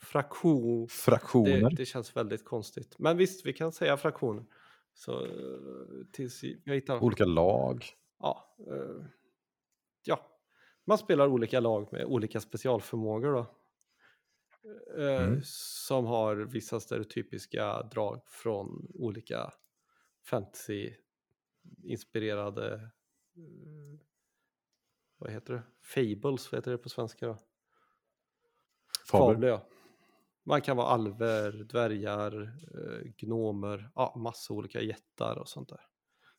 Fraktion. 0.00 0.82
Det, 0.82 0.92
fraktioner. 0.92 1.70
det 1.70 1.86
känns 1.86 2.16
väldigt 2.16 2.44
konstigt. 2.44 2.94
Men 2.98 3.16
visst, 3.16 3.46
vi 3.46 3.52
kan 3.52 3.72
säga 3.72 3.96
fraktioner. 3.96 4.44
Så 4.94 5.24
eh, 5.24 5.30
tills 6.12 6.40
jag 6.64 6.74
hittar... 6.74 7.04
Olika 7.04 7.24
lag. 7.24 7.86
Ja, 8.20 8.56
eh, 8.70 9.06
ja, 10.04 10.26
man 10.86 10.98
spelar 10.98 11.26
olika 11.26 11.60
lag 11.60 11.88
med 11.92 12.04
olika 12.04 12.40
specialförmågor 12.40 13.32
då. 13.32 13.38
Eh, 14.98 15.22
Mm. 15.22 15.40
Som 15.44 16.06
har 16.06 16.36
vissa 16.36 16.80
stereotypiska 16.80 17.82
drag 17.82 18.22
från 18.26 18.86
olika 18.94 19.52
fantasy-inspirerade, 20.30 21.03
eh, 23.36 24.00
vad 25.18 25.30
heter 25.30 25.54
det? 25.54 25.62
Fables, 25.82 26.52
vad 26.52 26.58
heter 26.58 26.70
det 26.70 26.78
på 26.78 26.88
svenska 26.88 27.26
då? 27.26 27.38
Fabel. 29.10 29.42
Ja. 29.42 29.66
Man 30.42 30.62
kan 30.62 30.76
vara 30.76 30.86
alver, 30.86 31.52
dvärgar, 31.52 32.42
eh, 32.74 33.12
gnomer, 33.16 33.90
ja, 33.94 34.14
massa 34.16 34.54
olika 34.54 34.80
jättar 34.80 35.38
och 35.38 35.48
sånt 35.48 35.68
där. 35.68 35.80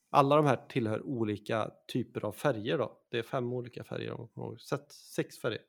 Alla 0.10 0.36
de 0.36 0.46
här 0.46 0.66
tillhör 0.70 1.02
olika 1.02 1.72
typer 1.88 2.26
av 2.26 2.32
färger 2.32 2.78
då. 2.78 3.02
Det 3.10 3.18
är 3.18 3.24
fem 3.24 3.54
olika 3.54 3.84
färger 3.84 4.12
om 4.12 4.30
ihåg. 4.36 4.62
Sätt 4.62 4.92
sex 4.92 5.40
färger. 5.40 5.66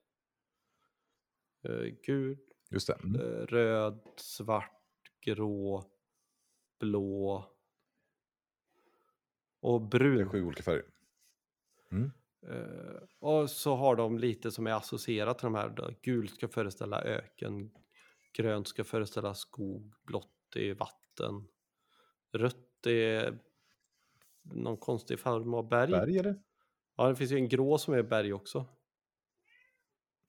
Eh, 1.69 1.95
gul, 2.07 2.39
Just 2.71 2.87
det. 2.87 2.95
Mm. 3.05 3.47
röd, 3.47 4.01
svart, 4.17 4.83
grå, 5.21 5.85
blå 6.81 7.56
och 9.67 9.81
Det 9.81 9.97
är 9.97 10.01
brun. 10.01 10.29
sju 10.29 10.45
olika 10.45 10.63
färger. 10.63 10.85
Mm. 11.93 12.11
Eh, 12.49 13.03
och 13.19 13.51
så 13.51 13.77
har 13.77 13.97
de 13.97 14.19
lite 14.19 14.51
som 14.51 14.67
är 14.67 14.73
associerat 14.73 15.39
till 15.39 15.47
de 15.47 15.55
här. 15.55 15.69
Då. 15.69 15.91
Gult 16.03 16.35
ska 16.35 16.49
föreställa 16.49 17.03
öken, 17.03 17.71
grönt 18.33 18.69
ska 18.69 18.85
föreställa 18.85 19.35
skog, 19.35 19.95
blått 20.07 20.57
är 20.57 20.75
vatten, 20.75 21.49
rött 22.33 22.87
är 22.87 23.39
någon 24.43 24.77
konstig 24.77 25.21
form 25.21 25.55
av 25.55 25.69
berg. 25.69 25.91
Berg 25.91 26.19
eller? 26.19 26.43
Ja, 26.97 27.09
det 27.09 27.17
finns 27.17 27.33
ju 27.33 27.37
en 27.37 27.49
grå 27.49 27.79
som 27.79 27.95
är 27.95 28.03
berg 28.03 28.33
också. 28.33 28.67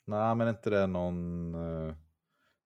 Nej, 0.05 0.35
men 0.35 0.47
inte 0.47 0.69
det 0.69 0.87
någon 0.87 1.55
uh, 1.55 1.95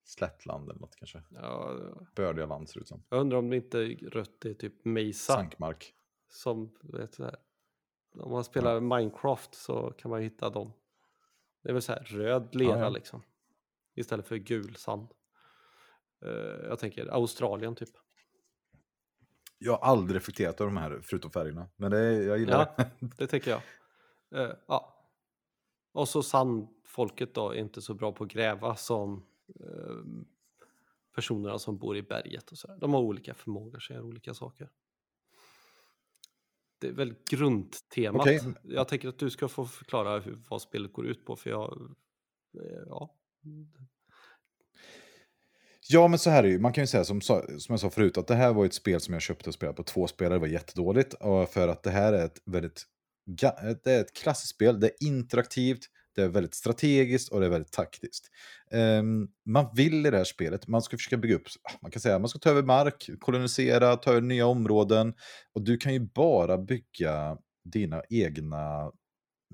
slättland 0.03 0.69
eller 0.69 0.79
något 0.79 0.95
kanske? 0.95 1.23
Ja, 1.29 1.77
Bördiga 2.15 2.45
land 2.45 2.69
ser 2.69 2.79
det 2.79 2.81
ut 2.81 2.87
som. 2.87 3.03
jag 3.09 3.19
undrar 3.19 3.37
om 3.37 3.49
det 3.49 3.55
inte 3.55 3.77
rött 3.87 4.45
är 4.45 4.53
typ 4.53 4.85
Mesa. 4.85 5.33
Sankmark. 5.33 5.95
Som, 6.31 6.71
vet 6.81 7.17
här. 7.17 7.35
Om 8.15 8.31
man 8.31 8.43
spelar 8.43 8.79
Minecraft 8.79 9.55
så 9.55 9.91
kan 9.97 10.11
man 10.11 10.19
ju 10.23 10.29
hitta 10.29 10.49
dem. 10.49 10.73
Det 11.63 11.69
är 11.69 11.73
väl 11.73 11.81
så 11.81 11.91
här 11.91 12.03
röd 12.03 12.55
lera 12.55 12.71
Ja, 12.71 12.79
ja. 12.79 12.89
liksom. 12.89 13.21
Istället 13.95 14.27
för 14.27 14.35
gul 14.35 14.75
sand. 14.75 15.07
Eh, 16.25 16.31
jag 16.67 16.79
tänker 16.79 17.07
Australien 17.07 17.75
typ. 17.75 17.89
Jag 19.57 19.71
har 19.77 19.79
aldrig 19.91 20.15
reflekterat 20.15 20.61
över 20.61 20.71
de 20.71 20.77
här 20.77 20.99
förutom 21.03 21.31
färgerna. 21.31 21.69
Men 21.75 21.91
det, 21.91 22.13
jag 22.23 22.37
gillar 22.39 22.73
Ja. 22.77 22.83
det. 22.99 23.07
Det 23.17 23.27
tänker 23.27 23.51
jag. 23.51 23.61
Eh, 24.41 24.55
ja. 24.67 25.07
Och 25.91 26.09
så 26.09 26.23
sandfolket 26.23 27.33
då 27.33 27.49
är 27.49 27.55
inte 27.57 27.81
så 27.81 27.93
bra 27.93 28.11
på 28.11 28.23
att 28.23 28.29
gräva 28.31 28.75
som 28.75 29.25
eh, 29.59 29.95
personerna 31.15 31.59
som 31.59 31.77
bor 31.77 31.97
i 31.97 32.01
berget 32.01 32.51
och 32.51 32.57
så 32.57 32.67
där. 32.67 32.77
De 32.77 32.93
har 32.93 33.01
olika 33.01 33.33
förmågor, 33.33 33.79
så 33.79 33.93
gör 33.93 34.01
olika 34.01 34.33
saker. 34.33 34.69
Det 36.81 36.87
är 36.87 36.91
väl 36.91 37.15
grundtemat. 37.29 38.21
Okej. 38.21 38.41
Jag 38.63 38.87
tänker 38.87 39.09
att 39.09 39.19
du 39.19 39.29
ska 39.29 39.47
få 39.47 39.65
förklara 39.65 40.19
hur, 40.19 40.43
vad 40.49 40.61
spelet 40.61 40.93
går 40.93 41.07
ut 41.07 41.25
på, 41.25 41.35
för 41.35 41.49
jag... 41.49 41.81
eh, 42.61 42.83
Ja. 42.87 43.15
Ja, 45.89 46.07
men 46.07 46.19
så 46.19 46.29
här 46.29 46.39
är 46.39 46.43
det 46.43 46.49
ju. 46.49 46.59
Man 46.59 46.73
kan 46.73 46.83
ju 46.83 46.87
säga 46.87 47.03
som, 47.03 47.21
som 47.21 47.43
jag 47.67 47.79
sa 47.79 47.89
förut 47.89 48.17
att 48.17 48.27
det 48.27 48.35
här 48.35 48.53
var 48.53 48.65
ett 48.65 48.73
spel 48.73 49.01
som 49.01 49.13
jag 49.13 49.21
köpte 49.21 49.49
och 49.49 49.53
spelade 49.53 49.75
på 49.75 49.83
två 49.83 50.07
spelare. 50.07 50.35
Det 50.35 50.39
var 50.39 50.47
jättedåligt. 50.47 51.15
För 51.49 51.67
att 51.67 51.83
det 51.83 51.91
här 51.91 52.13
är 52.13 52.25
ett 52.25 52.41
väldigt 52.45 52.85
det 53.83 53.87
är 53.87 54.01
ett 54.01 54.13
klassiskt 54.13 54.55
spel. 54.55 54.79
Det 54.79 54.87
är 54.87 55.07
interaktivt, 55.07 55.79
det 56.15 56.21
är 56.21 56.27
väldigt 56.27 56.55
strategiskt 56.55 57.31
och 57.31 57.39
det 57.39 57.45
är 57.45 57.49
väldigt 57.49 57.71
taktiskt. 57.71 58.29
Ehm, 58.71 59.27
man 59.45 59.65
vill 59.75 60.05
i 60.05 60.09
det 60.09 60.17
här 60.17 60.23
spelet, 60.23 60.67
man 60.67 60.81
ska 60.81 60.97
försöka 60.97 61.17
bygga 61.17 61.35
upp, 61.35 61.47
ah, 61.63 61.73
man 61.81 61.91
kan 61.91 62.01
säga 62.01 62.19
man 62.19 62.29
ska 62.29 62.39
ta 62.39 62.49
över 62.49 62.63
mark, 62.63 63.09
kolonisera, 63.19 63.95
ta 63.95 64.11
över 64.11 64.21
nya 64.21 64.45
områden. 64.45 65.13
Och 65.53 65.61
du 65.61 65.77
kan 65.77 65.93
ju 65.93 65.99
bara 65.99 66.57
bygga 66.57 67.37
dina 67.63 68.03
egna 68.09 68.91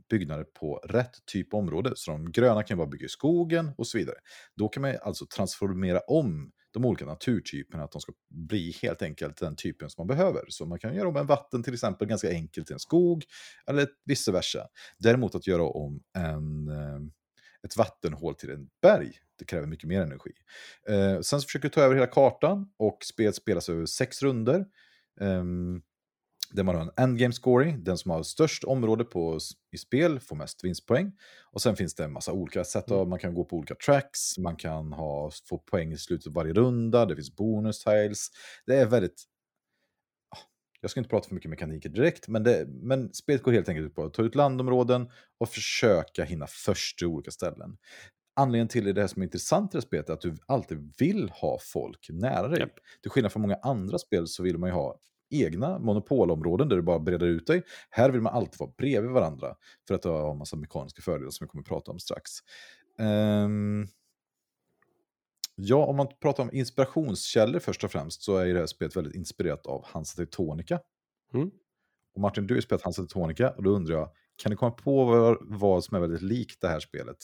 byggnader 0.09 0.45
på 0.59 0.75
rätt 0.75 1.13
typ 1.25 1.53
av 1.53 1.59
område. 1.59 1.91
Så 1.95 2.11
de 2.11 2.31
gröna 2.31 2.63
kan 2.63 2.79
ju 2.79 2.87
bygga 2.87 3.05
i 3.05 3.09
skogen 3.09 3.71
och 3.77 3.87
så 3.87 3.97
vidare. 3.97 4.15
Då 4.55 4.69
kan 4.69 4.81
man 4.81 4.95
alltså 5.01 5.25
transformera 5.25 5.99
om 5.99 6.51
de 6.71 6.85
olika 6.85 7.05
naturtyperna, 7.05 7.83
att 7.83 7.91
de 7.91 8.01
ska 8.01 8.13
bli 8.29 8.75
helt 8.81 9.01
enkelt 9.01 9.37
den 9.37 9.55
typen 9.55 9.89
som 9.89 10.01
man 10.01 10.17
behöver. 10.17 10.45
Så 10.49 10.65
man 10.65 10.79
kan 10.79 10.95
göra 10.95 11.07
om 11.07 11.15
en 11.15 11.27
vatten 11.27 11.63
till 11.63 11.73
exempel 11.73 12.07
ganska 12.07 12.29
enkelt 12.29 12.67
till 12.67 12.73
en 12.73 12.79
skog, 12.79 13.23
eller 13.67 13.87
vice 14.05 14.31
versa. 14.31 14.67
Däremot 14.99 15.35
att 15.35 15.47
göra 15.47 15.63
om 15.63 16.01
en, 16.17 16.67
eh, 16.67 16.99
ett 17.63 17.77
vattenhål 17.77 18.35
till 18.35 18.49
en 18.49 18.69
berg, 18.81 19.11
det 19.39 19.45
kräver 19.45 19.67
mycket 19.67 19.89
mer 19.89 20.01
energi. 20.01 20.31
Eh, 20.89 21.19
sen 21.21 21.41
så 21.41 21.45
försöker 21.45 21.69
du 21.69 21.73
ta 21.73 21.81
över 21.81 21.95
hela 21.95 22.07
kartan 22.07 22.69
och 22.77 22.97
spelet 23.03 23.35
spelas 23.35 23.69
över 23.69 23.85
sex 23.85 24.21
runder. 24.23 24.65
Ehm, 25.21 25.81
där 26.51 26.63
man 26.63 26.75
har 26.75 26.81
en 26.81 26.91
endgame 26.97 27.33
scoring, 27.33 27.83
den 27.83 27.97
som 27.97 28.11
har 28.11 28.23
störst 28.23 28.63
område 28.63 29.03
på, 29.03 29.39
i 29.71 29.77
spel 29.77 30.19
får 30.19 30.35
mest 30.35 30.63
vinstpoäng. 30.63 31.11
Och 31.51 31.61
sen 31.61 31.75
finns 31.75 31.95
det 31.95 32.03
en 32.03 32.13
massa 32.13 32.31
olika 32.31 32.63
sätt, 32.63 32.91
av, 32.91 33.07
man 33.07 33.19
kan 33.19 33.33
gå 33.33 33.45
på 33.45 33.55
olika 33.55 33.75
tracks, 33.75 34.37
man 34.37 34.55
kan 34.55 34.93
ha, 34.93 35.31
få 35.49 35.57
poäng 35.57 35.91
i 35.91 35.97
slutet 35.97 36.27
av 36.27 36.33
varje 36.33 36.53
runda, 36.53 37.05
det 37.05 37.15
finns 37.15 37.35
bonus 37.35 37.83
tiles. 37.83 38.27
Det 38.65 38.75
är 38.75 38.85
väldigt... 38.85 39.23
ah, 40.35 40.39
Jag 40.81 40.91
ska 40.91 40.99
inte 40.99 41.09
prata 41.09 41.27
för 41.27 41.35
mycket 41.35 41.49
mekaniker 41.49 41.89
direkt, 41.89 42.27
men, 42.27 42.43
det, 42.43 42.65
men 42.67 43.13
spelet 43.13 43.43
går 43.43 43.51
helt 43.51 43.69
enkelt 43.69 43.87
ut 43.87 43.95
på 43.95 44.03
att 44.03 44.13
ta 44.13 44.23
ut 44.23 44.35
landområden 44.35 45.09
och 45.39 45.49
försöka 45.49 46.23
hinna 46.23 46.47
först 46.47 46.97
till 46.97 47.07
olika 47.07 47.31
ställen. 47.31 47.77
Anledningen 48.39 48.67
till 48.67 48.93
det 48.93 49.01
här 49.01 49.07
som 49.07 49.21
är 49.21 49.25
intressant 49.25 49.71
i 49.73 49.77
det 49.77 49.77
här 49.77 49.81
spelet 49.81 50.09
är 50.09 50.13
att 50.13 50.21
du 50.21 50.35
alltid 50.45 50.93
vill 50.97 51.29
ha 51.29 51.59
folk 51.61 52.07
nära 52.09 52.47
dig. 52.47 52.59
Japp. 52.59 52.73
Till 53.01 53.11
skillnad 53.11 53.31
från 53.31 53.41
många 53.41 53.57
andra 53.63 53.97
spel 53.97 54.27
så 54.27 54.43
vill 54.43 54.57
man 54.57 54.69
ju 54.69 54.73
ha 54.73 54.99
egna 55.29 55.79
monopolområden 55.79 56.69
där 56.69 56.75
du 56.75 56.81
bara 56.81 56.99
breder 56.99 57.27
ut 57.27 57.47
dig. 57.47 57.63
Här 57.89 58.09
vill 58.09 58.21
man 58.21 58.33
alltid 58.33 58.59
vara 58.59 58.71
bredvid 58.77 59.11
varandra 59.11 59.55
för 59.87 59.95
att 59.95 60.03
ha 60.03 60.31
en 60.31 60.37
massa 60.37 60.55
mekaniska 60.55 61.01
fördelar 61.01 61.31
som 61.31 61.45
vi 61.45 61.49
kommer 61.49 61.61
att 61.61 61.67
prata 61.67 61.91
om 61.91 61.99
strax. 61.99 62.31
Ehm, 62.99 63.87
ja, 65.55 65.85
om 65.85 65.95
man 65.95 66.07
pratar 66.21 66.43
om 66.43 66.49
inspirationskällor 66.53 67.59
först 67.59 67.83
och 67.83 67.91
främst 67.91 68.21
så 68.21 68.37
är 68.37 68.53
det 68.53 68.59
här 68.59 68.67
spelet 68.67 68.95
väldigt 68.95 69.15
inspirerat 69.15 69.65
av 69.65 69.85
Hansa 69.85 70.15
Teutonica. 70.15 70.79
Mm. 71.33 71.51
Och 72.15 72.21
Martin, 72.21 72.47
du 72.47 72.53
har 72.53 72.61
spelat 72.61 72.81
Hansa 72.81 73.01
Teutonica 73.01 73.49
och 73.49 73.63
då 73.63 73.69
undrar 73.69 73.95
jag, 73.95 74.09
kan 74.35 74.49
du 74.49 74.55
komma 74.55 74.71
på 74.71 75.05
vad, 75.05 75.37
vad 75.41 75.83
som 75.83 75.95
är 75.95 76.01
väldigt 76.01 76.21
likt 76.21 76.61
det 76.61 76.67
här 76.67 76.79
spelet 76.79 77.17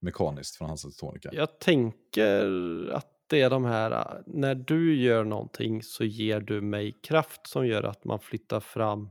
mekaniskt 0.00 0.56
från 0.56 0.68
Hansa 0.68 0.88
Teutonica? 0.88 1.30
Jag 1.32 1.58
tänker 1.60 2.90
att 2.92 3.11
det 3.26 3.40
är 3.40 3.50
de 3.50 3.64
här, 3.64 3.90
äh, 3.90 4.22
när 4.26 4.54
du 4.54 4.96
gör 5.02 5.24
någonting 5.24 5.82
så 5.82 6.04
ger 6.04 6.40
du 6.40 6.60
mig 6.60 7.00
kraft 7.02 7.46
som 7.46 7.66
gör 7.66 7.82
att 7.82 8.04
man 8.04 8.20
flyttar 8.20 8.60
fram 8.60 9.10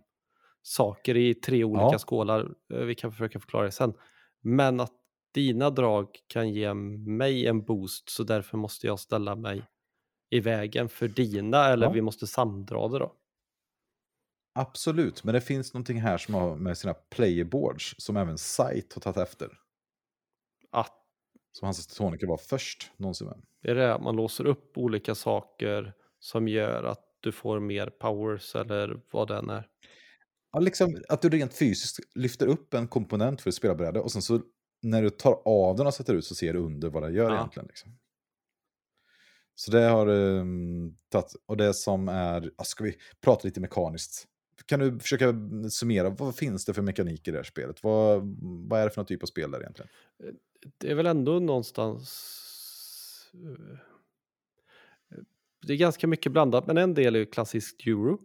saker 0.62 1.18
i 1.18 1.34
tre 1.34 1.64
olika 1.64 1.90
Ja. 1.92 2.00
skålar. 2.00 2.56
Eh, 2.74 2.80
Vi 2.80 2.96
kan 2.96 3.12
försöka 3.12 3.40
förklara 3.40 3.66
det 3.66 3.72
sen. 3.72 3.94
Men 4.42 4.80
att 4.80 4.94
dina 5.34 5.70
drag 5.70 6.08
kan 6.28 6.50
ge 6.50 6.74
mig 6.74 7.48
en 7.48 7.64
boost 7.66 8.10
så 8.10 8.24
därför 8.24 8.58
måste 8.58 8.88
jag 8.88 9.00
ställa 9.00 9.36
mig 9.36 9.64
i 10.30 10.40
vägen 10.40 10.90
för 10.90 11.08
dina 11.08 11.66
eller 11.68 11.86
Ja. 11.88 11.92
vi 11.92 12.02
måste 12.02 12.28
samdra 12.28 12.88
det 12.88 13.00
då. 13.00 13.16
Absolut, 14.54 15.24
men 15.24 15.34
det 15.34 15.42
finns 15.42 15.74
någonting 15.74 16.02
här 16.02 16.18
som 16.18 16.34
har 16.34 16.56
med 16.56 16.78
sina 16.78 16.94
playerboards 16.94 17.96
som 17.98 18.18
även 18.18 18.38
Sight 18.38 18.94
har 18.94 19.02
tagit 19.02 19.18
efter. 19.18 19.50
Att 20.72 21.01
Som 21.52 21.66
Hansa 21.66 21.90
Teutonica 21.90 22.28
var 22.28 22.38
först 22.38 22.92
någonsin 22.98 23.28
med. 23.28 23.42
är 23.64 23.76
det 23.76 23.94
att 23.94 24.02
man 24.04 24.16
låser 24.16 24.46
upp 24.46 24.78
olika 24.78 25.16
saker 25.16 25.94
som 26.20 26.48
gör 26.48 26.84
att 26.84 27.06
du 27.20 27.32
får 27.32 27.60
mer 27.60 27.88
powers 27.88 28.56
eller 28.56 29.02
vad 29.12 29.28
den 29.28 29.50
är. 29.50 29.68
Ja, 30.54 30.60
liksom 30.60 31.02
att 31.10 31.22
du 31.22 31.30
rent 31.30 31.54
fysiskt 31.54 32.00
lyfter 32.16 32.48
upp 32.48 32.74
en 32.74 32.88
komponent 32.88 33.42
för 33.42 33.50
ett 33.50 33.56
spelarbräde 33.56 34.00
och 34.00 34.12
sen 34.12 34.22
så 34.22 34.42
när 34.82 35.02
du 35.02 35.10
tar 35.10 35.42
av 35.46 35.76
den 35.76 35.88
och 35.88 35.94
sätter 35.94 36.14
ut 36.14 36.26
så 36.26 36.36
ser 36.36 36.54
du 36.54 36.60
under 36.60 36.90
vad 36.90 37.04
det 37.04 37.12
gör 37.12 37.30
Ja. 37.30 37.36
egentligen. 37.36 37.68
Liksom. 37.68 37.98
Så 39.56 39.72
det 39.72 39.82
har 39.82 40.08
um, 40.08 40.98
tagit, 41.10 41.36
och 41.46 41.58
det 41.58 41.74
som 41.74 42.10
är, 42.10 42.52
ska 42.64 42.84
vi 42.84 42.96
prata 43.22 43.48
lite 43.48 43.60
mekaniskt? 43.60 44.28
Kan 44.66 44.80
du 44.80 45.00
försöka 45.00 45.34
summera, 45.70 46.10
vad 46.10 46.36
finns 46.36 46.66
det 46.66 46.74
för 46.74 46.82
mekanik 46.82 47.28
i 47.28 47.32
det 47.32 47.38
här 47.38 47.44
spelet? 47.44 47.84
Vad, 47.84 48.38
vad 48.70 48.80
är 48.80 48.84
det 48.84 48.92
för 48.92 49.02
någon 49.02 49.06
typ 49.06 49.24
av 49.24 49.28
spel 49.28 49.52
där 49.52 49.60
egentligen? 49.60 49.90
Det 50.78 50.92
är 50.92 50.96
väl 50.96 51.06
ändå 51.06 51.40
någonstans... 51.40 53.32
eh, 53.34 53.78
det 55.68 55.74
är 55.74 55.78
ganska 55.78 56.08
mycket 56.08 56.32
blandat, 56.32 56.68
men 56.68 56.78
en 56.78 56.94
del 56.94 57.16
är 57.16 57.20
ju 57.20 57.26
klassisk 57.26 57.88
euro. 57.88 58.20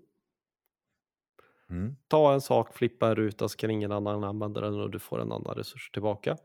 Mm. 1.71 1.97
Ta 2.09 2.35
en 2.35 2.41
sak, 2.41 2.75
flippa 2.77 3.09
en 3.09 3.15
ruta 3.15 3.49
så 3.49 3.57
kan 3.57 3.71
ingen 3.71 3.93
annan 3.93 4.25
använda 4.25 4.61
den 4.61 4.75
och 4.81 4.91
du 4.91 4.99
får 4.99 5.21
en 5.21 5.33
annan 5.33 5.55
resurs 5.55 5.91
tillbaka. 5.91 6.37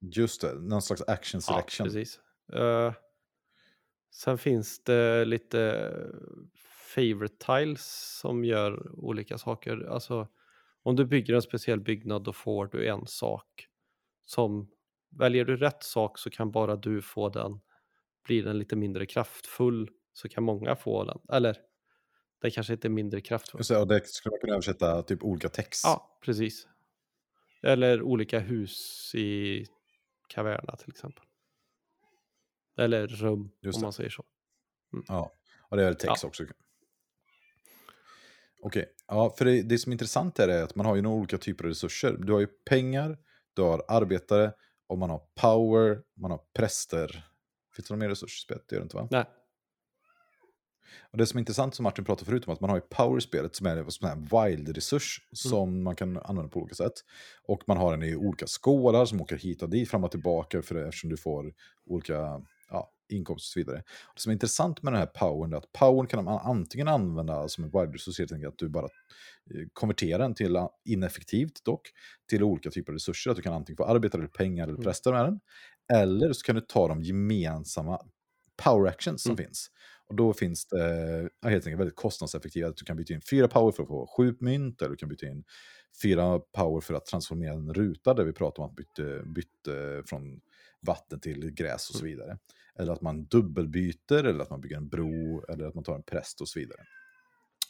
Just 0.00 0.40
det, 0.40 0.54
någon 0.54 0.82
slags 0.82 1.02
action 1.02 1.38
Ja, 1.38 1.52
selection. 1.54 1.86
precis. 1.86 2.20
Eh, 2.52 2.94
sen 4.10 4.38
finns 4.38 4.84
det 4.84 5.24
lite 5.24 5.90
favorite 6.94 7.46
tiles 7.46 8.16
som 8.20 8.44
gör 8.44 8.90
olika 9.04 9.38
saker. 9.38 9.88
Alltså 9.90 10.28
om 10.82 10.96
du 10.96 11.04
bygger 11.04 11.34
en 11.34 11.42
speciell 11.42 11.80
byggnad 11.80 12.22
då 12.24 12.32
får 12.32 12.66
du 12.66 12.88
en 12.88 13.06
sak 13.06 13.68
som 14.26 14.70
väljer 15.10 15.44
du 15.44 15.56
rätt 15.56 15.82
sak 15.82 16.18
så 16.18 16.30
kan 16.30 16.50
bara 16.50 16.76
du 16.76 17.02
få 17.02 17.28
den. 17.28 17.60
Blir 18.24 18.44
den 18.44 18.58
lite 18.58 18.76
mindre 18.76 19.06
kraftfull 19.06 19.90
så 20.12 20.28
kan 20.28 20.42
många 20.44 20.76
få 20.76 21.04
den. 21.04 21.18
Eller 21.32 21.56
den 22.40 22.50
kanske 22.50 22.72
inte 22.72 22.88
är 22.88 22.90
mindre 22.90 23.20
kraftfull. 23.20 23.60
Det, 23.68 23.76
och 23.78 23.86
det 23.86 24.06
skulle 24.06 24.30
man 24.30 24.40
kunna 24.40 24.52
översätta 24.52 25.02
typ 25.02 25.22
olika 25.24 25.48
text. 25.48 25.84
Ja, 25.84 26.18
precis. 26.24 26.68
Eller 27.62 28.02
olika 28.02 28.38
hus 28.38 29.12
i 29.14 29.66
Caverna 30.28 30.76
till 30.76 30.90
exempel. 30.90 31.24
Eller 32.78 33.06
rum 33.06 33.50
Just 33.60 33.76
om 33.76 33.82
man 33.82 33.92
säger 33.92 34.10
så. 34.10 34.24
Ja, 35.08 35.32
och 35.68 35.76
det 35.76 35.84
är 35.84 35.94
text 35.94 36.24
också. 36.24 36.44
Okej, 38.62 38.86
ja, 39.08 39.34
för 39.38 39.44
det, 39.44 39.62
det 39.62 39.78
som 39.78 39.92
är 39.92 39.94
intressant 39.94 40.38
här 40.38 40.48
är 40.48 40.62
att 40.62 40.74
man 40.74 40.86
har 40.86 40.96
ju 40.96 41.02
några 41.02 41.16
olika 41.16 41.38
typer 41.38 41.64
av 41.64 41.68
resurser. 41.68 42.16
Du 42.18 42.32
har 42.32 42.40
ju 42.40 42.46
pengar, 42.46 43.18
du 43.56 43.62
har 43.62 43.84
arbetare 43.88 44.52
och 44.86 44.98
man 44.98 45.10
har 45.10 45.20
power, 45.34 46.02
man 46.16 46.30
har 46.30 46.40
präster. 46.54 47.24
Finns 47.76 47.88
det 47.88 47.94
några 47.94 48.04
mer 48.04 48.08
resurser 48.08 48.36
i 48.36 48.44
spelet? 48.44 48.64
Det 48.68 48.74
gör 48.74 48.80
det 48.80 48.84
inte 48.84 48.96
va? 48.96 49.08
Nej, 49.10 49.24
Och 51.10 51.18
det 51.18 51.26
som 51.26 51.38
är 51.38 51.40
intressant 51.40 51.74
som 51.74 51.82
Martin 51.82 52.04
pratade 52.04 52.24
förut 52.24 52.46
om 52.46 52.52
att 52.52 52.60
man 52.60 52.70
har 52.70 52.76
ju 52.76 52.80
power 52.80 53.18
i 53.18 53.20
spelet 53.20 53.56
som 53.56 53.66
är 53.66 53.76
en 53.76 54.24
wild-resurs 54.24 55.20
som 55.32 55.82
man 55.82 55.96
kan 55.96 56.16
använda 56.16 56.50
på 56.50 56.60
olika 56.60 56.74
sätt. 56.74 56.92
Och 57.42 57.62
man 57.66 57.76
har 57.76 57.90
den 57.90 58.02
i 58.02 58.16
olika 58.16 58.46
skålar 58.46 59.04
som 59.04 59.20
åker 59.20 59.36
hit 59.36 59.62
och 59.62 59.70
dit, 59.70 59.90
fram 59.90 60.04
och 60.04 60.10
tillbaka 60.10 60.62
för 60.62 60.74
det, 60.74 60.86
eftersom 60.86 61.10
du 61.10 61.16
får 61.16 61.54
olika 61.86 62.42
ja, 62.70 62.92
inkomster 63.08 63.44
och 63.46 63.52
så 63.52 63.58
vidare. 63.60 63.82
Det 64.14 64.20
som 64.20 64.30
är 64.30 64.32
intressant 64.32 64.82
med 64.82 64.92
den 64.92 65.00
här 65.00 65.06
powern 65.06 65.52
är 65.52 65.56
att 65.56 65.72
powern 65.72 66.06
kan 66.06 66.24
man 66.24 66.40
antingen 66.44 66.88
använda 66.88 67.48
som 67.48 67.64
en 67.64 67.70
helt 68.18 68.32
enkelt 68.32 68.52
att 68.52 68.58
du 68.58 68.68
bara 68.68 68.84
eh, 69.54 69.66
konverterar 69.72 70.18
den 70.18 70.34
till, 70.34 70.56
a- 70.56 70.70
ineffektivt 70.84 71.64
dock, 71.64 71.90
till 72.28 72.42
olika 72.42 72.70
typer 72.70 72.92
av 72.92 72.94
resurser. 72.94 73.30
Att 73.30 73.36
du 73.36 73.42
kan 73.42 73.52
antingen 73.54 73.76
få 73.76 73.84
arbetare 73.84 74.20
eller 74.20 74.28
pengar 74.30 74.64
eller 74.64 74.74
Mm. 74.74 74.84
präster 74.84 75.12
med 75.12 75.24
den. 75.24 75.40
Eller 75.92 76.32
så 76.32 76.42
kan 76.46 76.54
du 76.54 76.60
ta 76.60 76.88
de 76.88 77.02
gemensamma 77.02 78.00
power 78.64 78.88
actions 78.88 79.22
som 79.22 79.30
Mm. 79.32 79.44
finns. 79.44 79.70
Och 80.08 80.16
då 80.16 80.32
finns 80.32 80.66
det 80.66 81.20
ja, 81.40 81.48
helt 81.48 81.66
enkelt 81.66 81.80
väldigt 81.80 81.96
kostnadseffektiva. 81.96 82.68
Att 82.68 82.76
du 82.76 82.84
kan 82.84 82.96
byta 82.96 83.14
in 83.14 83.20
fyra 83.30 83.48
power 83.48 83.72
för 83.72 83.82
att 83.82 83.88
få 83.88 84.06
sju 84.16 84.36
mynt, 84.40 84.82
eller 84.82 84.90
du 84.90 84.96
kan 84.96 85.08
byta 85.08 85.26
in 85.26 85.44
fyra 86.02 86.38
power 86.38 86.80
för 86.80 86.94
att 86.94 87.06
transformera 87.06 87.52
en 87.52 87.74
ruta, 87.74 88.14
där 88.14 88.24
vi 88.24 88.32
pratar 88.32 88.62
om 88.62 88.68
att 88.70 88.76
byta, 88.76 89.22
byta 89.22 90.02
från 90.06 90.40
vatten 90.80 91.20
till 91.20 91.50
gräs 91.50 91.90
och 91.90 91.96
så 91.96 92.04
vidare. 92.04 92.38
Eller 92.78 92.92
att 92.92 93.00
man 93.02 93.24
dubbelbyter, 93.24 94.24
eller 94.24 94.40
att 94.40 94.50
man 94.50 94.60
bygger 94.60 94.76
en 94.76 94.88
bro, 94.88 95.44
eller 95.48 95.64
att 95.66 95.74
man 95.74 95.84
tar 95.84 95.94
en 95.94 96.02
präst 96.02 96.40
och 96.40 96.48
så 96.48 96.58
vidare. 96.58 96.80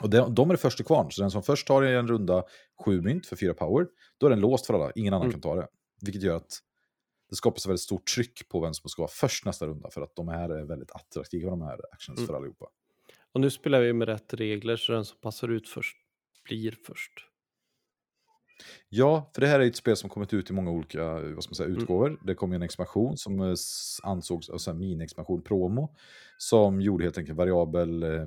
Och 0.02 0.10
de, 0.10 0.34
de 0.34 0.50
är 0.50 0.54
det 0.54 0.58
första 0.58 0.84
kvarn, 0.84 1.10
så 1.10 1.22
den 1.22 1.30
som 1.30 1.42
först 1.42 1.66
tar 1.66 1.82
en 1.82 2.08
runda 2.08 2.44
sju 2.84 3.00
mynt 3.02 3.26
för 3.26 3.36
fyra 3.36 3.54
power, 3.54 3.86
då 4.18 4.26
är 4.26 4.30
den 4.30 4.40
låst 4.40 4.66
för 4.66 4.74
alla, 4.74 4.92
ingen 4.94 5.14
annan 5.14 5.22
Mm. 5.26 5.32
kan 5.32 5.40
ta 5.40 5.54
det. 5.54 5.68
Vilket 6.00 6.22
gör 6.22 6.36
att 6.36 6.58
det 7.30 7.36
skapas 7.36 7.66
väldigt 7.66 7.80
stort 7.80 8.06
tryck 8.14 8.48
på 8.48 8.60
vem 8.60 8.74
som 8.74 8.90
ska 8.90 9.02
vara 9.02 9.10
först 9.10 9.44
nästa 9.44 9.66
runda, 9.66 9.90
för 9.90 10.00
att 10.00 10.16
de 10.16 10.28
här 10.28 10.48
är 10.48 10.64
väldigt 10.64 10.90
attraktiva, 10.90 11.50
de 11.50 11.62
här 11.62 11.80
actions 11.92 12.18
Mm. 12.18 12.26
för 12.26 12.34
allihopa. 12.34 12.66
och 13.32 13.40
nu 13.40 13.50
spelar 13.50 13.80
vi 13.80 13.92
med 13.92 14.08
rätt 14.08 14.34
regler 14.34 14.76
så 14.76 14.92
den 14.92 15.04
som 15.04 15.18
passar 15.20 15.48
ut 15.48 15.68
först 15.68 15.96
blir 16.44 16.76
först. 16.86 17.12
Ja, 18.88 19.30
för 19.34 19.40
det 19.40 19.46
här 19.46 19.60
är 19.60 19.66
ett 19.66 19.76
spel 19.76 19.96
som 19.96 20.10
kommit 20.10 20.32
ut 20.34 20.50
i 20.50 20.52
många 20.52 20.70
olika 20.70 21.12
vad 21.12 21.44
ska 21.44 21.50
man 21.50 21.54
säga, 21.54 21.66
Mm. 21.68 21.82
utgåvor. 21.82 22.20
Det 22.24 22.34
kom 22.34 22.52
en 22.52 22.62
expansion 22.62 23.16
som 23.16 23.40
eh, 23.40 23.54
ansågs, 24.02 24.50
alltså 24.50 24.70
en 24.70 24.78
mini-expansion 24.78 25.42
promo, 25.42 25.94
som 26.38 26.80
gjorde 26.80 27.04
helt 27.04 27.18
enkelt 27.18 27.38
variabel, 27.38 28.02
eh, 28.02 28.26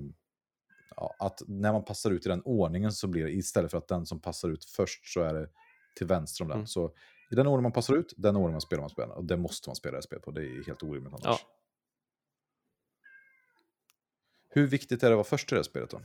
ja, 0.95 1.15
att 1.19 1.41
när 1.47 1.73
man 1.73 1.85
passar 1.85 2.11
ut 2.11 2.25
i 2.25 2.29
den 2.29 2.41
ordningen 2.41 2.91
så 2.91 3.07
blir 3.07 3.23
det, 3.23 3.31
istället 3.31 3.71
för 3.71 3.77
att 3.77 3.87
den 3.87 4.05
som 4.05 4.19
passar 4.19 4.49
ut 4.49 4.65
först 4.65 5.13
så 5.13 5.21
är 5.21 5.33
det 5.33 5.49
till 5.95 6.07
vänster 6.07 6.43
om 6.43 6.47
den. 6.49 6.57
Mm. 6.57 6.67
Så 6.67 6.93
i 7.31 7.35
den 7.35 7.47
ordning 7.47 7.63
man 7.63 7.71
passar 7.71 7.93
ut, 7.95 8.13
den 8.17 8.35
ordning 8.35 8.51
man 8.51 8.61
spelar 8.61 8.81
man 8.81 8.89
spelar. 8.89 9.15
Och 9.15 9.25
det 9.25 9.37
måste 9.37 9.69
man 9.69 9.75
spela 9.75 9.97
det 9.97 10.03
spelet 10.03 10.23
på, 10.25 10.31
det 10.31 10.41
är 10.41 10.65
helt 10.65 10.83
orimligt 10.83 11.13
annars. 11.13 11.25
Ja. 11.25 11.39
Hur 14.49 14.67
viktigt 14.67 15.03
är 15.03 15.07
det 15.07 15.13
att 15.13 15.17
vara 15.17 15.23
först 15.23 15.51
i 15.51 15.55
det 15.55 15.59
här 15.59 15.63
spelet 15.63 15.89
då? 15.89 16.01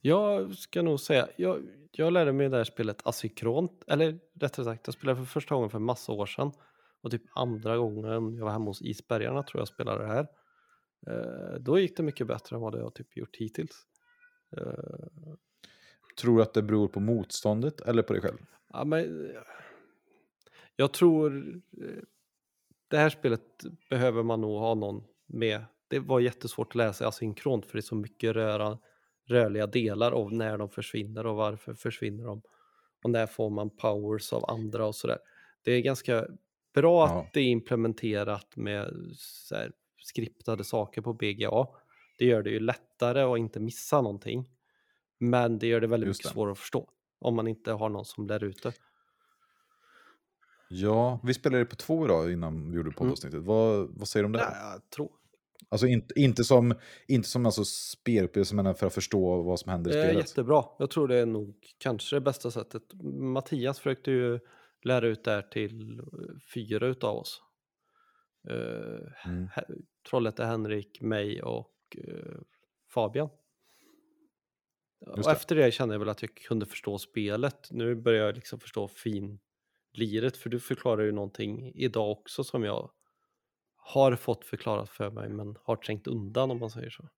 Jag 0.00 0.54
ska 0.54 0.82
nog 0.82 1.00
säga, 1.00 1.28
jag, 1.36 1.68
jag 1.92 2.12
lärde 2.12 2.32
mig 2.32 2.48
det 2.48 2.56
här 2.56 2.64
spelet 2.64 3.06
asynkront, 3.06 3.84
eller 3.86 4.18
rättare 4.40 4.64
sagt, 4.64 4.86
jag 4.86 4.94
spelade 4.94 5.18
för 5.18 5.24
första 5.24 5.54
gången 5.54 5.70
för 5.70 5.78
massa 5.78 6.12
år 6.12 6.26
sedan. 6.26 6.52
Och 7.02 7.10
typ 7.10 7.22
andra 7.34 7.76
gången 7.76 8.34
jag 8.36 8.44
var 8.44 8.52
hemma 8.52 8.64
hos 8.64 8.82
Isbergarna 8.82 9.42
tror 9.42 9.60
jag 9.60 9.68
spelade 9.68 10.02
det 10.02 10.08
här. 10.08 10.26
Eh, 11.06 11.60
då 11.60 11.78
gick 11.78 11.96
det 11.96 12.02
mycket 12.02 12.26
bättre 12.26 12.56
än 12.56 12.62
vad 12.62 12.74
jag 12.74 12.94
typ 12.94 13.16
gjort 13.16 13.36
hittills. 13.36 13.86
Eh, 14.56 15.34
Tror 16.20 16.36
du 16.36 16.42
att 16.42 16.54
det 16.54 16.62
beror 16.62 16.88
på 16.88 17.00
motståndet 17.00 17.80
eller 17.80 18.02
på 18.02 18.12
dig 18.12 18.22
själv? 18.22 18.38
ja, 18.72 18.84
men, 18.84 19.32
jag 20.76 20.92
tror 20.92 21.54
eh, 21.82 22.02
det 22.88 22.96
här 22.96 23.10
spelet 23.10 23.42
behöver 23.90 24.22
man 24.22 24.40
nog 24.40 24.58
ha 24.58 24.74
någon 24.74 25.04
med. 25.26 25.64
Det 25.88 25.98
var 25.98 26.20
jättesvårt 26.20 26.68
att 26.68 26.74
läsa 26.74 27.08
asynkront 27.08 27.66
för 27.66 27.72
det 27.72 27.80
är 27.80 27.82
så 27.82 27.94
mycket 27.94 28.32
röra, 28.32 28.78
rörliga 29.30 29.66
delar 29.66 30.12
av 30.12 30.32
när 30.32 30.58
de 30.58 30.68
försvinner 30.70 31.26
och 31.26 31.36
varför 31.36 31.74
försvinner 31.74 32.24
de. 32.24 32.42
Och 33.04 33.10
när 33.10 33.26
får 33.26 33.50
man 33.50 33.70
powers 33.70 34.32
av 34.32 34.50
andra 34.50 34.86
och 34.86 34.94
sådär. 34.94 35.18
Det 35.64 35.72
är 35.72 35.80
ganska 35.80 36.26
bra 36.74 37.08
Ja. 37.08 37.20
att 37.20 37.32
det 37.32 37.40
är 37.40 37.44
implementerat 37.48 38.56
med 38.56 38.94
så 39.16 39.54
här, 39.54 39.72
skriptade 39.98 40.64
saker 40.64 41.02
på 41.02 41.12
BGA. 41.12 41.66
Det 42.18 42.24
gör 42.24 42.42
det 42.42 42.50
ju 42.50 42.60
lättare 42.60 43.20
att 43.22 43.38
inte 43.38 43.60
missa 43.60 44.00
någonting. 44.00 44.48
Men 45.18 45.58
det 45.58 45.66
gör 45.66 45.80
det 45.80 45.86
väldigt 45.86 46.06
Just 46.06 46.18
mycket 46.20 46.30
det. 46.30 46.34
svårare 46.34 46.52
att 46.52 46.58
förstå. 46.58 46.88
Om 47.18 47.36
man 47.36 47.48
inte 47.48 47.72
har 47.72 47.88
någon 47.88 48.04
som 48.04 48.26
lär 48.26 48.44
ut 48.44 48.62
det. 48.62 48.72
Ja, 50.68 51.20
vi 51.24 51.34
spelade 51.34 51.64
på 51.64 51.76
två 51.76 52.04
idag 52.04 52.32
innan 52.32 52.70
vi 52.70 52.76
gjorde 52.76 52.90
poddavsnittet. 52.90 53.42
Vad, 53.42 53.88
vad 53.98 54.08
säger 54.08 54.22
du 54.22 54.26
om 54.26 54.32
det? 54.32 54.38
Nej, 54.38 54.72
jag 54.72 54.90
tror 54.90 55.10
Alltså 55.68 55.86
inte, 55.86 56.20
inte 56.20 56.44
som, 56.44 56.74
inte 57.08 57.28
som 57.28 57.46
alltså 57.46 57.64
spelupplevelse, 57.64 58.54
men 58.54 58.74
för 58.74 58.86
att 58.86 58.94
förstå 58.94 59.42
vad 59.42 59.60
som 59.60 59.70
händer 59.70 59.90
i 59.90 59.94
Det 59.94 60.00
är 60.00 60.08
spelet. 60.08 60.28
jättebra. 60.28 60.64
Jag 60.78 60.90
tror 60.90 61.08
det 61.08 61.16
är 61.16 61.26
nog 61.26 61.56
kanske 61.78 62.16
det 62.16 62.20
bästa 62.20 62.50
sättet. 62.50 62.82
Mattias 63.02 63.78
försökte 63.78 64.10
ju 64.10 64.40
lära 64.82 65.06
ut 65.06 65.24
det 65.24 65.30
här 65.30 65.42
till 65.42 66.00
fyra 66.54 66.86
utav 66.86 67.16
oss. 67.16 67.42
Uh, 68.50 69.00
Mm. 69.26 69.48
Trollhätte 70.10 70.44
Henrik, 70.44 71.00
mig 71.00 71.42
och 71.42 71.74
eh, 72.08 72.40
Fabian. 72.94 73.28
Just 75.06 75.18
Och 75.18 75.24
det. 75.24 75.30
efter 75.32 75.56
det 75.56 75.72
kände 75.72 75.94
jag 75.94 75.98
väl 75.98 76.08
att 76.08 76.22
jag 76.22 76.34
kunde 76.34 76.66
förstå 76.66 76.98
spelet. 76.98 77.68
Nu 77.70 77.94
börjar 77.94 78.26
jag 78.26 78.34
liksom 78.34 78.60
förstå 78.60 78.88
finliret 78.88 80.36
för 80.36 80.48
du 80.50 80.60
förklarar 80.60 81.02
ju 81.04 81.12
någonting 81.12 81.72
idag 81.74 82.10
också 82.10 82.44
som 82.44 82.64
jag 82.64 82.90
har 83.92 84.16
fått 84.16 84.44
förklarat 84.44 84.88
för 84.88 85.10
mig 85.10 85.28
men 85.28 85.56
har 85.62 85.76
trängt 85.76 86.06
undan 86.06 86.50
om 86.50 86.58
man 86.58 86.70
säger 86.70 86.90
så. 86.90 87.08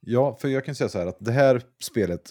Ja, 0.00 0.36
för 0.40 0.48
jag 0.48 0.64
kan 0.64 0.74
säga 0.74 0.88
så 0.88 0.98
här 0.98 1.06
att 1.06 1.16
det 1.20 1.32
här 1.32 1.62
spelet, 1.82 2.30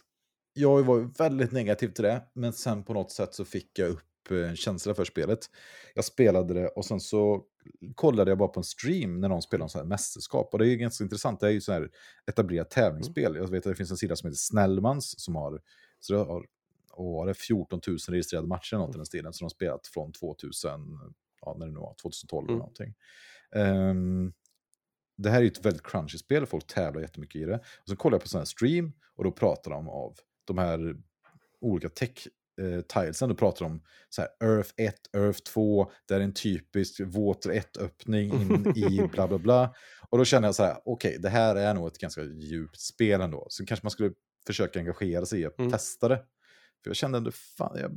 jag 0.53 0.84
var 0.84 0.99
väldigt 1.18 1.51
negativ 1.51 1.88
till 1.88 2.03
det, 2.03 2.24
men 2.34 2.53
sen 2.53 2.84
på 2.84 2.93
något 2.93 3.12
sätt 3.12 3.34
så 3.34 3.45
fick 3.45 3.80
jag 3.80 3.89
upp 3.89 4.32
eh, 4.32 4.49
en 4.49 4.55
känsla 4.55 4.93
för 4.93 5.05
spelet. 5.05 5.39
Jag 5.95 6.06
spelade 6.06 6.53
det 6.53 6.68
och 6.68 6.86
sen 6.86 6.99
så 6.99 7.44
kollade 7.95 8.32
jag 8.32 8.38
bara 8.38 8.48
på 8.48 8.60
en 8.60 8.64
stream 8.64 9.19
när 9.19 9.30
någon 9.30 9.41
spelade 9.41 9.65
en 9.65 9.69
sån 9.69 9.82
här 9.82 9.88
mästerskap. 9.88 10.49
Och 10.53 10.60
det 10.60 10.65
är 10.65 10.69
ju 10.69 10.77
ganska 10.77 11.03
intressant, 11.03 11.40
det 11.40 11.48
är 11.48 11.52
ju 11.52 11.61
så 11.61 11.72
här 11.72 11.90
etablerat 12.27 12.69
tävlingsspel. 12.69 13.36
Jag 13.36 13.52
vet 13.52 13.65
att 13.65 13.72
det 13.72 13.76
finns 13.76 13.91
en 13.91 13.98
sida 13.98 14.15
som 14.15 14.27
heter 14.27 14.38
Snellmans 14.38 15.23
som 15.23 15.36
har, 15.36 15.61
så 15.99 16.14
det 16.14 16.19
har 16.19 16.45
och 16.98 17.14
var 17.14 17.26
det 17.27 17.34
14 17.34 17.82
000 17.88 17.98
registrerade 18.10 18.48
matcher 18.48 18.76
eller 18.76 18.86
något 18.86 18.95
i 18.95 18.98
den 18.98 19.06
stilen, 19.06 19.34
så 19.34 19.40
de 19.40 19.45
har 19.45 19.49
spelat 19.49 19.88
från 19.88 20.11
2000, 20.11 20.99
ja 21.41 21.55
när 21.59 21.65
det 21.65 21.72
nu 21.73 21.80
var, 21.80 21.95
2012 22.01 22.43
eller 22.45 22.53
Mm. 22.53 22.59
någonting. 22.59 22.93
Ehm, 23.55 24.34
det 25.18 25.30
här 25.30 25.38
är 25.38 25.41
ju 25.41 25.47
ett 25.47 25.65
väldigt 25.65 25.84
crunchy 25.88 26.18
spel, 26.18 26.45
folk 26.45 26.68
tävlar 26.68 27.01
jättemycket 27.01 27.41
i 27.41 27.45
det. 27.45 27.55
Och 27.55 27.89
så 27.89 27.95
kollar 27.95 28.15
jag 28.15 28.22
på 28.22 28.27
sån 28.30 28.38
här 28.39 28.45
stream 28.45 28.93
och 29.15 29.23
då 29.23 29.31
pratar 29.31 29.72
de 29.72 29.89
av 29.89 30.15
de 30.45 30.57
här 30.57 30.95
olika 31.61 31.89
tech 31.89 32.27
eh, 32.61 32.81
tilesen. 32.81 33.30
Då 33.30 33.35
pratar 33.35 33.65
de 33.65 33.81
så 34.09 34.22
här 34.22 34.30
Earth 34.49 34.69
1, 34.77 34.95
Earth 35.15 35.39
2, 35.43 35.91
det 36.07 36.14
är 36.15 36.19
en 36.19 36.34
typisk 36.34 36.99
Water 36.99 37.49
1-öppning 37.51 38.34
in 38.41 38.73
i 38.77 39.07
bla 39.11 39.27
bla 39.27 39.38
bla. 39.38 39.73
Och 40.09 40.18
då 40.18 40.26
känner 40.26 40.47
jag 40.47 40.55
så 40.55 40.64
här, 40.64 40.77
okej, 40.85 41.18
det 41.19 41.30
här 41.30 41.55
är 41.55 41.73
nog 41.73 41.88
ett 41.88 41.97
ganska 41.97 42.23
djupt 42.23 42.80
spel 42.80 43.22
ändå. 43.22 43.47
Så 43.49 43.65
kanske 43.65 43.85
man 43.85 43.91
skulle 43.91 44.11
försöka 44.47 44.80
engagera 44.80 45.26
sig 45.26 45.41
i 45.41 45.45
att 45.45 45.59
Mm. 45.59 45.72
testa 45.72 46.07
det. 46.07 46.23
För 46.84 46.90
jag 46.90 46.95
kände 46.95 47.18
ändå, 47.18 47.32
fan, 47.32 47.78
jag, 47.80 47.91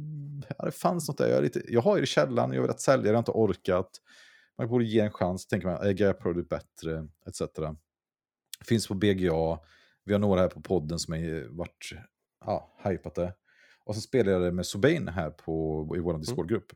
ja, 0.59 0.65
det 0.65 0.71
fanns 0.71 1.09
något 1.09 1.19
där. 1.19 1.29
Jag, 1.29 1.39
är 1.39 1.43
lite, 1.43 1.63
jag 1.69 1.81
har 1.81 1.97
ju 1.97 2.01
det 2.01 2.05
i 2.05 2.07
källaren, 2.07 2.51
jag 2.51 2.59
har 2.59 2.67
velat 2.67 2.81
sälja 2.81 3.07
jag 3.07 3.15
har 3.15 3.19
inte 3.19 3.31
orkat. 3.31 3.91
Man 4.59 4.69
borde 4.69 4.85
ge 4.85 5.01
en 5.01 5.11
chans, 5.11 5.47
tänker 5.47 5.69
man, 5.69 5.87
äger 5.87 6.07
jag 6.07 6.19
produkt 6.19 6.49
bättre, 6.49 7.09
etc. 7.27 7.43
Finns 8.65 8.89
på 8.89 8.95
BGA. 8.95 9.59
Vi 10.05 10.13
har 10.13 10.19
några 10.19 10.41
här 10.41 10.49
på 10.49 10.61
podden 10.61 10.99
som 10.99 11.15
har 11.15 11.57
varit, 11.57 11.91
ja, 12.45 12.77
hypat 12.85 13.15
det. 13.15 13.35
Och 13.85 13.95
så 13.95 14.01
spelade 14.01 14.31
jag 14.31 14.43
det 14.43 14.53
med 14.53 14.67
Sobain 14.67 15.09
här 15.09 15.31
på, 15.31 15.87
i 15.97 16.01
vår 16.01 16.19
Discord-grupp. 16.19 16.73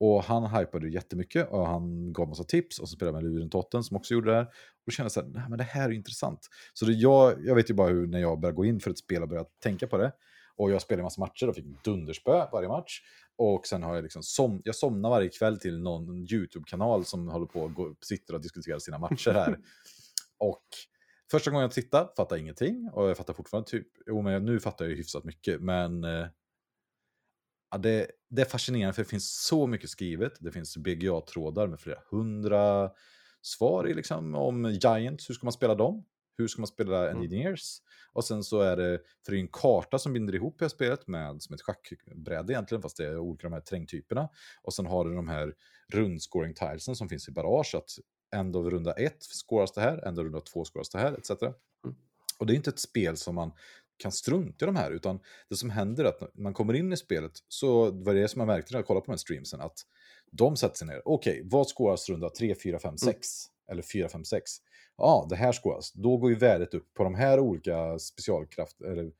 Och 0.00 0.24
han 0.24 0.46
hypade 0.46 0.88
jättemycket 0.88 1.48
och 1.48 1.66
han 1.66 2.12
gav 2.12 2.28
massa 2.28 2.44
tips 2.44 2.78
och 2.78 2.88
så 2.88 2.96
spelade 2.96 3.16
jag 3.16 3.22
med 3.22 3.32
Luren 3.32 3.50
Totten 3.50 3.84
som 3.84 3.96
också 3.96 4.14
gjorde 4.14 4.30
det 4.30 4.36
här. 4.36 4.44
Och 4.44 4.82
då 4.86 4.90
kände 4.90 5.04
jag 5.04 5.12
så 5.12 5.20
här, 5.20 5.28
nej 5.28 5.44
men 5.48 5.58
det 5.58 5.64
här 5.64 5.88
är 5.88 5.92
intressant. 5.92 6.48
Så 6.72 6.84
det, 6.84 6.92
jag, 6.92 7.46
jag 7.46 7.54
vet 7.54 7.70
ju 7.70 7.74
bara 7.74 7.88
hur 7.88 8.06
när 8.06 8.18
jag 8.18 8.40
börjar 8.40 8.54
gå 8.54 8.64
in 8.64 8.80
för 8.80 8.90
ett 8.90 8.98
spel 8.98 9.22
och 9.22 9.28
börjar 9.28 9.46
tänka 9.62 9.86
på 9.86 9.96
det. 9.98 10.12
Och 10.56 10.70
jag 10.70 10.82
spelade 10.82 11.00
en 11.00 11.04
massa 11.04 11.20
matcher 11.20 11.48
och 11.48 11.54
fick 11.54 11.84
dunderspö 11.84 12.46
varje 12.52 12.68
match. 12.68 13.00
Och 13.36 13.66
sen 13.66 13.82
har 13.82 13.94
jag 13.94 14.02
liksom 14.02 14.22
som, 14.22 14.62
jag 14.64 14.74
somnar 14.74 15.10
varje 15.10 15.28
kväll 15.28 15.58
till 15.58 15.82
någon 15.82 16.18
YouTube-kanal 16.32 17.04
som 17.04 17.28
håller 17.28 17.46
på 17.46 17.60
och 17.60 17.74
går, 17.74 17.96
sitter 18.00 18.34
och 18.34 18.40
diskuterar 18.40 18.78
sina 18.78 18.98
matcher 18.98 19.30
här. 19.30 19.58
och 20.38 20.64
första 21.30 21.50
gången 21.50 21.62
jag 21.62 21.72
tittade 21.72 22.08
fattade 22.16 22.38
jag 22.38 22.42
ingenting. 22.42 22.90
Och 22.92 23.08
jag 23.08 23.16
fattar 23.16 23.34
fortfarande 23.34 23.70
typ, 23.70 23.88
jo 24.06 24.22
men 24.22 24.44
nu 24.44 24.60
fattar 24.60 24.84
jag 24.84 24.90
ju 24.90 24.96
hyfsat 24.96 25.24
mycket. 25.24 25.60
Men 25.60 26.04
eh, 26.04 26.26
ja, 27.70 27.78
det, 27.78 28.10
det 28.30 28.42
är 28.42 28.46
fascinerande 28.46 28.92
för 28.92 29.02
det 29.02 29.08
finns 29.08 29.44
så 29.46 29.66
mycket 29.66 29.90
skrivet. 29.90 30.32
Det 30.40 30.52
finns 30.52 30.76
BGA-trådar 30.76 31.66
med 31.66 31.80
flera 31.80 31.98
hundra 32.10 32.90
svar 33.42 33.88
i 33.88 33.94
liksom, 33.94 34.34
om 34.34 34.64
Giants, 34.64 35.30
hur 35.30 35.34
ska 35.34 35.46
man 35.46 35.52
spela 35.52 35.74
dem? 35.74 36.04
Hur 36.36 36.48
ska 36.48 36.60
man 36.60 36.66
spela 36.66 37.10
Mm. 37.10 37.16
Engineers? 37.16 37.78
Och 38.12 38.24
sen 38.24 38.44
så 38.44 38.60
är 38.60 38.76
det, 38.76 39.00
för 39.24 39.32
det 39.32 39.38
är 39.38 39.40
en 39.40 39.48
karta 39.48 39.98
som 39.98 40.12
binder 40.12 40.34
ihop 40.34 40.60
här 40.60 40.68
spelet 40.68 41.06
med 41.06 41.42
som 41.42 41.54
ett 41.54 41.62
schackbräde 41.62 42.52
egentligen, 42.52 42.82
fast 42.82 42.96
det 42.96 43.04
är 43.04 43.18
olika 43.18 43.46
de 43.46 43.52
här 43.52 43.60
terrängtyperna. 43.60 44.28
Och 44.62 44.74
sen 44.74 44.86
har 44.86 45.04
du 45.04 45.14
de 45.14 45.28
här 45.28 45.54
rundscoring 45.92 46.54
tilesen 46.54 46.96
som 46.96 47.08
finns 47.08 47.28
i 47.28 47.32
Barrage, 47.32 47.74
att 47.74 47.90
end 48.36 48.56
av 48.56 48.70
runda 48.70 48.92
ett 48.92 49.22
skåras 49.22 49.72
det 49.72 49.80
här, 49.80 50.06
end 50.06 50.18
av 50.18 50.24
runda 50.24 50.40
två 50.40 50.64
skåras 50.64 50.90
det 50.90 50.98
här, 50.98 51.12
etc. 51.12 51.30
Och 52.38 52.46
det 52.46 52.52
är 52.52 52.56
inte 52.56 52.70
ett 52.70 52.78
spel 52.78 53.16
som 53.16 53.34
man 53.34 53.52
kan 53.96 54.12
strunta 54.12 54.64
i 54.64 54.66
de 54.66 54.76
här, 54.76 54.90
utan 54.90 55.20
det 55.48 55.56
som 55.56 55.70
händer 55.70 56.04
är 56.04 56.08
att 56.08 56.20
när 56.20 56.42
man 56.42 56.54
kommer 56.54 56.74
in 56.74 56.92
i 56.92 56.96
spelet, 56.96 57.32
så 57.48 57.90
var 57.90 58.14
det 58.14 58.28
som 58.28 58.40
jag 58.40 58.46
märkte 58.46 58.72
när 58.72 58.78
jag 58.78 58.86
kollade 58.86 59.04
på 59.04 59.06
de 59.06 59.12
här 59.12 59.18
streamsen, 59.18 59.60
att 59.60 59.78
de 60.30 60.56
sätter 60.56 60.76
sig 60.76 60.86
ner, 60.86 61.02
okej, 61.04 61.42
vad 61.44 61.66
skåras 61.66 62.08
runda 62.08 62.30
3, 62.30 62.54
4, 62.54 62.78
5, 62.78 62.98
6? 62.98 63.28
Eller 63.70 63.82
4, 63.82 64.08
5, 64.08 64.24
6? 64.24 64.52
Ja, 64.96 65.26
det 65.30 65.36
här 65.36 65.52
skåras. 65.52 65.92
Då 65.92 66.16
går 66.16 66.30
ju 66.30 66.36
värdet 66.36 66.74
upp 66.74 66.94
på 66.94 67.04
de 67.04 67.14
här 67.14 67.40
olika 67.40 67.98
specialkraft, 67.98 68.80
eller 68.80 69.12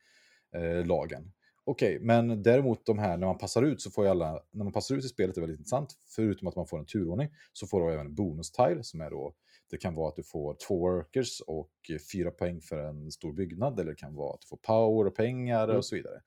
eh, 0.56 0.86
lagen. 0.86 1.32
Okej, 1.66 1.98
men 2.00 2.42
däremot 2.42 2.86
de 2.86 2.98
här 2.98 3.16
när 3.16 3.26
man 3.26 3.38
passar 3.38 3.62
ut 3.62 3.80
så 3.82 3.90
får 3.90 4.04
ju 4.04 4.10
alla, 4.10 4.42
när 4.50 4.64
man 4.64 4.72
passar 4.72 4.94
ut 4.94 5.04
i 5.04 5.08
spelet 5.08 5.36
är 5.36 5.40
väldigt 5.40 5.58
intressant, 5.58 5.88
förutom 6.16 6.48
att 6.48 6.56
man 6.56 6.66
får 6.66 6.78
en 6.78 6.86
turordning, 6.86 7.28
så 7.52 7.66
får 7.66 7.80
du 7.86 7.92
även 7.94 8.06
en 8.06 8.14
bonus-tile 8.14 8.82
som 8.82 9.00
är 9.00 9.10
då, 9.10 9.34
det 9.70 9.76
kan 9.76 9.94
vara 9.94 10.08
att 10.08 10.16
du 10.16 10.22
får 10.22 10.56
två 10.68 10.78
workers 10.78 11.40
och 11.46 11.70
eh, 11.90 11.98
fyra 12.12 12.30
poäng 12.30 12.60
för 12.60 12.78
en 12.78 13.10
stor 13.10 13.32
byggnad, 13.32 13.80
eller 13.80 13.90
det 13.90 13.96
kan 13.98 14.14
vara 14.14 14.34
att 14.34 14.40
du 14.40 14.46
får 14.46 14.56
power 14.56 15.06
och 15.06 15.14
pengar 15.16 15.64
Mm. 15.64 15.76
och 15.76 15.84
så 15.84 15.96
vidare. 15.96 16.20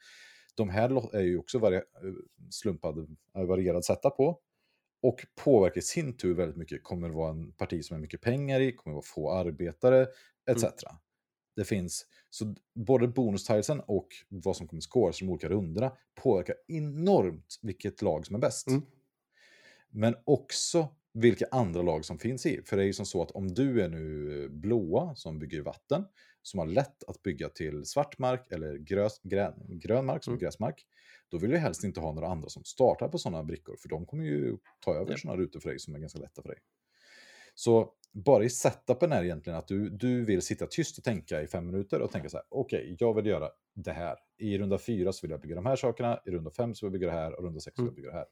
De 0.56 0.70
här 0.70 1.16
är 1.16 1.22
ju 1.22 1.38
också 1.38 1.60
vari- 1.60 1.76
eh, 3.36 3.42
eh, 3.42 3.46
varierad 3.48 3.86
sätta 3.86 4.10
på. 4.10 4.40
Och 5.02 5.26
påverkar 5.44 5.78
i 5.78 5.82
sin 5.82 6.18
tur 6.18 6.34
väldigt 6.34 6.58
mycket. 6.58 6.84
Kommer 6.84 7.10
det 7.10 7.16
vara 7.16 7.30
en 7.30 7.52
parti 7.52 7.86
som 7.86 7.98
är 7.98 8.02
mycket 8.02 8.22
pengar 8.22 8.60
i, 8.60 8.72
kommer 8.72 8.92
det 8.92 8.96
vara 8.96 9.06
få 9.06 9.32
arbetare, 9.32 10.08
etc. 10.52 10.66
Det 11.56 11.66
finns, 11.66 12.06
så 12.30 12.56
både 12.76 13.08
bonustilesen 13.08 13.80
och 13.80 14.08
vad 14.30 14.56
som 14.56 14.68
kommer 14.68 14.82
scores 14.82 15.22
i 15.22 15.26
de 15.26 15.32
olika 15.32 15.50
rundorna 15.50 15.92
påverkar 16.16 16.56
enormt 16.68 17.60
vilket 17.62 18.02
lag 18.02 18.26
som 18.26 18.36
är 18.36 18.40
bäst. 18.40 18.68
Mm. 18.68 18.82
Men 19.90 20.16
också 20.26 20.88
vilka 21.14 21.46
andra 21.52 21.82
lag 21.82 22.06
som 22.06 22.20
finns 22.20 22.46
i. 22.46 22.62
För 22.66 22.78
det 22.78 22.84
är 22.84 22.88
ju 22.88 22.94
som 22.94 23.06
så 23.06 23.22
att 23.22 23.32
om 23.32 23.48
du 23.54 23.82
är 23.82 23.90
nu 23.90 24.50
blåa 24.50 25.16
som 25.16 25.40
bygger 25.40 25.62
vatten, 25.62 26.06
som 26.42 26.60
har 26.60 26.66
lätt 26.66 27.04
att 27.08 27.24
bygga 27.24 27.50
till 27.50 27.86
svart 27.86 28.18
mark 28.18 28.52
eller 28.52 28.78
grös, 28.78 29.22
grön, 29.24 29.54
grön 29.70 30.06
mark 30.06 30.24
som 30.24 30.32
Mm. 30.32 30.40
gräsmark, 30.40 30.86
då 31.30 31.38
vill 31.38 31.50
du 31.52 31.58
helst 31.58 31.84
inte 31.84 32.00
ha 32.00 32.12
några 32.14 32.28
andra 32.28 32.50
som 32.50 32.64
startar 32.64 33.08
på 33.08 33.18
sådana 33.18 33.44
brickor, 33.44 33.76
för 33.82 33.90
de 33.90 34.06
kommer 34.06 34.24
ju 34.24 34.58
ta 34.86 34.94
över 34.96 35.12
Ja. 35.12 35.18
sådana 35.18 35.40
rutor 35.42 35.60
för 35.60 35.70
dig 35.70 35.80
som 35.80 35.96
är 35.96 36.00
ganska 36.00 36.20
lätta 36.20 36.42
för 36.42 36.50
dig. 36.50 36.58
Så 37.56 37.94
bara 38.14 38.44
i 38.44 38.50
setupen 38.50 39.12
är 39.12 39.24
egentligen 39.24 39.60
att 39.60 39.68
du, 39.68 39.90
du 39.90 40.26
vill 40.26 40.42
sitta 40.42 40.68
tyst 40.68 40.98
och 40.98 41.04
tänka 41.04 41.42
i 41.42 41.48
fem 41.48 41.66
minuter 41.66 42.02
och 42.02 42.12
tänka 42.12 42.30
så 42.30 42.38
här, 42.38 42.46
okej, 42.50 42.96
jag 43.00 43.14
vill 43.14 43.26
göra 43.26 43.50
det 43.76 43.92
här. 43.92 44.16
I 44.38 44.58
runda 44.58 44.78
fyra 44.78 45.14
så 45.14 45.22
vill 45.22 45.32
jag 45.32 45.42
bygga 45.42 45.56
de 45.56 45.66
här 45.66 45.76
sakerna, 45.76 46.20
i 46.26 46.32
runda 46.32 46.52
fem 46.52 46.76
så 46.76 46.86
vill 46.86 46.94
jag 46.94 47.00
bygga 47.00 47.08
det 47.14 47.20
här 47.20 47.38
och 47.38 47.44
runda 47.44 47.60
sex 47.60 47.76
så 47.76 47.82
vill 47.82 47.88
jag 47.88 47.94
Mm. 47.94 47.96
bygga 47.96 48.12
det 48.12 48.18
här. 48.18 48.26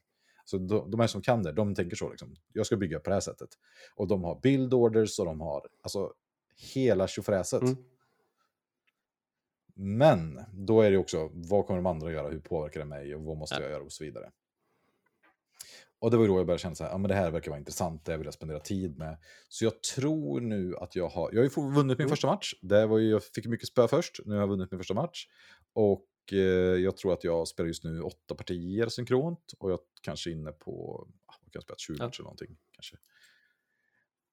Så 0.44 0.58
de, 0.58 0.90
de 0.90 1.00
här 1.00 1.06
som 1.06 1.22
kan 1.22 1.42
det, 1.42 1.52
de 1.52 1.74
tänker 1.74 1.96
så 1.96 2.10
liksom, 2.10 2.34
jag 2.52 2.66
ska 2.66 2.76
bygga 2.76 3.00
på 3.00 3.10
det 3.10 3.16
här 3.16 3.20
sättet. 3.20 3.48
Och 3.96 4.08
de 4.08 4.24
har 4.24 4.40
build 4.40 4.74
orders 4.74 5.18
och 5.18 5.26
de 5.26 5.40
har, 5.40 5.66
alltså 5.82 6.12
hela 6.74 7.08
tjofräset. 7.08 7.62
Mm. 7.62 7.76
Men 9.78 10.40
då 10.52 10.80
är 10.80 10.90
det 10.90 10.96
också, 10.96 11.30
vad 11.32 11.66
kommer 11.66 11.78
de 11.78 11.86
andra 11.86 12.06
att 12.06 12.12
göra, 12.12 12.28
hur 12.30 12.40
påverkar 12.40 12.80
det 12.80 12.86
mig 12.86 13.14
och 13.14 13.22
vad 13.22 13.36
måste 13.36 13.54
Ja. 13.56 13.60
jag 13.62 13.70
göra 13.70 13.82
och 13.82 13.92
så 13.92 14.04
vidare. 14.04 14.30
Och 15.98 16.10
det 16.10 16.16
var 16.16 16.28
då 16.28 16.38
jag 16.38 16.46
började 16.46 16.62
känna 16.62 16.74
så 16.74 16.84
här, 16.84 16.90
ja 16.90 16.98
men 16.98 17.08
det 17.08 17.14
här 17.14 17.30
verkar 17.30 17.50
vara 17.50 17.58
intressant, 17.58 18.04
det 18.04 18.12
här 18.12 18.18
vill 18.18 18.24
jag 18.24 18.34
spendera 18.34 18.60
tid 18.60 18.98
med. 18.98 19.16
Så 19.48 19.64
jag 19.64 19.82
tror 19.82 20.40
nu 20.40 20.76
att 20.76 20.96
jag 20.96 21.08
har, 21.08 21.30
jag 21.32 21.38
har 21.38 21.44
ju 21.44 21.48
vunnit 21.74 21.98
min 21.98 22.04
Mm. 22.04 22.08
första 22.08 22.26
match. 22.26 22.54
Det 22.62 22.86
var 22.86 22.98
ju, 22.98 23.10
jag 23.10 23.24
fick 23.24 23.46
mycket 23.46 23.68
spö 23.68 23.88
först, 23.88 24.20
nu 24.24 24.34
har 24.34 24.40
jag 24.40 24.48
vunnit 24.48 24.70
min 24.70 24.78
första 24.80 24.94
match. 24.94 25.26
Och 25.72 26.06
eh, 26.32 26.38
jag 26.82 26.96
tror 26.96 27.12
att 27.12 27.24
jag 27.24 27.48
spelar 27.48 27.66
just 27.68 27.84
nu 27.84 28.00
åtta 28.02 28.34
partier 28.34 28.88
synkront 28.88 29.52
och 29.58 29.70
jag 29.70 29.78
kanske 30.02 30.30
är 30.30 30.32
inne 30.32 30.52
på, 30.52 31.06
ah, 31.26 31.34
vad 31.42 31.52
kan 31.52 31.58
jag 31.58 31.62
spela, 31.62 31.76
20 31.78 31.96
Ja. 31.98 32.04
matcher 32.06 32.20
eller 32.20 32.24
någonting 32.24 32.56
kanske. 32.72 32.96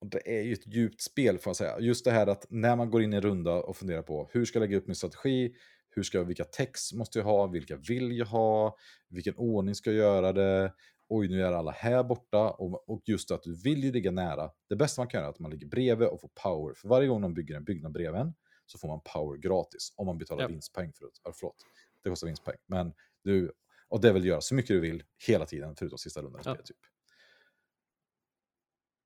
Det 0.03 0.38
är 0.39 0.41
ju 0.41 0.53
ett 0.53 0.67
djupt 0.67 1.01
spel 1.01 1.38
får 1.38 1.49
jag 1.49 1.55
säga. 1.55 1.80
Just 1.80 2.05
det 2.05 2.11
här 2.11 2.27
att 2.27 2.45
när 2.49 2.75
man 2.75 2.89
går 2.91 3.01
in 3.03 3.13
i 3.13 3.15
en 3.15 3.21
runda 3.21 3.53
och 3.53 3.77
funderar 3.77 4.01
på 4.01 4.30
hur 4.31 4.45
ska 4.45 4.59
jag 4.59 4.67
lägga 4.67 4.77
upp 4.77 4.88
min 4.88 4.95
strategi, 4.95 5.55
hur 5.89 6.03
ska 6.03 6.17
jag, 6.17 6.25
vilka 6.25 6.43
text 6.43 6.93
måste 6.93 7.19
jag 7.19 7.25
ha, 7.25 7.47
vilka 7.47 7.75
vill 7.75 8.17
jag 8.17 8.25
ha, 8.25 8.77
vilken 9.09 9.35
ordning 9.38 9.75
ska 9.75 9.91
jag 9.91 9.97
göra 9.97 10.34
det, 10.34 10.73
oj 11.09 11.27
nu 11.27 11.41
är 11.43 11.51
alla 11.51 11.71
här 11.71 12.03
borta 12.03 12.49
och, 12.51 12.89
och 12.89 13.01
just 13.05 13.31
att 13.31 13.43
du 13.43 13.61
vill 13.63 13.84
ju 13.84 13.91
ligga 13.91 14.11
nära. 14.11 14.51
Det 14.69 14.75
bästa 14.75 15.01
man 15.01 15.07
kan 15.07 15.17
göra 15.17 15.27
är 15.27 15.30
att 15.30 15.39
man 15.39 15.51
ligger 15.51 15.67
bredvid 15.67 16.07
och 16.07 16.21
får 16.21 16.30
power. 16.43 16.73
För 16.73 16.88
varje 16.88 17.07
gång 17.07 17.21
de 17.21 17.34
bygger 17.34 17.55
en 17.55 17.63
byggnad 17.63 17.91
bredvid 17.91 18.21
en 18.21 18.34
så 18.65 18.77
får 18.77 18.88
man 18.88 19.01
power 19.13 19.38
gratis 19.38 19.93
om 19.95 20.05
man 20.05 20.17
betalar 20.17 20.41
Ja. 20.41 20.47
vinstpoäng 20.47 20.93
för 20.93 21.05
det. 21.05 21.31
Förlåt, 21.34 21.55
det 22.03 22.09
kostar 22.09 22.27
vinstpoäng. 22.27 22.57
Men 22.67 22.93
du, 23.23 23.51
och 23.88 24.01
det 24.01 24.13
vill 24.13 24.25
göra 24.25 24.41
så 24.41 24.55
mycket 24.55 24.67
du 24.67 24.80
vill 24.80 25.03
hela 25.27 25.45
tiden 25.45 25.75
förutom 25.75 25.97
sista 25.97 26.21
rundan 26.21 26.41
Ja. 26.45 26.55
Typ. 26.55 26.77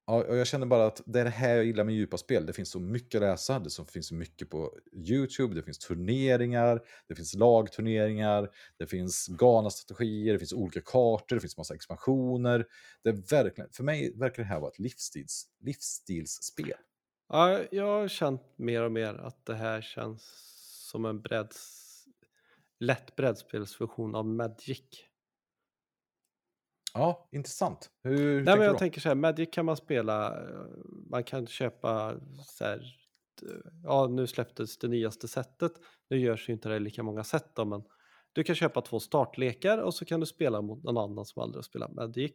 Ja, 0.10 0.24
och 0.24 0.38
jag 0.38 0.48
känner 0.48 0.66
bara 0.66 0.86
att 0.86 1.02
det 1.06 1.20
är 1.20 1.24
det 1.24 1.30
här 1.30 1.56
jag 1.56 1.66
gillar 1.66 1.84
med 1.84 1.96
djupa 1.96 2.18
spel. 2.18 2.46
Det 2.46 2.54
finns 2.54 2.70
så 2.70 2.80
mycket 2.80 3.22
att 3.22 3.22
läsa, 3.22 3.60
det 3.60 3.92
finns 3.92 4.08
så 4.08 4.16
mycket 4.16 4.50
på 4.50 4.72
YouTube, 4.94 5.56
det 5.56 5.64
finns 5.64 5.78
turneringar, 5.78 6.82
det 7.08 7.16
finns 7.16 7.34
lagturneringar, 7.34 8.50
det 8.78 8.88
finns 8.88 9.28
galna 9.28 9.70
strategier, 9.70 10.34
det 10.34 10.40
finns 10.40 10.54
olika 10.54 10.82
kartor, 10.82 11.36
det 11.36 11.40
finns 11.40 11.58
massa 11.58 11.76
expansioner. 11.76 12.66
Det 13.04 13.10
är 13.10 13.14
verkligen, 13.14 13.70
för 13.72 13.84
mig 13.84 14.14
verkar 14.18 14.44
det 14.44 14.50
här 14.50 14.60
vara 14.60 14.72
ett 14.72 14.80
livsstils, 14.80 15.48
livsstilsspel. 15.60 16.74
Ja, 17.30 17.60
jag 17.72 17.86
har 17.86 18.08
känt 18.08 18.42
mer 18.56 18.82
och 18.82 18.92
mer 18.92 19.14
att 19.14 19.46
det 19.46 19.56
här 19.56 19.82
känns 19.82 20.22
som 20.92 21.06
en 21.06 21.22
bredds... 21.22 21.84
lätt 22.80 23.16
brädspelsversion 23.16 24.16
av 24.16 24.26
Magic. 24.26 25.07
Ja, 26.98 27.30
intressant. 27.32 27.90
Hur, 28.04 28.18
hur 28.18 28.42
Nej, 28.44 28.46
tänker 28.46 28.64
jag 28.64 28.74
då? 28.76 28.80
tänker 28.80 29.02
så 29.02 29.08
här, 29.10 29.16
Magic 29.16 29.50
kan 29.52 29.66
man 29.66 29.78
spela, 29.78 30.28
eh, 30.50 30.66
man 31.12 31.24
kan 31.24 31.48
köpa 31.48 32.20
så 32.46 32.64
här, 32.64 32.82
ja 33.84 34.08
nu 34.08 34.28
släpptes 34.28 34.78
det 34.78 34.88
nyaste 34.88 35.28
sättet, 35.28 35.72
nu 36.10 36.20
görs 36.20 36.50
ju 36.50 36.54
inte 36.54 36.70
det 36.70 36.80
lika 36.80 37.04
många 37.04 37.24
sätt 37.24 37.52
då, 37.56 37.66
men 37.66 37.84
du 38.34 38.44
kan 38.44 38.56
köpa 38.56 38.82
två 38.82 39.00
startlekar 39.00 39.78
och 39.78 39.94
så 39.94 40.06
kan 40.06 40.20
du 40.20 40.26
spela 40.26 40.62
mot 40.62 40.84
någon 40.84 40.98
annan 40.98 41.26
som 41.26 41.42
aldrig 41.42 41.58
har 41.58 41.64
spelat 41.64 41.94
Magic. 41.94 42.32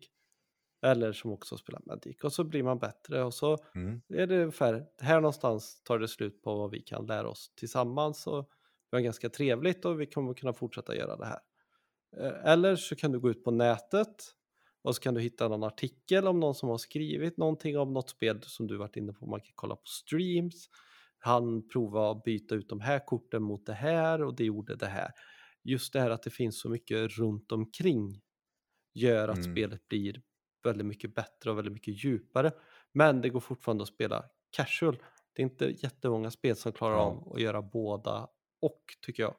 Eller 0.87 1.13
som 1.13 1.31
också 1.33 1.57
spelar 1.57 1.83
Magic 1.87 2.25
och 2.25 2.33
så 2.33 2.45
blir 2.45 2.63
man 2.63 2.79
bättre 2.79 3.23
och 3.25 3.35
så 3.35 3.59
Mm. 3.75 4.03
är 4.09 4.27
det 4.27 4.39
ungefär, 4.41 4.87
här 5.01 5.21
någonstans 5.21 5.83
tar 5.83 5.99
det 5.99 6.09
slut 6.09 6.43
på 6.43 6.55
vad 6.57 6.71
vi 6.71 6.81
kan 6.81 7.07
lära 7.07 7.29
oss 7.29 7.53
tillsammans 7.57 8.27
och 8.27 8.49
vi 8.91 8.97
har 8.97 9.03
ganska 9.03 9.29
trevligt 9.29 9.85
och 9.85 10.01
vi 10.01 10.07
kommer 10.07 10.35
kunna 10.35 10.53
fortsätta 10.53 10.97
göra 10.97 11.17
det 11.17 11.27
här. 11.27 11.39
Eh, 12.17 12.53
Eller 12.53 12.77
så 12.77 12.97
kan 12.97 13.13
du 13.13 13.21
gå 13.21 13.31
ut 13.31 13.45
på 13.45 13.51
nätet 13.51 14.15
och 14.83 14.95
så 14.95 15.01
kan 15.03 15.15
du 15.15 15.21
hitta 15.21 15.49
någon 15.49 15.65
artikel 15.65 16.27
om 16.29 16.41
någon 16.41 16.55
som 16.55 16.69
har 16.69 16.79
skrivit 16.79 17.37
någonting 17.37 17.79
om 17.79 17.93
något 17.93 18.11
spel 18.11 18.43
som 18.43 18.67
du 18.67 18.77
varit 18.77 18.97
inne 18.97 19.13
på. 19.13 19.27
Man 19.27 19.41
kan 19.41 19.53
kolla 19.55 19.77
på 19.77 19.87
streams. 19.87 20.69
Han 21.19 21.69
provade 21.69 22.11
att 22.11 22.25
byta 22.25 22.55
ut 22.55 22.69
de 22.69 22.81
här 22.81 23.07
korten 23.07 23.43
mot 23.43 23.67
det 23.67 23.73
här 23.75 24.23
och 24.23 24.35
det 24.37 24.45
gjorde 24.45 24.77
det 24.77 24.87
här. 24.87 25.11
Just 25.65 25.93
det 25.93 26.01
här 26.01 26.11
att 26.11 26.23
det 26.23 26.31
finns 26.31 26.61
så 26.61 26.69
mycket 26.69 27.11
runt 27.19 27.53
omkring 27.53 28.21
gör 28.95 29.29
att 29.29 29.39
Mm. 29.39 29.53
spelet 29.53 29.89
blir 29.89 30.23
väldigt 30.65 30.87
mycket 30.87 31.15
bättre 31.15 31.51
och 31.51 31.59
väldigt 31.59 31.73
mycket 31.73 32.05
djupare. 32.05 32.53
Men 32.93 33.21
det 33.21 33.29
går 33.29 33.41
fortfarande 33.41 33.83
att 33.83 33.89
spela 33.89 34.25
casual. 34.51 34.97
Det 35.33 35.43
är 35.43 35.45
inte 35.45 35.65
jättemånga 35.79 36.31
spel 36.31 36.57
som 36.57 36.73
klarar 36.73 36.95
Ja. 36.97 37.03
av 37.03 37.33
att 37.35 37.41
göra 37.41 37.63
båda 37.63 38.29
och 38.61 38.81
tycker 39.01 39.23
jag. 39.23 39.35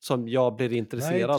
Som 0.00 0.28
jag 0.28 0.56
blir 0.56 0.68
Nej, 0.68 0.78
intresserad 0.78 1.30
av. 1.30 1.38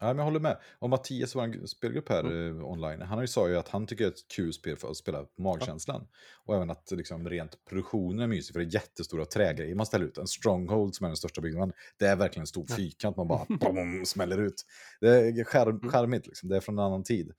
Ja, 0.00 0.06
men 0.06 0.16
jag 0.16 0.24
håller 0.24 0.40
med. 0.40 0.58
Och 0.78 0.90
Mattias, 0.90 1.34
vår 1.36 1.66
spelgrupp 1.66 2.08
här 2.08 2.20
Mm. 2.24 2.58
eh, 2.60 2.64
online, 2.70 3.00
han 3.00 3.08
har 3.18 3.20
ju 3.20 3.26
sa 3.28 3.48
ju 3.48 3.56
att 3.56 3.68
han 3.68 3.86
tycker 3.86 4.04
det 4.04 4.08
är 4.08 4.12
ett 4.12 4.28
kul 4.36 4.52
spel 4.52 4.76
för 4.76 4.90
att 4.90 4.96
spela 4.96 5.22
på 5.24 5.42
magkänslan. 5.42 6.06
Och 6.44 6.54
även 6.56 6.70
att 6.70 6.90
liksom, 6.90 7.28
rent 7.28 7.64
produktionen 7.64 8.20
är 8.20 8.26
mysig, 8.26 8.52
för 8.52 8.60
det 8.60 8.66
är 8.66 8.74
jättestora 8.74 9.24
trägrejer 9.24 9.74
man 9.74 9.86
ställer 9.86 10.04
ut. 10.06 10.18
En 10.18 10.26
stronghold 10.26 10.94
som 10.94 11.04
är 11.04 11.08
den 11.08 11.16
största 11.16 11.40
byggnaden, 11.40 11.72
det 11.98 12.06
är 12.06 12.16
verkligen 12.16 12.42
en 12.42 12.46
stor 12.46 12.66
Ja. 12.68 12.76
fyrkant 12.76 13.16
man 13.16 13.28
bara 13.28 13.44
boom, 13.60 14.06
smäller 14.06 14.38
ut. 14.38 14.64
Det 15.00 15.08
är 15.08 15.44
skärm, 15.44 15.76
Mm. 15.76 15.90
charmigt, 15.90 16.26
liksom. 16.26 16.48
det 16.48 16.56
är 16.56 16.60
från 16.60 16.78
en 16.78 16.84
annan 16.84 17.02
tid. 17.04 17.32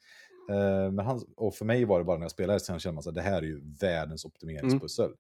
Eh, 0.50 0.92
men 0.92 1.00
han, 1.06 1.22
och 1.36 1.56
för 1.56 1.66
mig 1.66 1.86
var 1.86 2.00
det 2.00 2.06
bara 2.06 2.18
när 2.18 2.24
jag 2.24 2.32
spelade, 2.32 2.60
sen 2.60 2.80
kände 2.80 2.96
man 2.96 3.04
att 3.10 3.16
det 3.16 3.22
här 3.22 3.38
är 3.38 3.46
ju 3.46 3.62
världens 3.82 4.26
optimeringspussel. 4.26 5.12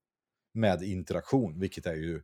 Med 0.53 0.82
interaktion, 0.84 1.60
vilket 1.60 1.86
är 1.86 1.95
ju 1.95 2.22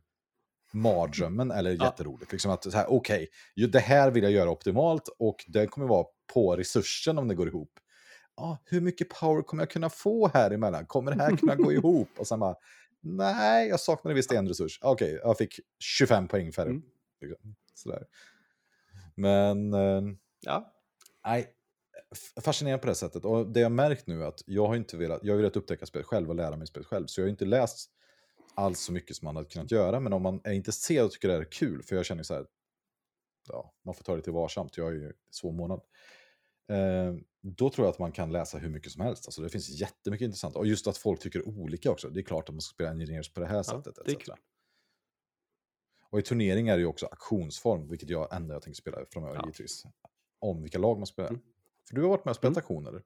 mardrömmen 0.72 1.50
eller 1.50 1.70
jätteroligt. 1.70 2.32
Liksom 2.32 2.50
att 2.50 2.62
så 2.64 2.70
här, 2.70 2.86
okej, 2.90 3.28
ju 3.56 3.66
det 3.66 3.78
här 3.78 4.10
vill 4.10 4.22
jag 4.22 4.32
göra 4.32 4.50
optimalt 4.50 5.08
och 5.18 5.44
det 5.48 5.66
kommer 5.66 5.86
vara 5.86 6.06
på 6.34 6.56
resursen 6.56 7.18
om 7.18 7.28
det 7.28 7.34
går 7.34 7.48
ihop. 7.48 7.70
Ja, 8.36 8.58
hur 8.64 8.80
mycket 8.80 9.08
power 9.08 9.42
kommer 9.42 9.62
jag 9.62 9.70
kunna 9.70 9.90
få 9.90 10.28
här 10.34 10.50
emellan? 10.50 10.86
Kommer 10.86 11.12
det 11.14 11.22
här 11.22 11.36
kunna 11.36 11.54
gå 11.54 11.72
ihop? 11.72 12.08
Och 12.18 12.26
sen 12.26 12.40
bara, 12.40 12.54
nej, 13.00 13.68
jag 13.68 13.80
saknade 13.80 14.14
visst 14.14 14.32
en 14.32 14.48
resurs. 14.48 14.78
Okej, 14.82 15.20
jag 15.22 15.38
fick 15.38 15.60
25 15.78 16.28
poäng 16.28 16.52
färre. 16.52 16.68
Mm. 16.70 16.82
Liksom. 17.20 17.54
Sådär. 17.74 18.04
Men, 19.14 19.72
eh, 19.74 20.02
Ja, 20.40 20.72
nej, 21.26 21.46
f- 22.12 22.42
fascinerande 22.44 22.82
på 22.82 22.86
det 22.88 22.94
sättet. 22.94 23.24
Och 23.24 23.46
det 23.52 23.60
jag 23.60 23.72
märkt 23.72 24.06
nu 24.06 24.22
är 24.22 24.26
att 24.26 24.42
jag 24.46 24.66
har 24.66 24.76
inte 24.76 24.96
velat, 24.96 25.20
jag 25.22 25.32
har 25.32 25.36
velat 25.36 25.56
upptäcka 25.56 25.86
spelet 25.86 26.06
själv 26.06 26.28
och 26.28 26.34
lära 26.34 26.56
mig 26.56 26.66
spelet 26.66 26.86
själv. 26.86 27.06
Så 27.06 27.20
jag 27.20 27.26
har 27.26 27.30
inte 27.30 27.44
läst 27.44 27.90
alls 28.56 28.80
så 28.80 28.92
mycket 28.92 29.16
som 29.16 29.26
man 29.26 29.36
hade 29.36 29.48
kunnat 29.48 29.70
göra. 29.70 30.00
Men 30.00 30.12
om 30.12 30.22
man 30.22 30.40
är 30.44 30.52
intresserad 30.52 31.04
och 31.06 31.12
tycker 31.12 31.28
det 31.28 31.34
här 31.34 31.40
är 31.40 31.50
kul, 31.52 31.82
för 31.82 31.96
jag 31.96 32.06
känner 32.06 32.22
så 32.22 32.34
här, 32.34 32.46
ja, 33.48 33.74
man 33.84 33.94
får 33.94 34.04
ta 34.04 34.12
det 34.12 34.16
lite 34.16 34.30
varsamt, 34.30 34.76
jag 34.76 34.88
är 34.88 34.92
ju 34.92 35.12
svår 35.30 35.52
månad. 35.52 35.80
Eh, 36.68 37.14
då 37.42 37.70
tror 37.70 37.86
jag 37.86 37.92
att 37.92 37.98
man 37.98 38.12
kan 38.12 38.32
läsa 38.32 38.58
hur 38.58 38.68
mycket 38.68 38.92
som 38.92 39.00
helst. 39.02 39.26
Alltså 39.26 39.42
det 39.42 39.48
finns 39.48 39.68
jättemycket 39.68 40.24
intressant. 40.24 40.56
Och 40.56 40.66
just 40.66 40.86
att 40.86 40.96
folk 40.98 41.20
tycker 41.20 41.48
olika 41.48 41.90
också. 41.90 42.08
Det 42.10 42.20
är 42.20 42.24
klart 42.24 42.48
att 42.48 42.54
man 42.54 42.60
ska 42.60 42.74
spela 42.74 42.90
Engineers 42.90 43.32
på 43.32 43.40
det 43.40 43.46
här 43.46 43.62
sättet. 43.62 43.94
det. 44.04 44.12
Och 46.10 46.18
i 46.18 46.22
turneringar 46.22 46.72
är 46.72 46.76
det 46.76 46.82
ju 46.82 46.86
också 46.88 47.06
auktionsform, 47.06 47.88
vilket 47.88 48.10
jag 48.10 48.34
ändå 48.36 48.54
jag 48.54 48.62
tänker 48.62 48.76
spela 48.80 48.98
framöver 49.10 49.34
Ja. 49.34 49.42
givetvis. 49.44 49.84
Om 50.38 50.62
vilka 50.62 50.78
lag 50.78 50.98
man 50.98 51.06
spelar. 51.06 51.28
Mm. 51.30 51.40
För 51.88 51.94
du 51.94 52.02
har 52.02 52.08
varit 52.08 52.24
med 52.24 52.30
och 52.32 52.36
spelat 52.36 52.56
Mm. 52.56 52.62
auktioner. 52.62 53.02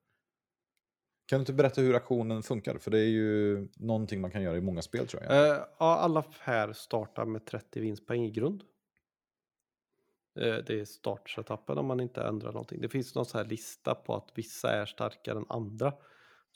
Kan 1.31 1.39
du 1.39 1.41
inte 1.41 1.53
berätta 1.53 1.81
hur 1.81 1.95
auktionen 1.95 2.43
funkar? 2.43 2.79
För 2.79 2.91
det 2.91 2.99
är 2.99 3.09
ju 3.09 3.69
någonting 3.77 4.21
man 4.21 4.31
kan 4.31 4.43
göra 4.43 4.57
i 4.57 4.61
många 4.61 4.83
spel 4.83 5.07
tror 5.07 5.23
jag. 5.23 5.33
Eh, 5.33 5.65
ja, 5.79 5.97
alla 5.97 6.25
här 6.41 6.73
startar 6.73 7.25
med 7.25 7.47
30 7.47 7.81
vinstpoäng 7.81 8.25
i 8.25 8.31
grund. 8.31 8.63
Eh, 10.41 10.57
det 10.57 10.81
är 10.81 10.85
startsetappen 10.85 11.79
om 11.79 11.87
man 11.87 12.01
inte 12.01 12.23
ändrar 12.23 12.53
någonting. 12.53 12.81
Det 12.81 12.89
finns 12.89 13.15
någon 13.15 13.27
så 13.27 13.39
här 13.39 13.45
lista 13.45 13.95
på 13.95 14.15
att 14.15 14.31
vissa 14.35 14.73
är 14.73 14.87
starkare 14.87 15.39
än 15.39 15.47
andra. 15.49 15.93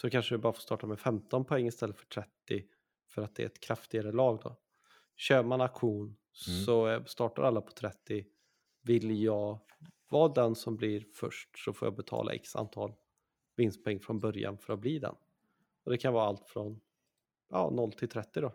Så 0.00 0.10
kanske 0.10 0.34
du 0.34 0.38
bara 0.38 0.52
får 0.52 0.60
starta 0.60 0.86
med 0.86 1.00
15 1.00 1.44
poäng 1.44 1.66
istället 1.66 1.96
för 1.96 2.06
30 2.06 2.28
för 3.14 3.22
att 3.22 3.36
det 3.36 3.42
är 3.42 3.46
ett 3.46 3.60
kraftigare 3.60 4.12
lag 4.12 4.40
då. 4.42 4.56
Kör 5.16 5.42
man 5.42 5.60
auktion 5.60 6.16
Mm. 6.48 6.64
så 6.64 6.88
eh, 6.88 7.04
startar 7.04 7.42
alla 7.42 7.60
på 7.60 7.70
30. 7.72 8.24
Vill 8.82 9.22
jag 9.22 9.60
vara 10.10 10.32
den 10.32 10.54
som 10.54 10.76
blir 10.76 11.04
först 11.14 11.58
så 11.64 11.72
får 11.72 11.86
jag 11.86 11.96
betala 11.96 12.32
x 12.32 12.56
antal 12.56 12.92
vinstpoäng 13.56 14.00
från 14.00 14.20
början 14.20 14.58
för 14.58 14.72
att 14.72 14.80
bli 14.80 14.98
den. 14.98 15.14
Och 15.84 15.90
det 15.90 15.98
kan 15.98 16.12
vara 16.12 16.24
allt 16.24 16.48
från 16.48 16.80
ja, 17.48 17.70
0 17.70 17.92
till 17.92 18.08
30 18.08 18.40
då. 18.40 18.52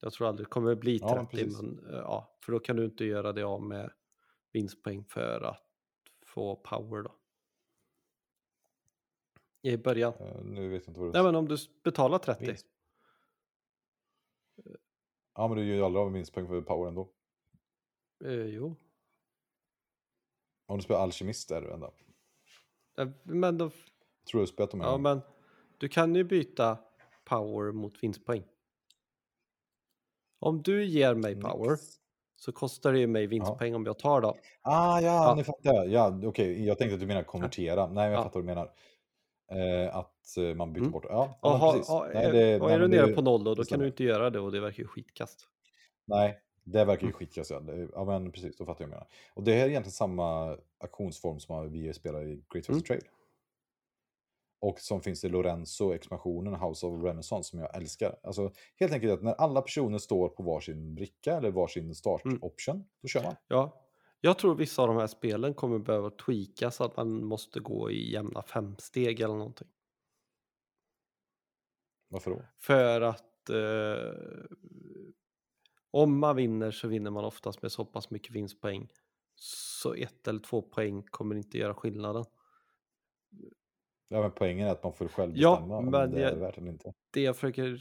Jag 0.00 0.12
tror 0.12 0.28
aldrig 0.28 0.46
det 0.46 0.50
kommer 0.50 0.74
bli 0.74 0.96
Ja, 0.96 1.14
men 1.14 1.26
30, 1.26 1.44
precis. 1.44 1.62
men, 1.62 1.94
eh, 1.94 1.94
ja, 1.94 2.36
för 2.40 2.52
då 2.52 2.58
kan 2.58 2.76
du 2.76 2.84
inte 2.84 3.04
göra 3.04 3.32
det 3.32 3.42
av 3.42 3.62
med 3.62 3.92
vinstpoäng 4.52 5.04
för 5.04 5.40
att 5.40 5.62
få 6.22 6.56
power 6.56 7.02
då. 7.02 7.14
I 9.62 9.76
början. 9.76 10.12
Eh, 10.20 10.44
nu 10.44 10.68
vet 10.68 10.82
jag 10.82 10.90
inte 10.90 11.00
vad 11.00 11.08
du... 11.08 11.12
Nej 11.12 11.22
men 11.22 11.34
om 11.34 11.48
du 11.48 11.56
betalar 11.82 12.18
30. 12.18 12.46
Vinst. 12.46 12.66
Ja, 15.34 15.48
men 15.48 15.56
du 15.56 15.64
gör 15.64 15.74
ju 15.74 15.82
aldrig 15.82 16.00
av 16.00 16.06
med 16.06 16.14
vinstpoäng 16.14 16.46
för 16.48 16.62
power 16.62 16.88
ändå. 16.88 17.08
Eh, 18.24 18.32
jo. 18.32 18.76
Om 20.66 20.78
du 20.78 20.82
spelar 20.82 21.00
alkemist 21.00 21.50
är 21.50 21.60
du 21.60 21.72
ändå. 21.72 21.94
Men 23.22 23.58
då, 23.58 23.70
dem 24.70 24.80
en 24.80 24.86
ja 24.86 24.98
men 24.98 25.20
du 25.78 25.88
kan 25.88 26.14
ju 26.14 26.24
byta 26.24 26.78
power 27.24 27.72
mot 27.72 28.02
vinstpoäng. 28.02 28.44
Om 30.40 30.62
du 30.62 30.84
ger 30.84 31.14
mig 31.14 31.34
Nix. 31.34 31.46
power 31.46 31.76
så 32.36 32.52
kostar 32.52 32.92
det 32.92 32.98
ju 32.98 33.06
mig 33.06 33.26
vinstpoäng 33.26 33.74
om 33.74 33.86
jag 33.86 33.98
tar 33.98 34.20
då. 34.20 34.36
Ah, 34.62 35.00
ja, 35.00 35.28
Ja. 35.28 35.34
nu 35.36 35.44
fattar 35.44 35.74
jag. 35.74 35.88
Ja, 35.88 36.20
okej, 36.28 36.66
jag 36.66 36.78
tänkte 36.78 36.94
att 36.94 37.00
du 37.00 37.06
menar 37.06 37.22
konvertera. 37.22 37.86
Nej, 37.86 38.04
jag 38.04 38.12
Ja. 38.12 38.22
fattar 38.22 38.34
vad 38.40 38.42
du 38.42 38.46
menar. 38.46 38.72
Eh, 39.52 39.96
att 39.96 40.36
eh, 40.38 40.54
man 40.54 40.72
byter 40.72 40.80
Mm. 40.80 40.92
bort. 40.92 41.04
Ja, 41.08 41.38
ja 41.42 41.48
Och, 41.48 41.50
men 41.52 41.60
ha, 41.60 41.72
precis. 41.72 41.88
ha, 41.88 42.06
Nej, 42.14 42.24
är, 42.24 42.32
det- 42.32 42.60
och 42.60 42.66
nej, 42.66 42.74
är 42.76 42.80
du 42.80 42.88
nere 42.88 43.06
på 43.12 43.22
noll 43.22 43.44
då, 43.44 43.54
då 43.54 43.64
kan 43.64 43.80
du 43.80 43.86
inte 43.86 44.04
göra 44.04 44.30
det 44.30 44.40
och 44.40 44.52
det 44.52 44.60
verkar 44.60 44.82
ju 44.82 44.86
skitkast. 44.88 45.48
Nej, 46.06 46.38
det 46.66 46.84
verkar 46.84 47.06
ju. 47.06 47.12
Ja. 47.50 47.60
Det- 47.60 47.88
ja, 47.94 48.04
men 48.04 48.32
precis, 48.32 48.56
då 48.56 48.64
fattar 48.66 48.84
jag 48.84 48.88
vad 48.88 48.96
du 48.96 48.96
menar. 48.96 49.06
Och 49.34 49.42
det 49.42 49.52
här 49.52 49.64
är 49.64 49.68
egentligen 49.68 49.92
samma 49.92 50.58
auktionsform 50.78 51.40
som 51.40 51.72
vi 51.72 51.92
spelar 51.94 52.22
i 52.22 52.26
Great 52.52 52.68
Mm. 52.68 52.78
Western 52.78 52.82
Trade. 52.82 53.06
Och 54.60 54.80
som 54.80 55.00
finns 55.00 55.24
i 55.24 55.28
Lorenzo-expansionen, 55.28 56.54
House 56.54 56.86
of 56.86 57.02
Renaissance, 57.04 57.50
som 57.50 57.58
jag 57.58 57.76
älskar. 57.76 58.18
Alltså, 58.22 58.52
helt 58.76 58.92
enkelt 58.92 59.12
att 59.12 59.22
när 59.22 59.32
alla 59.32 59.62
personer 59.62 59.98
står 59.98 60.28
på 60.28 60.42
varsin 60.42 60.94
bricka 60.94 61.32
eller 61.36 61.50
varsin 61.50 61.94
start-option, 61.94 62.84
då 63.02 63.08
kör 63.08 63.22
man. 63.22 63.34
Ja, 63.48 63.82
jag 64.20 64.38
tror 64.38 64.54
vissa 64.54 64.82
av 64.82 64.88
de 64.88 64.96
här 64.96 65.06
spelen 65.06 65.54
kommer 65.54 65.78
behöva 65.78 66.10
tweakas 66.10 66.76
så 66.76 66.84
att 66.84 66.96
man 66.96 67.24
måste 67.24 67.60
gå 67.60 67.90
i 67.90 68.12
jämna 68.12 68.42
femsteg 68.42 69.20
eller 69.20 69.34
någonting. 69.34 69.68
Varför 72.08 72.30
då? 72.30 72.42
För 72.58 73.00
att 73.00 73.50
eh, 73.50 74.46
om 76.02 76.18
man 76.18 76.36
vinner 76.36 76.70
så 76.70 76.88
vinner 76.88 77.10
man 77.10 77.24
oftast 77.24 77.62
med 77.62 77.72
så 77.72 77.84
pass 77.84 78.10
mycket 78.10 78.34
vinstpoäng. 78.34 78.88
Så 79.34 79.94
ett 79.94 80.28
eller 80.28 80.40
två 80.40 80.62
poäng 80.62 81.02
kommer 81.02 81.34
inte 81.34 81.58
göra 81.58 81.74
skillnaden. 81.74 82.24
Ja, 84.08 84.20
men 84.20 84.30
poängen 84.32 84.66
är 84.68 84.72
att 84.72 84.82
man 84.82 84.92
får 84.92 85.08
själv 85.08 85.32
Ja, 85.36 85.50
bestämma 85.56 85.76
om 85.76 85.84
men 85.90 86.10
det 86.10 86.22
är 86.24 86.30
jag- 86.30 86.36
värt 86.36 86.58
eller 86.58 86.68
inte. 86.70 86.92
Det 87.10 87.20
jag 87.20 87.36
försöker... 87.36 87.80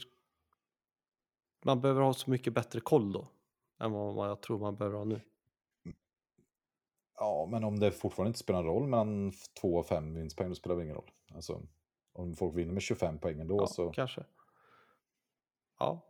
Man 1.65 1.81
behöver 1.81 2.01
ha 2.01 2.13
så 2.13 2.29
mycket 2.31 2.53
bättre 2.53 2.79
koll 2.79 3.11
då. 3.11 3.27
Än 3.79 3.91
vad 3.91 4.29
jag 4.29 4.41
tror 4.41 4.59
man 4.59 4.75
behöver 4.75 4.97
ha 4.97 5.03
nu. 5.05 5.21
Ja, 7.17 7.47
men 7.51 7.63
om 7.63 7.79
det 7.79 7.91
fortfarande 7.91 8.27
inte 8.29 8.39
spelar 8.39 8.63
någon 8.63 8.73
roll 8.73 8.87
mellan 8.87 9.31
2 9.61 9.75
och 9.75 9.85
5 9.87 10.13
vinstpoäng, 10.15 10.49
då 10.49 10.55
spelar 10.55 10.75
det 10.75 10.83
ingen 10.83 10.95
roll. 10.95 11.11
Alltså, 11.33 11.61
om 12.13 12.35
folk 12.35 12.55
vinner 12.55 12.73
med 12.73 12.81
25 12.81 13.19
poäng 13.19 13.39
ändå 13.39 13.57
Ja, 13.57 13.67
så... 13.67 13.89
kanske. 13.91 14.25
Ja. 15.79 16.01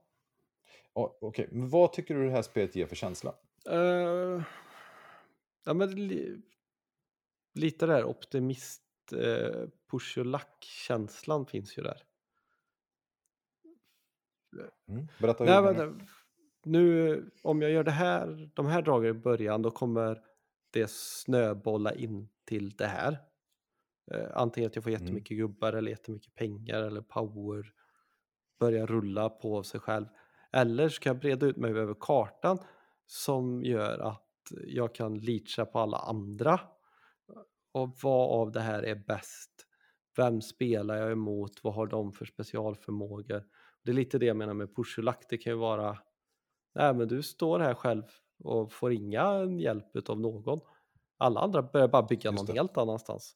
Ja, 0.95 1.17
Okej, 1.21 1.47
men 1.51 1.69
vad 1.69 1.93
tycker 1.93 2.15
du 2.15 2.25
det 2.25 2.31
här 2.31 2.41
spelet 2.41 2.75
ger 2.75 2.85
för 2.85 2.95
känsla? 2.95 3.35
Eh, 3.69 4.43
ja, 5.65 5.73
men 5.73 6.07
li, 6.07 6.41
lite 7.53 7.85
där 7.85 8.03
optimist, 8.03 8.83
uh, 9.13 9.67
push 9.91 10.17
och 10.17 10.25
lack-känslan 10.25 11.45
finns 11.45 11.77
ju 11.77 11.81
där. 11.83 12.01
Mm. 14.87 15.07
Berätta 15.19 15.43
hur 15.43 15.51
Nej, 15.51 15.61
men, 15.63 15.75
det- 15.75 16.05
nu, 16.63 17.31
om 17.41 17.61
jag 17.61 17.71
gör 17.71 17.83
det 17.83 17.91
här, 17.91 18.49
de 18.53 18.65
här 18.65 18.81
dragen 18.81 19.09
i 19.15 19.19
början, 19.19 19.61
då 19.61 19.71
kommer 19.71 20.21
det 20.71 20.91
snöbolla 20.91 21.93
in 21.93 22.29
till 22.45 22.69
det 22.69 22.87
här. 22.87 23.17
Eh, 24.11 24.27
antingen 24.33 24.67
att 24.69 24.75
jag 24.75 24.83
får 24.83 24.91
Mm. 24.91 25.01
jättemycket 25.01 25.37
gubbar 25.37 25.73
eller 25.73 25.91
jättemycket 25.91 26.35
pengar 26.35 26.81
eller 26.83 27.01
power 27.01 27.73
börja 28.59 28.85
rulla 28.85 29.29
på 29.29 29.63
sig 29.63 29.79
själv. 29.79 30.05
Eller 30.55 30.89
så 30.89 31.01
kan 31.01 31.09
jag 31.09 31.19
breda 31.19 31.45
ut 31.45 31.57
mig 31.57 31.71
över 31.71 31.95
kartan 31.99 32.59
som 33.05 33.63
gör 33.63 33.99
att 33.99 34.21
jag 34.67 34.95
kan 34.95 35.19
leacha 35.19 35.65
på 35.65 35.79
alla 35.79 35.97
andra. 35.97 36.59
Och 37.71 37.97
vad 38.01 38.41
av 38.41 38.51
det 38.51 38.61
här 38.61 38.83
är 38.83 38.95
bäst? 38.95 39.51
Vem 40.17 40.41
spelar 40.41 40.95
jag 40.95 41.11
emot? 41.11 41.63
Vad 41.63 41.73
har 41.73 41.87
de 41.87 42.13
för 42.13 42.25
specialförmågor? 42.25 43.43
Det 43.83 43.91
är 43.91 43.95
lite 43.95 44.17
det 44.17 44.25
jag 44.25 44.37
menar 44.37 44.53
med 44.53 44.75
push 44.75 44.97
och 44.97 45.03
lack. 45.03 45.25
Det 45.29 45.37
kan 45.37 45.53
ju 45.53 45.59
vara, 45.59 45.97
nej 46.75 46.93
men 46.93 47.07
du 47.07 47.23
står 47.23 47.59
här 47.59 47.73
själv 47.73 48.03
och 48.43 48.73
får 48.73 48.93
inga 48.93 49.45
hjälp 49.45 50.09
av 50.09 50.19
någon. 50.19 50.59
Alla 51.17 51.39
andra 51.39 51.61
börjar 51.61 51.87
bara 51.87 52.03
bygga 52.03 52.31
någon 52.31 52.47
helt 52.47 52.77
annanstans. 52.77 53.35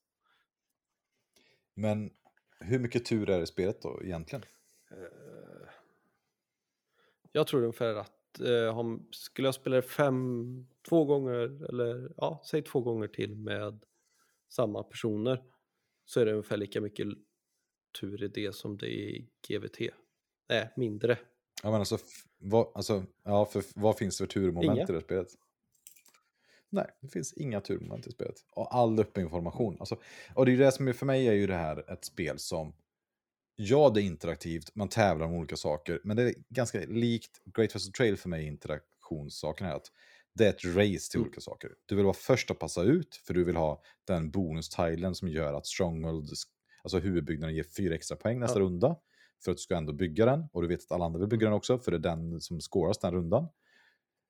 Men 1.73 2.09
hur 2.59 2.79
mycket 2.79 3.05
tur 3.05 3.29
är 3.29 3.37
det 3.37 3.43
i 3.43 3.47
spelet 3.47 3.81
då 3.81 4.03
egentligen? 4.03 4.45
Jag 7.31 7.47
tror 7.47 7.61
ungefär 7.61 7.95
att 7.95 8.39
eh, 8.39 8.77
om, 8.77 9.07
skulle 9.11 9.47
jag 9.47 9.55
spela 9.55 9.81
fem, 9.81 10.67
två 10.89 11.05
gånger 11.05 11.69
eller 11.69 12.13
ja, 12.17 12.41
säg 12.45 12.61
två 12.61 12.81
gånger 12.81 13.07
till 13.07 13.35
med 13.35 13.79
samma 14.49 14.83
personer 14.83 15.43
så 16.05 16.19
är 16.19 16.25
det 16.25 16.31
ungefär 16.31 16.57
lika 16.57 16.81
mycket 16.81 17.07
tur 18.01 18.23
i 18.23 18.27
det 18.27 18.55
som 18.55 18.77
det 18.77 18.87
är 18.87 19.09
i 19.09 19.29
GVT. 19.47 19.79
Nej, 20.49 20.69
mindre. 20.75 21.17
Ja, 21.63 21.71
men 21.71 21.79
alltså, 21.79 21.97
vad, 22.37 22.67
alltså, 22.73 23.03
ja, 23.23 23.45
för, 23.45 23.63
vad 23.75 23.97
finns 23.97 24.17
det 24.17 24.27
för 24.27 24.31
turmoment 24.31 24.65
Inga. 24.65 24.83
i 24.83 24.85
det 24.85 24.93
här 24.93 25.01
spelet? 25.01 25.27
Nej, 26.69 26.87
det 27.01 27.07
finns 27.07 27.33
inga 27.33 27.61
turmoment 27.61 28.07
i 28.07 28.11
spelet. 28.11 28.45
Och 28.51 28.75
all 28.75 28.99
öppen 28.99 29.23
information. 29.23 29.77
Alltså, 29.79 29.99
och 30.35 30.45
det 30.45 30.53
är 30.53 30.57
det 30.57 30.71
som 30.71 30.87
är, 30.87 30.93
för 30.93 31.05
mig 31.05 31.27
är 31.27 31.33
ju 31.33 31.47
det 31.47 31.55
här 31.55 31.91
ett 31.91 32.05
spel 32.05 32.39
som, 32.39 32.73
ja 33.61 33.89
det 33.89 34.01
är 34.01 34.03
interaktivt, 34.03 34.75
man 34.75 34.89
tävlar 34.89 35.25
om 35.25 35.33
olika 35.33 35.55
saker, 35.55 36.01
men 36.03 36.17
det 36.17 36.23
är 36.23 36.33
ganska 36.49 36.79
likt 36.79 37.41
Great 37.55 37.75
Western 37.75 37.93
Trail 37.93 38.17
för 38.17 38.29
mig 38.29 38.45
interaktionssaken 38.47 39.67
här. 39.67 39.75
Att 39.75 39.87
det 40.35 40.45
är 40.45 40.49
ett 40.49 40.65
race 40.65 41.11
till 41.11 41.17
Mm. 41.17 41.27
olika 41.27 41.41
saker. 41.41 41.71
Du 41.85 41.95
vill 41.95 42.05
vara 42.05 42.13
först 42.13 42.51
att 42.51 42.59
passa 42.59 42.83
ut, 42.83 43.15
för 43.15 43.33
du 43.33 43.43
vill 43.43 43.55
ha 43.55 43.81
den 44.07 44.31
bonustilen 44.31 45.15
som 45.15 45.27
gör 45.27 45.53
att 45.53 45.67
Stronghold, 45.67 46.29
alltså 46.83 46.99
huvudbyggnaden 46.99 47.55
ger 47.55 47.63
fyra 47.77 47.95
extra 47.95 48.17
poäng 48.17 48.39
nästa 48.39 48.59
Ja. 48.59 48.65
runda. 48.65 48.95
För 49.43 49.51
att 49.51 49.57
du 49.57 49.61
ska 49.61 49.75
ändå 49.77 49.93
bygga 49.93 50.25
den, 50.25 50.45
och 50.53 50.61
du 50.61 50.67
vet 50.67 50.79
att 50.79 50.91
alla 50.91 51.05
andra 51.05 51.19
vill 51.19 51.29
bygga 51.29 51.45
den 51.47 51.53
också, 51.53 51.79
för 51.79 51.91
det 51.91 51.97
är 51.97 52.15
den 52.15 52.41
som 52.41 52.61
scoras 52.61 52.97
den 52.99 53.13
rundan. 53.13 53.47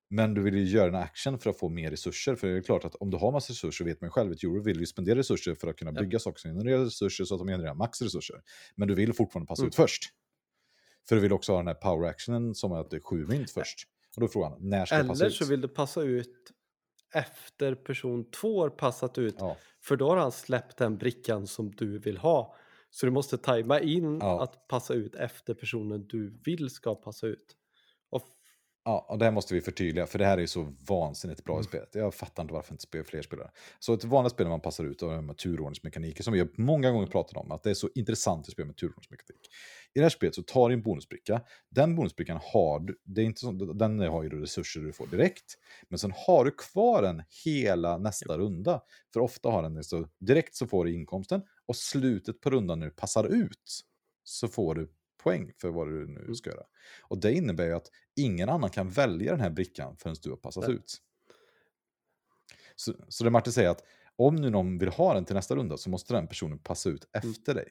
Men 0.09 0.33
du 0.33 0.41
vill 0.41 0.55
ju 0.57 0.63
göra 0.63 0.87
en 0.87 0.95
action 0.95 1.39
för 1.39 1.49
att 1.49 1.59
få 1.59 1.69
mer 1.69 1.91
resurser. 1.91 2.35
För 2.35 2.47
det 2.47 2.57
är 2.57 2.61
klart 2.61 2.85
att 2.85 2.95
om 2.95 3.09
du 3.11 3.17
har 3.17 3.31
massa 3.31 3.53
resurser 3.53 3.85
vet 3.85 4.01
man 4.01 4.09
själv 4.09 4.31
att 4.31 4.43
Euro 4.43 4.61
vill 4.63 4.79
ju 4.79 4.85
spendera 4.85 5.19
resurser 5.19 5.55
för 5.55 5.67
att 5.67 5.75
kunna 5.77 5.91
Ja. 5.95 6.01
bygga 6.01 6.19
saker 6.19 6.39
som 6.39 6.51
genererar 6.51 6.83
resurser 6.85 7.25
så 7.25 7.35
att 7.35 7.39
de 7.39 7.47
genererar 7.47 7.73
max 7.75 8.01
resurser. 8.01 8.41
Men 8.75 8.87
du 8.87 8.95
vill 8.95 9.13
fortfarande 9.13 9.47
passa 9.47 9.61
Mm. 9.61 9.67
ut 9.67 9.75
först. 9.75 10.03
För 11.09 11.15
du 11.15 11.21
vill 11.21 11.33
också 11.33 11.51
ha 11.51 11.57
den 11.59 11.67
här 11.67 11.73
power 11.73 12.09
actionen 12.09 12.55
som 12.55 12.71
är 12.71 12.75
att 12.77 12.89
det 12.89 12.95
är 12.95 13.01
sju 13.01 13.25
mynt 13.27 13.51
först. 13.51 13.83
Och 14.15 14.21
då 14.21 14.25
är 14.27 14.29
frågan, 14.29 14.57
när 14.59 14.85
ska 14.85 14.95
jag 14.97 15.07
passa 15.07 15.23
Eller 15.23 15.31
ut? 15.31 15.37
så 15.37 15.45
vill 15.45 15.61
du 15.61 15.67
passa 15.67 16.01
ut 16.01 16.51
efter 17.13 17.75
person 17.75 18.31
två 18.31 18.61
har 18.61 18.69
passat 18.69 19.17
ut. 19.17 19.35
Ja, 19.39 19.57
För 19.81 19.95
då 19.95 20.09
har 20.09 20.17
han 20.17 20.31
släppt 20.31 20.77
den 20.77 20.97
brickan 20.97 21.47
som 21.47 21.71
du 21.71 21.99
vill 21.99 22.17
ha. 22.17 22.55
Så 22.89 23.05
du 23.05 23.11
måste 23.11 23.37
tajma 23.37 23.79
in 23.79 24.17
Ja. 24.21 24.43
att 24.43 24.67
passa 24.67 24.93
ut 24.93 25.15
efter 25.15 25.53
personen 25.53 26.07
du 26.07 26.39
vill 26.45 26.69
ska 26.69 26.95
passa 26.95 27.27
ut. 27.27 27.55
Ja, 28.85 29.05
och 29.09 29.17
det 29.17 29.25
här 29.25 29.31
måste 29.31 29.53
vi 29.53 29.61
förtydliga, 29.61 30.07
för 30.07 30.19
det 30.19 30.25
här 30.25 30.37
är 30.37 30.45
så 30.45 30.73
vansinnigt 30.87 31.43
bra 31.43 31.53
i 31.53 31.55
Mm. 31.55 31.63
spelet. 31.63 31.95
Jag 31.95 32.13
fattar 32.13 32.43
inte 32.43 32.53
varför 32.53 32.73
inte 32.73 32.81
spel 32.83 33.03
fler 33.03 33.21
spelare. 33.21 33.51
Så 33.79 33.93
ett 33.93 34.03
vanligt 34.03 34.33
spel 34.33 34.43
där 34.43 34.49
man 34.49 34.61
passar 34.61 34.83
ut 34.85 35.01
här 35.01 35.33
turordningsmekaniker 35.33 36.23
som 36.23 36.33
vi 36.33 36.47
många 36.57 36.91
gånger 36.91 37.07
pratat 37.07 37.37
om, 37.37 37.51
att 37.51 37.63
det 37.63 37.69
är 37.69 37.73
så 37.73 37.89
intressant 37.95 38.47
att 38.47 38.51
spela 38.51 38.65
med 38.65 38.77
turordningsmekanik. 38.77 39.47
I 39.93 39.99
det 39.99 40.05
här 40.05 40.09
spelet 40.09 40.35
så 40.35 40.43
tar 40.43 40.69
du 40.69 40.73
en 40.75 40.81
bonusbricka. 40.81 41.41
Den 41.69 41.95
bonusbrickan 41.95 42.39
har 42.43 42.79
du, 42.79 42.97
det 43.03 43.21
är 43.21 43.25
inte 43.25 43.39
så, 43.39 43.51
den 43.51 43.99
har 43.99 44.23
ju 44.23 44.29
resurser 44.41 44.81
du 44.81 44.93
får 44.93 45.07
direkt. 45.07 45.57
Men 45.89 45.99
sen 45.99 46.13
har 46.27 46.45
du 46.45 46.51
kvar 46.51 47.01
den 47.01 47.23
hela 47.45 47.97
nästa 47.97 48.37
runda. 48.37 48.81
För 49.13 49.19
ofta 49.19 49.49
har 49.49 49.63
den 49.63 49.83
så 49.83 50.07
direkt 50.19 50.55
så 50.55 50.67
får 50.67 50.85
du 50.85 50.93
inkomsten 50.93 51.41
och 51.65 51.75
slutet 51.75 52.41
på 52.41 52.49
rundan 52.49 52.79
när 52.79 52.85
du 52.87 52.93
passar 52.93 53.23
ut 53.23 53.81
så 54.23 54.47
får 54.47 54.75
du 54.75 54.89
poäng 55.23 55.51
för 55.61 55.69
vad 55.69 55.87
du 55.87 56.07
nu 56.07 56.35
ska 56.35 56.49
göra. 56.49 56.63
Och 57.03 57.17
det 57.17 57.33
innebär 57.33 57.65
ju 57.65 57.73
att 57.73 57.91
ingen 58.15 58.49
annan 58.49 58.69
kan 58.69 58.89
välja 58.89 59.31
den 59.31 59.41
här 59.41 59.49
brickan 59.49 59.97
förrän 59.97 60.15
du 60.21 60.29
har 60.29 60.37
passat 60.37 60.67
Nej. 60.67 60.75
ut. 60.75 60.97
Så, 62.75 62.93
så 63.07 63.23
det 63.23 63.29
Martin 63.29 63.53
säger 63.53 63.69
att 63.69 63.83
om 64.15 64.35
nu 64.35 64.49
någon 64.49 64.77
vill 64.77 64.89
ha 64.89 65.13
den 65.13 65.25
till 65.25 65.35
nästa 65.35 65.55
runda 65.55 65.77
så 65.77 65.89
måste 65.89 66.13
den 66.13 66.27
personen 66.27 66.59
passa 66.59 66.89
ut 66.89 67.07
Mm. 67.13 67.29
efter 67.29 67.53
dig. 67.53 67.69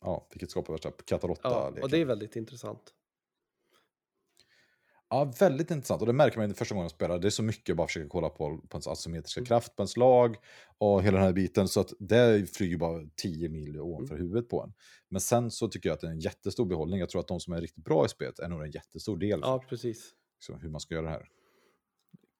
Ja, 0.00 0.28
vilket 0.30 0.50
skapar 0.50 0.72
värsta 0.72 0.90
katarotta 0.90 1.48
Ja, 1.48 1.72
och 1.82 1.90
det 1.90 1.98
är 1.98 2.04
väldigt 2.04 2.36
intressant. 2.36 2.94
Ja, 5.10 5.32
väldigt 5.40 5.70
intressant. 5.70 6.00
Och 6.00 6.06
det 6.06 6.12
märker 6.12 6.38
man 6.38 6.48
ju 6.48 6.54
första 6.54 6.74
gången 6.74 6.84
jag 6.84 6.90
spelar. 6.90 7.18
Det 7.18 7.28
är 7.28 7.30
så 7.30 7.42
mycket 7.42 7.72
att 7.72 7.76
bara 7.76 7.86
försöka 7.86 8.08
kolla 8.08 8.28
på, 8.28 8.36
på 8.58 8.74
ens 8.76 8.86
asymmetriska 8.86 9.40
Mm. 9.40 9.46
kraft 9.46 9.76
på 9.76 9.82
ens 9.82 9.96
lag 9.96 10.36
och 10.78 11.02
hela 11.02 11.16
den 11.18 11.26
här 11.26 11.32
biten. 11.32 11.68
Så 11.68 11.80
att 11.80 11.92
det 11.98 12.56
flyger 12.56 12.76
bara 12.76 13.06
10 13.16 13.48
mil 13.48 13.80
ovanför 13.80 14.14
Mm. 14.14 14.26
huvudet 14.26 14.48
på 14.48 14.62
en. 14.62 14.72
Men 15.08 15.20
sen 15.20 15.50
så 15.50 15.68
tycker 15.68 15.88
jag 15.88 15.94
att 15.94 16.00
det 16.00 16.06
är 16.06 16.10
en 16.10 16.20
jättestor 16.20 16.66
behållning. 16.66 17.00
Jag 17.00 17.08
tror 17.10 17.20
att 17.20 17.28
de 17.28 17.40
som 17.40 17.52
är 17.52 17.60
riktigt 17.60 17.84
bra 17.84 18.06
i 18.06 18.08
spelet 18.08 18.38
är 18.38 18.48
nog 18.48 18.62
en 18.62 18.70
jättestor 18.70 19.16
del 19.16 19.40
Ja, 19.42 19.64
precis. 19.68 20.14
liksom, 20.36 20.60
hur 20.60 20.68
man 20.68 20.80
ska 20.80 20.94
göra 20.94 21.04
det 21.04 21.10
här. 21.10 21.28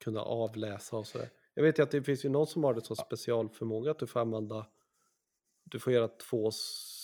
Kunna 0.05 0.21
avläsa 0.23 0.97
och 0.97 1.07
sådär. 1.07 1.29
Jag 1.55 1.63
vet 1.63 1.79
ju 1.79 1.83
att 1.83 1.91
det 1.91 2.03
finns 2.03 2.25
ju 2.25 2.29
någon 2.29 2.47
som 2.47 2.65
har 2.65 2.75
det 2.75 2.85
som 2.85 2.97
specialförmåga 2.97 3.91
att 3.91 3.99
du 3.99 4.07
får 4.07 4.21
använda. 4.21 4.67
Du 5.65 5.79
får 5.79 5.93
göra 5.93 6.09
två 6.09 6.51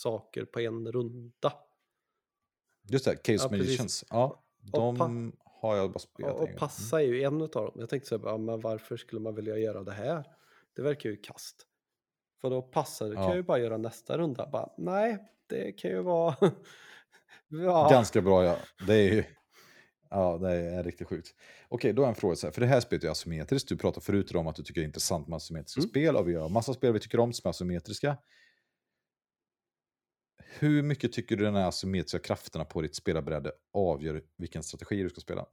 saker 0.03 0.45
på 0.45 0.61
en 0.61 0.93
runda. 0.93 1.53
Just 2.89 3.05
det, 3.05 3.17
Case 3.17 3.33
Ja, 3.33 3.49
precis. 3.49 3.51
Magicians. 3.67 4.05
Ja, 4.11 4.45
de 4.73 5.33
har 5.67 5.77
jag 5.77 5.91
bara 5.93 5.99
spelat 5.99 6.37
Och, 6.37 6.49
passa 6.57 7.03
är 7.03 7.07
ju 7.07 7.23
en 7.23 7.43
av 7.43 7.49
dem. 7.49 7.73
Jag 7.75 7.89
tänkte 7.89 8.09
så 8.09 8.19
här, 8.19 8.25
ja, 8.29 8.37
men 8.39 8.61
varför 8.61 8.97
skulle 8.97 9.21
man 9.21 9.35
vilja 9.35 9.57
göra 9.59 9.83
det 9.83 9.93
här? 9.93 10.25
Det 10.77 10.83
verkar 10.83 11.11
ju 11.11 11.17
kast. 11.17 11.67
För 12.41 12.51
då 12.51 12.63
passar 12.63 13.09
det, 13.09 13.15
kan 13.15 13.25
Ja. 13.25 13.29
jag 13.31 13.37
ju 13.37 13.43
bara 13.43 13.59
göra 13.59 13.77
nästa 13.77 14.19
runda. 14.19 14.49
Bara, 14.53 14.69
nej, 14.79 15.19
det 15.47 15.73
kan 15.73 15.91
ju 15.91 16.03
vara... 16.03 16.37
ja. 17.49 17.89
Ganska 17.91 18.21
bra, 18.23 18.45
ja. 18.45 18.57
Det 18.87 18.95
är 18.95 19.13
ju... 19.15 19.25
Ja, 20.11 20.39
det 20.39 20.51
är 20.53 20.85
riktigt 20.85 21.09
sjukt. 21.09 21.29
Okej, 21.69 21.93
då 21.93 22.03
är 22.05 22.09
en 22.09 22.15
fråga 22.15 22.37
så 22.37 22.47
här, 22.47 22.53
för 22.53 22.61
det 22.61 22.67
här 22.67 22.81
spelet 22.81 23.05
är 23.05 23.09
asymmetriskt. 23.09 23.69
Du 23.69 23.77
pratade 23.77 24.05
förut 24.07 24.35
om 24.35 24.47
att 24.47 24.57
du 24.57 24.63
tycker 24.63 24.81
det 24.81 24.85
är 24.85 24.87
intressant 24.87 25.29
med 25.29 25.37
asymmetriska 25.37 25.79
Mm. 25.81 25.89
spel 25.89 26.17
och 26.17 26.29
vi 26.29 26.35
har 26.35 26.49
massa 26.49 26.75
spel 26.75 26.93
vi 26.93 27.01
tycker 27.01 27.21
om 27.21 27.33
som 27.33 27.49
är 27.49 27.51
asymmetriska. 27.51 28.17
Hur 30.59 30.83
mycket 30.83 31.13
tycker 31.13 31.37
du 31.37 31.45
den 31.45 31.55
här 31.55 31.69
asymmetriska 31.69 32.19
krafterna 32.19 32.65
på 32.65 32.83
ditt 32.83 32.95
spelarbräde 32.95 33.53
avgör 33.73 34.23
vilken 34.37 34.63
strategi 34.63 35.03
du 35.03 35.09
ska 35.11 35.21
spela? 35.21 35.47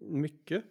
Mycket. 0.00 0.64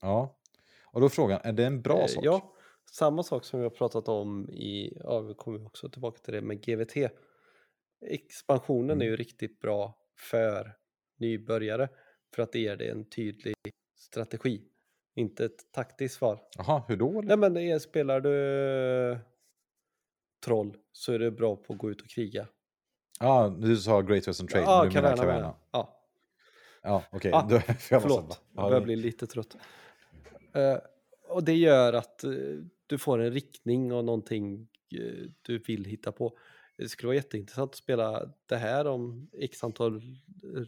Ja, 0.00 0.38
och 0.86 1.00
då 1.00 1.06
är 1.06 1.10
frågan, 1.10 1.40
är 1.44 1.52
det 1.52 1.66
en 1.66 1.82
bra 1.82 2.00
Eh, 2.00 2.06
sak? 2.06 2.24
Ja, 2.24 2.54
samma 2.90 3.22
sak 3.22 3.44
som 3.44 3.60
vi 3.60 3.64
har 3.64 3.70
pratat 3.70 4.08
om 4.08 4.50
i, 4.50 4.98
ja 5.04 5.20
vi 5.20 5.34
kommer 5.34 5.66
också 5.66 5.88
tillbaka 5.88 6.18
till 6.18 6.34
det 6.34 6.40
med 6.42 6.62
GVT. 6.64 7.10
Expansionen 8.06 8.90
Mm. 8.90 9.00
är 9.00 9.06
ju 9.06 9.16
riktigt 9.16 9.60
bra 9.60 9.98
för 10.30 10.76
nybörjare 11.18 11.88
för 12.34 12.42
att 12.42 12.52
det 12.52 12.58
ger 12.58 12.76
dig 12.76 12.88
en 12.88 13.04
tydlig 13.10 13.54
strategi. 13.96 14.62
Inte 15.14 15.44
ett 15.44 15.72
taktiskt 15.72 16.14
svar. 16.14 16.40
Jaha, 16.56 16.82
hur 16.88 16.96
då? 16.96 17.10
eller? 17.10 17.22
Nej 17.28 17.36
men 17.36 17.54
det 17.54 17.62
är, 17.70 17.78
spelar 17.78 18.20
du 18.20 19.18
troll 20.44 20.76
så 20.92 21.12
är 21.12 21.18
det 21.18 21.30
bra 21.30 21.56
på 21.56 21.72
att 21.72 21.78
gå 21.78 21.90
ut 21.90 22.00
och 22.00 22.08
kriga. 22.08 22.48
Ja, 23.20 23.56
du 23.58 23.76
sa 23.76 24.00
Great 24.00 24.28
Western 24.28 24.46
Trade, 24.46 24.64
Ja, 24.64 24.82
men 24.84 24.92
du 24.94 25.00
menar 25.02 25.16
Caverna. 25.16 25.54
Ja, 25.70 25.98
Ja, 26.82 27.04
okej. 27.10 27.32
Ah, 27.32 27.42
var 27.42 27.60
så- 27.60 28.00
förlåt. 28.00 28.26
Ja, 28.28 28.62
Jag 28.62 28.70
börjar 28.70 28.80
bli 28.80 28.96
lite 28.96 29.26
trött. 29.26 29.56
Eh, 30.54 30.78
och 31.28 31.44
det 31.44 31.54
gör 31.56 31.92
att 31.92 32.24
eh, 32.24 32.30
du 32.86 32.98
får 32.98 33.18
en 33.18 33.30
riktning 33.32 33.92
och 33.92 34.04
någonting 34.04 34.68
eh, 35.00 35.28
du 35.42 35.58
vill 35.58 35.84
hitta 35.84 36.12
på. 36.12 36.38
Det 36.78 36.88
skulle 36.88 37.06
vara 37.06 37.16
jätteintressant 37.16 37.70
att 37.70 37.76
spela 37.76 38.30
det 38.46 38.56
här 38.56 38.86
om 38.86 39.28
x 39.32 39.64
antal 39.64 40.02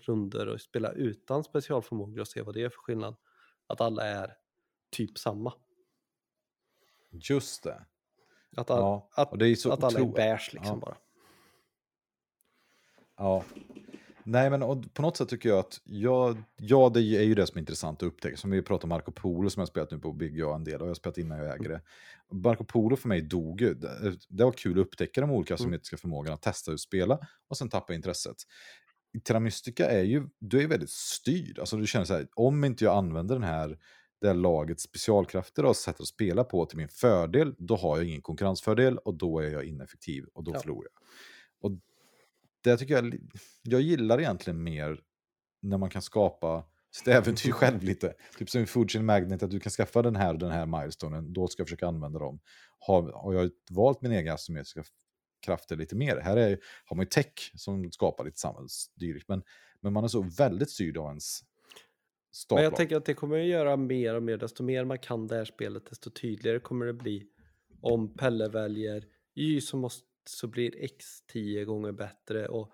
runder 0.03 0.47
och 0.49 0.61
spela 0.61 0.93
utan 0.93 1.45
specialförmågor 1.45 2.21
och 2.21 2.29
se 2.29 2.43
vad 2.43 2.55
det 2.55 2.63
är 2.63 2.69
för 2.69 2.79
skillnad. 2.79 3.17
Att 3.67 3.81
alla 3.81 4.03
är 4.05 4.33
typ 4.91 5.19
samma. 5.19 5.53
Just 7.11 7.63
det. 7.63 7.85
Att, 8.57 8.71
all, 8.71 8.79
Ja, 8.79 9.09
att, 9.15 9.39
det 9.39 9.49
är 9.49 9.55
så 9.55 9.73
att 9.73 9.85
alla 9.85 10.01
är 10.01 10.05
beige 10.05 10.51
liksom 10.53 10.81
Ja. 10.81 10.87
bara. 10.87 10.97
Ja. 13.17 13.45
Nej, 14.27 14.51
men 14.51 14.63
och 14.63 14.95
på 14.95 15.03
något 15.03 15.17
sätt 15.17 15.29
tycker 15.29 15.49
jag 15.49 15.59
att 15.59 15.81
ja, 15.85 16.37
ja, 16.57 16.91
det 16.95 17.01
är 17.01 17.23
ju 17.23 17.35
det 17.35 17.47
som 17.47 17.57
är 17.57 17.61
intressant 17.61 18.03
att 18.03 18.07
upptäcka. 18.07 18.37
Som 18.37 18.51
vi 18.51 18.63
pratar 18.63 18.85
om 18.85 18.89
Marco 18.89 19.13
Polo 19.13 19.51
som 19.51 19.61
jag 19.61 19.69
spelat 19.69 19.91
nu 19.91 19.99
på 19.99 20.13
Big 20.13 20.39
Ja 20.39 20.55
en 20.55 20.65
del 20.65 20.81
och 20.81 20.87
jag 20.87 20.91
har 20.91 20.95
spelat 20.95 21.19
innan 21.19 21.39
jag 21.39 21.55
äger 21.55 21.69
det. 21.69 21.81
Marco 22.33 22.65
Polo 22.65 22.97
för 22.97 23.09
mig 23.09 23.23
dog 23.23 23.61
ju. 23.61 23.75
Det, 23.75 24.19
det 24.29 24.45
var 24.45 24.53
kul 24.53 24.81
att 24.81 24.87
upptäcka 24.87 25.21
de 25.21 25.31
olika 25.31 25.55
asymmetriska 25.55 25.97
förmågorna, 25.97 26.37
testa 26.37 26.71
hur 26.71 26.79
spela 26.79 27.19
och 27.49 27.57
sen 27.57 27.69
tappa 27.69 27.95
intresset. 27.95 28.37
Terra 29.25 29.41
Mystica 29.41 29.91
är 29.91 30.03
ju, 30.03 30.29
du 30.39 30.63
är 30.63 30.67
väldigt 30.69 30.91
styrd. 30.91 31.59
Alltså 31.59 31.77
du 31.77 31.87
känner 31.87 32.05
så 32.05 32.15
här, 32.15 32.29
om 32.35 32.65
inte 32.65 32.85
jag 32.85 32.97
använder 32.97 33.35
den 33.35 33.45
här 33.45 33.79
det 34.21 34.27
här 34.27 34.35
lagets 34.35 34.83
specialkrafter 34.83 35.65
och 35.65 35.77
sätt 35.77 36.01
att 36.01 36.07
spela 36.07 36.45
på 36.45 36.67
till 36.67 36.79
min 36.79 36.89
fördel, 36.89 37.55
då 37.59 37.77
har 37.77 37.97
jag 37.97 38.07
ingen 38.07 38.23
konkurrensfördel 38.23 38.99
och 38.99 39.15
då 39.15 39.39
är 39.39 39.51
jag 39.51 39.65
ineffektiv 39.65 40.25
och 40.35 40.45
då 40.45 40.53
Ja. 40.55 40.61
förlorar 40.61 40.89
jag. 40.93 41.03
Och 41.61 41.79
det 42.61 42.77
tycker 42.77 42.95
jag, 42.95 43.15
jag 43.63 43.81
gillar 43.81 44.21
egentligen 44.21 44.63
mer 44.63 45.01
när 45.63 45.79
man 45.79 45.91
kan 45.91 46.03
skapa 46.03 46.65
sitt 46.91 47.09
äventyr 47.09 47.53
själv 47.53 47.83
lite. 47.83 48.15
Typ 48.39 48.51
som 48.51 48.61
i 48.61 48.67
Food 48.67 48.91
Chain 48.91 49.05
Magnet, 49.05 49.43
att 49.43 49.51
du 49.51 49.61
kan 49.61 49.71
skaffa 49.71 50.03
den 50.03 50.17
här 50.17 50.33
och 50.33 50.39
den 50.39 50.51
här 50.51 50.67
milestonen, 50.67 51.33
då 51.33 51.49
ska 51.49 51.61
jag 51.61 51.67
försöka 51.69 51.87
använda 51.87 52.19
dem. 52.19 52.41
Har, 52.79 53.13
har 53.13 53.35
jag 53.35 53.51
valt 53.71 54.03
min 54.03 54.13
egen 54.13 54.35
asymmetriska 54.35 54.85
krafter 55.47 55.77
lite 55.77 55.97
mer. 55.97 56.17
Här 56.17 56.37
är, 56.37 56.59
har 56.85 56.97
man 56.97 57.03
ju 57.05 57.09
tech 57.09 57.53
som 57.55 57.93
skapar 57.93 58.25
lite 58.25 58.39
samhällsstyrigt, 58.41 59.29
men, 59.29 59.43
men 59.81 59.93
man 59.93 60.05
är 60.05 60.09
så 60.09 60.23
väldigt 60.23 60.71
styrd 60.71 60.97
av 60.97 61.07
ens 61.09 61.41
Men 62.35 62.39
startplan. 62.39 62.65
jag 62.65 62.77
tänker 62.77 62.97
att 62.97 63.05
det 63.05 63.15
kommer 63.15 63.41
att 63.41 63.47
göra 63.47 63.77
mer 63.77 64.15
och 64.15 64.23
mer, 64.23 64.37
desto 64.37 64.63
mer 64.63 64.85
man 64.85 64.99
kan 64.99 65.27
det 65.27 65.37
här 65.37 65.45
spelet, 65.45 65.87
desto 65.87 66.11
tydligare 66.11 66.61
kommer 66.61 66.87
det 66.87 66.93
bli. 66.93 67.29
Om 67.81 68.15
Pelle 68.17 68.49
väljer 68.49 69.05
Y 69.35 69.61
så, 69.61 69.77
måste, 69.77 70.07
så 70.29 70.47
blir 70.47 70.85
X 70.85 71.27
tio 71.27 71.65
gånger 71.65 71.93
bättre 71.93 72.49
och 72.49 72.73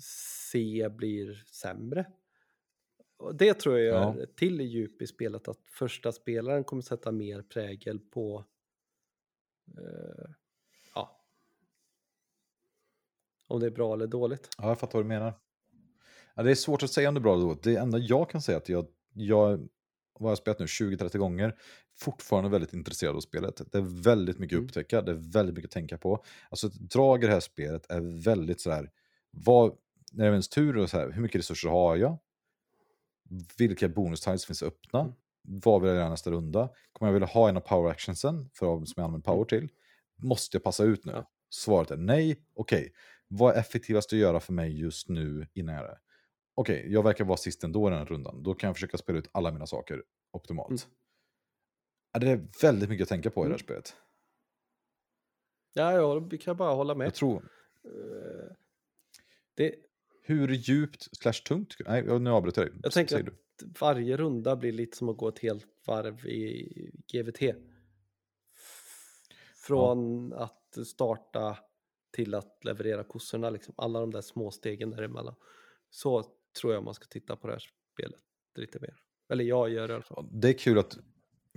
C 0.00 0.88
blir 0.90 1.44
sämre. 1.46 2.06
Och 3.16 3.34
det 3.36 3.54
tror 3.54 3.78
jag 3.78 3.96
Ja. 3.96 4.16
gör 4.18 4.26
till 4.26 4.60
djup 4.60 5.02
i 5.02 5.06
spelet, 5.06 5.48
att 5.48 5.60
första 5.70 6.12
spelaren 6.12 6.64
kommer 6.64 6.82
sätta 6.82 7.12
mer 7.12 7.42
prägel 7.42 7.98
på 7.98 8.44
eh, 9.78 10.30
ja, 10.94 11.24
om 13.48 13.60
det 13.60 13.66
är 13.66 13.70
bra 13.70 13.94
eller 13.94 14.06
dåligt. 14.06 14.48
Ja, 14.58 14.68
jag 14.68 14.78
fattar 14.78 14.98
vad 14.98 15.04
du 15.04 15.08
menar. 15.08 15.43
Ja, 16.34 16.42
det 16.42 16.50
är 16.50 16.54
svårt 16.54 16.82
att 16.82 16.90
säga 16.90 17.08
om 17.08 17.14
det 17.14 17.18
är 17.18 17.22
bra 17.22 17.34
eller 17.34 17.44
dåligt. 17.44 17.62
Det 17.62 17.76
enda 17.76 17.98
jag 17.98 18.30
kan 18.30 18.42
säga 18.42 18.56
är 18.56 18.60
att 18.60 18.68
jag, 18.68 18.86
jag 19.14 19.68
vad 20.18 20.22
har 20.22 20.30
jag 20.30 20.38
spelat 20.38 20.58
nu, 20.58 20.66
20-30 20.66 21.18
gånger, 21.18 21.54
fortfarande 21.96 22.50
väldigt 22.50 22.72
intresserad 22.72 23.16
av 23.16 23.20
spelet. 23.20 23.72
Det 23.72 23.78
är 23.78 24.02
väldigt 24.02 24.38
mycket 24.38 24.56
Mm. 24.56 24.64
upptäcka, 24.64 25.02
det 25.02 25.10
är 25.12 25.32
väldigt 25.32 25.54
mycket 25.54 25.68
att 25.68 25.72
tänka 25.74 25.98
på. 25.98 26.24
Alltså 26.50 26.66
ett 26.66 26.80
drag 26.90 27.24
i 27.24 27.26
det 27.26 27.32
här 27.32 27.40
spelet 27.40 27.90
är 27.90 28.22
väldigt 28.24 28.60
sådär, 28.60 28.90
vad, 29.30 29.76
när 30.12 30.24
det 30.24 30.28
är 30.28 30.32
ens 30.32 30.48
tur, 30.48 30.76
och 30.76 30.90
så 30.90 30.98
här, 30.98 31.10
hur 31.10 31.22
mycket 31.22 31.38
resurser 31.38 31.68
har 31.68 31.96
jag? 31.96 32.18
Vilka 33.58 33.88
bonus-tiles 33.88 34.46
finns 34.46 34.62
öppna? 34.62 35.00
Mm. 35.00 35.12
Vad 35.42 35.80
vill 35.80 35.88
jag 35.88 35.96
göra 35.96 36.08
nästa 36.08 36.30
runda? 36.30 36.68
Kommer 36.92 37.08
jag 37.08 37.12
vilja 37.12 37.28
ha 37.28 37.48
en 37.48 37.56
av 37.56 37.60
power 37.60 37.90
actionsen, 37.90 38.50
för 38.52 38.76
att, 38.76 38.88
som 38.88 38.94
jag 38.96 39.04
använder 39.04 39.24
power 39.32 39.44
till? 39.44 39.68
Måste 40.16 40.56
jag 40.56 40.62
passa 40.64 40.84
ut 40.84 41.04
nu? 41.04 41.24
Svaret 41.50 41.90
är 41.90 41.96
nej. 41.96 42.36
Okej, 42.54 42.92
vad 43.28 43.54
är 43.54 43.60
effektivast 43.60 44.12
att 44.12 44.18
göra 44.18 44.40
för 44.40 44.52
mig 44.52 44.80
just 44.80 45.08
nu 45.08 45.46
innan 45.54 45.74
jag 45.74 45.84
gör 45.84 45.90
det? 45.90 45.98
Okej, 46.54 46.86
jag 46.92 47.02
verkar 47.02 47.24
vara 47.24 47.36
sist 47.36 47.64
ändå 47.64 47.86
i 47.88 47.90
den 47.90 47.98
här 47.98 48.06
rundan. 48.06 48.42
Då 48.42 48.54
kan 48.54 48.68
jag 48.68 48.76
försöka 48.76 48.96
spela 48.98 49.18
ut 49.18 49.28
alla 49.32 49.52
mina 49.52 49.66
saker 49.66 50.02
optimalt. 50.32 50.70
Mm. 50.70 50.94
Ja, 52.12 52.20
det 52.20 52.30
är 52.30 52.46
väldigt 52.62 52.88
mycket 52.88 53.02
att 53.02 53.08
tänka 53.08 53.30
på 53.30 53.40
i 53.40 53.42
det 53.42 53.44
här 53.44 53.48
Mm. 53.54 53.58
spelet. 53.58 53.96
Ja, 55.72 55.92
ja, 55.92 56.18
vi 56.18 56.38
kan 56.38 56.56
bara 56.56 56.74
hålla 56.74 56.94
med. 56.94 57.06
Jag 57.06 57.14
tror, 57.14 57.48
Eh, 57.84 58.52
Det, 59.54 59.74
hur 60.22 60.48
djupt 60.48 61.16
slash 61.16 61.32
tungt? 61.32 61.76
Nej, 61.86 62.02
nu 62.18 62.30
avbryter 62.30 62.62
jag 62.62 62.70
dig. 62.72 62.80
jag 62.82 62.92
tänker 62.92 63.20
att 63.28 63.80
varje 63.80 64.16
runda 64.16 64.56
blir 64.56 64.72
lite 64.72 64.96
som 64.96 65.08
att 65.08 65.16
gå 65.16 65.28
ett 65.28 65.38
helt 65.38 65.66
varv 65.86 66.26
i 66.26 66.90
GVT. 67.12 67.54
Från 69.56 70.32
att 70.32 70.78
starta 70.86 71.58
till 72.12 72.34
att 72.34 72.64
leverera 72.64 73.04
kossorna, 73.04 73.50
liksom. 73.50 73.74
alla 73.76 74.00
de 74.00 74.10
där 74.10 74.20
små 74.20 74.50
stegen 74.50 74.90
däremellan. 74.90 75.34
Så 75.90 76.24
tror 76.60 76.74
jag 76.74 76.84
man 76.84 76.94
ska 76.94 77.04
titta 77.06 77.36
på 77.36 77.46
det 77.46 77.52
här 77.52 77.62
spelet 77.94 78.20
lite 78.56 78.80
mer. 78.80 78.94
Eller 79.28 79.44
jag 79.44 79.70
gör 79.70 79.88
det 79.88 79.92
i 79.92 79.94
alla 79.94 80.04
fall. 80.04 80.28
Det 80.32 80.48
är 80.48 80.52
kul 80.58 80.78
att, 80.78 80.98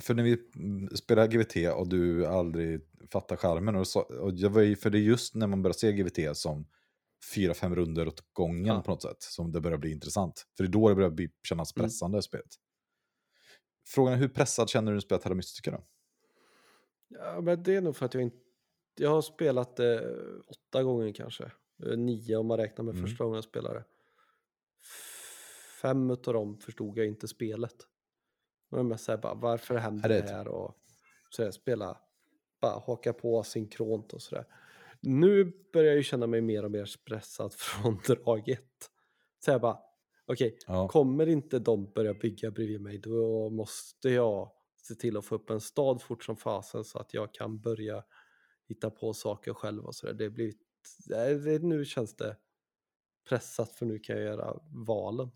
för 0.02 0.14
när 0.14 0.24
vi 0.24 0.50
mm, 0.56 0.90
spelar 0.90 1.28
GVT 1.28 1.76
och 1.78 1.88
du 1.90 2.26
aldrig 2.26 2.82
fattar 3.12 3.36
skärmen, 3.36 3.76
och, 3.76 3.88
så, 3.88 4.00
och 4.00 4.32
jag 4.34 4.50
var 4.50 4.62
ju, 4.62 4.76
för 4.76 4.90
det 4.90 4.98
är 4.98 5.02
just 5.02 5.36
när 5.36 5.48
man 5.48 5.62
börjar 5.62 5.74
se 5.74 5.94
GVT 5.94 6.38
som 6.38 6.68
fyra, 7.36 7.54
fem 7.54 7.76
runder 7.76 8.08
åt 8.08 8.34
gången 8.34 8.66
Ja. 8.66 8.82
på 8.82 8.92
något 8.92 9.02
sätt, 9.02 9.22
som 9.22 9.52
det 9.52 9.62
börjar 9.62 9.78
bli 9.78 9.92
intressant. 9.92 10.46
För 10.58 10.64
det 10.64 10.68
är 10.70 10.72
då 10.72 10.90
det 10.90 10.96
börjar 10.96 11.10
bli, 11.10 11.30
kännas 11.44 11.76
Mm. 11.76 11.86
pressande, 11.86 12.22
spelet. 12.22 12.56
Frågan 13.88 14.14
är 14.14 14.18
hur 14.18 14.28
pressad 14.28 14.70
känner 14.70 14.92
du 14.92 14.98
att 14.98 15.04
spela 15.04 15.20
Terra 15.22 15.34
Mystica 15.36 15.72
då? 15.72 15.88
Ja, 17.10 17.42
men 17.42 17.64
det 17.64 17.76
är 17.76 17.82
nog 17.82 17.96
för 17.96 18.06
att 18.06 18.14
jag 18.14 18.24
inte... 18.24 18.38
Jag 19.00 19.10
har 19.10 19.22
spelat 19.22 19.76
det 19.76 20.16
åtta 20.48 20.84
gånger 20.84 21.14
kanske. 21.14 21.52
Eh, 21.86 21.98
Nio 21.98 22.36
om 22.38 22.48
man 22.48 22.58
räknar 22.58 22.86
med 22.86 22.96
Mm. 22.96 23.08
första 23.08 23.24
gången 23.24 23.36
jag 23.36 23.44
spelade. 23.44 23.84
Fem 25.82 26.10
utav 26.10 26.34
dem 26.34 26.58
förstod 26.58 26.98
jag 26.98 27.08
inte 27.08 27.28
spelet. 27.28 27.76
Och 28.70 28.80
jag 28.80 29.00
såhär 29.00 29.18
bara, 29.18 29.34
varför 29.34 29.76
händer 29.76 30.10
det 30.10 30.30
här? 30.30 30.48
Och 30.48 30.78
så 31.30 31.42
jag 31.42 31.54
spela, 31.54 31.98
bara 32.62 32.80
haka 32.80 33.14
på 33.14 33.44
synkront 33.44 34.14
och 34.14 34.22
sådär. 34.22 34.46
Nu 35.02 35.54
börjar 35.74 35.88
jag 35.88 35.96
ju 35.96 36.04
känna 36.04 36.28
mig 36.28 36.42
mer 36.42 36.66
och 36.66 36.72
mer 36.72 36.86
stressad 36.86 37.54
från 37.58 38.00
drag 38.08 38.50
ett. 38.50 38.92
Så 39.40 39.52
jag 39.52 39.62
bara, 39.62 39.80
okej, 40.26 40.58
Ja. 40.68 40.88
Kommer 40.88 41.28
inte 41.28 41.60
de 41.60 41.92
börja 41.92 42.14
bygga 42.14 42.52
bredvid 42.52 42.82
mig 42.82 42.98
då 42.98 43.50
måste 43.50 44.10
jag 44.10 44.52
se 44.82 44.96
till 44.96 45.18
att 45.18 45.26
få 45.26 45.36
upp 45.36 45.50
en 45.50 45.62
stad 45.62 46.02
fort 46.02 46.24
som 46.24 46.38
fasen 46.38 46.84
så 46.84 47.00
att 47.00 47.14
jag 47.14 47.34
kan 47.34 47.60
börja 47.60 48.04
hitta 48.68 48.90
på 48.90 49.14
saker 49.14 49.54
själv 49.54 49.86
och 49.86 49.96
sådär. 49.96 50.14
Det 50.14 50.30
blir, 50.30 51.60
nu 51.60 51.86
känns 51.86 52.16
det 52.16 52.38
pressat 53.30 53.72
för 53.72 53.86
nu 53.86 54.00
kan 54.00 54.16
jag 54.16 54.26
göra 54.26 54.60
valen. 54.70 55.32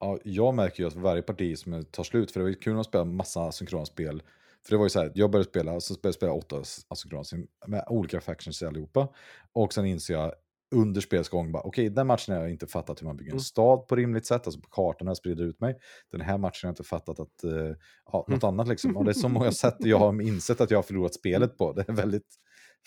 Ja, 0.00 0.18
jag 0.24 0.54
märker 0.54 0.82
ju 0.82 0.86
att 0.86 0.94
varje 0.96 1.22
parti 1.22 1.58
som 1.58 1.84
tar 1.84 2.04
slut, 2.04 2.30
för 2.30 2.40
det 2.40 2.44
var 2.44 2.50
ju 2.50 2.54
kul 2.54 2.80
att 2.80 2.86
spela 2.86 3.04
massa 3.04 3.40
asynkrona 3.42 3.84
spel. 3.86 4.22
För 4.64 4.70
det 4.70 4.76
var 4.76 4.84
ju 4.84 4.90
så 4.90 5.00
här, 5.00 5.12
jag 5.14 5.30
började 5.30 5.50
spela, 5.50 5.80
så 5.80 5.94
började 5.94 6.08
jag 6.08 6.14
spela 6.14 6.32
åtta 6.32 6.62
asynkrona 6.88 7.24
med 7.66 7.84
olika 7.88 8.20
factions 8.20 8.62
allihopa. 8.62 9.08
Och 9.52 9.72
sen 9.72 9.86
inser 9.86 10.14
jag 10.14 10.32
under 10.74 11.00
spelets 11.00 11.28
gång, 11.28 11.54
okej, 11.54 11.90
den 11.90 12.06
matchen 12.06 12.34
har 12.34 12.42
jag 12.42 12.50
inte 12.50 12.66
fattat 12.66 13.02
hur 13.02 13.06
man 13.06 13.16
bygger 13.16 13.30
en 13.30 13.34
Mm. 13.34 13.40
stad 13.40 13.86
på 13.86 13.96
rimligt 13.96 14.26
sätt, 14.26 14.46
alltså 14.46 14.60
på 14.60 14.68
kartan 14.68 15.04
när 15.04 15.10
jag 15.10 15.16
sprider 15.16 15.44
ut 15.44 15.60
mig. 15.60 15.78
Den 16.10 16.20
här 16.20 16.38
matchen 16.38 16.60
har 16.62 16.68
jag 16.68 16.72
inte 16.72 16.84
fattat 16.84 17.20
att, 17.20 17.44
eh, 17.44 17.76
ja, 18.12 18.24
något 18.28 18.44
annat 18.44 18.68
liksom. 18.68 18.96
Och 18.96 19.04
det 19.04 19.10
är 19.10 19.14
så 19.14 19.28
många 19.28 19.52
sätt 19.52 19.76
jag 19.78 19.98
har 19.98 20.22
insett 20.22 20.60
att 20.60 20.70
jag 20.70 20.78
har 20.78 20.82
förlorat 20.82 21.14
spelet 21.14 21.58
på. 21.58 21.72
Det 21.72 21.88
är 21.88 21.92
väldigt 21.92 22.34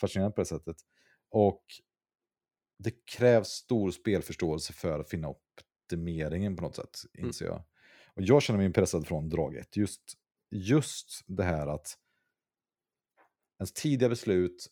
fascinerande 0.00 0.34
på 0.34 0.40
det 0.40 0.46
sättet. 0.46 0.76
Och 1.30 1.62
det 2.78 2.92
krävs 3.16 3.48
stor 3.48 3.90
spelförståelse 3.90 4.72
för 4.72 5.00
att 5.00 5.10
finna 5.10 5.28
optimeringen 5.86 6.56
på 6.56 6.62
något 6.62 6.76
sätt, 6.76 6.98
Mm. 7.14 7.26
inser 7.26 7.46
jag. 7.46 7.62
Och 8.14 8.22
jag 8.22 8.42
känner 8.42 8.58
mig 8.58 8.72
pressad 8.72 9.06
från 9.06 9.28
drag 9.28 9.56
ett. 9.56 9.76
Just, 9.76 10.02
just 10.50 11.20
det 11.26 11.42
här 11.44 11.66
att 11.66 11.94
ens 13.58 13.72
tidiga 13.72 14.08
beslut, 14.08 14.66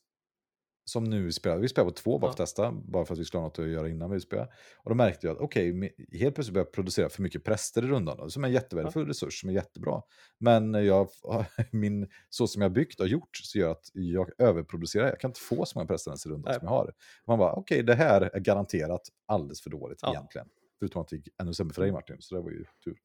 som 0.86 1.04
nu 1.04 1.24
vi 1.24 1.32
spelar, 1.32 1.58
vi 1.58 1.68
spelar 1.68 1.88
på 1.88 1.94
två 1.94 2.18
bara 2.18 2.28
för 2.28 2.32
att 2.32 2.36
testa, 2.48 2.72
bara 2.72 3.04
för 3.04 3.14
att 3.14 3.20
vi 3.20 3.24
skulle 3.24 3.38
ha 3.40 3.46
något 3.48 3.58
att 3.58 3.68
göra 3.68 3.88
innan 3.88 4.10
vi 4.10 4.20
spelar. 4.20 4.54
Och 4.84 4.90
då 4.90 4.94
märkte 4.94 5.26
jag 5.26 5.36
att 5.36 5.42
okej, 5.42 5.72
me- 5.72 6.18
helt 6.18 6.34
plötsligt 6.34 6.54
började 6.54 6.68
jag 6.68 6.72
producera 6.74 7.08
för 7.08 7.22
mycket 7.22 7.44
präster 7.44 7.82
i 7.84 7.86
rundan, 7.86 8.16
då, 8.16 8.30
som 8.30 8.44
är 8.44 8.48
en 8.48 8.54
jättevärdefull 8.54 9.06
resurs, 9.06 9.40
som 9.40 9.48
är 9.50 9.54
jättebra. 9.54 10.02
Men 10.38 10.74
jag, 10.74 11.08
min, 11.72 12.08
så 12.28 12.46
som 12.46 12.62
jag 12.62 12.72
byggt 12.72 13.00
och 13.00 13.08
gjort, 13.08 13.36
så 13.42 13.58
gör 13.58 13.70
att 13.70 13.90
jag 13.92 14.30
överproducerar, 14.38 15.06
jag 15.08 15.20
kan 15.20 15.30
inte 15.30 15.40
få 15.40 15.66
så 15.66 15.78
många 15.78 15.86
präster 15.86 16.10
ens 16.10 16.26
i 16.26 16.28
rundan 16.28 16.50
Nej. 16.50 16.58
som 16.58 16.66
jag 16.68 16.72
har. 16.74 16.92
Man 17.26 17.38
bara, 17.38 17.52
okej, 17.52 17.82
det 17.82 17.94
här 17.94 18.20
är 18.20 18.40
garanterat 18.40 19.02
alldeles 19.26 19.62
för 19.62 19.70
dåligt 19.70 19.98
Ja. 20.02 20.10
egentligen. 20.12 20.48
Förutom 20.84 21.02
att 21.02 21.08
det 21.08 21.16
gick 21.16 21.28
ännu 21.40 21.54
sämre 21.54 21.74
för 21.74 21.82
dig 21.82 21.92
Martin, 21.92 22.16
så 22.20 22.34
det 22.34 22.40
var 22.40 22.50
ju 22.50 22.64
tur. 22.84 22.96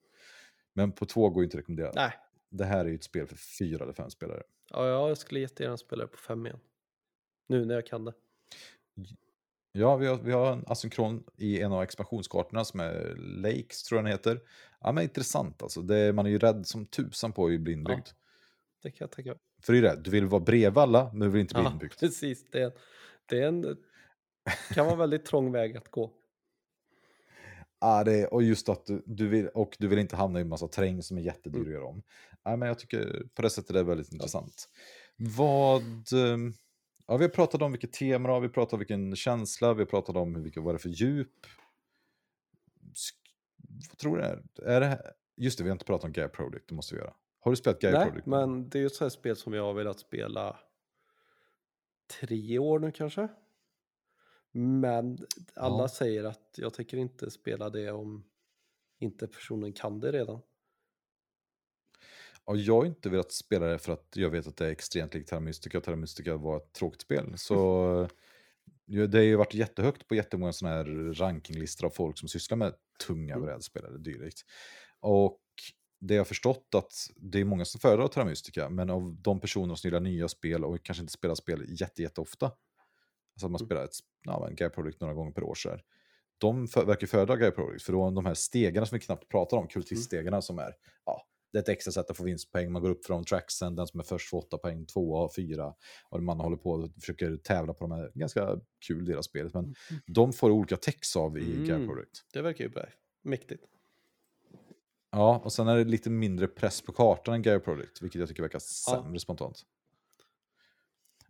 Men 0.73 0.91
på 0.91 1.05
två 1.05 1.29
går 1.29 1.43
ju 1.43 1.45
inte 1.45 1.57
att 1.57 1.59
rekommendera. 1.59 1.91
Nej, 1.95 2.13
Det 2.49 2.65
här 2.65 2.85
är 2.85 2.89
ju 2.89 2.95
ett 2.95 3.03
spel 3.03 3.27
för 3.27 3.35
fyra 3.35 3.83
eller 3.83 3.93
fem 3.93 4.09
spelare. 4.09 4.43
ja, 4.69 5.07
jag 5.09 5.17
skulle 5.17 5.39
jättegärna 5.39 5.77
spela 5.77 6.03
det 6.03 6.07
på 6.07 6.17
fem 6.17 6.45
igen. 6.45 6.59
Nu 7.47 7.65
när 7.65 7.75
jag 7.75 7.85
kan 7.87 8.05
det. 8.05 8.13
Ja, 9.71 9.95
vi 9.97 10.07
har, 10.07 10.17
vi 10.17 10.31
har 10.31 10.53
en 10.53 10.63
asynkron 10.67 11.23
i 11.37 11.61
en 11.61 11.71
av 11.71 11.83
expansionskartorna 11.83 12.65
som 12.65 12.79
är 12.79 13.15
Lakes, 13.17 13.83
tror 13.83 13.97
jag 13.97 14.05
den 14.05 14.11
heter. 14.11 14.41
Ja, 14.79 14.91
men 14.91 15.03
intressant 15.03 15.61
alltså. 15.63 15.81
Det, 15.81 16.13
man 16.13 16.25
är 16.25 16.29
ju 16.29 16.39
rädd 16.39 16.67
som 16.67 16.85
tusan 16.85 17.31
på 17.33 17.45
att 17.47 17.59
bli 17.61 17.73
inbyggd. 17.73 18.07
Det 18.83 18.91
kan 18.91 19.05
jag 19.05 19.11
tänka 19.11 19.29
mig. 19.31 19.39
För 19.63 19.73
det 19.73 19.79
är 19.79 19.81
det, 19.81 20.01
du 20.03 20.09
vill 20.11 20.25
vara 20.25 20.41
bredvid 20.41 20.77
alla, 20.77 21.09
men 21.13 21.19
du 21.19 21.29
vill 21.29 21.41
inte 21.41 21.53
bli 21.53 21.63
Ja, 21.63 21.71
inbyggd. 21.71 21.93
precis. 21.99 22.45
Det 22.51 22.61
är, 22.61 22.71
det 23.25 23.39
är 23.43 23.47
en, 23.47 23.77
kan 24.73 24.85
vara 24.85 24.93
en 24.93 24.99
väldigt 24.99 25.25
trång 25.25 25.51
väg 25.51 25.77
att 25.77 25.91
gå. 25.91 26.13
Ja, 27.81 28.03
det 28.03 28.27
och 28.27 28.43
just 28.43 28.69
att 28.69 28.85
du, 28.85 29.03
du 29.05 29.27
vill, 29.27 29.47
och 29.47 29.75
du 29.79 29.87
vill 29.87 29.99
inte 29.99 30.15
hamna 30.15 30.39
i 30.39 30.41
en 30.41 30.49
massa 30.49 30.67
terräng 30.67 31.03
som 31.03 31.17
är 31.17 31.21
jättedyr 31.21 31.59
Mm. 31.59 31.67
att 31.69 31.73
göra 31.73 31.85
om. 31.85 32.01
Ja, 32.43 32.55
men 32.55 32.67
jag 32.67 32.79
tycker 32.79 33.27
på 33.33 33.41
det 33.41 33.49
sättet 33.49 33.69
är 33.69 33.73
det 33.73 33.83
väldigt 33.83 34.13
intressant. 34.13 34.69
Vad... 35.15 36.13
ehm, 36.13 36.53
Ja, 37.07 37.17
vi 37.17 37.23
har 37.23 37.29
pratat 37.29 37.61
om 37.61 37.71
vilket 37.71 37.93
tema 37.93 38.27
det 38.27 38.33
har, 38.33 38.39
vi 38.41 38.47
har 38.47 38.53
pratat 38.53 38.73
om 38.73 38.79
vilken 38.79 39.15
känsla, 39.15 39.73
vi 39.73 39.81
har 39.81 39.85
pratat 39.85 40.15
om 40.15 40.43
vilka, 40.43 40.61
vad 40.61 40.73
det 40.73 40.77
är 40.77 40.79
för 40.79 40.89
djup. 40.89 41.45
Sk- 42.93 43.29
Vad 43.89 43.97
tror 43.97 44.17
du 44.17 44.21
det 44.21 44.27
är? 44.27 44.63
är 44.63 44.79
det? 44.81 45.13
Just 45.37 45.57
det, 45.57 45.63
vi 45.63 45.69
har 45.69 45.75
inte 45.75 45.85
pratat 45.85 46.05
om 46.05 46.11
Gaia 46.11 46.29
Project, 46.29 46.67
det 46.69 46.75
måste 46.75 46.95
vi 46.95 47.01
göra. 47.01 47.13
Har 47.39 47.51
du 47.51 47.55
spelat 47.55 47.79
Gaia 47.81 47.99
Nej, 47.99 48.07
Project? 48.07 48.25
men 48.27 48.69
det 48.69 48.77
är 48.77 48.79
ju 48.79 48.85
ett 48.85 48.95
sånt 48.95 49.13
här 49.13 49.19
spel 49.19 49.35
som 49.35 49.53
jag 49.53 49.63
har 49.63 49.73
velat 49.73 49.99
spela 49.99 50.59
tre 52.19 52.59
år 52.59 52.79
nu 52.79 52.91
kanske. 52.91 53.27
Men 54.51 55.17
alla 55.55 55.83
Ja. 55.83 55.87
säger 55.87 56.23
att 56.23 56.55
jag 56.57 56.73
tänker 56.73 56.97
inte 56.97 57.31
spela 57.31 57.69
det 57.69 57.91
om 57.91 58.23
inte 58.99 59.27
personen 59.27 59.73
kan 59.73 59.99
det 59.99 60.11
redan. 60.11 60.41
Ja, 62.45 62.55
jag 62.55 62.75
har 62.75 62.85
inte 62.85 63.09
velat 63.09 63.31
spela 63.31 63.65
det 63.67 63.79
för 63.79 63.93
att 63.93 64.07
jag 64.15 64.29
vet 64.29 64.47
att 64.47 64.57
det 64.57 64.65
är 64.67 64.71
extremt 64.71 65.13
likt 65.13 65.29
Terra 65.29 65.39
Mystica 65.39 65.77
och 65.77 65.83
Terra 65.83 65.95
Mystica 65.95 66.37
var 66.37 66.57
ett 66.57 66.73
tråkigt 66.73 67.01
spel. 67.01 67.33
Så 67.37 68.07
det 68.85 69.17
har 69.17 69.23
ju 69.23 69.35
varit 69.35 69.53
jättehögt 69.53 70.07
på 70.07 70.15
jättemånga 70.15 70.53
sådana 70.53 70.75
här 70.75 71.13
rankinglistor 71.13 71.87
av 71.87 71.91
folk 71.91 72.17
som 72.19 72.29
sysslar 72.29 72.57
med 72.57 72.73
tunga 73.07 73.33
Mm. 73.35 73.45
brädspel 73.45 73.85
eller 73.85 73.99
dylikt. 73.99 74.41
Och 74.99 75.39
det 76.01 76.13
jag 76.13 76.19
har 76.19 76.25
förstått 76.25 76.67
att 76.75 76.93
det 77.15 77.39
är 77.39 77.45
många 77.45 77.65
som 77.65 77.79
föredrar 77.81 78.07
Terra 78.07 78.25
Mystica, 78.25 78.69
men 78.69 78.89
av 78.89 79.15
de 79.21 79.39
personer 79.39 79.75
som 79.75 79.87
gillar 79.87 79.99
nya 79.99 80.27
spel 80.27 80.63
och 80.65 80.83
kanske 80.83 81.01
inte 81.01 81.13
spelar 81.13 81.35
spel 81.35 81.65
jätte, 81.81 82.01
jätteofta, 82.01 82.51
alltså 83.39 83.45
att 83.45 83.51
man 83.51 83.59
Mm. 83.61 83.67
spelar 83.67 83.83
ett 83.83 83.95
ja, 84.23 84.47
en 84.47 84.55
Gaia 84.55 84.69
Project 84.69 85.01
några 85.01 85.13
gånger 85.13 85.31
per 85.31 85.43
år 85.43 85.55
så 85.55 85.69
här, 85.69 85.81
de 86.37 86.67
för, 86.67 86.85
verkar 86.85 87.07
föredra 87.07 87.35
Gaia 87.35 87.51
Project, 87.51 87.83
för 87.85 87.93
då 87.93 88.09
de 88.11 88.25
här 88.25 88.33
stegarna 88.33 88.85
som 88.85 88.95
vi 88.95 88.99
knappt 88.99 89.29
pratar 89.29 89.57
om, 89.57 89.67
kultiststegarna 89.67 90.41
som 90.41 90.59
är, 90.59 90.73
ja, 91.05 91.25
det 91.51 91.57
är 91.57 91.61
ett 91.61 91.69
extra 91.69 91.91
sätt 91.91 92.09
att 92.09 92.17
få 92.17 92.23
vinstpoäng, 92.23 92.71
man 92.71 92.81
går 92.81 92.89
upp 92.89 93.05
från 93.05 93.25
tracksen, 93.25 93.75
den 93.75 93.87
som 93.87 93.99
är 93.99 94.03
först 94.03 94.29
får 94.29 94.37
åtta 94.37 94.57
poäng, 94.57 94.85
tvåa, 94.85 95.29
fyra, 95.35 95.73
och 96.09 96.23
man 96.23 96.39
håller 96.39 96.57
på 96.57 96.71
och 96.71 96.89
försöker 96.99 97.37
tävla 97.37 97.73
på 97.73 97.87
de 97.87 97.91
här, 97.91 98.11
ganska 98.15 98.59
kul 98.87 99.05
del 99.05 99.17
av 99.17 99.21
spelet, 99.21 99.53
men 99.53 99.75
de 100.07 100.33
får 100.33 100.49
olika 100.51 100.77
text 100.77 101.15
av 101.15 101.37
i 101.37 101.69
Mm. 101.69 101.87
Project. 101.87 102.11
Det 102.33 102.41
verkar 102.41 102.63
ju 102.63 102.69
bra. 102.69 102.85
Mäktigt. 103.23 103.63
Ja, 105.11 105.41
och 105.43 105.53
sen 105.53 105.67
är 105.67 105.77
det 105.77 105.83
lite 105.83 106.09
mindre 106.09 106.47
press 106.47 106.81
på 106.81 106.91
kartan 106.91 107.33
än 107.33 107.41
Gaia 107.41 107.59
Project, 107.59 108.01
vilket 108.01 108.19
jag 108.19 108.27
tycker 108.29 108.41
verkar 108.41 108.59
sämre 108.59 109.19
spontant. 109.19 109.63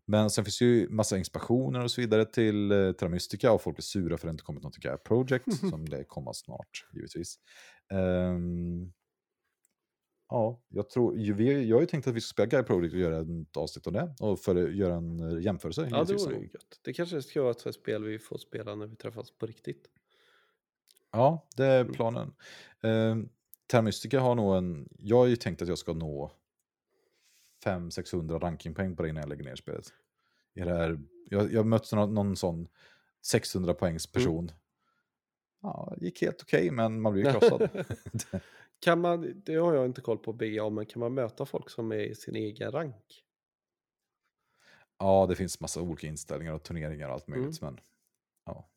Men 0.09 0.29
sen 0.29 0.45
finns 0.45 0.59
det 0.59 0.65
ju 0.65 0.89
massa 0.89 1.17
inspirationer 1.17 1.83
och 1.83 1.91
så 1.91 2.01
vidare 2.01 2.25
till 2.25 2.71
eh, 2.71 2.91
Terra 2.91 3.09
Mystica 3.09 3.51
och 3.51 3.61
folk 3.61 3.77
är 3.77 3.81
sura 3.81 4.17
för 4.17 4.27
att 4.27 4.29
det 4.29 4.31
inte 4.31 4.43
kommit 4.43 4.63
något 4.63 4.73
till 4.73 4.81
Gaia 4.81 4.97
Project, 4.97 5.45
som 5.69 5.89
det 5.89 6.03
kommer 6.03 6.33
snart 6.33 6.87
givetvis. 6.93 7.39
Ehm, 7.91 8.91
ja, 10.29 10.61
jag 10.69 10.89
tror, 10.89 11.33
vi, 11.33 11.67
jag 11.67 11.75
har 11.75 11.81
ju 11.81 11.87
tänkt 11.87 12.07
att 12.07 12.13
vi 12.13 12.21
ska 12.21 12.33
spela 12.33 12.45
Gaia 12.45 12.63
Project 12.63 12.93
och 12.93 12.99
göra 12.99 13.19
ett 13.19 13.57
avsnitt 13.57 13.87
om 13.87 13.93
det 13.93 14.15
och 14.19 14.39
för, 14.39 14.69
göra 14.69 14.95
en 14.95 15.19
eh, 15.19 15.43
jämförelse. 15.43 15.87
Ja, 15.91 16.03
det 16.03 16.13
vore 16.13 16.35
ju 16.35 16.43
gött. 16.43 16.79
Det 16.81 16.93
kanske 16.93 17.21
ska 17.21 17.41
vara 17.41 17.51
ett 17.51 17.75
spel 17.75 18.03
vi 18.03 18.19
får 18.19 18.37
spela 18.37 18.75
när 18.75 18.87
vi 18.87 18.95
träffas 18.95 19.31
på 19.31 19.45
riktigt. 19.45 19.87
Ja, 21.11 21.47
det 21.55 21.65
är 21.65 21.81
Mm. 21.81 21.93
planen. 21.93 22.33
Um, 22.81 23.29
Terra 23.67 23.81
Mystica 23.81 24.19
har 24.19 24.35
nog 24.35 24.55
en... 24.55 24.89
Jag 24.99 25.17
har 25.17 25.25
ju 25.25 25.35
tänkt 25.35 25.61
att 25.61 25.67
jag 25.67 25.77
ska 25.77 25.93
nå 25.93 26.31
500-600 27.65 28.39
rankingpoäng 28.39 28.95
på 28.95 29.03
det 29.03 29.09
innan 29.09 29.21
jag 29.21 29.29
lägger 29.29 29.43
ner 29.43 29.55
spelet. 29.55 29.93
I 30.59 30.65
det 30.65 30.73
här, 30.77 30.99
jag, 31.29 31.53
jag 31.53 31.65
mötte 31.65 31.95
någon, 31.95 32.13
någon 32.13 32.35
sån 32.35 32.67
600 33.21 33.73
poängs 33.73 34.07
person. 34.11 34.51
Ja, 35.61 35.93
det 35.97 36.05
gick 36.05 36.21
helt 36.21 36.41
okej, 36.41 36.71
men 36.71 37.01
man 37.01 37.13
blir 37.13 37.31
krossad. 37.39 37.69
Kan 38.79 39.01
man, 39.01 39.41
det 39.45 39.55
har 39.55 39.73
jag 39.73 39.85
inte 39.85 40.01
koll 40.01 40.17
på 40.17 40.33
BA, 40.33 40.69
men 40.69 40.85
kan 40.85 40.99
man 40.99 41.13
möta 41.13 41.45
folk 41.45 41.69
som 41.69 41.91
är 41.91 41.99
i 41.99 42.15
sin 42.15 42.35
egen 42.35 42.71
rank? 42.71 43.25
ja, 45.01 45.25
det 45.29 45.35
finns 45.35 45.59
massa 45.59 45.81
olika 45.81 46.07
inställningar 46.07 46.53
och 46.53 46.63
turneringar 46.63 47.07
och 47.07 47.13
allt 47.13 47.27
möjligt, 47.27 47.61
Mm. 47.61 47.73
men 47.73 47.83
ja. 48.45 48.69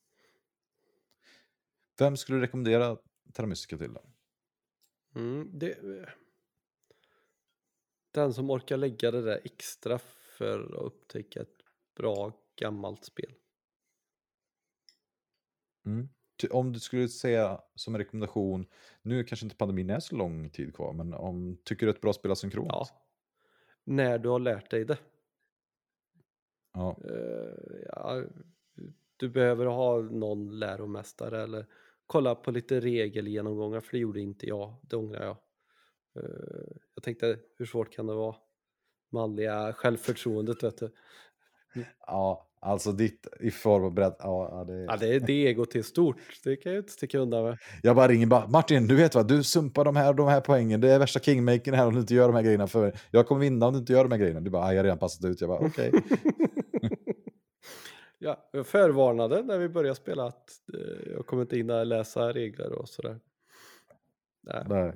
Vem 1.99 2.17
skulle 2.17 2.39
du 2.39 2.43
rekommendera 2.43 2.97
Terra 3.33 3.47
Mystica 3.47 3.79
till 3.79 3.95
då? 3.95 4.01
Mm, 5.15 5.51
det, 5.59 5.79
den 8.11 8.35
som 8.35 8.51
orkar 8.51 8.77
lägga 8.77 9.11
det 9.11 9.23
där 9.23 9.41
extra 9.45 9.99
för 10.39 10.61
att 10.61 10.83
upptäcka 10.83 11.41
ett 11.41 11.62
bra 11.95 12.33
gammalt 12.57 13.05
spel. 13.05 13.33
Mm. 15.87 16.09
Om 16.51 16.73
du 16.73 16.81
skulle 16.81 17.09
säga 17.09 17.61
som 17.75 17.95
en 17.95 17.99
rekommendation, 17.99 18.67
nu 19.03 19.25
kanske 19.25 19.47
inte 19.47 19.57
pandemin 19.57 19.91
är 19.91 20.01
så 20.01 20.17
lång 20.17 20.51
tid 20.51 20.75
kvar, 20.75 20.93
men 20.93 21.15
om, 21.15 21.59
tycker 21.65 21.87
du 21.87 21.91
ett 21.91 22.01
bra 22.01 22.13
spel 22.13 22.33
asynkront? 22.33 22.69
Ja. 22.69 22.89
När 23.85 24.19
du 24.19 24.29
har 24.29 24.39
lärt 24.39 24.71
dig 24.71 24.85
det. 24.85 24.99
ja. 26.73 26.97
Eh, 27.05 27.81
ja, 27.89 28.25
du 29.17 29.29
behöver 29.29 29.67
ha 29.67 30.01
någon 30.01 30.59
läromästare 30.59 31.43
eller 31.43 31.67
kolla 32.07 32.35
på 32.35 32.51
lite 32.51 32.81
regelgenomgångar 32.81 33.81
för 33.81 33.93
det 33.93 33.99
gjorde 33.99 34.21
inte 34.21 34.47
jag, 34.47 34.75
det 34.83 34.97
ångrar 34.97 35.25
jag. 35.25 35.37
Eh, 36.25 36.77
jag 36.95 37.03
tänkte 37.03 37.39
hur 37.57 37.67
svårt 37.67 37.93
kan 37.93 38.07
det 38.07 38.15
vara? 38.15 38.37
Manliga 39.11 39.73
självförtroendet 39.73 40.63
vet 40.63 40.79
du. 40.79 40.91
Ja, 42.07 42.47
alltså 42.61 42.93
ditt 42.93 43.27
i 43.41 43.51
form 43.51 43.85
av 43.85 43.93
bredd. 43.95 44.15
Ja, 44.19 44.65
det... 44.69 44.83
Ja, 44.85 44.97
det 44.97 45.15
är 45.15 45.21
det 45.21 45.47
egot 45.47 45.75
är 45.75 45.83
stort, 45.83 46.17
det 46.45 46.57
kan 46.57 46.73
jag 46.73 46.81
inte 46.81 46.93
sticka 46.93 47.19
undan 47.19 47.45
med. 47.45 47.59
Jag 47.83 47.97
bara 47.97 48.09
ringer 48.09 48.27
bara, 48.27 48.47
Martin, 48.47 48.87
du 48.87 48.95
vet 48.97 49.15
vad, 49.15 49.29
du 49.29 49.43
sumpar 49.43 49.85
de 49.85 49.97
här 49.97 50.15
de 50.15 50.27
här 50.29 50.41
poängen. 50.41 50.81
Det 50.81 50.91
är 50.93 50.99
värsta 50.99 51.21
kingmakern 51.21 51.75
här 51.75 51.87
om 51.87 51.95
du 51.95 52.01
inte 52.01 52.15
gör 52.15 52.29
de 52.29 52.35
här 52.35 52.43
grejerna 52.43 52.67
för 52.67 52.99
Jag 53.11 53.27
kommer 53.27 53.41
vinna 53.41 53.67
om 53.67 53.73
du 53.73 53.79
inte 53.79 53.93
gör 53.93 54.03
de 54.05 54.13
här 54.13 54.19
grejerna. 54.19 54.41
Du 54.41 54.51
bara, 54.51 54.63
"Ah, 54.65 54.73
jag 54.73 54.79
har 54.79 54.85
redan 54.85 54.99
passat 54.99 55.25
ut. 55.25 55.41
Jag 55.41 55.51
bara, 55.51 55.67
okej. 55.67 55.93
ja, 58.19 58.49
jag 58.53 58.67
förvarnade 58.67 59.43
när 59.43 59.59
vi 59.59 59.69
började 59.69 59.95
spela 59.95 60.25
att 60.27 60.51
eh, 60.75 61.13
jag 61.13 61.27
kommer 61.27 61.43
inte 61.43 61.57
hinna 61.57 61.85
läsa 61.85 62.33
regler 62.33 62.73
och 62.73 62.89
sådär. 62.89 63.21
Nej. 64.43 64.65
Nej. 64.69 64.93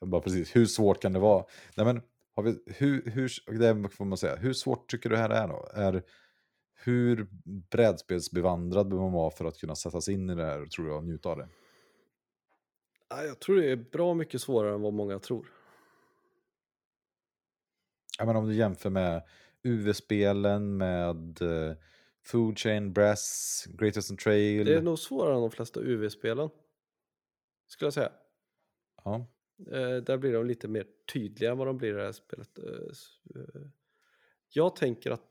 Jag 0.00 0.08
bara, 0.08 0.20
precis, 0.20 0.56
hur 0.56 0.66
svårt 0.66 1.02
kan 1.02 1.12
det 1.12 1.18
vara? 1.18 1.44
Nej, 1.76 1.86
men, 1.86 2.02
har 2.38 2.42
vi, 2.42 2.58
hur, 2.66 3.10
hur, 3.10 3.58
det 3.58 3.88
får 3.88 4.04
man 4.04 4.18
säga. 4.18 4.36
Hur 4.36 4.52
svårt 4.52 4.90
tycker 4.90 5.08
du 5.08 5.16
det 5.16 5.22
här 5.22 5.30
är 5.30 5.48
då? 5.48 5.68
Är, 5.72 6.02
hur 6.74 7.28
brädspelsbevandrad 7.70 8.88
behöver 8.88 9.04
man 9.10 9.12
vara 9.12 9.30
för 9.30 9.44
att 9.44 9.58
kunna 9.58 9.74
sätta 9.74 10.00
sig 10.00 10.14
in 10.14 10.30
i 10.30 10.34
det 10.34 10.44
här, 10.44 10.66
tror 10.66 10.88
jag, 10.88 10.96
och 10.96 11.04
njuta 11.04 11.28
av 11.28 11.38
det? 11.38 11.48
Ja, 13.08 13.24
jag 13.24 13.40
tror 13.40 13.56
det 13.56 13.70
är 13.70 13.76
bra 13.76 14.14
mycket 14.14 14.40
svårare 14.40 14.74
än 14.74 14.82
vad 14.82 14.92
många 14.92 15.18
tror. 15.18 15.52
Jag 18.18 18.26
menar, 18.26 18.40
om 18.40 18.48
du 18.48 18.54
jämför 18.54 18.90
med 18.90 19.22
UV-spelen, 19.62 20.76
med 20.76 21.42
uh, 21.42 21.72
Food 22.26 22.58
Chain, 22.58 22.92
Brass, 22.92 23.64
Greatest 23.68 24.10
and 24.10 24.18
Trail. 24.18 24.66
Det 24.66 24.74
är 24.74 24.82
nog 24.82 24.98
svårare 24.98 25.34
än 25.34 25.40
de 25.40 25.50
flesta 25.50 25.80
UV-spelen. 25.80 26.50
Skulle 27.68 27.86
jag 27.86 27.94
säga. 27.94 28.12
Ja. 29.04 29.26
Eh, 29.66 29.96
där 29.96 30.16
blir 30.16 30.32
de 30.32 30.46
lite 30.46 30.68
mer 30.68 30.86
tydliga 31.12 31.50
än 31.50 31.58
vad 31.58 31.66
de 31.66 31.78
blir 31.78 31.88
i 31.88 31.92
det 31.92 32.04
här 32.04 32.12
spelet. 32.12 32.58
Eh, 32.58 32.64
eh, 33.34 33.62
jag 34.48 34.76
tänker 34.76 35.10
att 35.10 35.22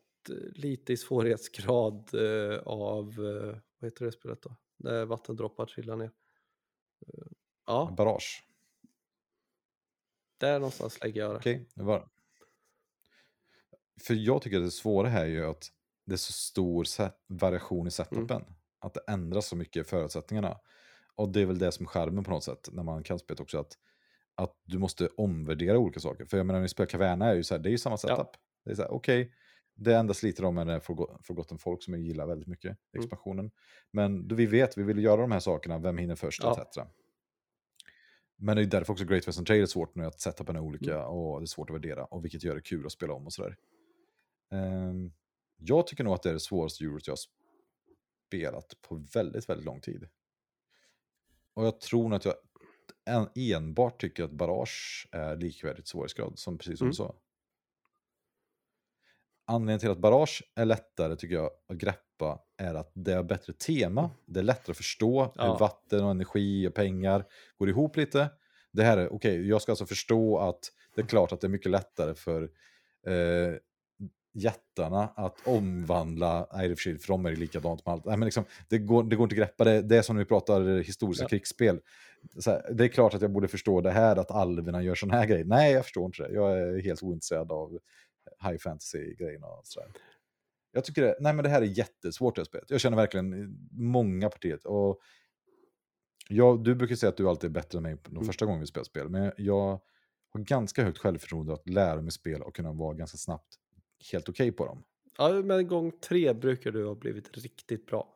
lite 0.51 0.93
i 0.93 0.97
svårighetsgrad 0.97 2.15
av, 2.63 3.15
vad 3.79 3.91
heter 3.91 4.05
det 4.05 4.11
spelet 4.11 4.41
då? 4.41 4.55
När 4.77 5.05
vattendroppar 5.05 5.65
trillar 5.65 5.95
ner. 5.95 6.11
Ja, 7.65 7.93
Barrage. 7.97 8.43
där 10.37 10.59
någonstans 10.59 11.03
lägger 11.03 11.21
jag 11.21 11.31
det. 11.31 11.37
Okej, 11.37 11.69
det 11.73 11.83
var... 11.83 12.09
För 14.01 14.13
jag 14.13 14.41
tycker 14.41 14.57
att 14.57 14.63
det 14.63 14.71
svåra 14.71 15.09
här 15.09 15.25
är 15.25 15.29
ju 15.29 15.45
att 15.45 15.71
det 16.05 16.13
är 16.13 16.17
så 16.17 16.33
stor 16.33 16.85
variation 17.27 17.87
i 17.87 17.91
setupen. 17.91 18.43
Att 18.79 18.93
det 18.93 19.01
ändras 19.07 19.47
så 19.47 19.55
mycket 19.55 19.85
i 19.85 19.89
förutsättningarna. 19.89 20.59
Och 21.15 21.29
det 21.29 21.41
är 21.41 21.45
väl 21.45 21.59
det 21.59 21.71
som 21.71 21.85
är 21.85 21.89
charmen 21.89 22.23
på 22.23 22.31
något 22.31 22.43
sätt 22.43 22.69
när 22.71 22.83
man 22.83 23.03
kan 23.03 23.19
spelet 23.19 23.39
också. 23.39 23.59
Att, 23.59 23.77
att 24.37 24.55
du 24.65 24.77
måste 24.77 25.07
omvärdera 25.17 25.77
olika 25.77 25.99
saker. 25.99 26.25
För 26.25 26.37
jag 26.37 26.45
menar 26.45 26.59
när 26.59 26.63
vi 26.63 26.69
spelar 26.69 26.87
Caverna 26.89 27.25
är 27.25 27.35
ju 27.35 27.43
så 27.43 27.53
här, 27.55 27.61
det 27.63 27.69
är 27.69 27.71
ju 27.71 27.77
samma 27.77 27.97
setup. 27.97 28.17
Ja. 28.17 28.31
Det 28.65 28.71
är 28.71 28.75
så 28.75 28.81
här, 28.81 28.91
okej, 28.91 29.33
det 29.75 29.95
enda 29.95 30.13
sliter 30.13 30.43
de 30.43 30.55
med 30.55 30.69
är 30.69 30.79
Forgo- 30.79 31.17
Forgotten 31.23 31.57
Folk 31.57 31.83
som 31.83 31.93
jag 31.93 32.03
gillar 32.03 32.27
väldigt 32.27 32.47
mycket, 32.47 32.65
Mm. 32.93 33.03
expansionen. 33.03 33.51
Men 33.91 34.27
då 34.27 34.35
vi 34.35 34.45
vet, 34.45 34.77
vi 34.77 34.83
vill 34.83 35.03
göra 35.03 35.21
de 35.21 35.31
här 35.31 35.39
sakerna, 35.39 35.79
vem 35.79 35.97
hinner 35.97 36.15
först 36.15 36.43
Ja. 36.43 36.61
etc. 36.61 36.77
Men 38.35 38.55
det 38.57 38.63
är 38.63 38.65
därför 38.65 38.93
också 38.93 39.05
Great 39.05 39.27
Western 39.27 39.45
Trail 39.45 39.61
är 39.61 39.65
svårt 39.65 39.95
nu, 39.95 40.05
att 40.05 40.19
setupen 40.19 40.55
är 40.55 40.59
olika 40.59 40.95
Mm. 40.95 41.07
och 41.07 41.39
det 41.39 41.43
är 41.43 41.47
svårt 41.47 41.69
att 41.69 41.73
värdera. 41.75 42.05
Och 42.05 42.23
vilket 42.25 42.43
gör 42.43 42.55
det 42.55 42.61
kul 42.61 42.85
att 42.85 42.91
spela 42.91 43.13
om 43.13 43.25
och 43.25 43.33
sådär. 43.33 43.55
Ehm, 44.51 45.11
jag 45.57 45.87
tycker 45.87 46.03
nog 46.03 46.13
att 46.13 46.23
det 46.23 46.29
är 46.29 46.33
det 46.33 46.39
svåraste 46.39 46.83
Euros 46.83 47.07
jag 47.07 47.11
har 47.11 47.19
spelat 48.27 48.73
på 48.81 48.95
väldigt, 49.13 49.49
väldigt 49.49 49.65
lång 49.65 49.81
tid. 49.81 50.07
Och 51.53 51.65
jag 51.65 51.81
tror 51.81 52.03
nog 52.09 52.13
att 52.13 52.25
jag 52.25 52.33
enbart 53.35 54.01
tycker 54.01 54.23
att 54.23 54.31
Barrage 54.31 55.07
är 55.11 55.35
likvärdigt 55.35 55.87
svårighetsgrad, 55.87 56.39
som 56.39 56.57
precis 56.57 56.77
som 56.79 56.85
Mm. 56.85 56.91
du 56.91 56.95
sa. 56.95 57.15
Anledningen 59.45 59.79
till 59.79 59.89
att 59.89 59.97
Barrage 59.97 60.43
är 60.55 60.65
lättare 60.65 61.15
tycker 61.15 61.35
jag 61.35 61.49
att 61.67 61.77
greppa 61.77 62.39
är 62.57 62.75
att 62.75 62.91
det 62.93 63.13
är 63.13 63.23
bättre 63.23 63.53
tema. 63.53 64.09
Det 64.25 64.39
är 64.39 64.43
lättare 64.43 64.71
att 64.71 64.77
förstå 64.77 65.33
Ja. 65.35 65.51
hur 65.51 65.59
vatten 65.59 66.03
och 66.03 66.11
energi 66.11 66.67
och 66.67 66.73
pengar 66.73 67.25
går 67.57 67.69
ihop 67.69 67.97
lite. 67.97 68.29
Det 68.71 68.83
här 68.83 68.97
är, 68.97 69.13
okej, 69.13 69.47
jag 69.47 69.61
ska 69.61 69.71
alltså 69.71 69.85
förstå 69.85 70.39
att 70.39 70.71
det 70.95 71.01
är 71.01 71.05
klart 71.05 71.31
att 71.31 71.41
det 71.41 71.47
är 71.47 71.49
mycket 71.49 71.71
lättare 71.71 72.13
för 72.15 72.43
eh, 73.07 73.53
jättarna 74.37 75.07
att 75.15 75.47
omvandla, 75.47 76.47
är 76.51 76.75
för 76.75 77.07
de 77.07 77.25
är 77.25 77.35
likadant 77.35 77.85
med 77.85 77.93
allt. 77.93 78.05
Nej, 78.05 78.17
men 78.17 78.25
liksom, 78.25 78.45
det, 78.69 78.77
går, 78.77 79.03
det 79.03 79.15
går 79.15 79.23
inte 79.23 79.33
att 79.33 79.37
greppa 79.37 79.63
det, 79.63 79.81
det 79.81 79.97
är 79.97 80.01
som 80.01 80.15
när 80.15 80.23
vi 80.23 80.27
pratar 80.29 80.77
historiska 80.83 81.23
Ja. 81.23 81.29
krigsspel. 81.29 81.79
Här, 82.45 82.73
det 82.73 82.83
är 82.83 82.87
klart 82.87 83.13
att 83.13 83.21
jag 83.21 83.31
borde 83.31 83.47
förstå 83.47 83.81
det 83.81 83.91
här, 83.91 84.15
att 84.15 84.31
alverna 84.31 84.81
gör 84.83 84.95
sån 84.95 85.11
här 85.11 85.25
grejer. 85.25 85.45
Nej, 85.45 85.73
jag 85.73 85.83
förstår 85.83 86.05
inte 86.05 86.23
det. 86.23 86.33
Jag 86.33 86.59
är 86.59 86.79
helt 86.81 87.03
ointresserad 87.03 87.51
av 87.51 87.79
high 88.43 88.57
fantasy-grejerna. 88.57 89.47
Jag 90.71 90.85
tycker 90.85 91.01
det, 91.01 91.17
nej 91.19 91.33
men 91.33 91.43
det 91.43 91.49
här 91.49 91.61
är 91.61 91.65
jättesvårt 91.65 92.35
det 92.35 92.39
här 92.39 92.45
spelet. 92.45 92.69
Jag 92.69 92.79
känner 92.79 92.97
verkligen 92.97 93.57
många 93.71 94.29
partier. 94.29 94.67
Och 94.67 94.99
jag, 96.29 96.63
du 96.63 96.75
brukar 96.75 96.95
säga 96.95 97.09
att 97.09 97.17
du 97.17 97.29
alltid 97.29 97.49
är 97.49 97.53
bättre 97.53 97.77
än 97.77 97.83
mig 97.83 97.97
de 98.03 98.11
Mm. 98.15 98.25
första 98.25 98.45
gången 98.45 98.61
vi 98.61 98.67
spelar 98.67 98.83
spel. 98.83 99.09
Men 99.09 99.31
jag 99.37 99.79
har 100.29 100.39
ganska 100.39 100.83
högt 100.83 100.97
självförtroende 100.97 101.53
att 101.53 101.69
lära 101.69 102.01
mig 102.01 102.11
spel 102.11 102.41
och 102.41 102.55
kunna 102.55 102.71
vara 102.71 102.93
ganska 102.93 103.17
snabbt 103.17 103.55
helt 104.11 104.29
okej 104.29 104.51
på 104.51 104.65
dem. 104.65 104.83
Ja, 105.17 105.29
men 105.29 105.67
gång 105.67 105.91
tre 105.91 106.33
brukar 106.33 106.71
du 106.71 106.85
ha 106.87 106.95
blivit 106.95 107.37
riktigt 107.37 107.85
bra. 107.85 108.13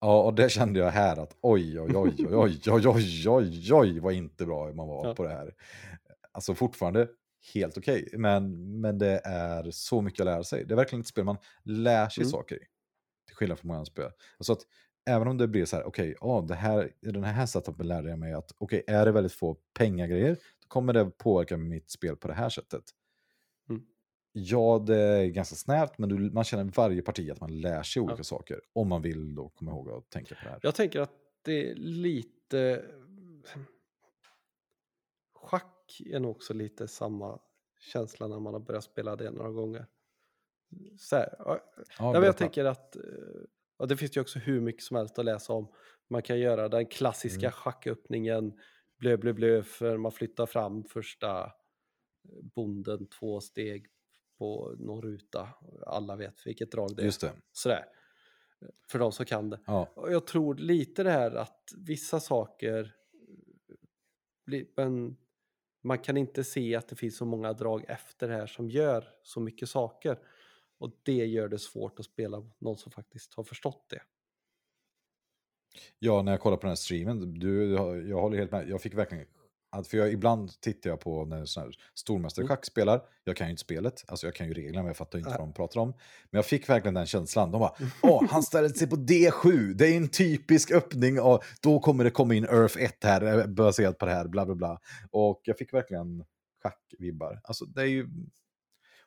Ja, 0.00 0.22
och 0.22 0.34
det 0.34 0.48
kände 0.48 0.80
jag 0.80 0.90
här 0.90 1.16
att 1.16 1.36
oj, 1.40 1.80
oj, 1.80 1.96
oj, 1.96 2.14
oj, 2.18 2.26
oj, 2.36 2.60
oj, 2.70 2.88
oj, 2.88 3.28
oj, 3.28 3.72
oj, 3.72 4.00
vad 4.00 4.12
inte 4.12 4.46
bra 4.46 4.72
man 4.72 4.88
var 4.88 5.06
Ja. 5.08 5.14
på 5.14 5.22
det 5.22 5.28
här. 5.28 5.54
Alltså 6.32 6.54
fortfarande 6.54 7.08
helt 7.54 7.78
okej, 7.78 8.08
men, 8.12 8.80
men 8.80 8.98
det 8.98 9.20
är 9.24 9.70
så 9.70 10.00
mycket 10.02 10.20
att 10.20 10.26
lära 10.26 10.44
sig. 10.44 10.64
Det 10.64 10.74
är 10.74 10.76
verkligen 10.76 11.00
ett 11.00 11.06
spel 11.06 11.24
man 11.24 11.36
lär 11.64 12.08
sig 12.08 12.22
Mm. 12.22 12.30
saker 12.30 12.56
i. 12.56 12.66
Till 13.26 13.36
skillnad 13.36 13.58
från 13.58 13.66
många 13.68 13.78
andra 13.78 13.90
spel. 13.90 14.10
Alltså 14.38 14.52
att 14.52 14.60
även 15.10 15.28
om 15.28 15.38
det 15.38 15.48
blir 15.48 15.64
så 15.64 15.76
här, 15.76 15.84
okej, 15.84 16.14
ja, 16.20 16.44
det 16.48 16.54
här, 16.54 16.92
den 17.00 17.24
här 17.24 17.46
setupen 17.46 17.86
lärde 17.86 18.08
jag 18.10 18.18
mig 18.18 18.32
att 18.32 18.52
okej, 18.58 18.84
är 18.86 19.04
det 19.04 19.12
väldigt 19.12 19.32
få 19.32 19.54
pengagrejer, 19.78 20.34
då 20.34 20.68
kommer 20.68 20.92
det 20.92 21.04
påverka 21.04 21.56
mitt 21.56 21.90
spel 21.90 22.16
på 22.16 22.28
det 22.28 22.34
här 22.34 22.48
sättet. 22.48 22.82
Ja, 24.44 24.84
det 24.86 24.96
är 24.96 25.26
ganska 25.26 25.56
snävt, 25.56 25.98
men 25.98 26.08
du, 26.08 26.30
man 26.30 26.44
känner 26.44 26.64
varje 26.64 27.02
parti 27.02 27.30
att 27.30 27.40
man 27.40 27.60
lär 27.60 27.82
sig 27.82 28.02
olika 28.02 28.18
Ja. 28.18 28.24
saker. 28.24 28.60
Om 28.72 28.88
man 28.88 29.02
vill 29.02 29.34
då 29.34 29.48
komma 29.48 29.70
ihåg 29.70 29.90
att 29.90 30.10
tänka 30.10 30.34
på 30.34 30.40
det 30.44 30.50
här. 30.50 30.60
Jag 30.62 30.74
tänker 30.74 31.00
att 31.00 31.12
det 31.42 31.70
är 31.70 31.74
lite... 31.74 32.84
Schack 35.34 36.00
är 36.06 36.20
nog 36.20 36.30
också 36.30 36.54
lite 36.54 36.88
samma 36.88 37.38
känsla 37.80 38.26
när 38.28 38.40
man 38.40 38.52
har 38.52 38.60
börjat 38.60 38.84
spela 38.84 39.16
det 39.16 39.30
några 39.30 39.50
gånger. 39.50 39.86
Så 40.98 41.16
här, 41.16 41.34
ja, 41.38 41.60
Ja, 41.98 42.04
Nej, 42.04 42.12
men 42.12 42.22
jag 42.22 42.36
tänker 42.36 42.64
att, 42.64 42.96
det 43.88 43.96
finns 43.96 44.16
ju 44.16 44.20
också 44.20 44.38
hur 44.38 44.60
mycket 44.60 44.82
som 44.82 44.96
helst 44.96 45.18
att 45.18 45.24
läsa 45.24 45.52
om. 45.52 45.68
Man 46.08 46.22
kan 46.22 46.38
göra 46.40 46.68
den 46.68 46.86
klassiska 46.86 47.40
Mm. 47.46 47.52
schacköppningen, 47.52 48.60
blö, 48.98 49.16
blö, 49.16 49.32
blö, 49.32 49.62
för 49.62 49.96
man 49.96 50.12
flyttar 50.12 50.46
fram 50.46 50.84
första 50.84 51.52
bonden 52.54 53.06
två 53.06 53.40
steg 53.40 53.86
på 54.38 54.74
någon 54.78 55.02
ruta. 55.02 55.48
Alla 55.86 56.16
vet 56.16 56.46
vilket 56.46 56.72
drag 56.72 56.96
det 56.96 57.02
är. 57.02 57.06
Just 57.06 57.20
det. 57.20 57.32
Sådär. 57.52 57.84
För 58.88 58.98
de 58.98 59.12
som 59.12 59.26
kan 59.26 59.50
det. 59.50 59.60
Ja. 59.66 59.88
Och 59.94 60.12
jag 60.12 60.26
tror 60.26 60.54
lite 60.54 61.02
det 61.02 61.10
här 61.10 61.30
att 61.30 61.72
vissa 61.76 62.20
saker, 62.20 62.94
men 64.76 65.16
man 65.82 65.98
kan 65.98 66.16
inte 66.16 66.44
se 66.44 66.74
att 66.74 66.88
det 66.88 66.96
finns 66.96 67.16
så 67.16 67.24
många 67.24 67.52
drag 67.52 67.84
efter 67.88 68.28
det 68.28 68.34
här 68.34 68.46
som 68.46 68.70
gör 68.70 69.08
så 69.22 69.40
mycket 69.40 69.68
saker. 69.68 70.18
Och 70.78 70.92
det 71.02 71.26
gör 71.26 71.48
det 71.48 71.58
svårt 71.58 71.98
att 71.98 72.06
spela 72.06 72.50
någon 72.58 72.76
som 72.76 72.92
faktiskt 72.92 73.34
har 73.34 73.44
förstått 73.44 73.86
det. 73.88 74.02
Ja, 75.98 76.22
när 76.22 76.32
jag 76.32 76.40
kollar 76.40 76.56
på 76.56 76.62
den 76.62 76.70
här 76.70 76.76
streamen, 76.76 77.34
du, 77.34 77.72
jag 78.08 78.20
håller 78.20 78.38
helt 78.38 78.50
med. 78.50 78.68
Jag 78.68 78.82
fick 78.82 78.94
verkligen... 78.94 79.26
Att, 79.70 79.86
för 79.88 79.96
jag, 79.98 80.12
ibland 80.12 80.60
tittar 80.60 80.90
jag 80.90 81.00
på 81.00 81.24
när 81.24 81.44
sån 81.44 81.62
här 81.62 81.72
stormästare 81.94 82.44
Mm. 82.44 82.56
spelar. 82.62 83.00
Jag 83.24 83.36
kan 83.36 83.46
ju 83.46 83.50
inte 83.50 83.60
spelet, 83.60 84.04
alltså 84.08 84.26
jag 84.26 84.34
kan 84.34 84.48
ju 84.48 84.54
reglerna 84.54 84.78
men 84.78 84.86
jag 84.86 84.96
fattar 84.96 85.18
inte 85.18 85.30
Nej. 85.30 85.38
vad 85.38 85.48
de 85.48 85.52
pratar 85.54 85.80
om. 85.80 85.88
Men 86.30 86.38
jag 86.38 86.46
fick 86.46 86.68
verkligen 86.68 86.94
den 86.94 87.06
känslan. 87.06 87.50
De 87.50 87.58
bara, 87.60 87.72
åh, 88.02 88.24
han 88.30 88.42
ställde 88.42 88.68
sig 88.74 88.88
på 88.90 88.96
D7, 88.96 89.72
det 89.74 89.86
är 89.86 89.96
en 89.96 90.08
typisk 90.08 90.70
öppning 90.70 91.20
och 91.20 91.44
då 91.60 91.80
kommer 91.80 92.04
det 92.04 92.10
komma 92.10 92.34
in 92.34 92.44
Earth 92.44 92.78
1 92.82 93.04
här, 93.04 93.38
eh, 93.38 93.46
baserat 93.46 93.98
på 93.98 94.06
det 94.06 94.12
här, 94.12 94.28
bla 94.28 94.46
bla 94.46 94.54
bla. 94.54 94.80
Och 95.10 95.40
jag 95.44 95.58
fick 95.58 95.74
verkligen 95.74 96.24
schackvibbar. 96.62 97.40
Alltså 97.44 97.64
det 97.64 97.80
är 97.82 97.86
ju... 97.86 98.08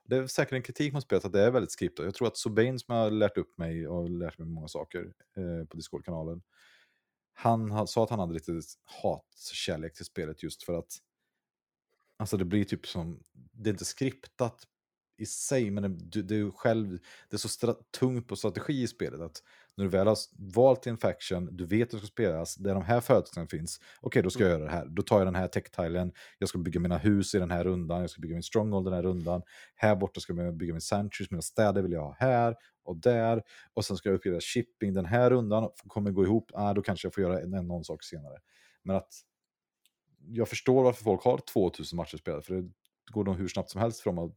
Det 0.04 0.16
är 0.18 0.28
säkert 0.28 0.54
en 0.54 0.62
kritik 0.64 0.94
mot 0.94 1.04
spelet 1.04 1.26
att 1.26 1.34
det 1.34 1.42
är 1.42 1.52
väldigt 1.52 1.72
skriptat. 1.72 2.06
Jag 2.06 2.14
tror 2.16 2.28
att 2.28 2.38
Sobain 2.38 2.80
som 2.80 2.96
har 2.96 3.12
lärt 3.12 3.38
upp 3.38 3.58
mig 3.58 3.88
och 3.88 4.10
lärt 4.10 4.38
mig 4.38 4.48
många 4.48 4.68
saker 4.68 5.00
eh, 5.38 5.66
på 5.68 5.78
Discord-kanalen. 5.78 6.42
Han 7.34 7.72
ha- 7.72 7.88
sa 7.88 8.04
att 8.04 8.10
han 8.10 8.20
hade 8.20 8.34
lite 8.34 8.62
hatkärlek 9.04 9.94
till 9.94 10.06
spelet 10.06 10.44
just 10.44 10.64
för 10.64 10.74
att 10.74 10.98
Alltså 12.18 12.38
det 12.38 12.46
blir 12.46 12.64
typ 12.64 12.88
som, 12.88 13.20
det 13.34 13.70
är 13.70 13.72
inte 13.72 13.86
skriptat 13.86 14.68
i 15.18 15.26
sig, 15.26 15.72
men 15.72 15.84
det, 15.84 15.90
du- 16.22 16.22
det 16.46 16.52
själv, 16.52 17.00
det 17.30 17.36
är 17.36 17.38
så 17.38 17.74
tungt 18.00 18.28
på 18.28 18.36
strategi 18.36 18.82
i 18.82 18.88
spelet 18.88 19.22
att 19.22 19.44
när 19.78 19.86
du 19.86 19.90
väl 19.92 20.08
har 20.08 20.18
valt 20.56 20.88
en 20.88 20.98
faction, 20.98 21.58
du 21.58 21.66
vet 21.66 21.88
att 21.88 21.92
det 21.92 21.98
ska 21.98 22.08
spelas, 22.08 22.56
där 22.56 22.74
de 22.74 22.84
här 22.84 23.02
förutsättningarna 23.02 23.48
finns, 23.50 23.80
okej 24.02 24.22
då 24.24 24.30
ska 24.30 24.44
jag 24.44 24.52
göra 24.52 24.64
det 24.64 24.72
här, 24.72 24.86
då 24.86 25.02
tar 25.02 25.18
jag 25.18 25.28
den 25.28 25.36
här 25.36 25.48
tech-tilen, 25.48 26.12
jag 26.38 26.50
ska 26.50 26.58
bygga 26.58 26.80
mina 26.80 26.98
hus 26.98 27.36
i 27.36 27.40
den 27.40 27.52
här 27.52 27.64
rundan, 27.64 28.02
jag 28.02 28.10
ska 28.10 28.22
bygga 28.22 28.34
min 28.34 28.44
stronghold 28.44 28.86
den 28.86 28.94
här 28.94 29.04
rundan, 29.04 29.42
här 29.76 29.96
borta 29.96 30.20
ska 30.20 30.34
jag 30.34 30.58
bygga 30.58 30.74
min 30.74 30.82
sanctuaries, 30.82 31.32
mina 31.32 31.42
städer 31.42 31.82
vill 31.82 31.92
jag 31.92 32.02
ha 32.02 32.16
här 32.20 32.56
och 32.84 32.98
där, 32.98 33.44
och 33.74 33.86
sen 33.86 33.98
ska 33.98 34.10
jag 34.10 34.16
uppgradera 34.16 34.42
shipping 34.42 34.94
den 34.94 35.06
här 35.06 35.30
rundan, 35.30 35.70
kommer 35.88 36.12
gå 36.12 36.24
ihop, 36.24 36.52
ah, 36.54 36.74
då 36.74 36.82
kanske 36.82 37.06
jag 37.06 37.14
får 37.14 37.24
göra 37.24 37.42
en, 37.42 37.54
en, 37.54 37.68
någon 37.68 37.84
sak 37.84 38.04
senare. 38.04 38.40
Men 38.84 38.96
att 38.96 39.14
jag 40.28 40.48
förstår 40.50 40.84
varför 40.84 41.04
folk 41.04 41.24
har 41.24 41.38
2000 41.38 41.98
matcher 41.98 42.18
spelade, 42.18 42.44
för 42.44 42.54
det 42.54 42.70
går 43.12 43.24
nog 43.24 43.36
hur 43.36 43.48
snabbt 43.48 43.70
som 43.70 43.82
helst 43.82 44.02
för 44.02 44.10
dem 44.12 44.20
att 44.20 44.32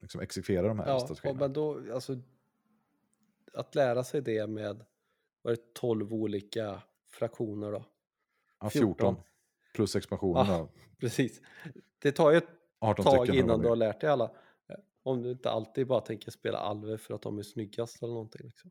liksom 0.00 0.20
exekvera 0.20 0.68
de 0.68 0.78
här 0.78 0.88
Ja, 0.88 1.00
strategierna. 1.00 1.40
men 1.40 1.52
då, 1.52 1.94
alltså, 1.94 2.16
att 3.52 3.74
lära 3.74 4.04
sig 4.04 4.22
det 4.22 4.46
med, 4.46 4.84
vad 5.42 5.52
är 5.52 5.56
det, 5.56 5.74
12 5.74 6.14
olika 6.14 6.82
fraktioner 7.10 7.72
då? 7.72 7.84
Ja, 8.60 8.70
14. 8.70 8.94
14 8.94 9.16
plus 9.74 9.96
expansionen 9.96 10.46
Ja. 10.46 10.68
Precis. 11.00 11.40
Det 11.98 12.12
tar 12.12 12.30
ju 12.30 12.36
ett 12.36 12.48
18 12.78 13.04
tag 13.04 13.28
innan 13.28 13.60
du 13.60 13.68
har 13.68 13.76
lärt 13.76 14.00
dig 14.00 14.10
alla. 14.10 14.30
Om 15.04 15.22
du 15.22 15.30
inte 15.30 15.50
alltid 15.50 15.86
bara 15.86 16.00
tänker 16.00 16.30
spela 16.30 16.58
alver 16.58 16.96
för 16.96 17.14
att 17.14 17.22
de 17.22 17.38
är 17.38 17.42
snyggast 17.42 18.02
eller 18.02 18.12
någonting. 18.12 18.46
Liksom. 18.46 18.70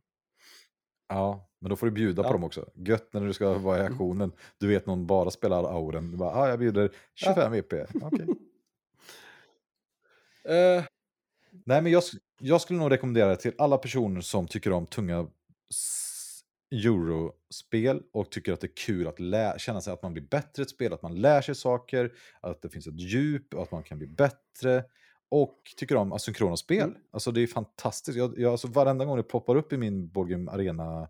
Ja, 1.07 1.49
men 1.59 1.69
då 1.69 1.75
får 1.75 1.85
du 1.87 1.91
bjuda 1.91 2.21
Ja. 2.23 2.27
på 2.27 2.33
dem 2.33 2.43
också. 2.43 2.69
Gött 2.75 3.13
när 3.13 3.21
du 3.21 3.33
ska 3.33 3.53
vara 3.57 3.77
i 3.77 3.81
aktionen. 3.81 4.31
Du 4.57 4.67
vet 4.67 4.85
någon 4.85 5.07
bara 5.07 5.31
spelar 5.31 5.63
auren. 5.63 6.11
Du 6.11 6.17
bara, 6.17 6.35
ah, 6.35 6.49
jag 6.49 6.59
bjuder 6.59 6.95
25 7.15 7.51
VP. 7.51 7.85
Okej. 8.01 8.27
Eh, 10.43 10.83
Nej, 11.65 11.81
men 11.81 11.91
jag, 11.91 12.03
jag 12.39 12.61
skulle 12.61 12.79
nog 12.79 12.91
rekommendera 12.91 13.27
det 13.29 13.35
till 13.35 13.53
alla 13.57 13.77
personer 13.77 14.21
som 14.21 14.47
tycker 14.47 14.71
om 14.71 14.85
tunga 14.85 15.27
eurospel 16.71 18.03
och 18.13 18.31
tycker 18.31 18.53
att 18.53 18.61
det 18.61 18.67
är 18.67 18.75
kul 18.75 19.07
att 19.07 19.19
lä- 19.19 19.55
känna 19.59 19.81
sig 19.81 19.93
att 19.93 20.03
man 20.03 20.13
blir 20.13 20.23
bättre 20.23 20.61
i 20.61 20.63
ett 20.63 20.69
spel, 20.69 20.93
att 20.93 21.01
man 21.01 21.15
lär 21.21 21.41
sig 21.41 21.55
saker, 21.55 22.13
att 22.41 22.61
det 22.61 22.69
finns 22.69 22.87
ett 22.87 22.99
djup 22.99 23.53
och 23.53 23.63
att 23.63 23.71
man 23.71 23.83
kan 23.83 23.97
bli 23.97 24.07
bättre. 24.07 24.83
Och 25.35 25.73
tycker 25.77 25.95
om 25.95 26.13
asynkrona 26.13 26.57
spel. 26.57 26.89
Mm. 26.89 26.97
Alltså 27.11 27.31
det 27.31 27.41
är 27.41 27.47
fantastiskt. 27.47 28.17
Jag, 28.17 28.39
jag, 28.39 28.51
alltså, 28.51 28.67
varenda 28.67 29.05
gång 29.05 29.17
det 29.17 29.23
poppar 29.23 29.55
upp 29.55 29.73
i 29.73 29.77
min 29.77 30.09
Boardgame 30.09 30.51
Arena 30.51 31.09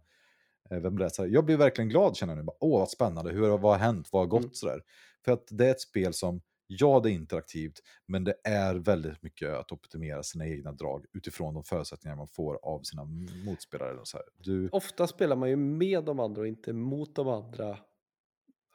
eh, 0.70 0.80
webbläsare, 0.80 1.28
jag 1.28 1.46
blir 1.46 1.58
verkligen 1.58 1.90
glad 1.90 2.16
känner 2.16 2.34
jag 2.34 2.38
nu. 2.38 2.44
Bara, 2.44 2.58
Åh, 2.60 2.80
vad 2.80 2.90
spännande, 2.90 3.32
Hur, 3.32 3.42
vad 3.42 3.62
har 3.62 3.78
hänt, 3.78 4.10
vad 4.12 4.22
har 4.22 4.28
gått 4.28 4.42
Mm. 4.42 4.54
sådär. 4.54 4.82
För 5.26 5.32
att 5.32 5.48
det 5.52 5.66
är 5.68 5.72
ett 5.72 5.82
spel 5.82 6.14
som, 6.14 6.42
ja 6.68 7.00
det 7.00 7.10
är 7.10 7.14
interaktivt, 7.14 7.80
men 8.06 8.24
det 8.24 8.36
är 8.44 8.76
väldigt 8.76 9.24
mycket 9.24 9.50
att 9.54 9.72
optimera 9.72 10.24
sina 10.24 10.48
egna 10.48 10.72
drag 10.72 11.06
utifrån 11.14 11.54
de 11.54 11.64
förutsättningar 11.64 12.16
man 12.16 12.28
får 12.28 12.60
av 12.66 12.82
sina 12.82 13.04
motspelare. 13.46 14.00
Och 14.00 14.08
så 14.08 14.18
här. 14.18 14.26
Du, 14.38 14.70
ofta 14.70 15.08
spelar 15.08 15.36
man 15.36 15.50
ju 15.50 15.56
med 15.56 16.04
de 16.04 16.20
andra 16.20 16.42
och 16.42 16.48
inte 16.48 16.74
mot 16.74 17.16
de 17.16 17.28
andra. 17.28 17.68
Ja, 17.68 17.78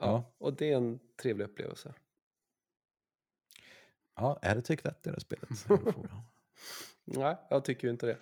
Ja. 0.00 0.34
Och 0.38 0.54
det 0.54 0.72
är 0.72 0.76
en 0.76 0.98
trevlig 1.22 1.44
upplevelse. 1.44 1.94
Ja, 4.18 4.38
är 4.42 4.54
det 4.54 4.62
Take 4.62 4.82
That 4.82 5.06
i 5.06 5.08
det 5.08 5.10
här 5.10 5.20
spelet? 5.20 5.48
Nej, 7.04 7.36
jag 7.50 7.64
tycker 7.64 7.86
ju 7.86 7.92
inte 7.92 8.06
det. 8.06 8.16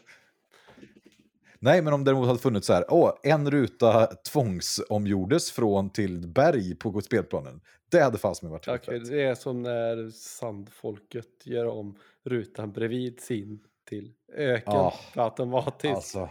Nej, 1.58 1.82
men 1.82 1.92
om 1.92 2.04
det 2.04 2.10
däremot 2.10 2.26
hade 2.26 2.38
funnits 2.38 2.66
så 2.66 2.72
här, 2.72 2.84
åh, 2.88 3.12
en 3.22 3.50
ruta 3.50 4.06
tvångsomgjordes 4.06 5.50
från 5.50 5.90
till 5.90 6.28
berg 6.28 6.74
på 6.74 7.00
spelplanen. 7.00 7.60
Det 7.90 8.00
hade 8.00 8.18
fast 8.18 8.42
med 8.42 8.50
varit 8.50 8.64
fett. 8.64 8.86
det 8.86 9.22
är 9.22 9.34
som 9.34 9.62
när 9.62 10.10
sandfolket 10.10 11.46
gör 11.46 11.66
om 11.66 11.98
rutan 12.24 12.72
bredvid 12.72 13.20
sin 13.20 13.64
till 13.88 14.12
öken 14.34 14.74
Ja, 14.74 14.94
automatiskt. 15.14 15.94
Alltså, 15.94 16.28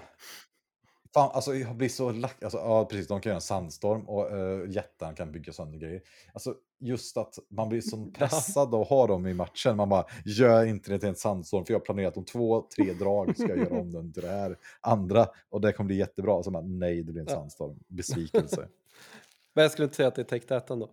fan, 1.14 1.32
alltså 1.34 1.56
jag 1.56 1.76
blir 1.76 1.90
så 1.90 2.12
lack. 2.12 2.44
Alltså, 2.44 2.58
ja, 2.58 2.86
precis, 2.86 3.08
de 3.08 3.22
kan 3.22 3.30
göra 3.30 3.38
en 3.38 3.42
sandstorm 3.42 4.10
och 4.10 4.34
uh, 4.34 4.70
jättan 4.70 5.16
kan 5.16 5.32
bygga 5.32 5.54
sönder 5.54 5.80
grejer. 5.80 6.02
Alltså, 6.34 6.56
just 6.80 7.18
att 7.18 7.40
man 7.50 7.70
blir 7.70 7.82
så 7.82 8.06
pressad 8.14 8.76
av 8.76 8.82
att 8.82 8.88
ha 8.90 9.08
dem 9.08 9.28
i 9.28 9.34
matchen. 9.34 9.78
Man 9.78 9.90
bara, 9.90 10.06
gör 10.26 10.66
inte 10.66 10.92
det 10.92 11.00
till 11.00 11.10
en 11.10 11.16
sandstorm, 11.16 11.66
för 11.66 11.74
jag 11.74 11.80
har 11.80 11.86
planerat 11.86 12.18
om 12.18 12.26
två, 12.26 12.68
tre 12.76 12.94
drag 12.94 13.38
ska 13.38 13.48
jag 13.48 13.58
göra 13.58 13.80
om 13.80 13.92
den 13.92 14.14
till 14.14 14.22
det 14.24 14.30
här 14.30 14.58
andra. 14.82 15.28
Och 15.50 15.62
det 15.62 15.74
kommer 15.74 15.88
bli 15.88 15.96
jättebra. 15.98 16.44
Så 16.44 16.52
man, 16.52 16.80
nej, 16.80 17.04
det 17.04 17.12
blir 17.12 17.22
en 17.22 17.28
sandstorm. 17.30 17.80
Besvikelse. 17.88 18.70
Men 19.54 19.62
jag 19.62 19.72
skulle 19.72 19.84
inte 19.84 19.96
säga 19.96 20.08
att 20.08 20.16
det 20.16 20.32
är 20.32 20.40
That 20.40 20.70
ändå. 20.70 20.90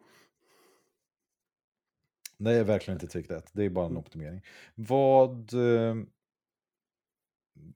Nej, 2.36 2.64
verkligen 2.64 3.00
inte 3.00 3.06
Take 3.22 3.34
That. 3.34 3.50
Det 3.52 3.64
är 3.64 3.70
bara 3.70 3.84
en 3.84 3.90
Mm. 3.90 4.00
optimering. 4.00 4.40
Vad... 4.74 5.54
eh, 5.54 5.94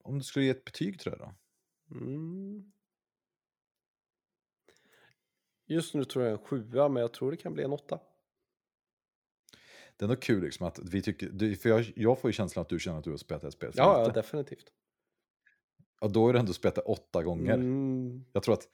om 0.02 0.18
du 0.18 0.24
skulle 0.24 0.44
ge 0.44 0.50
ett 0.50 0.64
betyg 0.64 1.00
till 1.00 1.10
det 1.10 1.16
då? 1.18 1.34
Mm. 1.96 2.72
Just 5.66 5.94
nu 5.94 6.04
tror 6.04 6.24
jag 6.24 6.32
en 6.32 6.38
sjua, 6.38 6.88
men 6.88 7.00
jag 7.00 7.12
tror 7.12 7.30
det 7.30 7.36
kan 7.36 7.54
bli 7.54 7.64
en 7.64 7.72
åtta. 7.72 7.98
Det 9.96 10.02
är 10.04 10.08
ändå 10.08 10.16
kul 10.20 10.42
liksom 10.42 10.66
att 10.66 10.78
vi 10.82 11.02
tycker, 11.02 11.28
du- 11.32 11.56
för 11.56 11.68
jag, 11.68 11.92
jag 11.96 12.18
får 12.18 12.28
ju 12.28 12.32
känslan 12.32 12.62
att 12.62 12.68
du 12.68 12.78
känner 12.78 12.98
att 12.98 13.04
du 13.04 13.10
har 13.10 13.16
spelat 13.16 13.40
det 13.42 13.46
här 13.46 13.50
spelet 13.50 13.74
för 13.74 13.82
Ja, 13.82 13.98
ja, 14.00 14.06
lite. 14.06 14.18
definitivt. 14.20 14.66
Ja, 16.00 16.08
då 16.08 16.28
är 16.28 16.32
det 16.32 16.38
ändå 16.38 16.52
spelat 16.52 16.74
det 16.74 16.80
åtta 16.80 17.22
gånger. 17.22 17.54
Mm. 17.54 18.24
Jag 18.32 18.42
tror 18.42 18.54
att 18.54 18.68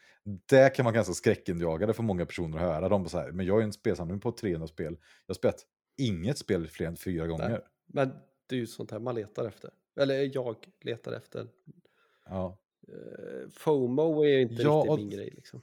det 0.46 0.76
kan 0.76 0.84
vara 0.84 0.94
ganska 0.94 1.14
skräckinjagande 1.14 1.94
för 1.94 2.02
många 2.02 2.26
personer 2.26 2.56
att 2.56 2.62
höra. 2.62 2.88
De 2.88 3.02
bara 3.02 3.08
så 3.08 3.18
här, 3.18 3.32
men 3.32 3.46
jag 3.46 3.54
har 3.54 3.60
ju 3.60 3.64
en 3.64 3.72
spelsamling 3.72 4.20
på 4.20 4.32
300 4.32 4.66
spel. 4.66 4.96
Jag 5.26 5.34
har 5.34 5.34
spelat 5.34 5.66
inget 5.98 6.38
spel 6.38 6.68
fler 6.68 6.86
än 6.86 6.96
fyra 6.96 7.26
gånger. 7.26 7.64
Men 7.86 8.10
det 8.46 8.54
är 8.54 8.58
ju 8.60 8.66
sånt 8.66 8.90
här 8.90 8.98
man 8.98 9.14
letar 9.14 9.44
efter. 9.46 9.70
Eller 9.96 10.30
jag 10.36 10.56
letar 10.80 11.12
efter. 11.12 11.48
Ja. 12.26 12.58
Uh, 12.88 13.48
FOMO 13.50 14.22
är 14.24 14.28
ju 14.28 14.40
inte 14.40 14.62
Ja, 14.62 14.80
riktigt 14.82 14.96
min 14.96 15.10
grej 15.10 15.30
liksom. 15.34 15.62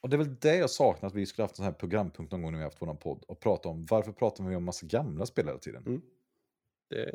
Och 0.00 0.08
det 0.08 0.16
är 0.16 0.18
väl 0.18 0.36
det 0.40 0.56
jag 0.56 0.70
saknar, 0.70 1.08
att 1.08 1.14
vi 1.14 1.26
skulle 1.26 1.44
haft 1.44 1.52
en 1.52 1.56
sån 1.56 1.64
här 1.64 1.72
programpunkt 1.72 2.32
någon 2.32 2.42
gång 2.42 2.52
när 2.52 2.58
vi 2.58 2.64
haft 2.64 2.82
vår 2.82 2.94
podd 2.94 3.24
och 3.28 3.40
prata 3.40 3.68
om 3.68 3.86
varför 3.86 4.12
pratar 4.12 4.44
vi 4.44 4.56
om 4.56 4.64
massa 4.64 4.86
gamla 4.86 5.26
spel 5.26 5.46
hela 5.46 5.58
tiden? 5.58 5.82
Mm. 5.86 6.02
Det, 6.88 7.14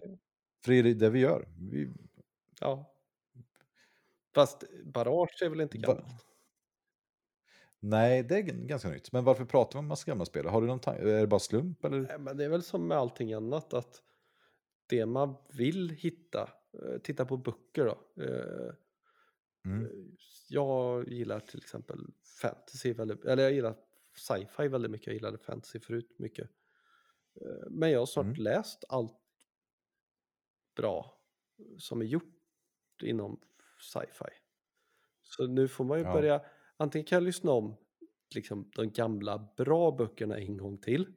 För 0.65 0.71
det 0.71 0.77
är 0.89 0.93
det 0.95 1.09
vi 1.09 1.19
gör. 1.19 1.47
Vi, 1.57 1.89
ja. 2.59 2.91
Fast 4.35 4.63
Barrage 4.83 5.41
är 5.41 5.49
väl 5.49 5.61
inte 5.61 5.77
gammalt? 5.77 6.25
nej, 7.79 8.23
det 8.23 8.37
är 8.37 8.41
ganska 8.41 8.89
nytt. 8.89 9.11
Men 9.11 9.23
varför 9.23 9.45
pratar 9.45 9.73
vi 9.73 9.79
om 9.79 9.87
massa 9.87 10.11
gamla 10.11 10.25
spel? 10.25 10.45
Har 10.45 10.61
du 10.61 10.67
någon 10.67 10.79
tan- 10.79 10.95
Är 10.95 11.19
det 11.19 11.27
bara 11.27 11.39
slump 11.39 11.85
eller? 11.85 11.99
Nej, 12.01 12.19
Men 12.19 12.37
det 12.37 12.45
är 12.45 12.49
väl 12.49 12.63
som 12.63 12.87
med 12.87 12.97
allting 12.97 13.33
annat 13.33 13.73
att 13.73 14.01
det 14.87 15.05
man 15.05 15.35
vill 15.49 15.89
hitta, 15.89 16.49
eh, 16.73 16.97
titta 17.03 17.25
på 17.25 17.37
böcker 17.37 17.85
då. 17.85 17.97
Mm. 19.65 20.15
Jag 20.49 21.07
gillar 21.09 21.39
till 21.39 21.59
exempel 21.59 21.99
fantasy 22.41 22.93
väldigt, 22.93 23.25
eller 23.25 23.43
jag 23.43 23.53
gillar 23.53 23.75
sci-fi 24.17 24.67
väldigt 24.67 24.91
mycket, 24.91 25.07
jag 25.07 25.13
gillade 25.13 25.37
fantasy 25.37 25.79
förut 25.79 26.15
mycket. 26.19 26.49
Eh, 27.41 27.69
Men 27.69 27.91
jag 27.91 27.99
har 27.99 28.05
snart 28.05 28.25
Mm. 28.25 28.35
läst 28.43 28.83
allt 28.89 29.17
bra 30.75 31.19
som 31.77 32.01
är 32.01 32.05
gjort 32.05 32.33
inom 33.03 33.39
sci-fi. 33.79 34.29
Så 35.21 35.47
nu 35.47 35.67
får 35.67 35.83
man 35.83 35.97
ju 35.99 36.03
Ja. 36.03 36.13
börja, 36.13 36.41
antingen 36.77 37.05
kan 37.05 37.15
jag 37.15 37.23
lyssna 37.23 37.51
om 37.51 37.75
liksom, 38.35 38.71
de 38.75 38.91
gamla 38.91 39.49
bra 39.57 39.91
böckerna 39.91 40.37
en 40.37 40.57
gång 40.57 40.77
till. 40.77 41.13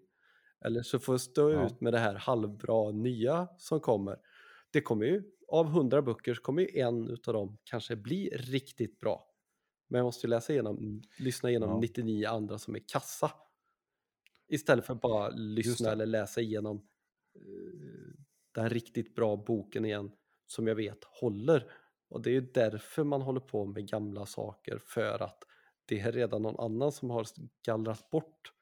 Eller 0.61 0.83
så 0.83 0.99
får 0.99 1.13
jag 1.13 1.21
stå 1.21 1.51
Ja. 1.53 1.67
ut 1.67 1.81
med 1.81 1.93
det 1.93 1.99
här 1.99 2.15
halvbra 2.15 2.91
nya 2.91 3.49
som 3.59 3.81
kommer. 3.81 4.17
Det 4.71 4.81
kommer 4.81 5.07
ju, 5.07 5.23
av 5.49 5.67
hundra 5.67 6.03
böcker 6.03 6.35
så 6.35 6.43
kommer 6.43 6.63
ju 6.63 6.81
en 6.81 7.09
utav 7.11 7.35
dem 7.35 7.59
kanske 7.65 7.97
bli 7.97 8.29
riktigt 8.37 8.99
bra. 9.01 9.25
Men 9.89 9.99
jag 9.99 10.05
måste 10.05 10.27
ju 10.27 10.31
läsa 10.31 10.53
igenom, 10.53 11.03
lyssna 11.19 11.49
igenom 11.51 11.71
Ja. 11.71 11.79
99 11.81 12.27
andra 12.29 12.59
som 12.59 12.75
är 12.77 12.83
kassa. 12.89 13.31
Istället 14.49 14.85
för 14.87 14.95
bara 14.95 15.27
Just 15.31 15.39
lyssna 15.39 15.93
eller 15.93 16.07
läsa 16.07 16.41
igenom 16.41 16.77
eh, 17.35 18.15
den 18.55 18.71
riktigt 18.71 19.15
bra 19.15 19.37
boken 19.37 19.85
igen 19.85 20.11
som 20.47 20.67
jag 20.67 20.75
vet 20.75 21.05
håller. 21.05 21.71
Och 22.09 22.23
det 22.23 22.31
är 22.31 22.35
ju 22.35 22.41
därför 22.41 23.05
man 23.05 23.23
håller 23.23 23.41
på 23.41 23.65
med 23.67 23.89
gamla 23.89 24.27
saker 24.27 24.79
för 24.79 25.23
att 25.23 25.45
det 25.85 26.01
är 26.01 26.13
redan 26.13 26.43
någon 26.43 26.61
annan 26.61 26.93
som 26.93 27.11
har 27.11 27.27
gallrat 27.67 28.11
bort. 28.11 28.53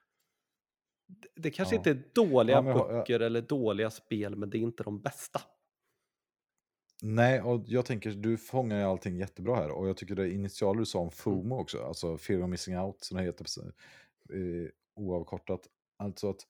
Det- 1.07 1.29
Det 1.37 1.51
kanske 1.51 1.75
Ja. 1.75 1.79
inte 1.79 1.91
är 1.91 2.03
dåliga 2.15 2.57
Ja, 2.57 2.65
jag 2.67 2.73
har- 2.73 2.93
jag- 2.93 3.01
böcker 3.03 3.21
eller 3.21 3.41
dåliga 3.43 3.91
spel 3.91 4.37
men 4.37 4.51
det 4.51 4.59
är 4.59 4.61
inte 4.61 4.83
de 4.83 5.01
bästa. 5.01 5.41
Nej, 7.03 7.41
och 7.43 7.65
jag 7.67 7.87
tänker, 7.87 8.11
du 8.11 8.37
fångar 8.37 8.79
ju 8.79 8.85
allting 8.85 9.17
jättebra 9.17 9.57
här. 9.57 9.71
Och 9.71 9.89
jag 9.89 9.97
tycker 9.97 10.15
det 10.15 10.31
initiala 10.33 10.79
du 10.81 10.87
sa 10.87 10.99
Mm. 10.99 11.07
om 11.07 11.11
FOMO 11.13 11.57
också, 11.61 11.83
alltså 11.83 12.19
Fear 12.19 12.43
of 12.43 12.49
Missing 12.51 12.79
Out, 12.79 13.05
som 13.05 13.17
det 13.17 13.23
heter 13.23 13.47
eh, 14.33 14.69
oavkortat. 14.97 15.61
Alltså 15.99 16.31
att 16.31 16.41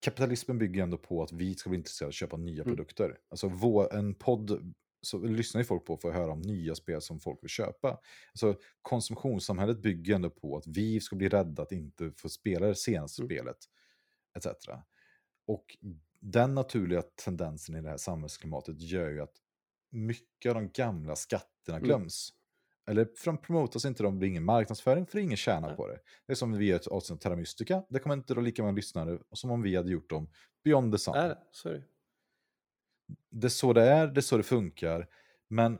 kapitalismen 0.00 0.58
bygger 0.58 0.82
ändå 0.82 0.98
på 0.98 1.22
att 1.22 1.32
vi 1.32 1.54
ska 1.54 1.70
bli 1.70 1.76
intresserade 1.78 2.06
av 2.06 2.10
att 2.10 2.14
köpa 2.14 2.36
nya 2.36 2.62
Mm. 2.62 2.76
produkter. 2.76 3.18
Alltså 3.28 3.48
vår, 3.48 3.94
en 3.94 4.14
podd 4.14 4.74
så 5.02 5.18
lyssnar 5.18 5.60
ju 5.60 5.64
folk 5.64 5.84
på 5.84 5.96
för 5.96 6.08
att 6.08 6.14
höra 6.14 6.32
om 6.32 6.40
nya 6.40 6.74
spel 6.74 7.00
som 7.02 7.20
folk 7.20 7.42
vill 7.42 7.48
köpa. 7.50 8.00
Alltså 8.32 8.56
konsumtionssamhället 8.82 9.78
bygger 9.82 10.14
ändå 10.14 10.30
på 10.30 10.56
att 10.56 10.66
vi 10.66 11.00
ska 11.00 11.16
bli 11.16 11.28
rädda 11.28 11.62
att 11.62 11.72
inte 11.72 12.10
få 12.16 12.28
spela 12.28 12.66
det 12.66 12.74
senaste 12.74 13.22
Mm. 13.22 13.28
spelet, 13.28 13.56
etc. 14.36 14.46
Och 15.46 15.64
den 16.20 16.54
naturliga 16.54 17.02
tendensen 17.02 17.74
i 17.76 17.80
det 17.82 17.88
här 17.90 17.96
samhällsklimatet 17.96 18.80
gör 18.80 19.10
ju 19.10 19.20
att 19.20 19.34
mycket 19.90 20.50
av 20.50 20.54
de 20.54 20.70
gamla 20.70 21.16
skatterna 21.16 21.78
Mm. 21.78 21.82
glöms. 21.82 22.32
Eller 22.88 23.04
för 23.16 23.26
de 23.26 23.38
promotas 23.38 23.84
inte, 23.84 24.02
de 24.02 24.18
blir 24.18 24.28
ingen 24.28 24.44
marknadsföring 24.44 25.06
för 25.06 25.18
ingen 25.18 25.36
tjänar 25.36 25.68
Nej. 25.68 25.76
på 25.76 25.86
det. 25.88 26.00
Det 26.26 26.32
är 26.32 26.34
som 26.34 26.52
vi 26.52 26.66
gör 26.66 26.76
ett 26.76 26.86
avsnitt 26.86 27.10
om 27.10 27.18
Terra 27.18 27.36
Mystica, 27.36 27.84
det 27.88 27.98
kommer 27.98 28.14
inte 28.14 28.34
då 28.34 28.40
lika 28.40 28.62
många 28.62 28.74
lyssnare 28.74 29.18
som 29.32 29.50
om 29.50 29.62
vi 29.62 29.76
hade 29.76 29.90
gjort 29.90 30.12
om 30.12 30.30
Beyond 30.64 30.92
the 30.92 30.98
Sun. 30.98 31.14
Nej, 31.16 31.34
så 31.50 31.68
är 31.68 31.72
det. 31.74 31.84
Det 33.30 33.46
är 33.46 33.48
så 33.48 33.72
det 33.72 33.82
är, 33.82 34.06
det 34.06 34.20
är 34.20 34.22
så 34.22 34.36
det 34.36 34.42
funkar. 34.42 35.08
Men 35.48 35.78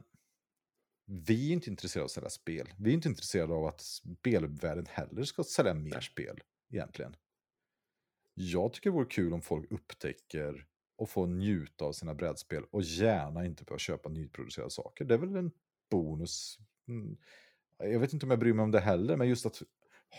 vi 1.07 1.49
är 1.49 1.53
inte 1.53 1.71
intresserade 1.71 2.03
av 2.03 2.07
att 2.07 2.11
sälja 2.11 2.31
spel. 2.31 2.69
Vi 2.79 2.91
är 2.91 2.95
inte 2.95 3.09
intresserade 3.09 3.55
av 3.55 3.65
att 3.67 3.81
spelvärlden 3.81 4.87
heller 4.87 5.23
ska 5.25 5.45
sälja 5.45 5.75
mer 5.75 5.91
Nej. 5.91 6.03
spel, 6.03 6.41
egentligen. 6.73 7.17
Jag 8.35 8.73
tycker 8.73 8.91
det 8.91 8.95
vore 8.95 9.07
kul 9.07 9.33
om 9.33 9.43
folk 9.43 9.73
upptäcker 9.73 10.67
och 10.97 11.11
får 11.11 11.27
njuta 11.27 11.85
av 11.85 11.93
sina 11.93 12.15
brädspel 12.15 12.65
och 12.71 12.83
gärna 12.83 13.47
inte 13.47 13.65
behöva 13.65 13.79
köpa 13.79 14.09
nyproducerade 14.09 14.71
saker. 14.71 15.05
Det 15.05 15.15
är 15.15 15.19
väl 15.19 15.37
en 15.37 15.51
bonus. 15.91 16.59
Mm. 16.89 17.17
Jag 17.79 18.01
vet 18.01 18.13
inte 18.13 18.27
om 18.27 18.31
jag 18.31 18.41
bryr 18.41 18.53
mig 18.53 18.63
om 18.63 18.71
det 18.71 18.81
heller, 18.81 19.17
men 19.17 19.29
just 19.29 19.47
att 19.47 19.63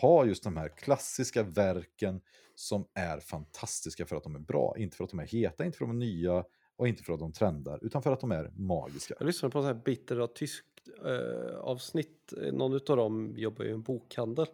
ha 0.01 0.25
just 0.25 0.43
de 0.43 0.57
här 0.57 0.69
klassiska 0.69 1.43
verken 1.43 2.21
som 2.55 2.87
är 2.93 3.19
fantastiska 3.19 4.05
för 4.05 4.15
att 4.15 4.23
de 4.23 4.35
är 4.35 4.39
bra. 4.39 4.75
Inte 4.77 4.97
för 4.97 5.03
att 5.03 5.09
de 5.09 5.19
är 5.19 5.27
heta, 5.27 5.65
inte 5.65 5.77
för 5.77 5.85
att 5.85 5.89
de 5.89 6.01
är 6.01 6.05
nya 6.05 6.43
och 6.75 6.87
inte 6.87 7.03
för 7.03 7.13
att 7.13 7.19
de 7.19 7.33
trendar, 7.33 7.79
utan 7.81 8.03
för 8.03 8.11
att 8.11 8.19
de 8.19 8.31
är 8.31 8.51
magiska. 8.55 9.15
Jag 9.19 9.25
lyssnade 9.25 9.51
på 9.51 9.59
en 9.59 9.63
sån 9.63 9.75
här 9.75 9.83
bitter 9.83 10.19
och 10.19 10.35
tysk 10.35 10.65
eh, 11.05 11.57
avsnitt. 11.57 12.33
Någon 12.53 12.73
utav 12.73 12.97
dem 12.97 13.33
jobbar 13.37 13.65
ju 13.65 13.69
i 13.69 13.73
en 13.73 13.83
bokhandel. 13.83 14.47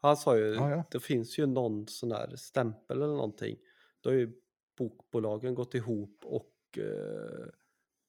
Han 0.00 0.16
sa 0.16 0.38
ju, 0.38 0.54
Ja, 0.54 0.70
ja. 0.70 0.84
det 0.90 1.00
finns 1.00 1.38
ju 1.38 1.46
någon 1.46 1.88
sån 1.88 2.12
här 2.12 2.36
stämpel 2.36 2.96
eller 3.02 3.14
någonting. 3.14 3.56
Då 4.00 4.10
har 4.10 4.14
ju 4.14 4.32
bokbolagen 4.78 5.54
gått 5.54 5.74
ihop 5.74 6.24
och 6.24 6.52
eh, 6.78 7.46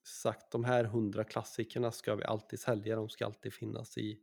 sagt 0.08 0.52
de 0.52 0.64
här 0.64 0.84
hundra 0.84 1.24
klassikerna 1.24 1.92
ska 1.92 2.16
vi 2.16 2.24
alltid 2.24 2.60
sälja, 2.60 2.96
de 2.96 3.10
ska 3.10 3.26
alltid 3.26 3.54
finnas 3.54 3.98
i 3.98 4.20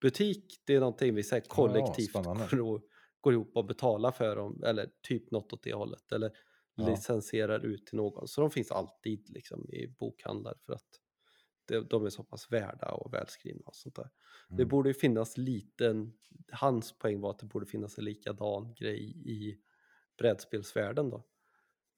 butik. 0.00 0.62
Det 0.66 0.74
är 0.74 0.80
någonting 0.80 1.14
vi 1.14 1.22
säger 1.22 1.42
kollektivt 1.48 2.10
spännande. 2.10 2.48
går, 2.56 2.82
går 3.20 3.32
ihop 3.32 3.56
och 3.56 3.66
betalar 3.66 4.12
för 4.12 4.36
dem, 4.36 4.62
eller 4.64 4.90
typ 5.02 5.30
något 5.30 5.52
åt 5.52 5.62
det 5.62 5.74
hållet. 5.74 6.12
Eller 6.12 6.32
Ja. 6.78 6.86
licensierar 6.86 7.66
ut 7.66 7.86
till 7.86 7.96
någon. 7.96 8.28
Så 8.28 8.40
de 8.40 8.50
finns 8.50 8.70
alltid 8.72 9.30
liksom 9.30 9.70
i 9.72 9.86
bokhandlar 9.98 10.54
för 10.66 10.72
att 10.72 10.88
de, 11.88 12.06
är 12.06 12.10
så 12.10 12.24
pass 12.24 12.52
värda 12.52 12.90
och 12.92 13.14
välskrivna 13.14 13.62
och 13.64 13.76
sånt 13.76 13.94
där. 13.94 14.10
Det 14.48 14.54
Mm. 14.54 14.68
borde 14.68 14.88
ju 14.90 14.94
finnas 14.94 15.36
liten, 15.36 16.12
hans 16.52 16.98
poäng 16.98 17.20
var 17.20 17.30
att 17.30 17.38
det 17.38 17.46
borde 17.46 17.66
finnas 17.66 17.98
en 17.98 18.04
likadan 18.04 18.74
grej 18.74 19.00
i 19.30 19.58
brädspelsvärlden 20.18 21.10
då. 21.10 21.24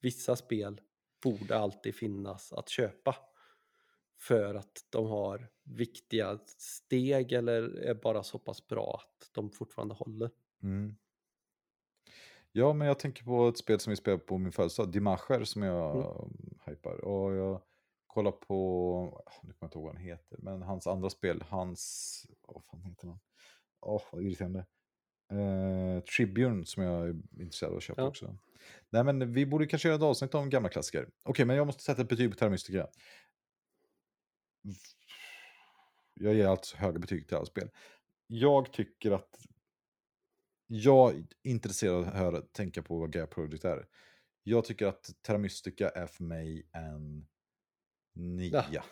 Vissa 0.00 0.36
spel 0.36 0.80
borde 1.22 1.58
alltid 1.58 1.94
finnas 1.94 2.52
att 2.52 2.68
köpa 2.68 3.16
för 4.20 4.54
att 4.54 4.86
de 4.90 5.06
har 5.06 5.50
viktiga 5.62 6.38
steg 6.46 7.32
eller 7.32 7.62
är 7.62 7.94
bara 7.94 8.22
så 8.22 8.38
pass 8.38 8.66
bra 8.66 9.00
att 9.02 9.34
de 9.34 9.50
fortfarande 9.50 9.94
håller. 9.94 10.30
Mm. 10.62 10.96
Ja, 12.52 12.72
men 12.72 12.88
jag 12.88 12.98
tänker 12.98 13.24
på 13.24 13.48
ett 13.48 13.58
spel 13.58 13.80
som 13.80 13.90
vi 13.90 13.96
spelade 13.96 14.22
på 14.22 14.38
min 14.38 14.52
födelsedag, 14.52 14.92
Dimascher, 14.92 15.44
som 15.44 15.62
jag 15.62 15.96
mm. 15.96 16.58
hypar. 16.66 17.04
Och 17.04 17.34
jag 17.34 17.62
kollar 18.06 18.32
på, 18.32 19.22
ah, 19.26 19.32
nu 19.42 19.52
kommer 19.52 19.56
jag 19.60 19.66
inte 19.66 19.78
ihåg 19.78 19.86
vad 19.86 19.94
han 19.94 20.04
heter, 20.04 20.38
men 20.38 20.62
hans 20.62 20.86
andra 20.86 21.10
spel, 21.10 21.44
hans, 21.48 22.26
vad 22.46 22.64
fan 22.64 22.82
heter 22.82 23.08
han? 23.08 23.18
Åh, 23.80 24.02
vad 24.12 24.22
irriterande. 24.22 24.66
Eh, 25.30 26.00
Tribune 26.02 26.66
som 26.66 26.82
jag 26.82 27.09
är 27.09 27.14
intresserad 27.40 27.72
av 27.72 27.76
att 27.76 27.82
köpa 27.82 28.02
Ja. 28.02 28.09
också. 28.09 28.38
Nej, 28.90 29.05
men 29.05 29.32
vi 29.32 29.46
borde 29.46 29.66
kanske 29.66 29.88
göra 29.88 29.96
ett 29.96 30.02
avsnitt 30.02 30.34
om 30.34 30.50
gamla 30.50 30.68
klassiker. 30.68 31.09
Okej, 31.22 31.44
men 31.44 31.56
jag 31.56 31.66
måste 31.66 31.82
sätta 31.82 32.02
ett 32.02 32.09
betyg 32.09 32.30
på 32.30 32.36
Terra 32.36 32.50
Mystica. 32.50 32.86
Jag 36.14 36.34
ger 36.34 36.46
alltså 36.46 36.76
höga 36.76 36.98
betyg 36.98 37.28
till 37.28 37.36
alla 37.36 37.46
spel. 37.46 37.70
Jag 38.26 38.72
tycker 38.72 39.10
att 39.12 39.38
jag 40.66 41.14
är 41.14 41.26
intresserad 41.42 41.94
av 41.94 42.06
att 42.09 42.14
höra, 42.14 42.40
tänka 42.40 42.82
på 42.82 42.98
vad 42.98 43.12
Gaia 43.12 43.26
Project 43.26 43.64
är. 43.64 43.86
Jag 44.42 44.64
tycker 44.64 44.86
att 44.86 45.10
Terra 45.22 45.38
Mystica 45.38 45.88
är 45.88 46.06
för 46.06 46.24
mig 46.24 46.68
en 46.72 47.26
nia. 48.14 48.64
Ja. 48.72 48.84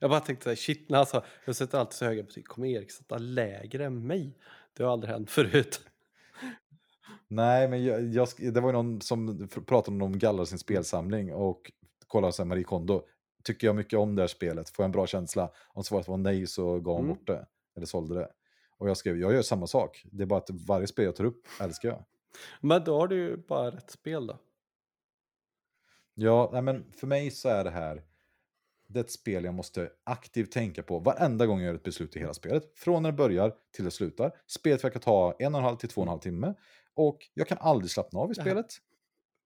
Jag 0.00 0.10
bara 0.10 0.20
tänkte 0.20 0.44
så 0.44 0.48
här, 0.50 0.56
shit, 0.56 0.88
sa 1.08 1.24
jag 1.44 1.56
sätter 1.56 1.78
alltid 1.78 1.94
så 1.94 2.04
höga 2.04 2.22
betyg, 2.22 2.46
kommer 2.46 2.68
Erik 2.68 2.90
sätta 2.90 3.18
lägre 3.18 3.84
än 3.84 4.06
mig? 4.06 4.38
Det 4.78 4.84
har 4.84 4.92
aldrig 4.92 5.10
hänt 5.12 5.30
förut. 5.30 5.80
Nej, 7.28 7.68
men 7.68 7.84
jag, 7.84 8.02
jag, 8.14 8.28
det 8.54 8.60
var 8.60 8.68
ju 8.68 8.72
någon 8.72 9.00
som 9.00 9.48
pratade 9.66 10.04
om 10.04 10.18
gallrar 10.18 10.44
sin 10.44 10.58
spelsamling 10.58 11.34
och 11.34 11.72
kollade 12.06 12.32
här 12.38 12.44
Marie 12.44 12.64
Kondo. 12.64 13.02
Tycker 13.44 13.66
jag 13.66 13.76
mycket 13.76 13.98
om 13.98 14.14
det 14.16 14.22
här 14.22 14.26
spelet? 14.26 14.70
Får 14.70 14.82
jag 14.82 14.88
en 14.88 14.92
bra 14.92 15.06
känsla? 15.06 15.50
Om 15.68 15.84
svaret 15.84 16.08
var 16.08 16.16
nej 16.16 16.46
så 16.46 16.80
gav 16.80 16.94
hon 16.96 17.04
Mm. 17.04 17.16
bort 17.16 17.26
det. 17.26 17.46
Eller 17.76 17.86
sålde 17.86 18.14
det. 18.14 18.28
Och 18.78 18.88
jag 18.88 18.96
skrev, 18.96 19.16
jag 19.18 19.32
gör 19.32 19.42
samma 19.42 19.66
sak. 19.66 20.02
Det 20.12 20.22
är 20.22 20.26
bara 20.26 20.38
att 20.38 20.50
varje 20.50 20.86
spel 20.86 21.04
jag 21.04 21.16
tar 21.16 21.24
upp 21.24 21.46
älskar 21.60 21.88
jag. 21.88 22.04
Men 22.60 22.84
då 22.84 22.98
har 23.00 23.08
du 23.08 23.16
ju 23.16 23.36
bara 23.36 23.70
rätt 23.70 23.90
spel 23.90 24.26
då. 24.26 24.38
Ja, 26.14 26.50
nej, 26.52 26.62
men 26.62 26.92
för 26.92 27.06
mig 27.06 27.30
så 27.30 27.48
är 27.48 27.64
det 27.64 27.70
här 27.70 28.02
det 28.88 28.98
är 28.98 29.04
ett 29.04 29.10
spel 29.10 29.44
jag 29.44 29.54
måste 29.54 29.90
aktivt 30.04 30.52
tänka 30.52 30.82
på 30.82 30.98
varenda 30.98 31.46
gång 31.46 31.60
jag 31.60 31.66
gör 31.66 31.74
ett 31.74 31.82
beslut 31.82 32.16
i 32.16 32.18
hela 32.18 32.34
spelet. 32.34 32.72
Från 32.74 33.02
när 33.02 33.10
det 33.10 33.16
börjar 33.16 33.54
till 33.76 33.84
det 33.84 33.90
slutar. 33.90 34.32
Spelet 34.46 34.84
verkar 34.84 35.00
ta 35.00 35.36
en 35.38 35.54
och 35.54 35.58
en 35.60 35.64
halv 35.64 35.76
till 35.76 35.88
två 35.88 36.00
och 36.00 36.06
en 36.06 36.08
halv 36.08 36.20
timme. 36.20 36.54
Och 36.94 37.18
jag 37.34 37.48
kan 37.48 37.58
aldrig 37.60 37.90
slappna 37.90 38.20
av 38.20 38.30
i 38.30 38.34
spelet. 38.34 38.66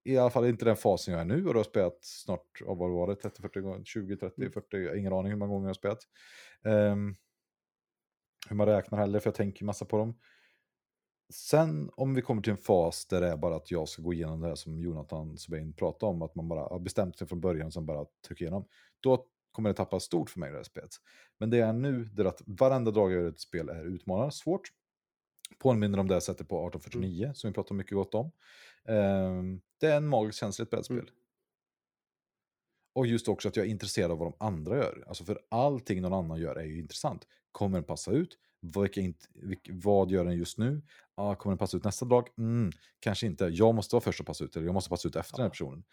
I 0.05 0.19
alla 0.19 0.31
fall 0.31 0.47
inte 0.47 0.65
den 0.65 0.77
fasen 0.77 1.15
jag 1.15 1.21
är 1.21 1.25
nu. 1.25 1.47
Och 1.47 1.53
du 1.55 1.59
har 1.59 1.65
spelat 1.65 1.99
snart, 2.01 2.47
ja, 2.61 2.75
vad 2.75 2.91
var 2.91 3.09
det, 3.09 3.15
30, 3.15 3.43
40 3.43 3.61
gånger, 3.61 3.85
20, 3.85 4.17
30, 4.17 4.41
Mm. 4.41 4.53
40, 4.53 4.77
jag 4.77 4.91
har 4.91 4.97
ingen 4.97 5.13
aning 5.13 5.31
hur 5.31 5.39
många 5.39 5.53
gånger 5.53 5.65
jag 5.65 5.69
har 5.69 5.75
spelat. 5.75 5.99
Ehm, 6.65 7.15
hur 8.49 8.57
man 8.57 8.67
räknar 8.67 8.99
heller, 8.99 9.21
för 9.21 9.29
jag 9.29 9.35
tänker 9.35 9.65
massa 9.65 9.85
på 9.85 9.97
dem. 9.99 10.19
Sen 11.33 11.91
om 11.97 12.15
vi 12.15 12.23
kommer 12.23 12.43
till 12.43 12.51
en 12.51 12.57
fas 12.57 13.07
där 13.07 13.21
det 13.21 13.29
är 13.29 13.37
bara 13.37 13.57
att 13.57 13.71
jag 13.71 13.89
ska 13.89 14.03
gå 14.03 14.13
igenom 14.13 14.41
det 14.41 14.49
här 14.49 14.55
som 14.55 14.79
Jonathan 14.79 15.39
Sobein 15.39 15.73
pratade 15.73 16.11
om, 16.11 16.23
att 16.23 16.35
man 16.35 16.49
bara 16.49 16.61
har 16.61 16.79
bestämt 16.79 17.19
sig 17.19 17.27
från 17.27 17.41
början 17.41 17.67
och 17.67 17.73
sen 17.73 17.87
bara 17.87 18.07
trycker 18.27 18.45
igenom. 18.45 18.65
Då 19.01 19.27
kommer 19.53 19.71
det 19.71 19.75
tappa 19.75 20.01
stort 20.01 20.31
för 20.31 20.41
mig 20.41 20.51
det 20.51 20.57
här 20.57 20.65
spelet. 20.65 20.91
Men 21.39 21.51
det 21.51 21.59
är 21.61 21.73
nu, 21.73 22.05
det 22.05 22.23
är 22.23 22.27
att 22.27 22.43
varenda 22.47 22.91
drag 22.91 23.13
jag 23.13 23.19
gör 23.21 23.27
i 23.27 23.31
ett 23.31 23.41
spel 23.41 23.69
är 23.69 23.85
utmanande, 23.85 24.33
svårt. 24.33 24.73
Påminner 25.59 25.99
om 25.99 26.09
det 26.09 26.15
jag 26.15 26.23
sätter 26.23 26.45
på 26.45 26.69
1849, 26.69 27.33
som 27.35 27.51
vi 27.51 27.55
pratar 27.55 27.75
mycket 27.75 27.93
gott 27.95 28.15
om. 28.15 28.31
Ehm, 28.85 29.61
det 29.81 29.87
är 29.87 29.97
en 29.97 30.09
magisk 30.09 30.39
känsla 30.39 30.63
i 30.63 30.65
ett 30.65 30.71
brädspel. 30.71 30.97
Mm. 30.99 31.09
Och 32.95 33.07
just 33.07 33.29
också 33.29 33.49
att 33.49 33.57
jag 33.57 33.67
är 33.67 33.71
intresserad 33.71 34.11
av 34.11 34.19
vad 34.19 34.33
de 34.33 34.45
andra 34.47 34.77
gör. 34.77 35.05
Alltså 35.09 35.25
för 35.25 35.41
allting 35.49 36.03
någon 36.03 36.13
annan 36.13 36.41
gör 36.41 36.57
är 36.57 36.65
ju 36.65 36.79
intressant. 36.79 37.27
Kommer 37.53 37.79
den 37.79 37.85
passa 37.85 38.11
ut? 38.11 38.39
Vad 39.71 40.11
gör 40.11 40.25
den 40.25 40.37
just 40.37 40.59
nu? 40.59 40.83
Ah, 41.15 41.35
kommer 41.35 41.53
den 41.53 41.59
passa 41.59 41.77
ut 41.77 41.85
nästa 41.85 42.05
drag? 42.05 42.29
Mm, 42.39 42.71
kanske 43.01 43.27
inte. 43.27 43.45
Jag 43.45 43.75
måste 43.75 43.95
vara 43.95 44.03
först 44.05 44.21
att 44.21 44.27
passa 44.27 44.45
ut, 44.45 44.57
eller 44.57 44.67
jag 44.67 44.75
måste 44.75 44.91
passa 44.91 45.09
ut 45.09 45.17
efter 45.17 45.37
den 45.37 45.43
här 45.43 45.47
Ja. 45.47 45.51
personen. 45.51 45.85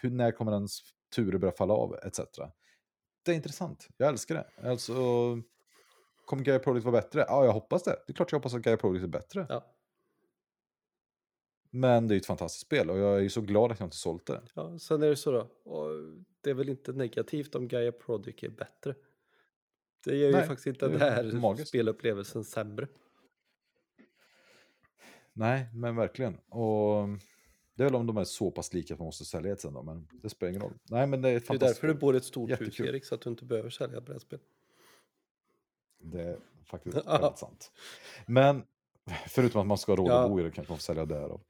Hur, 0.00 0.10
när 0.10 0.32
kommer 0.32 0.52
den 0.52 0.64
s- 0.64 0.80
turer 1.16 1.38
börjar 1.38 1.52
falla 1.52 1.74
av, 1.74 1.94
etc. 2.04 2.20
Det 3.28 3.32
är 3.34 3.36
intressant, 3.36 3.88
jag 3.96 4.08
älskar 4.08 4.34
det. 4.34 4.68
Alltså, 4.68 4.94
kommer 6.24 6.44
Gaia 6.44 6.58
Project 6.58 6.84
vara 6.84 7.00
bättre? 7.00 7.24
Ja, 7.28 7.44
jag 7.44 7.52
hoppas 7.52 7.82
det. 7.82 7.90
Det 8.06 8.12
är 8.12 8.14
klart 8.14 8.32
jag 8.32 8.38
hoppas 8.38 8.54
att 8.54 8.62
Gaia 8.62 8.76
Project 8.76 9.04
är 9.04 9.08
bättre. 9.08 9.46
Ja. 9.48 9.74
Men 11.70 12.08
det 12.08 12.12
är 12.12 12.16
ju 12.16 12.20
ett 12.20 12.26
fantastiskt 12.26 12.66
spel 12.66 12.90
och 12.90 12.98
jag 12.98 13.16
är 13.16 13.20
ju 13.20 13.30
så 13.30 13.40
glad 13.40 13.72
att 13.72 13.80
jag 13.80 13.86
inte 13.86 13.96
sålt 13.96 14.26
det. 14.26 14.42
Ja, 14.54 14.78
sen 14.78 15.02
är 15.02 15.08
det 15.08 15.16
så 15.16 15.30
då, 15.30 15.40
och 15.64 15.88
det 16.40 16.50
är 16.50 16.54
väl 16.54 16.68
inte 16.68 16.92
negativt 16.92 17.54
om 17.54 17.68
Gaia 17.68 17.92
Project 17.92 18.42
är 18.42 18.48
bättre. 18.48 18.94
Det 20.04 20.16
gör 20.16 20.26
ju 20.26 20.32
Nej, 20.32 20.46
faktiskt 20.46 20.66
inte 20.66 20.88
den 20.88 21.00
här 21.00 21.32
magiskt. 21.32 21.68
spelupplevelsen 21.68 22.44
sämre. 22.44 22.88
Nej, 25.32 25.68
men 25.74 25.96
verkligen. 25.96 26.38
Och 26.38 27.08
det 27.78 27.84
är 27.84 27.86
väl 27.86 27.94
om 27.94 28.06
de 28.06 28.16
är 28.16 28.24
så 28.24 28.50
pass 28.50 28.74
lika 28.74 28.94
att 28.94 29.00
man 29.00 29.06
måste 29.06 29.24
sälja 29.24 29.52
ett 29.52 29.60
sen 29.60 29.74
då, 29.74 29.82
men 29.82 30.08
det 30.22 30.28
spelar 30.28 30.50
ingen 30.50 30.62
roll. 30.62 30.78
Nej, 30.90 31.06
men 31.06 31.22
det 31.22 31.28
är 31.28 31.40
Det 31.40 31.50
är 31.54 31.58
därför 31.58 31.86
du 31.86 31.94
bor 31.94 32.14
i 32.14 32.16
ett 32.18 32.24
stort 32.24 32.50
hus 32.50 32.60
Jättekul. 32.60 32.88
Erik, 32.88 33.04
så 33.04 33.14
att 33.14 33.20
du 33.20 33.30
inte 33.30 33.44
behöver 33.44 33.70
sälja 33.70 34.00
brädspel. 34.00 34.38
Det 35.98 36.22
är 36.22 36.38
faktiskt 36.64 36.96
väldigt 37.06 37.38
sant. 37.38 37.72
Men 38.26 38.62
förutom 39.28 39.60
att 39.60 39.66
man 39.66 39.78
ska 39.78 39.92
ha 39.92 39.96
råd 39.96 40.10
Ja. 40.10 40.24
att 40.24 40.30
bo 40.30 40.40
i 40.40 40.42
det 40.42 40.50
kanske 40.50 40.70
man 40.70 40.78
får 40.78 40.82
sälja 40.82 41.04
därav. 41.04 41.40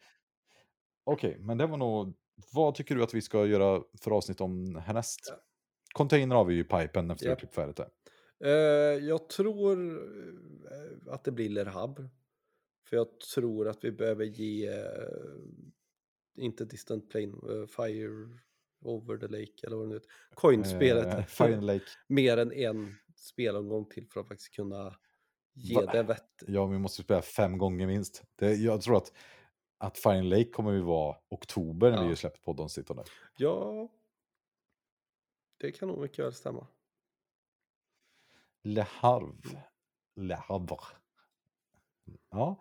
Okej, 1.04 1.36
men 1.40 1.58
det 1.58 1.66
var 1.66 1.76
nog... 1.76 2.14
Vad 2.52 2.74
tycker 2.74 2.94
du 2.94 3.02
att 3.02 3.14
vi 3.14 3.22
ska 3.22 3.46
göra 3.46 3.82
för 4.00 4.10
avsnitt 4.10 4.40
om 4.40 4.76
härnäst? 4.76 5.20
Ja. 5.28 5.34
Container 5.92 6.36
har 6.36 6.44
vi 6.44 6.54
ju 6.54 6.60
i 6.60 6.64
pipen 6.64 7.10
efter 7.10 7.30
att 7.30 7.36
vi 7.36 7.40
klippt 7.40 7.54
färdigt 7.54 7.76
det. 7.76 7.88
Eh, 8.44 9.04
jag 9.06 9.28
tror 9.28 9.98
eh, 10.72 11.12
att 11.12 11.24
det 11.24 11.32
blir 11.32 11.48
Lerhab. 11.48 12.08
För 12.88 12.96
jag 12.96 13.20
tror 13.20 13.68
att 13.68 13.84
vi 13.84 13.92
behöver 13.92 14.24
ge, 14.24 14.66
eh, 14.66 14.84
inte 16.38 16.64
Distant 16.64 17.10
Plane, 17.10 17.26
eh, 17.26 17.66
Fire 17.66 18.38
Over 18.80 19.16
the 19.18 19.26
Lake 19.28 19.66
eller 19.66 19.76
vad 19.76 19.84
det 19.86 19.88
nu 19.88 19.94
heter, 19.94 20.10
Coin-spelet. 20.34 21.06
Eh, 21.06 21.24
Fire 21.24 21.60
Lake. 21.60 21.84
mer 22.08 22.36
än 22.36 22.52
en 22.52 22.94
spelomgång 23.16 23.88
till 23.88 24.08
för 24.08 24.20
att 24.20 24.28
faktiskt 24.28 24.54
kunna 24.54 24.96
ge 25.54 25.74
Va? 25.74 25.92
det 25.92 26.02
vett. 26.02 26.42
Ja, 26.46 26.66
vi 26.66 26.78
måste 26.78 27.02
spela 27.02 27.22
fem 27.22 27.58
gånger 27.58 27.86
minst. 27.86 28.24
Det, 28.36 28.54
jag 28.54 28.82
tror 28.82 28.96
att, 28.96 29.12
att 29.78 29.98
Fire 29.98 30.22
Lake 30.22 30.50
kommer 30.50 30.72
ju 30.72 30.80
vara 30.80 31.16
oktober 31.28 31.90
när 31.90 32.02
Ja. 32.02 32.08
vi 32.08 32.16
släpper 32.16 32.38
podden 32.40 32.68
sittande. 32.68 33.04
Ja, 33.36 33.88
det 35.56 35.72
kan 35.72 35.88
nog 35.88 35.98
mycket 35.98 36.18
väl 36.24 36.32
stämma. 36.32 36.66
Le 38.62 38.80
Havre. 38.88 39.62
Le 40.16 40.34
Havre. 40.34 40.76
Ja, 42.30 42.60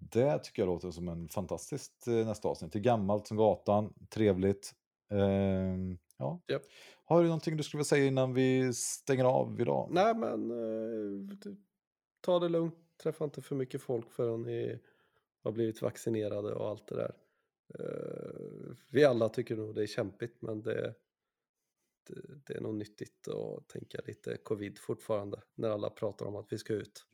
det 0.00 0.38
tycker 0.38 0.62
jag 0.62 0.66
låter 0.66 0.90
som 0.90 1.08
en 1.08 1.28
fantastiskt 1.28 2.06
eh, 2.06 2.14
nästa 2.26 2.48
avsnitt. 2.48 2.72
Det 2.72 2.78
är 2.78 2.80
gammalt 2.80 3.26
som 3.26 3.36
gatan, 3.36 3.94
trevligt. 4.08 4.74
Ehm, 5.10 5.98
ja. 6.18 6.40
Japp. 6.48 6.62
Har 7.04 7.20
du 7.20 7.26
någonting 7.26 7.56
du 7.56 7.62
skulle 7.62 7.78
vilja 7.78 7.84
säga 7.84 8.04
innan 8.04 8.34
vi 8.34 8.74
stänger 8.74 9.24
av 9.24 9.60
idag? 9.60 9.88
Nej, 9.90 10.14
men 10.14 10.50
eh, 10.50 11.54
ta 12.20 12.38
det 12.38 12.48
lugnt. 12.48 12.74
Träffa 13.02 13.24
inte 13.24 13.42
för 13.42 13.56
mycket 13.56 13.82
folk 13.82 14.10
förrän 14.12 14.42
ni 14.42 14.78
har 15.42 15.52
blivit 15.52 15.82
vaccinerade 15.82 16.54
och 16.54 16.68
allt 16.68 16.86
det 16.86 16.96
där. 16.96 17.14
Eh, 17.78 18.76
vi 18.90 19.04
alla 19.04 19.28
tycker 19.28 19.56
nog 19.56 19.74
det 19.74 19.82
är 19.82 19.86
kämpigt, 19.86 20.42
men 20.42 20.62
det, 20.62 20.94
det, 22.06 22.22
det 22.46 22.54
är 22.54 22.60
nog 22.60 22.74
nyttigt 22.74 23.28
att 23.28 23.68
tänka 23.68 23.98
lite 24.06 24.36
covid 24.36 24.78
fortfarande 24.78 25.42
när 25.54 25.70
alla 25.70 25.90
pratar 25.90 26.26
om 26.26 26.36
att 26.36 26.52
vi 26.52 26.58
ska 26.58 26.72
ut. 26.72 27.06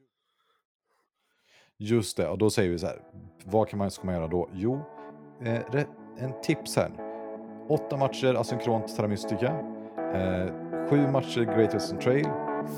Just 1.79 2.17
det, 2.17 2.29
och 2.29 2.39
då 2.39 2.51
säger 2.51 2.71
vi 2.71 2.79
så 2.79 2.87
här. 2.87 2.97
Vad 3.45 3.69
kan 3.69 3.79
man, 3.79 3.91
ska 3.91 4.07
man 4.07 4.15
göra 4.15 4.29
då? 4.29 4.49
Jo, 4.53 4.81
eh, 5.43 5.85
en 6.19 6.41
tips 6.43 6.77
här. 6.77 6.91
Åtta 7.69 7.97
matcher 7.97 8.35
asynkront 8.35 8.97
Terra 8.97 9.09
Mystica. 9.09 9.47
Eh, 10.15 10.53
sju 10.91 11.11
matcher 11.13 11.57
Great 11.57 11.75
Western 11.75 11.99
Trail. 11.99 12.27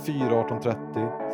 4.18.30, 0.04 0.74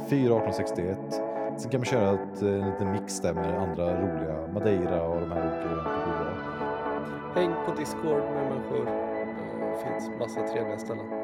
4.18.61, 0.09 1.57
Sen 1.59 1.71
kan 1.71 1.81
man 1.81 1.85
köra 1.85 2.13
ett, 2.13 2.43
eh, 2.43 2.49
en 2.49 2.71
liten 2.71 2.93
mix 2.93 3.21
där 3.21 3.35
med 3.35 3.59
andra 3.59 4.01
roliga 4.01 4.53
Madeira 4.53 5.03
och 5.03 5.21
de 5.21 5.33
här 5.33 5.47
olika. 5.47 5.85
Häng 7.35 7.55
på 7.67 7.75
Discord 7.75 8.23
med 8.23 8.51
människor. 8.51 8.85
Det 9.73 9.79
finns 9.85 10.19
massa 10.19 10.47
trevliga 10.47 10.79
ställen. 10.79 11.24